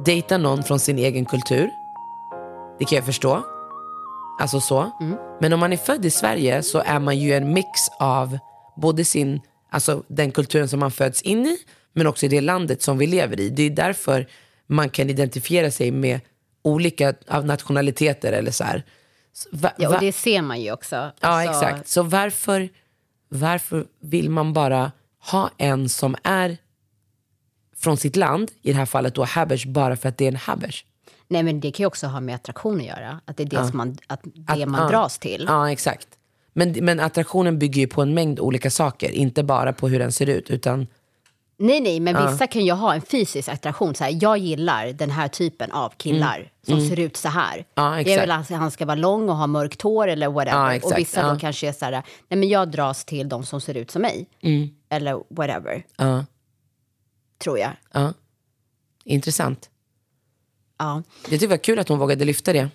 dejta 0.06 0.38
någon 0.38 0.64
från 0.64 0.80
sin 0.80 0.98
egen 0.98 1.26
kultur. 1.26 1.70
Det 2.80 2.86
kan 2.86 2.96
jag 2.96 3.06
förstå. 3.06 3.44
Alltså 4.40 4.60
så. 4.62 4.92
Men 5.42 5.54
om 5.54 5.60
man 5.60 5.74
är 5.74 5.78
född 5.78 6.06
i 6.06 6.10
Sverige 6.12 6.64
så 6.64 6.80
är 6.86 7.00
man 7.00 7.20
ju 7.20 7.34
en 7.34 7.54
mix 7.54 7.68
av 8.00 8.38
både 8.76 9.06
sin, 9.06 9.42
alltså 9.70 10.04
den 10.08 10.32
kulturen 10.32 10.68
som 10.68 10.80
man 10.80 10.92
föds 10.92 11.22
in 11.22 11.46
i, 11.46 11.58
men 11.94 12.08
också 12.08 12.26
i 12.26 12.30
det 12.30 12.42
landet 12.42 12.82
som 12.82 12.98
vi 12.98 13.08
lever 13.08 13.40
i. 13.40 13.50
Det 13.50 13.64
är 13.64 13.70
därför 13.70 14.28
man 14.68 14.90
kan 14.90 15.10
identifiera 15.10 15.72
sig 15.72 15.92
med 15.92 16.20
olika 16.64 17.14
av 17.28 17.46
nationaliteter 17.46 18.32
eller 18.34 18.52
så 18.52 18.64
här. 18.64 18.84
Va- 19.52 19.72
Ja, 19.78 19.90
och 19.96 20.00
det 20.00 20.12
ser 20.14 20.42
man 20.42 20.62
ju 20.62 20.72
också. 20.72 20.96
Ja, 20.96 21.12
Alltså, 21.28 21.66
exakt. 21.66 21.88
Så 21.88 22.04
varför, 22.04 22.70
varför 23.30 23.86
vill 24.02 24.30
man 24.30 24.54
bara 24.54 24.92
ha 25.32 25.50
en 25.58 25.90
som 25.90 26.16
är 26.24 26.58
från 27.84 27.98
sitt 27.98 28.16
land, 28.16 28.52
i 28.62 28.72
det 28.72 28.78
här 28.78 28.86
fallet 28.86 29.16
då 29.16 29.24
habers, 29.24 29.66
bara 29.66 29.96
för 29.96 30.10
att 30.10 30.18
det 30.18 30.26
är 30.26 30.28
en 30.28 30.36
habers? 30.36 30.86
Nej, 31.28 31.44
men 31.44 31.60
det 31.60 31.72
kan 31.72 31.84
ju 31.84 31.88
också 31.88 32.08
ha 32.08 32.20
med 32.20 32.36
attraktion 32.36 32.78
att 32.80 32.86
göra. 32.86 33.20
Att 33.26 33.38
det 33.38 33.44
är 33.44 33.48
det, 33.48 33.68
som 33.68 33.78
man, 33.78 33.98
att 34.08 34.22
det 34.24 34.64
Att- 34.64 34.70
man 34.70 34.82
ja. 34.82 34.90
dras 34.90 35.20
till. 35.20 35.46
Ja, 35.48 35.72
exakt. 35.72 36.08
Men, 36.54 36.72
men 36.72 37.00
attraktionen 37.00 37.60
bygger 37.60 37.82
ju 37.82 37.88
på 37.88 38.02
en 38.02 38.14
mängd 38.14 38.40
olika 38.40 38.70
saker, 38.70 39.10
inte 39.10 39.44
bara 39.44 39.74
på 39.74 39.88
hur 39.88 40.00
den 40.00 40.12
ser 40.12 40.30
ut, 40.30 40.50
utan 40.50 40.88
Nej, 41.58 41.82
nej, 41.82 42.00
men 42.00 42.32
vissa 42.32 42.48
kan 42.48 42.66
ju 42.66 42.72
ha 42.72 42.94
en 42.94 43.02
fysisk 43.02 43.50
attraktion. 43.50 43.96
Så 43.96 44.04
här, 44.04 44.18
jag 44.22 44.38
gillar 44.38 44.88
den 44.88 45.10
här 45.10 45.28
typen 45.28 45.72
av 45.72 45.90
killar 45.98 46.52
som 46.68 46.88
ser 46.88 47.00
ut 47.00 47.18
så 47.18 47.30
här. 47.30 47.54
Mm. 47.54 47.66
Ja, 47.76 48.02
jag 48.02 48.22
vill 48.22 48.32
att 48.32 48.50
han 48.50 48.72
ska 48.72 48.86
vara 48.86 48.96
lång 48.96 49.30
och 49.30 49.36
ha 49.36 49.48
mörkt 49.48 49.82
hår 49.82 50.08
eller 50.08 50.30
whatever. 50.30 50.74
Ja, 50.74 50.80
och 50.84 50.98
vissa 50.98 51.22
ja. 51.22 51.34
då 51.34 51.40
kanske 51.40 51.68
är 51.68 51.72
så 51.72 51.86
här, 51.86 51.92
nej 51.92 52.40
men 52.40 52.50
jag 52.50 52.72
dras 52.72 53.06
till 53.06 53.30
de 53.30 53.44
som 53.44 53.62
ser 53.62 53.78
ut 53.78 53.92
som 53.92 54.02
mig. 54.02 54.28
Mm. 54.42 54.70
Eller 54.90 55.24
whatever, 55.30 55.84
ja, 55.98 56.26
tror 57.44 57.60
jag. 57.60 57.72
ja. 57.94 58.14
Intressant. 59.06 59.70
Ja. 60.78 61.04
Jag 61.22 61.24
tycker 61.32 61.40
det 61.40 61.48
var 61.48 61.58
kul 61.58 61.80
att 61.80 61.90
hon 61.90 62.00
vågade 62.00 62.26
lyfta 62.26 62.54
det. 62.54 62.70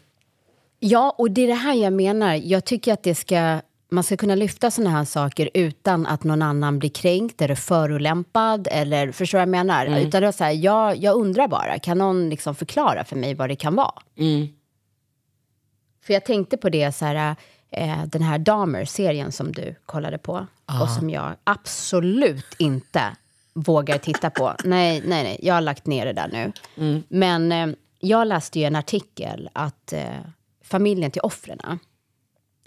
ja, 0.78 1.14
och 1.18 1.30
det 1.30 1.42
är 1.42 1.46
det 1.48 1.54
här 1.54 1.74
jag 1.74 1.92
menar. 1.92 2.34
Jag 2.34 2.64
tycker 2.64 2.92
att 2.92 3.02
det 3.02 3.14
ska, 3.14 3.60
man 3.90 4.04
ska 4.04 4.16
kunna 4.16 4.34
lyfta 4.34 4.70
såna 4.70 4.90
här 4.90 5.04
saker 5.04 5.50
utan 5.54 6.06
att 6.06 6.24
någon 6.24 6.42
annan 6.42 6.78
blir 6.78 6.90
kränkt 6.90 7.42
eller 7.42 7.54
förolämpad. 7.54 8.68
Eller, 8.70 9.12
förstår 9.12 9.38
du 9.38 9.40
vad 9.40 9.42
jag 9.42 9.66
menar? 9.66 9.86
Mm. 9.86 10.06
Utan 10.06 10.22
det 10.22 10.28
är 10.28 10.32
så 10.32 10.44
här, 10.44 10.52
jag, 10.52 10.96
jag 10.96 11.16
undrar 11.16 11.48
bara, 11.48 11.78
kan 11.78 11.98
någon 11.98 12.28
liksom 12.30 12.54
förklara 12.54 13.04
för 13.04 13.16
mig 13.16 13.34
vad 13.34 13.48
det 13.48 13.56
kan 13.56 13.74
vara? 13.74 14.02
Mm. 14.16 14.48
För 16.02 16.14
jag 16.14 16.24
tänkte 16.24 16.56
på 16.56 16.68
det, 16.68 16.92
så 16.92 17.04
här, 17.04 17.36
eh, 17.70 18.04
den 18.06 18.22
här 18.22 18.38
Dahmer-serien 18.38 19.32
som 19.32 19.52
du 19.52 19.74
kollade 19.86 20.18
på. 20.18 20.46
Och 20.82 20.90
som 20.90 21.10
jag 21.10 21.34
absolut 21.44 22.54
inte 22.58 23.16
vågar 23.58 23.98
titta 23.98 24.30
på. 24.30 24.54
Nej, 24.64 25.02
nej, 25.04 25.24
nej, 25.24 25.38
jag 25.42 25.54
har 25.54 25.60
lagt 25.60 25.86
ner 25.86 26.06
det 26.06 26.12
där 26.12 26.28
nu. 26.28 26.52
Men 27.08 27.52
eh, 27.52 27.68
jag 27.98 28.26
läste 28.26 28.58
ju 28.58 28.64
en 28.64 28.76
artikel 28.76 29.50
att 29.52 29.92
eh, 29.92 30.02
familjen 30.64 31.10
till 31.10 31.22
offren 31.22 31.78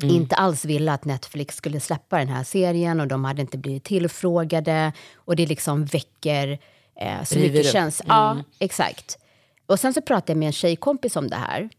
inte 0.04 0.36
alls 0.36 0.66
ville 0.66 0.94
att 0.94 1.06
Netflix 1.06 1.56
skulle 1.56 1.80
släppa 1.80 2.18
den 2.18 2.28
här 2.28 2.44
serien 2.44 3.00
och 3.00 3.08
de 3.08 3.26
hade 3.26 3.42
inte 3.42 3.58
blivit 3.58 3.84
tillfrågade. 3.84 4.94
Och 5.16 5.36
det 5.36 5.46
liksom 5.46 5.86
väcker 5.86 6.60
eh, 6.96 7.24
så 7.24 7.36
River 7.36 7.58
mycket 7.58 7.72
känslor. 7.72 8.10
Ja, 8.10 8.38
exakt. 8.60 9.18
Och 9.66 9.80
sen 9.80 9.94
så 9.94 10.02
pratade 10.02 10.32
jag 10.32 10.38
med 10.38 10.46
en 10.46 10.54
tjejkompis 10.54 11.16
om 11.16 11.28
det 11.28 11.36
här. 11.36 11.70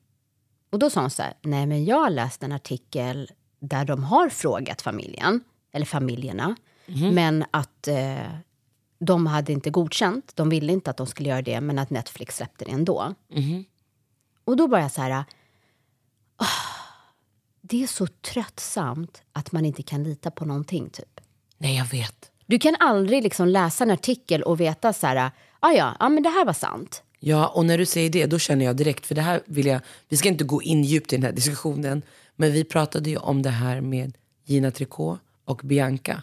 Och 0.72 0.78
då 0.78 0.90
sa 0.90 1.00
hon 1.00 1.10
så 1.10 1.22
här, 1.22 1.34
nej 1.42 1.66
men 1.66 1.84
jag 1.84 1.96
har 1.96 2.10
läst 2.10 2.42
en 2.42 2.52
artikel 2.52 3.30
där 3.60 3.84
de 3.84 4.04
har 4.04 4.28
frågat 4.28 4.82
familjen, 4.82 5.40
eller 5.72 5.86
familjerna, 5.86 6.56
men 7.12 7.44
att 7.50 7.88
eh, 7.88 8.16
de 9.05 9.26
hade 9.26 9.53
inte 9.53 9.70
godkänt, 9.70 10.32
de 10.34 10.48
ville 10.48 10.72
inte 10.72 10.90
att 10.90 10.96
de 10.96 11.07
skulle 11.07 11.28
göra 11.28 11.42
det, 11.42 11.61
men 11.61 11.78
att 11.78 11.90
Netflix 11.90 12.36
släppte 12.36 12.64
det 12.64 12.70
ändå. 12.70 13.14
Och 14.44 14.57
då 14.57 14.68
bara 14.68 14.88
så 14.88 15.03
här, 15.03 15.24
ah, 16.36 16.46
det 17.61 17.82
är 17.82 17.86
så 17.86 18.07
tröttsamt 18.07 19.22
att 19.32 19.53
man 19.53 19.64
inte 19.64 19.82
kan 19.82 20.05
lita 20.05 20.30
på 20.30 20.44
någonting 20.44 20.90
typ. 20.90 21.20
Nej, 21.59 21.76
jag 21.76 21.84
vet. 21.84 22.30
Du 22.46 22.59
kan 22.59 22.76
aldrig 22.80 23.22
liksom 23.22 23.48
läsa 23.48 23.84
en 23.84 23.90
artikel 23.90 24.42
och 24.42 24.61
veta 24.61 24.92
så 24.92 25.07
här, 25.07 25.30
ah, 25.61 25.72
ja, 25.72 25.96
ja, 26.00 26.09
men 26.09 26.22
det 26.22 26.28
här 26.28 26.44
var 26.44 26.53
sant. 26.53 27.03
Ja, 27.20 27.46
och 27.48 27.66
när 27.66 27.78
du 27.78 27.86
säger 27.86 28.11
det, 28.11 28.26
då 28.26 28.38
känner 28.38 28.64
jag 28.64 28.76
direkt, 28.76 29.07
för 29.07 29.14
det 29.14 29.22
här 29.22 29.42
vill 29.46 29.66
jag, 29.66 29.80
vi 30.09 30.16
ska 30.16 30.28
inte 30.28 30.44
gå 30.44 30.62
in 30.62 30.84
djupt 30.84 31.12
i 31.12 31.16
den 31.16 31.24
här 31.24 31.32
diskussionen, 31.32 32.03
men 32.36 32.53
vi 32.53 32.64
pratade 32.64 33.11
ju 33.11 33.16
om 33.16 33.42
det 33.42 33.50
här 33.50 33.80
med 33.80 34.18
Gina 34.44 34.70
Tricot 34.70 35.18
och 35.44 35.61
Bianca. 35.64 36.22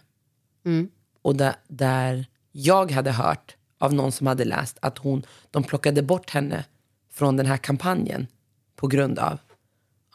Och 1.22 1.36
där, 1.36 1.56
där 1.68 2.26
jag 2.60 2.92
hade 2.92 3.12
hört 3.12 3.56
av 3.78 3.94
någon 3.94 4.12
som 4.12 4.28
hade 4.28 4.46
läst 4.46 4.78
att 4.82 4.98
hon, 4.98 5.24
de 5.52 5.64
plockade 5.64 6.02
bort 6.02 6.30
henne 6.30 6.66
från 7.12 7.38
den 7.38 7.46
här 7.46 7.58
kampanjen 7.58 8.28
på 8.76 8.88
grund 8.88 9.20
av. 9.20 9.40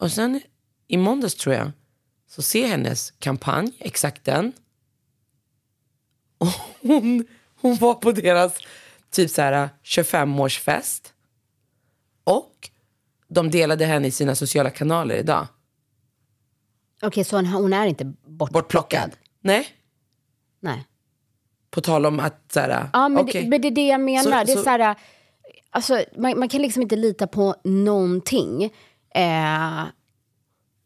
Och 0.01 0.13
sen 0.13 0.41
i 0.89 0.97
måndags 0.97 1.35
tror 1.35 1.55
jag, 1.55 1.73
så 2.27 2.43
ser 2.43 2.69
hennes 2.69 3.11
kampanj, 3.11 3.73
exakt 3.79 4.25
den. 4.25 4.53
Och 6.39 6.49
hon, 6.81 7.27
hon 7.61 7.77
var 7.77 7.95
på 7.95 8.13
deras 8.13 8.59
typ 9.11 9.31
så 9.31 9.43
här 9.43 9.69
25-årsfest. 9.85 11.13
Och 12.25 12.71
de 13.29 13.51
delade 13.51 13.85
henne 13.85 14.07
i 14.07 14.11
sina 14.11 14.35
sociala 14.35 14.71
kanaler 14.71 15.15
idag. 15.15 15.47
Okej, 17.03 17.25
så 17.25 17.37
hon, 17.37 17.47
hon 17.47 17.73
är 17.73 17.87
inte 17.87 18.05
bortplockad? 18.05 18.53
Bortplockad. 18.53 19.11
Nej, 19.41 19.69
Nej. 20.61 20.87
På 21.75 21.81
tal 21.81 22.07
om 22.07 22.20
att 22.20 22.53
så 22.53 22.61
här, 22.61 22.89
Ja, 22.93 23.09
men, 23.09 23.25
okej. 23.25 23.43
det, 23.43 23.49
men 23.49 23.61
det 23.61 23.68
är 23.68 23.72
det 23.72 23.87
jag 23.87 24.01
menar. 24.01 24.22
Så- 24.22 24.31
det 24.31 24.37
är 24.37 24.47
så- 24.57 24.62
så 24.62 24.70
här, 24.70 24.95
alltså, 25.70 26.05
man, 26.16 26.39
man 26.39 26.49
kan 26.49 26.62
liksom 26.62 26.83
inte 26.83 26.97
lita 26.97 27.27
på 27.27 27.55
någonting. 27.64 28.64
Eh, 29.14 29.83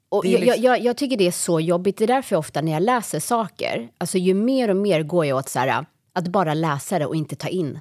och 0.08 0.26
är 0.26 0.30
jag, 0.30 0.40
liksom- 0.40 0.62
jag, 0.62 0.80
jag 0.80 0.96
tycker 0.96 1.16
det 1.16 1.26
är 1.26 1.30
så 1.30 1.60
jobbigt. 1.60 1.96
Det 1.96 2.04
är 2.04 2.08
därför 2.08 2.36
ofta 2.36 2.60
när 2.60 2.72
jag 2.72 2.82
läser 2.82 3.20
saker, 3.20 3.88
alltså 3.98 4.18
ju 4.18 4.34
mer 4.34 4.70
och 4.70 4.76
mer 4.76 5.02
går 5.02 5.26
jag 5.26 5.38
åt 5.38 5.48
så 5.48 5.58
här, 5.58 5.86
att 6.12 6.28
bara 6.28 6.54
läsa 6.54 6.98
det 6.98 7.06
och 7.06 7.16
inte 7.16 7.36
ta 7.36 7.48
in. 7.48 7.80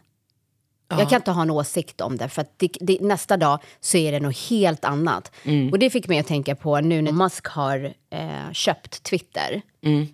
Jag 0.89 1.09
kan 1.09 1.15
inte 1.15 1.31
ha 1.31 1.41
en 1.41 1.51
åsikt 1.51 2.01
om 2.01 2.17
det, 2.17 2.29
för 2.29 2.45
det, 2.57 2.69
det, 2.81 3.01
nästa 3.01 3.37
dag 3.37 3.59
så 3.79 3.97
är 3.97 4.11
det 4.11 4.19
något 4.19 4.37
helt 4.37 4.85
annat. 4.85 5.31
Mm. 5.43 5.69
Och 5.71 5.79
det 5.79 5.89
fick 5.89 6.07
mig 6.07 6.19
att 6.19 6.27
tänka 6.27 6.55
på 6.55 6.79
nu 6.79 7.01
när 7.01 7.11
Musk 7.11 7.47
har 7.47 7.93
eh, 8.09 8.51
köpt 8.51 9.03
Twitter. 9.03 9.61
Mm. 9.83 10.07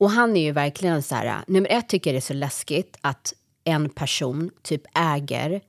Och 0.00 0.10
han 0.10 0.36
är 0.36 0.40
ju 0.40 0.52
verkligen 0.52 1.02
så 1.02 1.14
här, 1.14 1.44
nummer 1.46 1.68
ett 1.72 1.88
tycker 1.88 2.10
jag 2.10 2.14
det 2.14 2.18
är 2.18 2.20
så 2.20 2.34
läskigt 2.34 2.96
att 3.00 3.34
en 3.64 3.88
person 3.88 4.50
typ 4.62 4.82
äger 4.94 5.60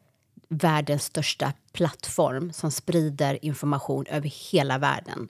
världens 0.49 1.03
största 1.03 1.53
plattform 1.73 2.53
som 2.53 2.71
sprider 2.71 3.45
information 3.45 4.05
över 4.05 4.29
hela 4.51 4.77
världen. 4.77 5.27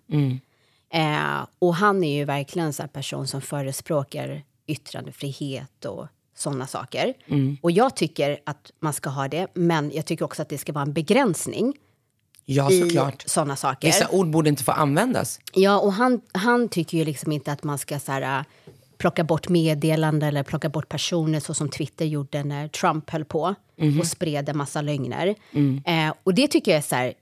Eh, 0.93 1.47
och 1.59 1.75
han 1.75 2.03
är 2.03 2.15
ju 2.17 2.25
verkligen 2.25 2.73
en 2.79 2.89
person 2.89 3.27
som 3.27 3.41
förespråkar 3.41 4.43
yttrandefrihet 4.67 5.85
och 5.85 6.07
sådana 6.35 6.67
saker. 6.67 7.13
Och 7.61 7.71
jag 7.71 7.95
tycker 7.95 8.39
att 8.43 8.71
man 8.79 8.93
ska 8.93 9.09
ha 9.09 9.27
det, 9.27 9.47
men 9.53 9.91
jag 9.93 10.05
tycker 10.05 10.25
också 10.25 10.41
att 10.41 10.49
det 10.49 10.57
ska 10.57 10.73
vara 10.73 10.85
en 10.85 10.93
begränsning 10.93 11.73
Ja, 12.45 12.69
såklart. 12.69 13.23
sådana 13.27 13.55
saker. 13.55 13.87
Vissa 13.87 14.09
ord 14.09 14.29
borde 14.29 14.49
inte 14.49 14.63
få 14.63 14.71
användas. 14.71 15.39
Ja, 15.53 15.79
och 15.79 15.93
han, 15.93 16.21
han 16.31 16.69
tycker 16.69 16.97
ju 16.97 17.05
liksom 17.05 17.31
inte 17.31 17.51
att 17.51 17.63
man 17.63 17.77
ska 17.77 17.99
så 17.99 18.11
här, 18.11 18.45
plocka 19.01 19.23
bort 19.23 19.49
meddelanden 19.49 20.29
eller 20.29 20.43
plocka 20.43 20.69
bort 20.69 20.89
personer 20.89 21.39
så 21.39 21.53
som 21.53 21.69
Twitter 21.69 22.05
gjorde 22.05 22.43
när 22.43 22.67
Trump 22.67 23.09
höll 23.09 23.25
på 23.25 23.55
och 23.99 24.07
spred 24.07 24.49
en 24.49 24.57
massa 24.57 24.81
lögner. 24.81 25.35
Eh, 25.85 26.13
och 26.23 26.33
det 26.33 26.47
tycker 26.47 26.71
jag 26.71 26.77
är 26.77 26.81
så 26.81 26.95
här, 26.95 27.13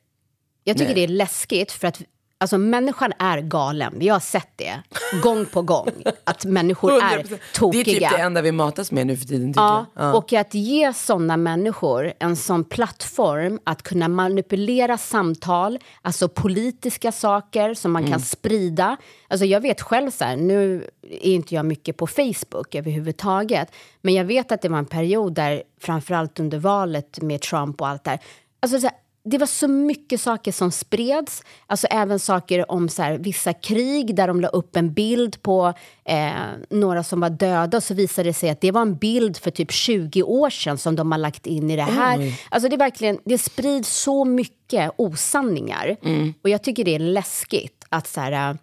jag 0.63 0.77
tycker 0.77 0.95
Nej. 0.95 1.07
det 1.07 1.13
är 1.13 1.17
läskigt 1.17 1.71
för 1.71 1.87
att 1.87 2.01
alltså, 2.39 2.57
människan 2.57 3.13
är 3.19 3.41
galen. 3.41 3.93
Vi 3.97 4.07
har 4.07 4.19
sett 4.19 4.49
det 4.55 4.81
gång 5.23 5.45
på 5.45 5.61
gång, 5.61 5.89
att 6.23 6.45
människor 6.45 6.91
är 6.91 6.97
100%. 7.23 7.39
tokiga. 7.55 7.83
Det 7.83 7.91
är 7.91 7.99
typ 8.09 8.09
det 8.17 8.17
enda 8.23 8.41
vi 8.41 8.51
matas 8.51 8.91
med 8.91 9.07
nu 9.07 9.17
för 9.17 9.25
tiden. 9.25 9.53
Ja. 9.55 9.85
Ja. 9.95 10.13
och 10.13 10.33
att 10.33 10.53
ge 10.53 10.93
såna 10.93 11.37
människor 11.37 12.13
en 12.19 12.35
sån 12.35 12.63
plattform 12.63 13.59
att 13.63 13.83
kunna 13.83 14.07
manipulera 14.07 14.97
samtal, 14.97 15.79
alltså 16.01 16.27
politiska 16.29 17.11
saker 17.11 17.73
som 17.73 17.91
man 17.91 18.01
Mm. 18.01 18.11
kan 18.11 18.19
sprida. 18.21 18.97
Alltså 19.27 19.45
jag 19.45 19.61
vet 19.61 19.81
själv 19.81 20.11
så 20.11 20.23
här, 20.25 20.37
nu 20.37 20.89
är 21.09 21.31
inte 21.31 21.55
jag 21.55 21.65
mycket 21.65 21.97
på 21.97 22.07
Facebook 22.07 22.75
överhuvudtaget, 22.75 23.71
men 24.01 24.13
jag 24.13 24.25
vet 24.25 24.51
att 24.51 24.61
det 24.61 24.69
var 24.69 24.77
en 24.77 24.85
period 24.85 25.33
där, 25.33 25.63
framförallt 25.81 26.39
under 26.39 26.57
valet 26.59 27.21
med 27.21 27.41
Trump 27.41 27.81
och 27.81 27.87
allt 27.87 28.03
där, 28.03 28.19
alltså 28.59 28.79
så 28.79 28.87
här, 28.87 28.95
det 29.23 29.37
var 29.37 29.47
så 29.47 29.67
mycket 29.67 30.21
saker 30.21 30.51
som 30.51 30.71
spreds. 30.71 31.43
Alltså 31.67 31.87
även 31.87 32.19
saker 32.19 32.71
om 32.71 32.89
så 32.89 33.01
här, 33.01 33.17
vissa 33.17 33.53
krig 33.53 34.15
där 34.15 34.27
de 34.27 34.41
la 34.41 34.47
upp 34.47 34.75
en 34.75 34.93
bild 34.93 35.41
på 35.41 35.73
eh, 36.05 36.31
några 36.69 37.03
som 37.03 37.19
var 37.19 37.29
döda 37.29 37.77
och 37.77 37.83
så 37.83 37.93
visade 37.93 38.29
det 38.29 38.33
sig 38.33 38.49
att 38.49 38.61
det 38.61 38.71
var 38.71 38.81
en 38.81 38.95
bild 38.97 39.37
för 39.37 39.51
typ 39.51 39.71
20 39.71 40.23
år 40.23 40.49
sedan 40.49 40.77
som 40.77 40.95
de 40.95 41.11
har 41.11 41.19
lagt 41.19 41.47
in 41.47 41.69
i 41.69 41.75
det 41.75 41.81
här. 41.83 42.33
Alltså 42.49 42.69
det, 42.69 42.75
är 42.75 42.77
verkligen, 42.77 43.19
det 43.25 43.37
sprids 43.37 44.01
så 44.01 44.25
mycket 44.25 44.91
osanningar. 44.97 45.97
Och 46.43 46.49
jag 46.49 46.63
tycker 46.63 46.83
det 46.85 46.95
är 46.95 46.99
läskigt 46.99 47.85
att 47.89 48.07
så 48.07 48.21
här, 48.21 48.49
eh, 48.51 48.55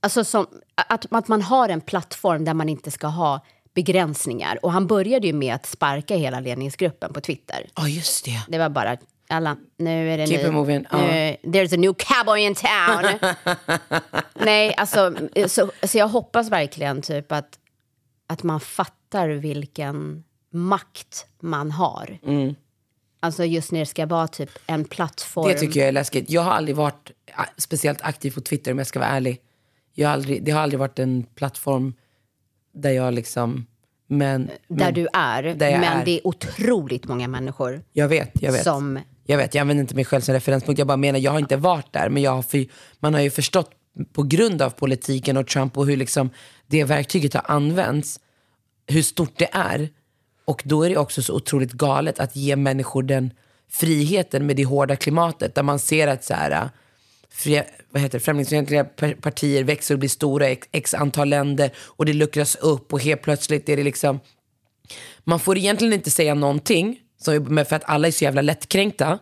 Alltså 0.00 0.24
som, 0.24 0.46
att, 0.74 1.06
att 1.10 1.28
man 1.28 1.42
har 1.42 1.68
en 1.68 1.80
plattform 1.80 2.44
där 2.44 2.54
man 2.54 2.68
inte 2.68 2.90
ska 2.90 3.06
ha 3.06 3.40
begränsningar. 3.74 4.58
Och 4.62 4.72
han 4.72 4.86
började 4.86 5.26
ju 5.26 5.32
med 5.32 5.54
att 5.54 5.66
sparka 5.66 6.16
hela 6.16 6.40
ledningsgruppen 6.40 7.12
på 7.12 7.20
Twitter. 7.20 7.66
Ja, 7.76 7.88
just 7.88 8.24
det. 8.24 8.42
Det 8.48 8.58
var 8.58 8.68
bara, 8.68 8.96
alla, 9.28 9.56
nu 9.76 10.10
är 10.12 10.18
det 10.18 10.26
Keep 10.26 10.42
ny, 10.42 10.50
moving. 10.50 10.86
nu, 10.92 11.36
There's 11.42 11.74
a 11.74 11.76
new 11.76 11.94
cowboy 11.94 12.40
in 12.40 12.54
town. 12.54 13.32
Nej, 14.34 14.74
alltså, 14.74 15.14
så, 15.46 15.70
så 15.82 15.98
jag 15.98 16.08
hoppas 16.08 16.50
verkligen 16.50 17.02
typ 17.02 17.32
att, 17.32 17.58
att 18.26 18.42
man 18.42 18.60
fattar 18.60 19.28
vilken 19.28 20.24
makt 20.50 21.26
man 21.40 21.70
har. 21.70 22.18
Alltså 23.20 23.44
just 23.44 23.72
när 23.72 23.80
det 23.80 23.86
ska 23.86 24.06
vara 24.06 24.28
typ 24.28 24.50
en 24.66 24.84
plattform. 24.84 25.48
Det 25.48 25.54
tycker 25.54 25.80
jag 25.80 25.88
är 25.88 25.92
läskigt. 25.92 26.30
Jag 26.30 26.42
har 26.42 26.52
aldrig 26.52 26.76
varit 26.76 27.10
speciellt 27.56 28.02
aktiv 28.02 28.30
på 28.30 28.40
Twitter 28.40 28.72
om 28.72 28.78
jag 28.78 28.86
ska 28.86 28.98
vara 28.98 29.08
ärlig. 29.08 29.40
Jag 29.94 30.08
har 30.08 30.12
aldrig, 30.12 30.44
det 30.44 30.50
har 30.50 30.60
aldrig 30.60 30.78
varit 30.78 30.98
en 30.98 31.22
plattform 31.34 31.94
där 32.72 32.90
jag 32.90 33.14
liksom... 33.14 33.66
Men, 34.08 34.46
där 34.46 34.56
men 34.68 34.94
du 34.94 35.08
är. 35.12 35.42
där 35.42 35.78
men 35.78 35.84
är. 35.84 36.04
det 36.04 36.10
är 36.10 36.26
otroligt 36.26 37.04
många 37.04 37.28
människor 37.28 37.82
jag 37.92 38.08
vet, 38.08 38.42
jag 38.42 38.52
vet. 38.52 38.62
som... 38.62 38.98
Jag 39.26 39.36
vet, 39.36 39.54
jag 39.54 39.60
använder 39.60 39.82
inte 39.82 39.94
mig 39.94 40.04
själv 40.04 40.20
som 40.20 40.34
referenspunkt. 40.34 40.78
Jag 40.78 40.88
bara 40.88 40.96
menar, 40.96 41.18
jag 41.18 41.30
har 41.30 41.38
inte 41.38 41.56
varit 41.56 41.92
där. 41.92 42.08
Men 42.08 42.22
jag 42.22 42.30
har 42.30 42.42
för, 42.42 42.66
man 43.00 43.14
har 43.14 43.20
ju 43.20 43.30
förstått 43.30 43.70
på 44.12 44.22
grund 44.22 44.62
av 44.62 44.70
politiken 44.70 45.36
och 45.36 45.46
Trump 45.46 45.78
och 45.78 45.86
hur 45.86 45.96
liksom 45.96 46.30
det 46.66 46.84
verktyget 46.84 47.34
har 47.34 47.44
använts, 47.48 48.20
hur 48.86 49.02
stort 49.02 49.38
det 49.38 49.48
är. 49.52 49.88
Och 50.44 50.62
då 50.64 50.82
är 50.82 50.88
det 50.88 50.96
också 50.96 51.22
så 51.22 51.34
otroligt 51.34 51.72
galet 51.72 52.20
att 52.20 52.36
ge 52.36 52.56
människor 52.56 53.02
den 53.02 53.30
friheten 53.70 54.46
med 54.46 54.56
det 54.56 54.64
hårda 54.64 54.96
klimatet. 54.96 55.54
Där 55.54 55.62
man 55.62 55.78
ser 55.78 56.08
att 56.08 56.24
så 56.24 56.34
här, 56.34 56.50
äh, 56.50 56.68
fria, 57.30 57.64
vad 57.90 58.02
heter 58.02 58.18
det, 58.18 58.24
främlingsfientliga 58.24 58.84
partier 59.20 59.64
växer 59.64 59.94
och 59.94 59.98
blir 59.98 60.08
stora 60.08 60.48
i 60.48 60.52
x, 60.52 60.68
x 60.72 60.94
antal 60.94 61.28
länder. 61.28 61.70
Och 61.76 62.04
det 62.04 62.12
luckras 62.12 62.56
upp 62.56 62.92
och 62.92 63.00
helt 63.00 63.22
plötsligt 63.22 63.68
är 63.68 63.76
det 63.76 63.84
liksom 63.84 64.20
man 65.24 65.40
får 65.40 65.58
egentligen 65.58 65.92
inte 65.92 66.10
säga 66.10 66.34
någonting, 66.34 66.98
men 67.32 67.66
för 67.66 67.76
att 67.76 67.84
alla 67.84 68.08
är 68.08 68.12
så 68.12 68.24
jävla 68.24 68.42
lättkränkta. 68.42 69.18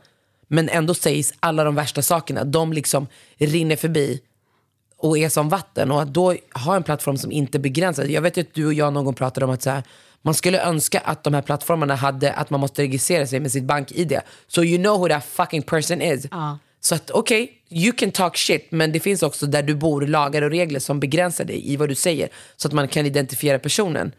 Men 0.49 0.69
ändå 0.69 0.95
sägs 0.95 1.33
alla 1.41 1.65
de 1.65 1.75
värsta 1.75 2.03
sakerna. 2.03 2.45
De 2.45 2.73
liksom 2.73 3.07
rinner 3.37 3.77
förbi 3.77 4.21
och 4.97 5.19
är 5.19 5.29
som 5.29 5.49
vatten. 5.49 5.91
Och 5.91 6.03
att 6.03 6.15
då 6.15 6.35
ha 6.55 6.77
en 6.77 6.83
plattform 6.83 7.19
som 7.19 7.33
inte 7.33 7.59
begränsar. 7.59 8.05
Jag 8.05 8.23
vet 8.23 8.39
att 8.39 8.55
du 8.55 8.67
och 8.67 8.75
jag 8.75 8.93
någon 8.93 9.05
gång 9.05 9.15
pratade 9.15 9.47
om 9.47 9.53
att 9.53 9.63
så 9.63 9.71
här, 9.71 9.83
man 10.23 10.35
skulle 10.35 10.63
önska 10.63 10.99
att 10.99 11.25
de 11.25 11.35
här 11.35 11.43
plattformarna 11.43 11.95
hade 11.95 12.33
att 12.33 12.51
man 12.51 12.61
måste 12.61 12.83
registrera 12.83 13.27
sig 13.27 13.41
med 13.41 13.53
sitt 13.53 13.65
bank-id. 13.65 14.21
So 14.47 14.65
you 14.65 14.79
know 14.79 14.99
who 14.99 15.09
that 15.09 15.25
fucking 15.25 15.63
person 15.63 16.03
is. 16.03 16.27
Så 16.81 16.95
att 16.95 17.11
okej, 17.11 17.53
you 17.71 17.93
can 17.93 18.11
talk 18.11 18.37
shit 18.37 18.67
men 18.71 18.93
det 18.93 19.01
finns 19.01 19.23
också 19.23 19.47
där 19.47 19.63
du 19.63 19.75
bor 19.75 20.03
lagar 20.03 20.43
och 20.43 20.51
regler 20.51 20.81
som 20.81 21.01
begränsar 21.01 21.45
dig 21.45 21.73
i 21.73 21.77
vad 21.77 21.89
du 21.89 21.95
säger. 21.95 22.29
Så 22.57 22.69
att 22.69 22.75
man 22.75 22.89
kan 22.89 23.07
identifiera 23.07 23.59
personen. 23.59 24.13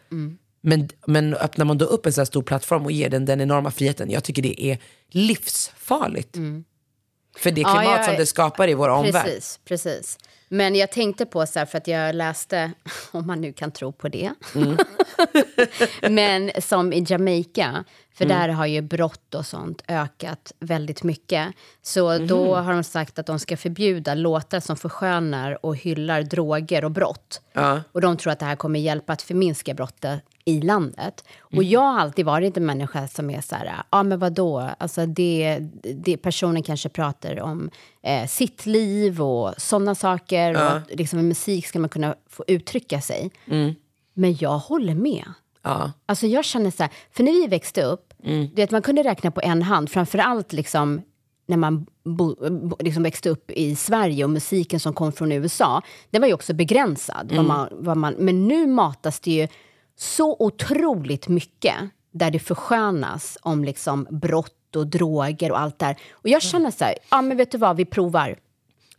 Men, 0.66 0.90
men 1.08 1.34
öppnar 1.34 1.66
man 1.66 1.78
då 1.78 1.86
upp 1.86 2.06
en 2.06 2.14
så 2.14 2.22
här 2.22 2.26
stor 2.26 2.42
plattform 2.42 2.86
och 2.86 2.92
ger 2.92 3.10
den 3.10 3.26
den 3.26 3.42
enorma 3.42 3.72
friheten, 3.72 4.10
jag 4.12 4.24
tycker 4.24 4.42
det 4.42 4.64
är 4.66 4.78
livsfarligt. 5.10 6.36
För 7.38 7.52
det 7.52 7.62
Ja, 7.62 7.68
klimat 7.80 7.98
jag- 7.98 8.06
som 8.06 8.16
det 8.16 8.26
skapar 8.26 8.68
i 8.68 8.74
vår 8.74 8.90
omvärld. 8.90 9.26
Precis, 9.26 9.60
precis. 9.66 10.18
Men 10.50 10.76
jag 10.76 10.92
tänkte 10.92 11.26
på 11.26 11.46
så 11.48 11.60
här, 11.60 11.66
för 11.66 11.78
att 11.78 11.88
jag 11.88 12.16
läste, 12.16 12.72
om 13.12 13.28
man 13.28 13.42
nu 13.42 13.54
kan 13.54 13.72
tro 13.72 13.92
på 13.92 14.08
det, 14.10 14.34
Mm. 14.56 14.78
men 16.10 16.52
som 16.62 16.94
i 16.94 17.06
Jamaica, 17.08 17.84
för 18.14 18.26
Mm. 18.26 18.38
där 18.38 18.50
har 18.50 18.66
ju 18.66 18.82
brott 18.82 19.36
och 19.36 19.46
sånt 19.46 19.82
ökat 19.88 20.52
väldigt 20.60 21.04
mycket. 21.04 21.48
Så 21.82 22.18
då 22.18 22.56
Mhm. 22.56 22.66
har 22.66 22.74
de 22.74 22.84
sagt 22.84 23.20
att 23.20 23.26
de 23.26 23.40
ska 23.40 23.58
förbjuda 23.58 24.14
låtar 24.14 24.60
som 24.60 24.78
förskönar 24.78 25.66
och 25.66 25.76
hyllar 25.78 26.24
droger 26.24 26.86
och 26.86 26.92
brott. 26.92 27.42
Ja. 27.54 27.82
Och 27.92 28.02
de 28.02 28.18
tror 28.18 28.34
att 28.34 28.40
det 28.40 28.46
här 28.46 28.56
kommer 28.56 28.80
hjälpa 28.80 29.14
att 29.14 29.22
förminska 29.22 29.74
brottet 29.74 30.22
i 30.46 30.62
landet. 30.62 31.24
Och 31.40 31.54
Mm. 31.54 31.68
jag 31.70 31.80
har 31.82 32.00
alltid 32.00 32.26
varit 32.26 32.58
en 32.58 32.66
människa 32.66 33.08
som 33.08 33.30
är 33.30 33.42
så 33.42 33.56
här, 33.56 33.66
ja 33.66 33.84
ah, 33.90 34.04
men 34.04 34.20
vadå, 34.20 34.70
alltså 34.78 35.06
det, 35.06 35.60
det, 35.96 36.18
personen 36.18 36.64
kanske 36.64 36.90
pratar 36.90 37.40
om 37.42 37.70
eh, 38.04 38.28
sitt 38.28 38.66
liv 38.66 39.22
och 39.22 39.54
sådana 39.58 39.96
saker. 39.96 40.54
Och 40.56 40.72
att 40.72 40.90
liksom, 40.96 41.18
med 41.20 41.26
musik 41.26 41.68
ska 41.68 41.80
man 41.80 41.90
kunna 41.90 42.16
få 42.30 42.44
uttrycka 42.48 43.02
sig. 43.02 43.32
Men 44.14 44.36
jag 44.40 44.58
håller 44.58 44.96
med. 44.96 45.26
Ja. 45.62 45.92
Alltså 46.06 46.28
jag 46.28 46.46
känner 46.46 46.72
så 46.72 46.84
här, 46.84 46.92
för 47.12 47.24
när 47.24 47.32
vi 47.32 47.48
växte 47.48 47.84
upp, 47.84 48.12
Mm. 48.24 48.48
du 48.48 48.56
vet, 48.56 48.72
man 48.72 48.82
kunde 48.82 49.04
räkna 49.04 49.32
på 49.32 49.42
en 49.42 49.62
hand, 49.62 49.90
framförallt 49.92 50.54
liksom 50.54 51.02
när 51.48 51.58
man 51.58 51.86
bo, 52.04 52.36
bo, 52.50 52.76
liksom 52.80 53.04
växte 53.04 53.30
upp 53.30 53.52
i 53.52 53.76
Sverige 53.76 54.24
och 54.24 54.30
musiken 54.30 54.80
som 54.80 54.94
kom 54.94 55.12
från 55.12 55.32
USA, 55.32 55.82
den 56.10 56.22
var 56.22 56.28
ju 56.28 56.34
också 56.34 56.54
begränsad. 56.54 57.32
Mm. 57.32 57.36
Vad 57.36 57.46
man, 57.58 57.68
vad 57.72 57.98
man, 57.98 58.14
men 58.14 58.48
nu 58.48 58.68
matas 58.68 59.20
det 59.20 59.32
ju 59.32 59.48
så 59.98 60.36
otroligt 60.40 61.28
mycket 61.28 61.76
där 62.12 62.32
det 62.32 62.40
förskönas 62.40 63.38
om 63.42 63.64
liksom 63.64 64.08
brott 64.10 64.76
och 64.76 64.88
droger 64.88 65.52
och 65.52 65.60
allt 65.60 65.80
där. 65.80 65.98
Och 66.12 66.30
jag 66.30 66.42
känner 66.42 66.72
så 66.72 66.84
här, 66.84 66.96
ja 67.12 67.22
men 67.22 67.38
vet 67.38 67.52
du 67.52 67.58
vad, 67.58 67.78
vi 67.78 67.86
provar. 67.86 68.40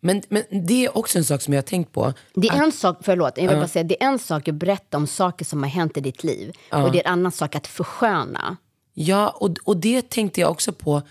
Men, 0.00 0.22
men 0.28 0.42
det 0.66 0.84
är 0.84 0.98
också 0.98 1.18
en 1.18 1.24
sak 1.24 1.42
som 1.42 1.54
jag 1.54 1.58
har 1.58 1.66
tänkt 1.66 1.92
på. 1.92 2.12
Det 2.34 2.48
är 2.48 2.62
en 2.62 2.72
sak, 2.72 2.98
förlåt, 3.02 3.32
jag 3.36 3.48
vill 3.48 3.56
bara 3.56 3.68
säga, 3.68 3.82
det 3.82 4.02
är 4.02 4.06
en 4.06 4.18
sak 4.18 4.48
att 4.48 4.54
berätta 4.54 4.96
om 4.96 5.06
saker 5.06 5.44
som 5.44 5.62
har 5.62 5.70
hänt 5.70 5.96
i 5.96 6.00
ditt 6.00 6.24
liv. 6.24 6.52
Och 6.70 6.92
det 6.92 7.00
är 7.00 7.06
en 7.06 7.12
annan 7.12 7.32
sak 7.32 7.54
att 7.54 7.66
försköna. 7.66 8.56
Ja, 8.94 9.28
och, 9.28 9.50
och 9.64 9.76
det 9.76 10.10
tänkte 10.10 10.40
jag 10.40 10.50
också 10.50 10.72
på. 10.72 11.02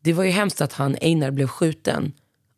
Det 0.00 0.12
var 0.12 0.24
ju 0.24 0.30
hemskt 0.30 0.60
att 0.60 0.72
han, 0.72 0.96
Einar, 1.00 1.30
blev 1.30 1.46
skjuten. 1.46 2.12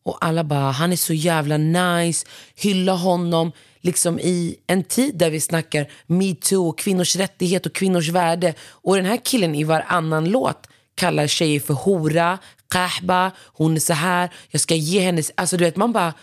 Och 0.04 0.18
alla 0.20 0.44
bara, 0.44 0.70
han 0.70 0.92
är 0.92 0.96
så 0.96 1.14
jävla 1.14 1.56
nice, 1.56 2.26
hylla 2.54 2.92
honom. 2.92 3.52
Liksom 3.80 4.18
i 4.18 4.56
en 4.66 4.84
tid 4.84 5.18
där 5.18 5.30
vi 5.30 5.40
snackar 5.40 5.90
metoo, 6.06 6.72
kvinnors 6.72 7.16
rättighet 7.16 7.66
och 7.66 7.74
kvinnors 7.74 8.08
värde. 8.08 8.54
Och 8.60 8.96
den 8.96 9.04
här 9.04 9.16
killen 9.24 9.54
i 9.54 9.64
varannan 9.64 10.24
låt 10.24 10.66
kallar 10.94 11.26
tjejer 11.26 11.60
för 11.60 11.74
hora, 11.74 12.38
kahba, 12.68 13.30
hon 13.46 13.76
är 13.76 13.80
så 13.80 13.92
här, 13.92 14.30
jag 14.50 14.60
ska 14.60 14.74
ge 14.74 15.00
henne... 15.00 15.22
Alltså 15.34 15.56
du 15.56 15.64
vet, 15.64 15.76
man 15.76 15.92
bara... 15.92 16.14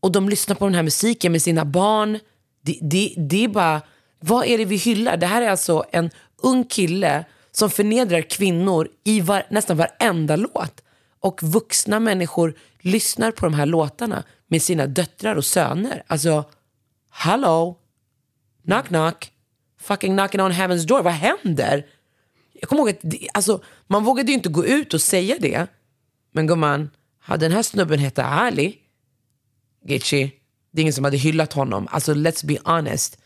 Och 0.00 0.12
de 0.12 0.28
lyssnar 0.28 0.56
på 0.56 0.64
den 0.64 0.74
här 0.74 0.82
musiken 0.82 1.32
med 1.32 1.42
sina 1.42 1.64
barn. 1.64 2.18
Det, 2.62 2.78
det, 2.82 3.14
det 3.16 3.44
är 3.44 3.48
bara, 3.48 3.82
vad 4.20 4.46
är 4.46 4.58
det 4.58 4.64
vi 4.64 4.76
hyllar? 4.76 5.16
Det 5.16 5.26
här 5.26 5.42
är 5.42 5.50
alltså 5.50 5.84
en 5.92 6.10
ung 6.42 6.64
kille 6.64 7.24
som 7.52 7.70
förnedrar 7.70 8.22
kvinnor 8.22 8.88
i 9.04 9.20
var, 9.20 9.46
nästan 9.50 9.76
varenda 9.76 10.36
låt. 10.36 10.82
Och 11.20 11.42
vuxna 11.42 12.00
människor 12.00 12.54
lyssnar 12.80 13.30
på 13.30 13.46
de 13.46 13.54
här 13.54 13.66
låtarna 13.66 14.24
med 14.46 14.62
sina 14.62 14.86
döttrar 14.86 15.36
och 15.36 15.44
söner. 15.44 16.02
Alltså, 16.06 16.44
hallå? 17.08 17.78
Knock 18.64 18.86
knock. 18.86 19.32
Fucking 19.80 20.16
knocking 20.16 20.40
on 20.40 20.52
heaven's 20.52 20.86
door. 20.86 21.02
Vad 21.02 21.12
händer? 21.12 21.86
Jag 22.52 22.68
kommer 22.68 22.82
ihåg 22.82 22.90
att 22.90 23.00
det, 23.02 23.28
alltså, 23.34 23.62
man 23.86 24.04
vågade 24.04 24.28
ju 24.28 24.34
inte 24.34 24.48
gå 24.48 24.66
ut 24.66 24.94
och 24.94 25.00
säga 25.00 25.36
det. 25.40 25.66
Men 26.32 26.46
gumman, 26.46 26.90
hade 27.18 27.44
den 27.44 27.52
här 27.52 27.62
snubben 27.62 27.98
hette 27.98 28.24
Ali, 28.24 28.78
Gitchi, 29.84 30.32
det 30.70 30.80
är 30.80 30.82
ingen 30.82 30.92
som 30.92 31.04
hade 31.04 31.16
hyllat 31.16 31.52
honom. 31.52 31.88
Alltså 31.90 32.14
let's 32.14 32.46
be 32.46 32.58
honest. 32.64 33.18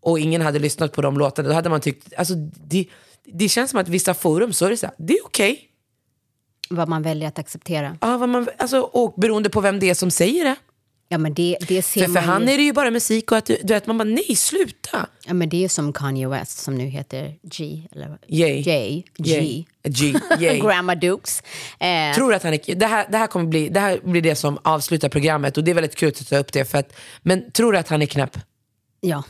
Och 0.00 0.18
ingen 0.18 0.40
hade 0.40 0.58
lyssnat 0.58 0.92
på 0.92 1.02
de 1.02 1.18
låtarna. 1.18 1.48
Då 1.48 1.54
hade 1.54 1.68
man 1.68 1.80
tyckt, 1.80 2.14
alltså 2.16 2.34
det, 2.34 2.86
det 3.24 3.48
känns 3.48 3.70
som 3.70 3.80
att 3.80 3.88
vissa 3.88 4.14
forum 4.14 4.52
så 4.52 4.66
är 4.66 4.70
det 4.70 4.76
så 4.76 4.86
här, 4.86 4.94
det 4.98 5.12
är 5.14 5.26
okej. 5.26 5.69
Vad 6.70 6.88
man 6.88 7.02
väljer 7.02 7.28
att 7.28 7.38
acceptera. 7.38 7.96
Ja, 8.00 8.16
vad 8.16 8.28
man, 8.28 8.48
alltså, 8.58 8.80
och 8.80 9.14
beroende 9.16 9.50
på 9.50 9.60
vem 9.60 9.78
det 9.80 9.90
är 9.90 9.94
som 9.94 10.10
säger 10.10 10.44
det. 10.44 10.56
Ja, 11.12 11.18
men 11.18 11.34
det, 11.34 11.56
det 11.68 11.82
ser 11.82 12.00
För, 12.00 12.06
för 12.06 12.12
man 12.12 12.24
han 12.24 12.46
ju. 12.46 12.52
är 12.52 12.56
det 12.56 12.62
ju 12.62 12.72
bara 12.72 12.90
musik 12.90 13.32
och 13.32 13.38
att 13.38 13.46
du, 13.46 13.58
du 13.62 13.74
vet, 13.74 13.86
man 13.86 13.98
bara 13.98 14.04
nej 14.04 14.36
sluta. 14.36 15.06
Ja, 15.26 15.34
men 15.34 15.48
det 15.48 15.64
är 15.64 15.68
som 15.68 15.92
Kanye 15.92 16.28
West 16.28 16.58
som 16.58 16.74
nu 16.74 16.84
heter 16.84 17.34
G. 17.42 17.82
Eller 17.92 18.18
Yay. 18.28 18.60
J. 18.60 19.04
G. 19.16 19.64
G. 19.84 20.14
Yay. 20.38 20.60
Grandma 20.62 20.94
Dukes. 20.94 21.42
Eh, 21.78 22.14
tror 22.14 22.34
att 22.34 22.42
han 22.42 22.54
är, 22.54 22.74
det, 22.74 22.86
här, 22.86 23.06
det, 23.10 23.18
här 23.18 23.26
kommer 23.26 23.46
bli, 23.46 23.68
det 23.68 23.80
här 23.80 24.00
blir 24.04 24.22
det 24.22 24.34
som 24.34 24.58
avslutar 24.62 25.08
programmet 25.08 25.56
och 25.56 25.64
det 25.64 25.70
är 25.70 25.74
väldigt 25.74 25.96
kul 25.96 26.08
att 26.08 26.28
ta 26.28 26.38
upp 26.38 26.52
det. 26.52 26.64
För 26.64 26.78
att, 26.78 26.92
men 27.22 27.50
tror 27.50 27.72
du 27.72 27.78
att 27.78 27.88
han 27.88 28.02
är 28.02 28.06
knäpp? 28.06 28.38
ja. 29.00 29.22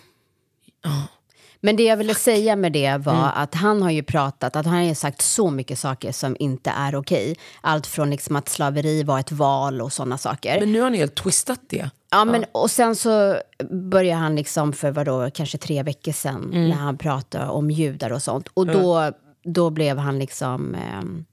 Men 1.63 1.77
det 1.77 1.83
jag 1.83 1.97
ville 1.97 2.15
säga 2.15 2.57
med 2.57 2.73
det 2.73 2.97
var 2.97 3.13
Mm. 3.13 3.25
att 3.35 3.55
han 3.55 3.83
har 3.83 3.91
ju 3.91 4.03
pratat, 4.03 4.57
att 4.57 4.67
han 4.67 4.75
har 4.75 4.83
ju 4.83 4.95
sagt 4.95 5.23
så 5.23 5.51
mycket 5.51 5.79
saker 5.79 6.13
som 6.13 6.37
inte 6.39 6.71
är 6.71 6.95
okej. 6.97 7.37
Allt 7.61 7.87
från 7.87 8.11
liksom 8.11 8.37
att 8.37 8.49
slaveri 8.49 9.03
var 9.03 9.21
ett 9.21 9.33
val 9.33 9.81
och 9.81 9.93
sådana 9.93 10.19
saker. 10.19 10.61
Men 10.61 10.73
nu 10.73 10.79
har 10.79 10.85
han 10.85 10.95
helt 10.95 11.15
twistat 11.15 11.61
det. 11.69 11.91
Ja, 12.11 12.25
men, 12.25 12.45
och 12.53 12.71
sen 12.71 12.97
så 12.97 13.37
börjar 13.71 14.17
han 14.17 14.37
liksom 14.37 14.73
för 14.73 14.91
vadå, 14.91 15.31
kanske 15.35 15.59
tre 15.59 15.83
veckor 15.83 16.13
sedan 16.13 16.51
Mm. 16.55 16.69
när 16.69 16.77
han 16.77 16.99
pratade 16.99 17.47
om 17.49 17.71
judar 17.71 18.13
och 18.13 18.23
sånt. 18.23 18.49
Och 18.55 18.67
då, 18.67 19.13
då 19.45 19.71
blev 19.71 19.99
han 19.99 20.19
liksom... 20.19 20.75
ehm, 20.75 21.25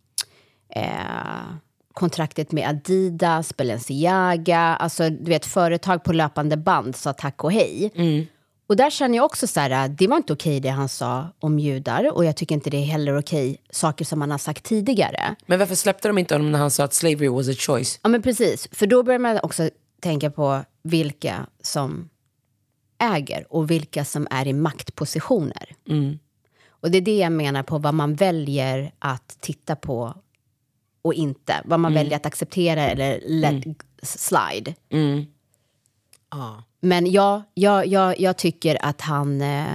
eh, 0.75 0.82
kontraktet 1.93 2.51
med 2.51 2.69
Adidas, 2.69 3.57
Balenciaga, 3.57 4.59
alltså 4.59 5.09
du 5.09 5.30
vet 5.32 5.45
företag 5.45 6.03
på 6.03 6.13
löpande 6.13 6.57
band 6.57 6.95
sa 6.95 7.13
tack 7.13 7.43
och 7.43 7.51
hej. 7.51 7.91
Och 8.68 8.76
där 8.76 8.89
känner 8.89 9.15
jag 9.15 9.26
också 9.26 9.47
så 9.47 9.59
här, 9.59 9.88
det 9.88 10.07
var 10.07 10.18
inte 10.18 10.34
okej 10.34 10.59
det 10.59 10.70
han 10.70 10.89
sa 10.89 11.28
om 11.39 11.59
judar 11.59 12.15
och 12.15 12.26
jag 12.26 12.36
tycker 12.36 12.55
inte 12.55 12.70
det 12.70 12.78
är 12.78 12.86
heller 12.86 13.18
okej 13.20 13.61
saker 13.70 14.05
som 14.05 14.22
han 14.22 14.32
har 14.32 14.38
sagt 14.38 14.63
tidigare. 14.63 15.36
Men 15.45 15.59
varför 15.59 15.76
släppte 15.76 16.07
de 16.07 16.18
inte 16.18 16.34
honom 16.36 16.51
när 16.51 16.59
han 16.59 16.72
sa 16.72 16.84
att 16.84 16.93
slavery 16.93 17.28
was 17.28 17.49
a 17.49 17.53
choice? 17.57 17.99
Ja 18.03 18.09
men 18.09 18.22
precis, 18.22 18.68
för 18.72 18.88
då 18.88 19.03
börjar 19.03 19.20
man 19.20 19.39
också 19.43 19.70
tänka 20.01 20.32
på 20.32 20.63
vilka 20.84 21.47
som 21.61 22.09
äger 22.99 23.53
och 23.53 23.72
vilka 23.72 24.05
som 24.05 24.28
är 24.32 24.47
i 24.47 24.53
maktpositioner. 24.53 25.76
Och 26.70 26.91
det 26.91 26.97
är 26.97 27.01
det 27.01 27.18
jag 27.18 27.32
menar 27.32 27.63
på 27.63 27.78
vad 27.78 27.93
man 27.93 28.15
väljer 28.15 28.91
att 28.99 29.38
titta 29.39 29.76
på 29.76 30.13
och 31.01 31.13
inte. 31.13 31.61
Vad 31.65 31.80
man 31.80 31.93
väljer 31.93 32.15
att 32.15 32.26
acceptera 32.26 32.89
eller 32.89 33.22
let 33.26 33.63
slide. 34.03 34.76
Men 36.88 37.11
ja, 37.11 37.43
jag, 37.53 37.88
jag, 37.88 38.19
jag 38.19 38.38
tycker 38.38 38.85
att 38.85 39.01
han, 39.01 39.41
eh, 39.41 39.65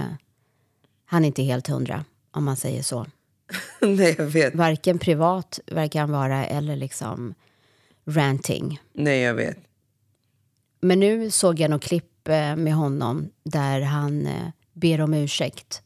han 1.05 1.23
är 1.23 1.27
inte 1.27 1.43
helt 1.43 1.67
hundra, 1.67 2.05
om 2.31 2.43
man 2.43 2.55
säger 2.55 2.83
så. 2.83 3.05
Nej 3.81 4.15
jag 4.17 4.25
vet. 4.25 4.55
Varken 4.55 4.99
privat 4.99 5.59
verkar 5.65 5.99
han 5.99 6.11
vara 6.11 6.45
eller 6.45 6.75
liksom 6.75 7.33
ranting. 8.05 8.79
Nej 8.93 9.19
jag 9.19 9.33
vet. 9.33 9.57
Men 10.81 10.99
nu 10.99 11.31
såg 11.31 11.59
jag 11.59 11.69
något 11.71 11.83
klipp 11.83 12.27
eh, 12.27 12.55
med 12.55 12.73
honom 12.73 13.29
där 13.43 13.81
han 13.81 14.25
eh, 14.27 14.47
ber 14.73 15.01
om 15.01 15.13
ursäkt. 15.13 15.81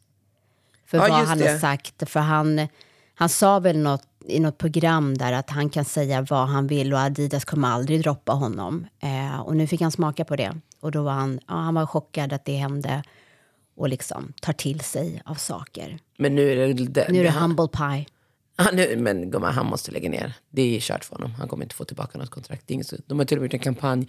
För 0.85 0.97
Ja, 0.97 1.03
vad 1.07 1.11
han 1.11 1.37
det. 1.37 1.49
har 1.51 1.57
sagt. 1.57 2.09
För 2.09 2.19
han, 2.19 2.67
han 3.15 3.29
sa 3.29 3.59
väl 3.59 3.77
något 3.77 4.07
i 4.29 4.39
något 4.39 4.57
program 4.57 5.17
där 5.17 5.33
att 5.33 5.49
han 5.49 5.69
kan 5.69 5.85
säga 5.85 6.21
vad 6.29 6.47
han 6.47 6.67
vill 6.67 6.93
och 6.93 6.99
Adidas 6.99 7.45
kommer 7.45 7.67
aldrig 7.67 8.01
droppa 8.01 8.31
honom. 8.31 8.87
Eh, 8.99 9.39
och 9.39 9.55
nu 9.55 9.67
fick 9.67 9.81
han 9.81 9.91
smaka 9.91 10.25
på 10.25 10.35
det. 10.35 10.55
Och 10.79 10.91
då 10.91 11.03
var 11.03 11.11
han, 11.11 11.39
ja, 11.47 11.53
han 11.53 11.73
var 11.75 11.85
chockad 11.85 12.33
att 12.33 12.45
det 12.45 12.55
hände 12.55 13.03
och 13.75 13.89
liksom 13.89 14.33
tar 14.41 14.53
till 14.53 14.79
sig 14.79 15.21
av 15.25 15.35
saker. 15.35 15.99
Men 16.17 16.35
nu 16.35 16.51
är 16.51 16.55
det... 16.73 16.73
det 16.73 17.07
Nu 17.09 17.19
är 17.19 17.23
det 17.23 17.31
humble 17.31 17.67
pie. 17.67 18.05
han, 18.55 18.75
nu, 18.75 18.95
Men 18.97 19.31
gumman, 19.31 19.53
han 19.53 19.65
måste 19.65 19.91
lägga 19.91 20.09
ner. 20.09 20.33
Det 20.49 20.61
är 20.75 20.79
kört 20.79 21.05
för 21.05 21.15
honom. 21.15 21.31
Han 21.31 21.47
kommer 21.47 21.63
inte 21.63 21.75
få 21.75 21.83
tillbaka 21.85 22.17
något 22.17 22.29
kontrakt. 22.29 22.63
Det 22.67 22.71
är 22.71 22.75
inget 22.75 22.87
så- 22.87 22.95
De 23.07 23.19
har 23.19 23.25
till 23.25 23.37
och 23.37 23.41
med 23.41 23.45
gjort 23.47 23.53
en 23.53 23.59
kampanj 23.59 24.07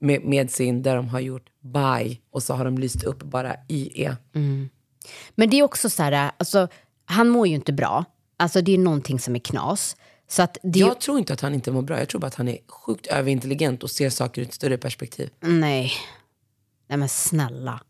med, 0.00 0.24
med 0.24 0.50
sin 0.50 0.82
där 0.82 0.96
de 0.96 1.08
har 1.08 1.20
gjort 1.20 1.46
buy 1.60 2.16
och 2.30 2.42
så 2.42 2.54
har 2.54 2.64
de 2.64 2.78
lyst 2.78 3.02
upp 3.02 3.22
bara 3.22 3.54
IE. 3.68 4.16
Men 5.34 5.50
det 5.50 5.58
är 5.58 5.62
också 5.62 5.90
så 5.90 6.02
här, 6.02 6.30
alltså, 6.38 6.68
han 7.04 7.28
mår 7.28 7.46
ju 7.46 7.54
inte 7.54 7.72
bra. 7.72 8.04
Alltså 8.40 8.60
det 8.62 8.74
är 8.74 8.78
någonting 8.78 9.18
som 9.18 9.34
är 9.34 9.38
knas. 9.38 9.96
Så 10.28 10.42
att 10.42 10.58
det 10.62 10.78
Jag 10.78 11.00
tror 11.00 11.18
inte 11.18 11.32
att 11.32 11.40
han 11.40 11.54
inte 11.54 11.70
mår 11.70 11.82
bra. 11.82 11.98
Jag 11.98 12.08
tror 12.08 12.20
bara 12.20 12.26
att 12.26 12.34
han 12.34 12.48
är 12.48 12.58
sjukt 12.68 13.06
överintelligent 13.06 13.82
och 13.82 13.90
ser 13.90 14.10
saker 14.10 14.42
ur 14.42 14.46
ett 14.46 14.54
större 14.54 14.78
perspektiv. 14.78 15.30
Nej. 15.40 15.92
Nej 16.88 16.98
men 16.98 17.08
snälla. 17.08 17.80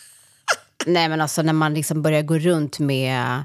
Nej 0.86 1.08
men 1.08 1.20
alltså 1.20 1.42
när 1.42 1.52
man 1.52 1.74
liksom 1.74 2.02
börjar 2.02 2.22
gå 2.22 2.38
runt 2.38 2.78
med 2.78 3.44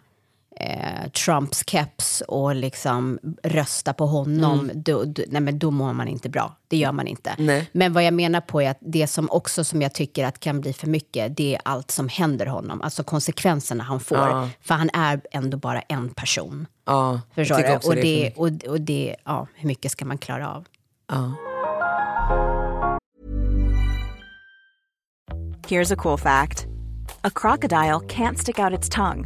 eh, 0.55 1.09
Trumps 1.09 1.63
keps 1.67 2.23
och 2.27 2.55
liksom 2.55 3.19
rösta 3.43 3.93
på 3.93 4.05
honom, 4.05 4.71
då, 4.73 5.03
då, 5.03 5.23
nej 5.27 5.41
men 5.41 5.59
då 5.59 5.71
mår 5.71 5.93
man 5.93 6.07
inte 6.07 6.29
bra. 6.29 6.55
Det 6.67 6.77
gör 6.77 6.91
man 6.91 7.07
inte. 7.07 7.35
Nej. 7.37 7.69
Men 7.71 7.93
vad 7.93 8.03
jag 8.03 8.13
menar 8.13 8.41
på 8.41 8.61
är 8.61 8.69
att 8.69 8.77
det 8.79 9.07
som 9.07 9.31
också 9.31 9.63
som 9.63 9.81
jag 9.81 9.93
tycker 9.93 10.25
att 10.25 10.39
kan 10.39 10.61
bli 10.61 10.73
för 10.73 10.87
mycket, 10.87 11.37
det 11.37 11.55
är 11.55 11.61
allt 11.65 11.91
som 11.91 12.09
händer 12.09 12.45
honom. 12.45 12.81
Alltså 12.81 13.03
konsekvenserna 13.03 13.83
han 13.83 13.99
får. 13.99 14.17
Ja. 14.17 14.49
För 14.61 14.75
han 14.75 14.89
är 14.93 15.21
ändå 15.31 15.57
bara 15.57 15.81
en 15.81 16.09
person. 16.09 16.67
Ja, 16.85 17.21
Förstår 17.35 17.57
du? 17.57 17.75
också 17.75 17.89
Och 17.89 17.95
det 17.95 18.01
det, 18.01 18.33
och, 18.35 18.71
och 18.71 18.81
det, 18.81 19.15
ja, 19.25 19.47
hur 19.55 19.67
mycket 19.67 19.91
ska 19.91 20.05
man 20.05 20.17
klara 20.17 20.49
av? 20.49 20.65
Ja. 21.07 21.33
Here's 25.67 25.93
a 25.93 25.95
cool 25.95 26.17
fact 26.17 26.67
a 27.23 27.29
crocodile 27.35 27.99
can't 28.01 28.37
stick 28.37 28.59
out 28.59 28.73
its 28.73 28.89
tongue. 28.89 29.25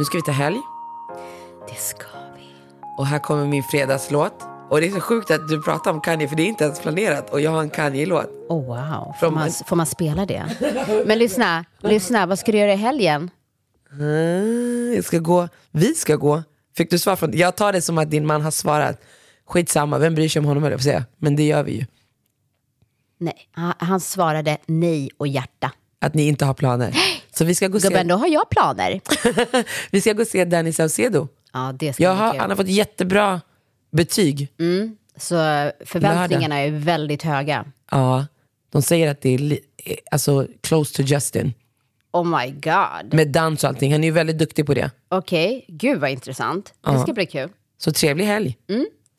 Nu 0.00 0.04
ska 0.04 0.18
vi 0.18 0.22
ta 0.22 0.32
helg. 0.32 0.60
Det 1.68 1.74
ska 1.74 2.06
vi. 2.36 2.46
Och 2.98 3.06
här 3.06 3.18
kommer 3.18 3.46
min 3.46 3.62
fredagslåt. 3.62 4.34
Och 4.70 4.80
det 4.80 4.86
är 4.86 4.90
så 4.90 5.00
sjukt 5.00 5.30
att 5.30 5.48
du 5.48 5.62
pratar 5.62 5.90
om 5.90 6.00
Kanye 6.00 6.28
för 6.28 6.36
det 6.36 6.42
är 6.42 6.46
inte 6.46 6.64
ens 6.64 6.80
planerat. 6.80 7.30
Och 7.30 7.40
jag 7.40 7.50
har 7.50 7.60
en 7.60 7.70
Kanye-låt. 7.70 8.26
Oh, 8.48 8.66
wow. 8.66 9.14
Får 9.20 9.30
man, 9.30 9.50
får 9.66 9.76
man 9.76 9.86
spela 9.86 10.26
det? 10.26 10.44
Men 11.06 11.18
lyssna, 11.18 11.64
lyssna, 11.80 12.26
vad 12.26 12.38
ska 12.38 12.52
du 12.52 12.58
göra 12.58 12.72
i 12.72 12.76
helgen? 12.76 13.30
Mm, 13.92 14.92
jag 14.94 15.04
ska 15.04 15.18
gå. 15.18 15.48
Vi 15.70 15.94
ska 15.94 16.16
gå. 16.16 16.42
Fick 16.76 16.90
du 16.90 16.98
svar 16.98 17.16
från... 17.16 17.30
Jag 17.38 17.56
tar 17.56 17.72
det 17.72 17.82
som 17.82 17.98
att 17.98 18.10
din 18.10 18.26
man 18.26 18.42
har 18.42 18.50
svarat. 18.50 19.00
Skitsamma, 19.46 19.98
vem 19.98 20.14
bryr 20.14 20.28
sig 20.28 20.40
om 20.40 20.46
honom 20.46 20.62
höll 20.62 20.72
jag 20.72 20.82
säga. 20.82 21.04
Men 21.18 21.36
det 21.36 21.42
gör 21.42 21.62
vi 21.62 21.72
ju. 21.72 21.86
Nej, 23.18 23.48
han, 23.52 23.74
han 23.78 24.00
svarade 24.00 24.58
nej 24.66 25.10
och 25.18 25.28
hjärta. 25.28 25.72
Att 26.00 26.14
ni 26.14 26.28
inte 26.28 26.44
har 26.44 26.54
planer. 26.54 26.96
Så 27.40 27.44
vi 27.44 27.54
ska 27.54 27.68
gå 27.68 27.78
Gubben, 27.78 28.02
se, 28.02 28.08
då 28.08 28.16
har 28.16 28.26
jag 28.26 28.50
planer. 28.50 29.00
vi 29.90 30.00
ska 30.00 30.12
gå 30.12 30.22
och 30.22 30.28
se 30.28 30.44
Danny 30.44 30.72
Saucedo. 30.72 31.28
Ja, 31.52 31.74
det 31.78 31.92
ska 31.92 32.02
Jag 32.02 32.14
har, 32.14 32.34
han 32.38 32.50
har 32.50 32.56
fått 32.56 32.68
jättebra 32.68 33.40
betyg. 33.90 34.48
Så 35.16 35.34
förväntningarna 35.84 36.58
är 36.58 36.70
väldigt 36.70 37.22
höga. 37.22 37.64
Ja, 37.90 38.26
de 38.72 38.82
säger 38.82 39.10
att 39.10 39.20
det 39.20 39.34
är 39.34 39.52
eh, 39.52 39.58
alltså, 40.10 40.46
close 40.60 40.96
to 40.96 41.02
Justin. 41.02 41.52
Oh 42.12 42.38
my 42.38 42.50
god. 42.50 43.14
Med 43.14 43.28
dans 43.28 43.64
och 43.64 43.68
allting. 43.68 43.92
Han 43.92 44.04
är 44.04 44.08
ju 44.08 44.12
väldigt 44.12 44.38
duktig 44.38 44.66
på 44.66 44.74
det. 44.74 44.90
Okej, 45.08 45.64
gud 45.68 46.00
vad 46.00 46.10
intressant. 46.10 46.74
Det 46.86 46.98
ska 46.98 47.12
bli 47.12 47.26
kul. 47.26 47.48
Så 47.78 47.92
trevlig 47.92 48.24
helg. 48.24 48.56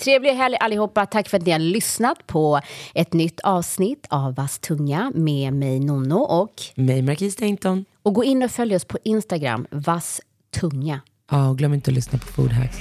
Trevlig 0.04 0.32
helg 0.32 0.58
allihopa. 0.60 1.06
Tack 1.06 1.30
för 1.30 1.38
att 1.38 1.45
ni 1.45 1.52
har 1.52 1.60
lyssnat 1.60 2.28
på 2.28 2.60
ett 2.93 3.14
nytt 3.14 3.39
avsnitt 3.39 4.06
av 4.10 4.36
Vass 4.36 4.60
tunga 4.60 5.12
med 5.16 5.54
mig 5.54 5.80
Nonno 5.80 6.16
och, 6.16 6.54
Mig, 6.76 7.02
Marquis 7.02 7.34
Stainton. 7.34 7.86
och 8.04 8.14
gå 8.14 8.24
in 8.24 8.43
och 8.43 8.52
följ 8.52 8.76
oss 8.76 8.86
på 8.86 8.97
Instagram, 9.04 9.68
Vass 9.72 10.22
tunga. 10.60 11.02
Ja, 11.32 11.49
och 11.49 11.58
glöm 11.58 11.74
inte 11.74 11.91
att 11.91 11.95
lyssna 11.95 12.20
på 12.20 12.26
Food 12.26 12.52
Hacks. 12.52 12.78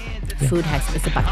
Food 0.50 0.64
hacks 0.64 0.96
is 0.96 1.06
about 1.06 1.26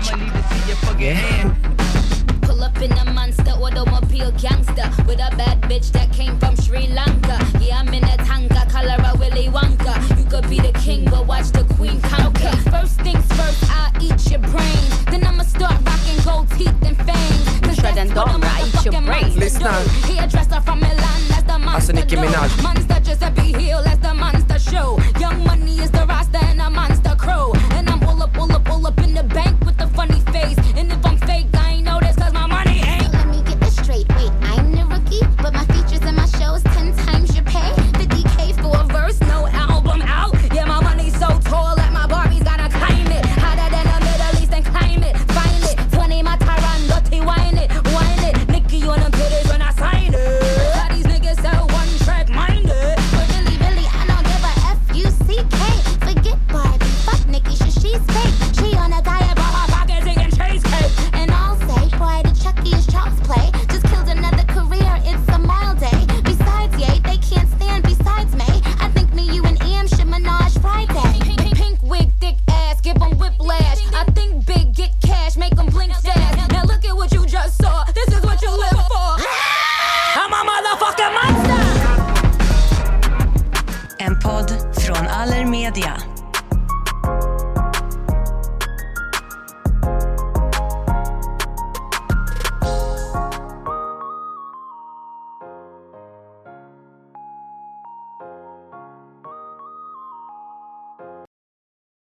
chat. 2.58 2.64
Pull 2.64 2.64
up 2.64 2.82
in 2.82 2.92
a 2.92 3.12
monster 3.12 3.50
automobile 3.52 4.30
gangster 4.32 4.90
with 5.06 5.20
a 5.20 5.34
bad 5.36 5.60
bitch 5.62 5.90
that 5.92 6.12
came 6.12 6.38
from 6.38 6.56
Sri 6.56 6.86
Lanka. 6.88 7.38
Yeah, 7.60 7.78
I'm 7.80 7.88
in 7.94 8.04
a 8.04 8.16
tanga, 8.18 8.66
color 8.70 8.96
a 8.98 9.16
Willy 9.18 9.48
Wonka. 9.48 10.18
You 10.18 10.24
could 10.24 10.48
be 10.48 10.60
the 10.60 10.72
king, 10.72 11.04
but 11.06 11.26
watch 11.26 11.50
the 11.50 11.64
queen 11.76 12.00
conquer. 12.02 12.54
First 12.70 13.00
things 13.00 13.24
first, 13.34 13.64
I'll 13.70 13.92
eat 14.02 14.30
your 14.30 14.40
brains. 14.40 15.04
Then 15.06 15.24
I'ma 15.24 15.44
start 15.44 15.76
rocking 15.84 16.18
gold 16.24 16.48
teeth 16.58 16.82
and 16.84 16.96
fangs. 16.96 17.60
Cause 17.62 17.76
Kör 17.78 17.82
that's 17.82 17.94
den 17.94 18.08
what 18.14 18.28
a 18.28 18.38
dagen, 18.38 18.40
bra. 18.40 18.50
Eat 18.66 18.84
your 18.84 18.94
motherfucking 18.94 19.06
brains. 19.06 19.36
monster 19.36 19.60
Lyssna. 19.60 19.72
do. 19.84 20.14
Hairdresser 20.14 20.60
from 20.62 20.80
Milan, 20.80 21.20
that's 21.28 21.42
the 21.44 21.58
monster 21.58 21.92
Alltså, 21.92 21.92
Nicki 21.94 22.16
do. 22.16 22.22
Minaj. 22.22 22.62
Monster 22.62 23.00
Giuseppe 23.04 23.52
Hill, 23.52 23.82
that's 23.84 23.98
the 24.06 24.14
monster 24.14 24.58
show. 24.58 24.98
Young 25.20 25.44
money 25.44 25.78
is 25.80 25.90
the 25.90 26.04
roster 26.06 26.38
and 26.42 26.60
a 26.60 26.70
monster 26.70 26.97